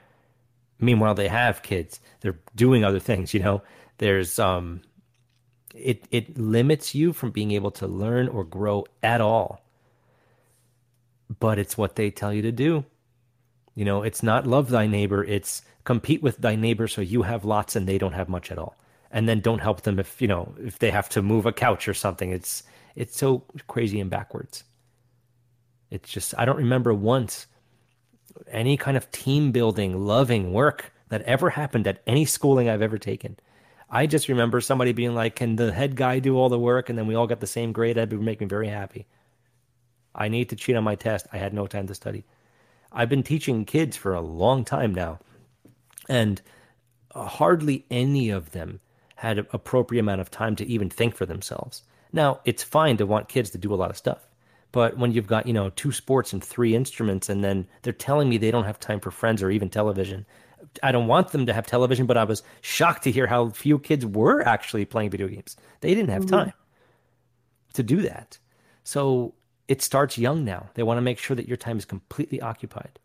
Meanwhile, 0.81 1.15
they 1.15 1.29
have 1.29 1.63
kids. 1.63 2.01
They're 2.21 2.39
doing 2.55 2.85
other 2.85 3.01
things, 3.01 3.35
you 3.35 3.41
know, 3.41 3.63
there's, 3.99 4.39
um, 4.39 4.83
it, 5.75 6.05
it 6.11 6.39
limits 6.39 6.95
you 6.95 7.13
from 7.13 7.31
being 7.31 7.53
able 7.53 7.71
to 7.73 7.87
learn 7.87 8.29
or 8.29 8.45
grow 8.45 8.87
at 9.03 9.21
all. 9.21 9.61
But 11.41 11.59
it's 11.59 11.77
what 11.77 11.97
they 11.97 12.11
tell 12.11 12.33
you 12.33 12.43
to 12.43 12.53
do. 12.53 12.85
You 13.75 13.85
know, 13.85 14.03
it's 14.03 14.23
not 14.23 14.47
love 14.47 14.71
thy 14.71 14.87
neighbor. 14.87 15.23
It's 15.25 15.63
compete 15.85 16.23
with 16.23 16.39
thy 16.39 16.57
neighbor 16.57 16.89
so 16.89 17.01
you 17.01 17.23
have 17.23 17.45
lots 17.45 17.77
and 17.77 17.87
they 17.87 17.99
don't 17.99 18.13
have 18.13 18.29
much 18.29 18.51
at 18.51 18.59
all. 18.59 18.77
And 19.11 19.29
then 19.29 19.41
don't 19.41 19.61
help 19.61 19.83
them 19.83 19.99
if, 19.99 20.21
you 20.21 20.29
know, 20.29 20.55
if 20.59 20.79
they 20.79 20.91
have 20.91 21.09
to 21.11 21.23
move 21.23 21.47
a 21.47 21.53
couch 21.53 21.89
or 21.89 21.95
something. 21.95 22.31
It's, 22.31 22.63
it's 22.99 23.17
so 23.17 23.45
crazy 23.69 24.01
and 24.01 24.11
backwards. 24.11 24.65
It's 25.89 26.11
just, 26.11 26.35
I 26.37 26.45
don't 26.45 26.57
remember 26.57 26.93
once 26.93 27.47
any 28.51 28.77
kind 28.77 28.97
of 28.97 29.11
team 29.13 29.53
building, 29.53 30.05
loving 30.05 30.53
work 30.53 30.93
that 31.09 31.23
ever 31.23 31.49
happened 31.49 31.87
at 31.87 32.03
any 32.09 32.25
schooling 32.25 32.69
I've 32.69 32.83
ever 32.83 32.99
taken. 32.99 33.37
I 33.89 34.07
just 34.07 34.29
remember 34.29 34.61
somebody 34.61 34.93
being 34.93 35.15
like, 35.15 35.37
Can 35.37 35.57
the 35.57 35.73
head 35.73 35.95
guy 35.95 36.19
do 36.19 36.37
all 36.37 36.49
the 36.49 36.59
work? 36.59 36.91
And 36.91 36.99
then 36.99 37.07
we 37.07 37.15
all 37.15 37.29
got 37.29 37.41
the 37.41 37.47
same 37.47 37.73
grade. 37.73 37.97
That'd 37.97 38.21
make 38.21 38.41
me 38.41 38.47
very 38.47 38.69
happy. 38.69 39.07
I 40.15 40.29
need 40.29 40.49
to 40.49 40.57
cheat 40.57 40.77
on 40.77 40.85
my 40.85 40.97
test. 40.97 41.27
I 41.33 41.39
had 41.39 41.55
no 41.55 41.69
time 41.69 41.87
to 41.87 41.95
study. 41.95 42.25
I've 42.91 43.09
been 43.09 43.23
teaching 43.23 43.65
kids 43.65 43.97
for 43.97 44.13
a 44.13 44.21
long 44.21 44.65
time 44.65 44.93
now, 44.93 45.21
and 46.09 46.43
hardly 47.15 47.87
any 47.91 48.31
of 48.31 48.51
them 48.51 48.81
had 49.17 49.39
an 49.39 49.47
appropriate 49.53 50.01
amount 50.01 50.21
of 50.21 50.31
time 50.31 50.57
to 50.57 50.67
even 50.67 50.91
think 50.91 51.15
for 51.15 51.27
themselves. 51.27 51.83
Now, 52.13 52.41
it's 52.45 52.63
fine 52.63 52.97
to 52.99 53.07
want 53.07 53.29
kids 53.29 53.51
to 53.51 53.59
do 53.59 53.73
a 53.73 53.77
lot 53.77 53.91
of 53.91 53.97
stuff. 53.97 54.27
But 54.73 54.99
when 54.99 55.13
you've 55.13 55.27
got, 55.27 55.47
you 55.47 55.53
know, 55.53 55.71
two 55.71 55.93
sports 55.93 56.33
and 56.33 56.45
three 56.45 56.75
instruments, 56.75 57.29
and 57.29 57.43
then 57.43 57.67
they're 57.83 57.93
telling 57.93 58.29
me 58.29 58.37
they 58.37 58.51
don't 58.51 58.65
have 58.65 58.79
time 58.79 59.01
for 59.01 59.11
friends 59.11 59.43
or 59.43 59.51
even 59.51 59.71
television, 59.71 60.27
I 60.83 60.93
don't 60.93 61.07
want 61.07 61.29
them 61.29 61.47
to 61.47 61.53
have 61.53 61.67
television, 61.67 62.07
but 62.07 62.17
I 62.17 62.25
was 62.25 62.43
shocked 62.61 63.05
to 63.05 63.11
hear 63.11 63.27
how 63.27 63.51
few 63.51 63.79
kids 63.79 64.05
were 64.05 64.43
actually 64.43 64.85
playing 64.85 65.11
video 65.11 65.29
games. 65.29 65.57
They 65.81 65.95
didn't 65.95 66.11
have 66.11 66.27
mm-hmm. 66.27 66.37
time 66.37 66.53
to 67.75 67.83
do 67.83 68.03
that. 68.03 68.39
So 68.85 69.35
it 69.69 69.83
starts 69.83 70.19
young 70.19 70.45
now. 70.45 70.71
They 70.75 70.83
want 70.83 70.99
to 70.99 71.03
make 71.03 71.19
sure 71.19 71.37
that 71.37 71.49
your 71.49 71.57
time 71.57 71.79
is 71.79 71.85
completely 71.85 72.41
occupied 72.41 72.99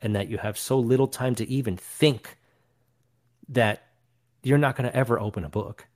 and 0.00 0.14
that 0.14 0.28
you 0.28 0.38
have 0.38 0.58
so 0.58 0.78
little 0.78 1.08
time 1.08 1.34
to 1.36 1.48
even 1.48 1.76
think 1.76 2.38
that 3.48 3.86
you're 4.42 4.58
not 4.58 4.76
going 4.76 4.88
to 4.88 4.96
ever 4.96 5.20
open 5.20 5.44
a 5.44 5.48
book 5.48 5.86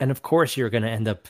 and 0.00 0.10
of 0.10 0.22
course 0.22 0.56
you're 0.56 0.70
going 0.70 0.82
to 0.82 0.90
end 0.90 1.08
up 1.08 1.28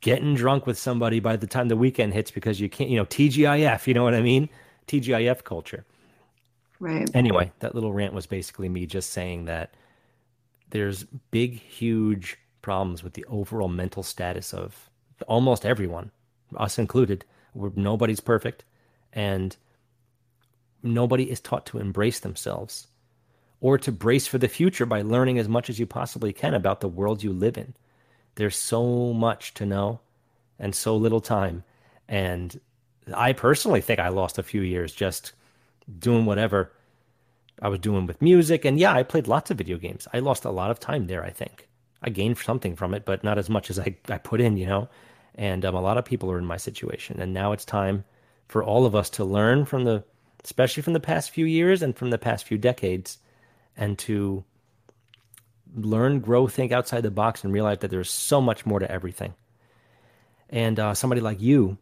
getting 0.00 0.34
drunk 0.34 0.66
with 0.66 0.78
somebody 0.78 1.20
by 1.20 1.36
the 1.36 1.46
time 1.46 1.68
the 1.68 1.76
weekend 1.76 2.12
hits 2.12 2.30
because 2.30 2.60
you 2.60 2.68
can't, 2.68 2.90
you 2.90 2.96
know, 2.96 3.04
TGIF, 3.04 3.86
you 3.86 3.94
know 3.94 4.04
what 4.04 4.14
I 4.14 4.22
mean? 4.22 4.48
TGIF 4.86 5.44
culture. 5.44 5.84
Right. 6.80 7.08
Anyway, 7.14 7.52
that 7.60 7.74
little 7.74 7.92
rant 7.92 8.14
was 8.14 8.26
basically 8.26 8.68
me 8.68 8.86
just 8.86 9.10
saying 9.10 9.46
that 9.46 9.74
there's 10.70 11.04
big, 11.30 11.60
huge 11.60 12.38
problems 12.62 13.02
with 13.02 13.14
the 13.14 13.24
overall 13.26 13.68
mental 13.68 14.02
status 14.02 14.52
of 14.52 14.90
almost 15.26 15.66
everyone, 15.66 16.10
us 16.56 16.78
included. 16.78 17.24
Where 17.54 17.72
nobody's 17.74 18.20
perfect, 18.20 18.64
and 19.12 19.56
nobody 20.82 21.30
is 21.30 21.40
taught 21.40 21.66
to 21.66 21.78
embrace 21.78 22.20
themselves 22.20 22.86
or 23.60 23.78
to 23.78 23.92
brace 23.92 24.26
for 24.26 24.38
the 24.38 24.48
future 24.48 24.86
by 24.86 25.02
learning 25.02 25.38
as 25.38 25.48
much 25.48 25.68
as 25.68 25.78
you 25.78 25.86
possibly 25.86 26.32
can 26.32 26.54
about 26.54 26.80
the 26.80 26.88
world 26.88 27.22
you 27.22 27.32
live 27.32 27.58
in. 27.58 27.74
There's 28.36 28.56
so 28.56 29.12
much 29.12 29.54
to 29.54 29.66
know 29.66 30.00
and 30.58 30.74
so 30.74 30.96
little 30.96 31.20
time. 31.20 31.64
And 32.08 32.60
I 33.14 33.32
personally 33.32 33.80
think 33.80 33.98
I 33.98 34.08
lost 34.08 34.38
a 34.38 34.42
few 34.42 34.60
years 34.60 34.92
just 34.92 35.32
doing 35.98 36.24
whatever 36.24 36.72
I 37.60 37.68
was 37.68 37.80
doing 37.80 38.06
with 38.06 38.22
music. 38.22 38.64
And 38.64 38.78
yeah, 38.78 38.92
I 38.92 39.02
played 39.02 39.26
lots 39.26 39.50
of 39.50 39.58
video 39.58 39.78
games. 39.78 40.06
I 40.12 40.20
lost 40.20 40.44
a 40.44 40.50
lot 40.50 40.70
of 40.70 40.78
time 40.78 41.06
there, 41.06 41.24
I 41.24 41.30
think. 41.30 41.68
I 42.02 42.10
gained 42.10 42.38
something 42.38 42.76
from 42.76 42.94
it, 42.94 43.04
but 43.04 43.24
not 43.24 43.38
as 43.38 43.50
much 43.50 43.70
as 43.70 43.78
I, 43.78 43.96
I 44.08 44.18
put 44.18 44.40
in, 44.40 44.56
you 44.56 44.66
know? 44.66 44.88
And 45.34 45.64
um, 45.64 45.74
a 45.74 45.80
lot 45.80 45.98
of 45.98 46.04
people 46.04 46.30
are 46.30 46.38
in 46.38 46.46
my 46.46 46.56
situation. 46.56 47.20
And 47.20 47.34
now 47.34 47.52
it's 47.52 47.64
time 47.64 48.04
for 48.46 48.62
all 48.62 48.86
of 48.86 48.94
us 48.94 49.10
to 49.10 49.24
learn 49.24 49.64
from 49.64 49.84
the, 49.84 50.04
especially 50.44 50.82
from 50.82 50.92
the 50.92 51.00
past 51.00 51.30
few 51.30 51.44
years 51.44 51.82
and 51.82 51.96
from 51.96 52.10
the 52.10 52.18
past 52.18 52.46
few 52.46 52.58
decades, 52.58 53.18
and 53.78 53.96
to 53.96 54.44
learn, 55.74 56.20
grow, 56.20 56.48
think 56.48 56.72
outside 56.72 57.02
the 57.02 57.10
box, 57.10 57.44
and 57.44 57.52
realize 57.52 57.78
that 57.78 57.90
there's 57.90 58.10
so 58.10 58.40
much 58.40 58.66
more 58.66 58.80
to 58.80 58.90
everything. 58.90 59.32
And 60.50 60.78
uh, 60.80 60.94
somebody 60.94 61.20
like 61.20 61.40
you 61.40 61.78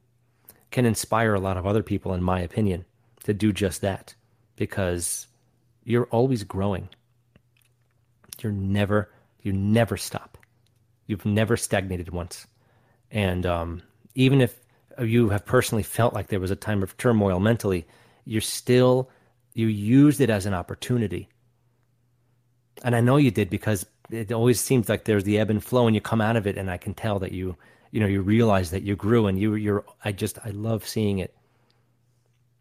can 0.71 0.85
inspire 0.85 1.35
a 1.35 1.41
lot 1.41 1.57
of 1.57 1.67
other 1.67 1.83
people, 1.83 2.13
in 2.13 2.23
my 2.23 2.41
opinion, 2.41 2.85
to 3.25 3.33
do 3.33 3.53
just 3.53 3.81
that 3.81 4.15
because 4.57 5.27
you're 5.85 6.07
always 6.07 6.45
growing. 6.45 6.89
You're 8.43 8.53
never, 8.53 9.11
you 9.41 9.53
never 9.53 9.97
stop. 9.97 10.37
You've 11.07 11.25
never 11.25 11.57
stagnated 11.57 12.11
once. 12.11 12.47
And 13.11 13.47
um, 13.47 13.83
even 14.15 14.41
if 14.41 14.61
you 15.01 15.31
have 15.31 15.47
personally 15.47 15.85
felt 15.85 16.13
like 16.13 16.27
there 16.27 16.41
was 16.41 16.51
a 16.51 16.57
time 16.57 16.83
of 16.83 16.97
turmoil 16.99 17.41
mentally, 17.41 17.87
you're 18.25 18.41
still, 18.41 19.09
you 19.55 19.69
used 19.69 20.21
it 20.21 20.29
as 20.29 20.45
an 20.45 20.53
opportunity 20.53 21.29
and 22.85 22.95
I 22.95 23.01
know 23.01 23.17
you 23.17 23.31
did 23.31 23.51
because 23.51 23.87
it 24.11 24.33
always 24.33 24.61
seems 24.61 24.89
like 24.89 25.05
there's 25.05 25.25
the 25.25 25.39
ebb 25.39 25.51
and 25.51 25.63
flow, 25.63 25.87
and 25.87 25.95
you 25.95 26.01
come 26.01 26.21
out 26.21 26.37
of 26.37 26.47
it, 26.47 26.57
and 26.57 26.71
I 26.71 26.77
can 26.77 26.95
tell 26.95 27.19
that 27.19 27.33
you, 27.33 27.57
you 27.91 28.01
know, 28.01 28.07
you 28.07 28.23
realize 28.23 28.71
that 28.71 28.83
you 28.83 28.97
grew, 28.97 29.27
and 29.27 29.39
you, 29.39 29.55
you're. 29.55 29.85
I 30.05 30.13
just, 30.13 30.39
I 30.45 30.51
love 30.51 30.87
seeing 30.87 31.19
it. 31.19 31.35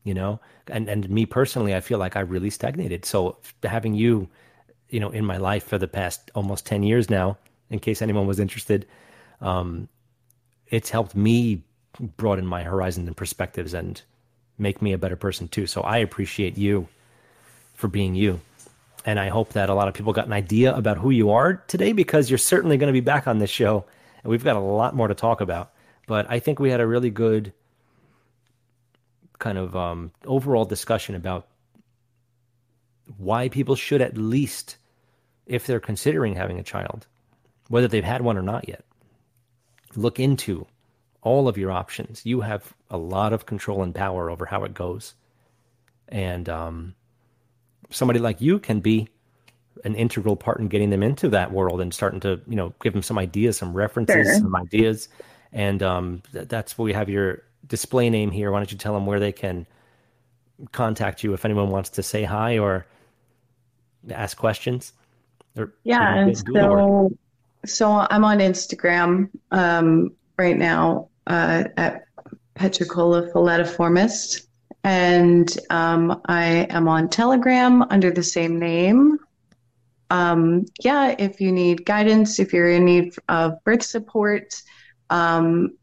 You 0.04 0.14
know, 0.14 0.40
and 0.68 0.88
and 0.88 1.10
me 1.10 1.26
personally, 1.26 1.74
I 1.74 1.82
feel 1.82 1.98
like 1.98 2.16
I 2.16 2.20
really 2.20 2.52
stagnated. 2.52 3.06
So 3.06 3.38
having 3.64 3.96
you, 3.96 4.30
you 4.90 5.00
know, 5.00 5.10
in 5.10 5.26
my 5.26 5.38
life 5.38 5.64
for 5.64 5.80
the 5.80 5.88
past 5.88 6.30
almost 6.36 6.66
ten 6.66 6.84
years 6.84 7.10
now, 7.10 7.38
in 7.72 7.80
case 7.80 8.04
anyone 8.04 8.28
was 8.28 8.40
interested, 8.40 8.86
um, 9.42 9.88
it's 10.68 10.92
helped 10.92 11.16
me 11.16 11.64
broaden 12.18 12.46
my 12.46 12.62
horizons 12.62 13.08
and 13.08 13.18
perspectives 13.18 13.74
and 13.74 14.02
make 14.58 14.82
me 14.82 14.94
a 14.94 14.98
better 14.98 15.16
person 15.16 15.48
too. 15.48 15.66
So 15.66 15.82
I 15.82 15.98
appreciate 15.98 16.58
you 16.58 16.88
for 17.74 17.88
being 17.88 18.16
you. 18.16 18.42
And 19.06 19.20
I 19.20 19.30
hope 19.30 19.54
that 19.54 19.70
a 19.70 19.74
lot 19.76 19.88
of 19.88 19.94
people 19.94 20.14
got 20.14 20.26
an 20.26 20.34
idea 20.34 20.76
about 20.76 20.98
who 20.98 21.12
you 21.12 21.30
are 21.30 21.64
today 21.68 21.94
because 21.94 22.30
you're 22.30 22.40
certainly 22.40 22.78
going 22.78 22.88
to 22.88 22.94
be 22.94 23.02
back 23.02 23.28
on 23.28 23.38
this 23.38 23.52
show. 23.52 23.86
And 24.24 24.32
we've 24.32 24.44
got 24.44 24.56
a 24.56 24.60
lot 24.60 24.96
more 24.96 25.08
to 25.08 25.14
talk 25.14 25.42
about. 25.42 25.72
But 26.08 26.26
I 26.30 26.40
think 26.40 26.60
we 26.60 26.72
had 26.72 26.82
a 26.82 26.88
really 26.88 27.12
good 27.12 27.54
kind 29.38 29.58
of 29.60 29.76
um, 29.76 30.12
overall 30.26 30.66
discussion 30.66 31.14
about 31.14 31.48
why 33.18 33.50
people 33.50 33.76
should 33.76 34.02
at 34.02 34.18
least, 34.18 34.78
if 35.46 35.68
they're 35.68 35.80
considering 35.80 36.36
having 36.36 36.58
a 36.58 36.64
child, 36.64 37.06
whether 37.68 37.88
they've 37.88 38.04
had 38.04 38.24
one 38.24 38.38
or 38.38 38.42
not 38.42 38.68
yet, 38.68 38.84
look 39.96 40.20
into 40.20 40.66
all 41.22 41.48
of 41.48 41.58
your 41.58 41.72
options. 41.72 42.26
You 42.26 42.42
have 42.42 42.74
a 42.90 42.98
lot 42.98 43.34
of 43.34 43.46
control 43.46 43.84
and 43.84 43.94
power 43.94 44.32
over 44.32 44.48
how 44.48 44.64
it 44.64 44.74
goes. 44.74 45.14
And 46.08 46.50
um, 46.50 46.96
somebody 47.90 48.20
like 48.20 48.42
you 48.42 48.60
can 48.60 48.80
be 48.80 49.08
an 49.84 49.96
integral 49.96 50.36
part 50.36 50.60
in 50.60 50.68
getting 50.68 50.90
them 50.90 51.04
into 51.04 51.30
that 51.30 51.52
world 51.52 51.82
and 51.82 51.94
starting 51.94 52.20
to 52.22 52.40
you 52.48 52.56
know 52.56 52.74
give 52.82 52.94
them 52.94 53.04
some 53.04 53.18
ideas, 53.18 53.58
some 53.58 53.74
references, 53.74 54.28
sure. 54.28 54.36
some 54.36 54.56
ideas, 54.56 55.10
and 55.52 55.84
um, 55.84 56.22
th- 56.32 56.48
that's 56.48 56.78
where 56.78 56.86
we 56.86 56.94
have 56.94 57.10
your 57.10 57.44
display 57.68 58.10
name 58.10 58.32
here. 58.32 58.52
Why 58.52 58.60
don't 58.60 58.72
you 58.72 58.78
tell 58.78 58.94
them 58.94 59.06
where 59.06 59.20
they 59.20 59.32
can 59.32 59.68
contact 60.72 61.24
you 61.24 61.34
if 61.34 61.46
anyone 61.46 61.70
wants 61.70 61.90
to 61.92 62.04
say 62.04 62.24
hi 62.24 62.58
or 62.58 62.86
ask 64.10 64.38
questions? 64.38 64.94
Or 65.58 65.74
yeah, 65.84 66.16
and 66.16 66.38
so 66.38 67.12
so 67.66 68.08
I'm 68.10 68.24
on 68.24 68.40
Instagram 68.40 69.30
um, 69.52 70.12
right 70.38 70.58
now 70.58 71.10
uh, 71.28 71.66
at 71.78 72.06
Petricola 72.56 73.32
pholadiformis, 73.32 74.45
and 74.86 75.58
um, 75.72 76.22
I 76.28 76.68
am 76.70 76.88
on 76.88 77.10
Telegram 77.10 77.82
under 77.90 78.12
the 78.12 78.22
same 78.22 78.60
name. 78.60 79.18
Um, 80.12 80.68
yeah, 80.80 81.16
if 81.18 81.42
you 81.42 81.52
need 81.52 81.88
guidance, 81.88 82.38
if 82.38 82.54
you're 82.54 82.70
in 82.70 82.86
need 82.86 83.16
of 83.28 83.64
birth 83.64 83.82
support, 83.82 84.54
um, 85.10 85.76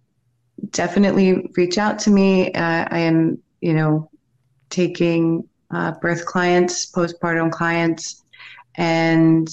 definitely 0.70 1.50
reach 1.56 1.78
out 1.78 1.98
to 1.98 2.10
me. 2.10 2.52
Uh, 2.52 2.86
I 2.88 3.00
am, 3.00 3.42
you 3.60 3.74
know, 3.74 4.08
taking 4.70 5.48
uh, 5.72 5.92
birth 6.00 6.24
clients, 6.24 6.88
postpartum 6.92 7.50
clients, 7.50 8.22
and 8.76 9.48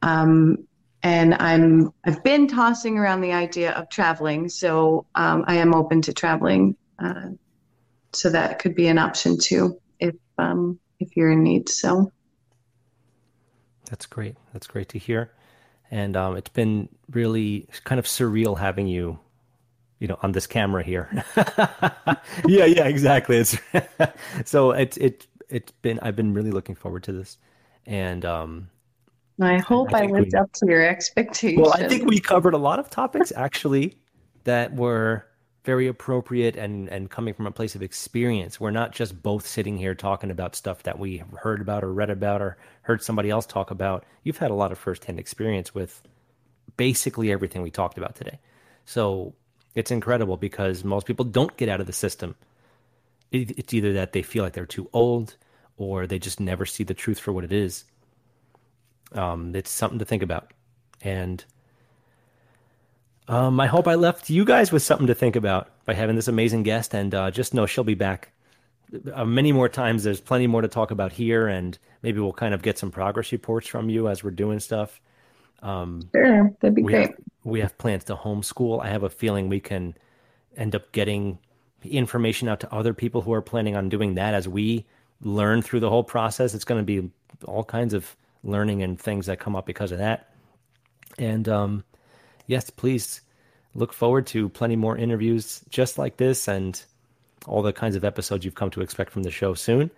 um, 0.00 0.66
and 1.02 1.34
I'm 1.34 1.92
I've 2.06 2.24
been 2.24 2.48
tossing 2.48 2.96
around 2.96 3.20
the 3.20 3.32
idea 3.32 3.72
of 3.72 3.90
traveling, 3.90 4.48
so 4.48 5.04
um, 5.14 5.44
I 5.46 5.56
am 5.56 5.74
open 5.74 6.00
to 6.02 6.14
traveling. 6.14 6.74
Uh, 6.98 7.32
so 8.12 8.30
that 8.30 8.58
could 8.58 8.74
be 8.74 8.88
an 8.88 8.98
option 8.98 9.38
too 9.38 9.80
if 9.98 10.14
um, 10.38 10.78
if 11.00 11.16
you're 11.16 11.30
in 11.30 11.42
need. 11.42 11.68
So 11.68 12.12
that's 13.88 14.06
great. 14.06 14.36
That's 14.52 14.66
great 14.66 14.88
to 14.90 14.98
hear, 14.98 15.32
and 15.90 16.16
um, 16.16 16.36
it's 16.36 16.50
been 16.50 16.88
really 17.10 17.68
kind 17.84 17.98
of 17.98 18.06
surreal 18.06 18.58
having 18.58 18.86
you, 18.86 19.18
you 19.98 20.08
know, 20.08 20.18
on 20.22 20.32
this 20.32 20.46
camera 20.46 20.82
here. 20.82 21.24
yeah, 22.46 22.64
yeah, 22.64 22.86
exactly. 22.86 23.36
It's 23.36 23.56
so 24.44 24.72
it's 24.72 24.96
it 24.96 25.26
it's 25.48 25.72
been 25.82 25.98
I've 26.00 26.16
been 26.16 26.34
really 26.34 26.50
looking 26.50 26.74
forward 26.74 27.02
to 27.04 27.12
this, 27.12 27.38
and 27.86 28.24
um, 28.24 28.70
I 29.40 29.58
hope 29.58 29.94
I, 29.94 30.04
I 30.04 30.06
lived 30.06 30.32
we, 30.32 30.38
up 30.38 30.52
to 30.52 30.66
your 30.66 30.86
expectations. 30.86 31.60
Well, 31.60 31.74
I 31.74 31.88
think 31.88 32.06
we 32.06 32.18
covered 32.18 32.54
a 32.54 32.58
lot 32.58 32.78
of 32.78 32.90
topics 32.90 33.32
actually 33.34 33.98
that 34.44 34.74
were 34.74 35.26
very 35.64 35.86
appropriate 35.86 36.56
and 36.56 36.88
and 36.88 37.10
coming 37.10 37.34
from 37.34 37.46
a 37.46 37.52
place 37.52 37.74
of 37.74 37.82
experience. 37.82 38.60
We're 38.60 38.70
not 38.70 38.92
just 38.92 39.22
both 39.22 39.46
sitting 39.46 39.78
here 39.78 39.94
talking 39.94 40.30
about 40.30 40.56
stuff 40.56 40.82
that 40.84 40.98
we 40.98 41.18
have 41.18 41.30
heard 41.30 41.60
about 41.60 41.84
or 41.84 41.92
read 41.92 42.10
about 42.10 42.42
or 42.42 42.56
heard 42.82 43.02
somebody 43.02 43.30
else 43.30 43.46
talk 43.46 43.70
about. 43.70 44.04
You've 44.24 44.38
had 44.38 44.50
a 44.50 44.54
lot 44.54 44.72
of 44.72 44.78
firsthand 44.78 45.18
experience 45.18 45.74
with 45.74 46.02
basically 46.76 47.30
everything 47.30 47.62
we 47.62 47.70
talked 47.70 47.98
about 47.98 48.16
today. 48.16 48.38
So 48.84 49.34
it's 49.74 49.90
incredible 49.90 50.36
because 50.36 50.84
most 50.84 51.06
people 51.06 51.24
don't 51.24 51.56
get 51.56 51.68
out 51.68 51.80
of 51.80 51.86
the 51.86 51.92
system. 51.92 52.34
It's 53.30 53.72
either 53.72 53.94
that 53.94 54.12
they 54.12 54.22
feel 54.22 54.44
like 54.44 54.52
they're 54.52 54.66
too 54.66 54.90
old 54.92 55.36
or 55.78 56.06
they 56.06 56.18
just 56.18 56.38
never 56.38 56.66
see 56.66 56.84
the 56.84 56.92
truth 56.92 57.18
for 57.18 57.32
what 57.32 57.44
it 57.44 57.52
is 57.52 57.84
um, 59.14 59.54
it's 59.54 59.70
something 59.70 59.98
to 59.98 60.04
think 60.04 60.22
about. 60.22 60.52
And 61.00 61.44
um, 63.28 63.60
I 63.60 63.66
hope 63.66 63.86
I 63.86 63.94
left 63.94 64.30
you 64.30 64.44
guys 64.44 64.72
with 64.72 64.82
something 64.82 65.06
to 65.06 65.14
think 65.14 65.36
about 65.36 65.68
by 65.84 65.94
having 65.94 66.16
this 66.16 66.28
amazing 66.28 66.62
guest. 66.62 66.94
And 66.94 67.14
uh, 67.14 67.30
just 67.30 67.54
know 67.54 67.66
she'll 67.66 67.84
be 67.84 67.94
back 67.94 68.32
uh, 69.12 69.24
many 69.24 69.52
more 69.52 69.68
times. 69.68 70.04
There's 70.04 70.20
plenty 70.20 70.46
more 70.46 70.62
to 70.62 70.68
talk 70.68 70.90
about 70.90 71.12
here, 71.12 71.48
and 71.48 71.78
maybe 72.02 72.20
we'll 72.20 72.32
kind 72.32 72.54
of 72.54 72.62
get 72.62 72.78
some 72.78 72.90
progress 72.90 73.32
reports 73.32 73.68
from 73.68 73.88
you 73.88 74.08
as 74.08 74.22
we're 74.22 74.30
doing 74.30 74.60
stuff. 74.60 75.00
Um, 75.62 76.08
sure, 76.14 76.52
that'd 76.60 76.74
be 76.74 76.82
we 76.82 76.92
great. 76.92 77.06
Have, 77.08 77.16
we 77.44 77.60
have 77.60 77.78
plans 77.78 78.04
to 78.04 78.16
homeschool. 78.16 78.82
I 78.82 78.88
have 78.88 79.04
a 79.04 79.10
feeling 79.10 79.48
we 79.48 79.60
can 79.60 79.94
end 80.56 80.74
up 80.74 80.90
getting 80.92 81.38
information 81.84 82.48
out 82.48 82.60
to 82.60 82.72
other 82.74 82.94
people 82.94 83.22
who 83.22 83.32
are 83.32 83.42
planning 83.42 83.76
on 83.76 83.88
doing 83.88 84.14
that 84.14 84.34
as 84.34 84.48
we 84.48 84.84
learn 85.22 85.62
through 85.62 85.80
the 85.80 85.88
whole 85.88 86.04
process. 86.04 86.54
It's 86.54 86.64
going 86.64 86.84
to 86.84 86.84
be 86.84 87.10
all 87.44 87.64
kinds 87.64 87.94
of 87.94 88.16
learning 88.44 88.82
and 88.82 88.98
things 88.98 89.26
that 89.26 89.38
come 89.38 89.56
up 89.56 89.66
because 89.66 89.92
of 89.92 89.98
that. 89.98 90.34
And 91.18 91.48
um, 91.48 91.84
yes, 92.52 92.70
please 92.70 93.22
look 93.74 93.92
forward 93.92 94.26
to 94.28 94.50
plenty 94.50 94.76
more 94.76 94.96
interviews 94.96 95.62
just 95.70 95.98
like 95.98 96.18
this 96.18 96.46
and 96.46 96.84
all 97.46 97.62
the 97.62 97.72
kinds 97.72 97.96
of 97.96 98.04
episodes 98.04 98.44
you've 98.44 98.54
come 98.54 98.70
to 98.70 98.82
expect 98.82 99.10
from 99.10 99.22
the 99.22 99.30
show 99.30 99.54
soon. 99.54 99.90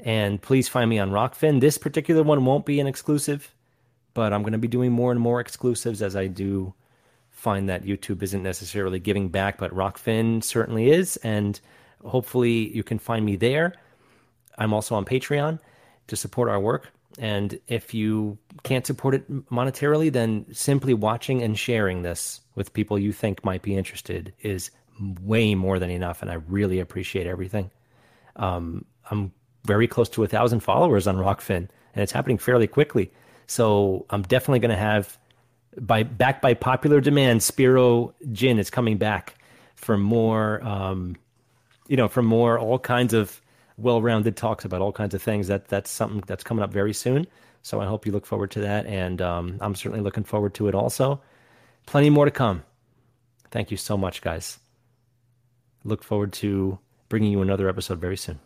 And 0.00 0.40
please 0.40 0.68
find 0.68 0.88
me 0.88 0.98
on 0.98 1.10
Rokfin. 1.10 1.60
This 1.60 1.76
particular 1.76 2.22
one 2.22 2.44
won't 2.44 2.64
be 2.64 2.80
an 2.80 2.86
exclusive, 2.86 3.52
but 4.14 4.32
I'm 4.32 4.42
going 4.42 4.52
to 4.52 4.58
be 4.58 4.68
doing 4.68 4.90
more 4.90 5.12
and 5.12 5.20
more 5.20 5.40
exclusives 5.40 6.02
as 6.02 6.16
I 6.16 6.26
do 6.26 6.72
find 7.30 7.68
that 7.68 7.84
YouTube 7.84 8.22
isn't 8.22 8.42
necessarily 8.42 8.98
giving 8.98 9.28
back, 9.28 9.58
but 9.58 9.74
Rokfin 9.74 10.42
certainly 10.42 10.90
is. 10.90 11.16
And 11.18 11.60
hopefully 12.04 12.74
you 12.74 12.82
can 12.82 12.98
find 12.98 13.24
me 13.24 13.36
there. 13.36 13.74
I'm 14.56 14.72
also 14.72 14.94
on 14.94 15.04
Patreon 15.04 15.60
to 16.06 16.16
support 16.16 16.48
our 16.48 16.58
work. 16.58 16.90
And 17.18 17.58
if 17.66 17.94
you 17.94 18.38
can't 18.62 18.86
support 18.86 19.14
it 19.14 19.50
monetarily, 19.50 20.12
then 20.12 20.46
simply 20.52 20.94
watching 20.94 21.42
and 21.42 21.58
sharing 21.58 22.02
this 22.02 22.40
with 22.54 22.72
people 22.72 22.98
you 22.98 23.12
think 23.12 23.44
might 23.44 23.62
be 23.62 23.76
interested 23.76 24.32
is 24.40 24.70
way 25.20 25.54
more 25.54 25.78
than 25.78 25.90
enough. 25.90 26.22
And 26.22 26.30
I 26.30 26.34
really 26.34 26.80
appreciate 26.80 27.26
everything. 27.26 27.70
Um, 28.36 28.84
I'm 29.10 29.32
very 29.64 29.88
close 29.88 30.08
to 30.10 30.22
a 30.22 30.28
thousand 30.28 30.60
followers 30.60 31.06
on 31.06 31.16
Rokfin, 31.16 31.56
and 31.56 32.02
it's 32.02 32.12
happening 32.12 32.38
fairly 32.38 32.66
quickly. 32.66 33.10
So 33.46 34.06
I'm 34.10 34.22
definitely 34.22 34.60
going 34.60 34.70
to 34.70 34.76
have, 34.76 35.18
by 35.80 36.02
back 36.02 36.40
by 36.40 36.54
popular 36.54 37.00
demand, 37.00 37.42
Spiro 37.42 38.14
Gin 38.32 38.58
is 38.58 38.70
coming 38.70 38.96
back 38.96 39.34
for 39.74 39.98
more, 39.98 40.62
um, 40.64 41.16
you 41.88 41.96
know, 41.96 42.08
for 42.08 42.22
more 42.22 42.58
all 42.58 42.78
kinds 42.78 43.14
of 43.14 43.40
well-rounded 43.78 44.36
talks 44.36 44.64
about 44.64 44.82
all 44.82 44.92
kinds 44.92 45.14
of 45.14 45.22
things. 45.22 45.46
That 45.48 45.68
that's 45.68 45.90
something 45.90 46.22
that's 46.26 46.44
coming 46.44 46.62
up 46.62 46.72
very 46.72 46.92
soon. 46.92 47.26
So 47.62 47.80
I 47.80 47.86
hope 47.86 48.06
you 48.06 48.12
look 48.12 48.26
forward 48.26 48.50
to 48.52 48.60
that, 48.60 48.86
and 48.86 49.20
um, 49.22 49.58
I'm 49.60 49.74
certainly 49.74 50.02
looking 50.02 50.24
forward 50.24 50.54
to 50.54 50.68
it 50.68 50.74
also. 50.74 51.20
Plenty 51.86 52.10
more 52.10 52.24
to 52.24 52.30
come. 52.30 52.64
Thank 53.50 53.70
you 53.70 53.76
so 53.76 53.96
much, 53.96 54.20
guys. 54.20 54.58
Look 55.84 56.04
forward 56.04 56.32
to 56.34 56.78
bringing 57.08 57.32
you 57.32 57.40
another 57.40 57.68
episode 57.68 57.98
very 57.98 58.16
soon. 58.16 58.40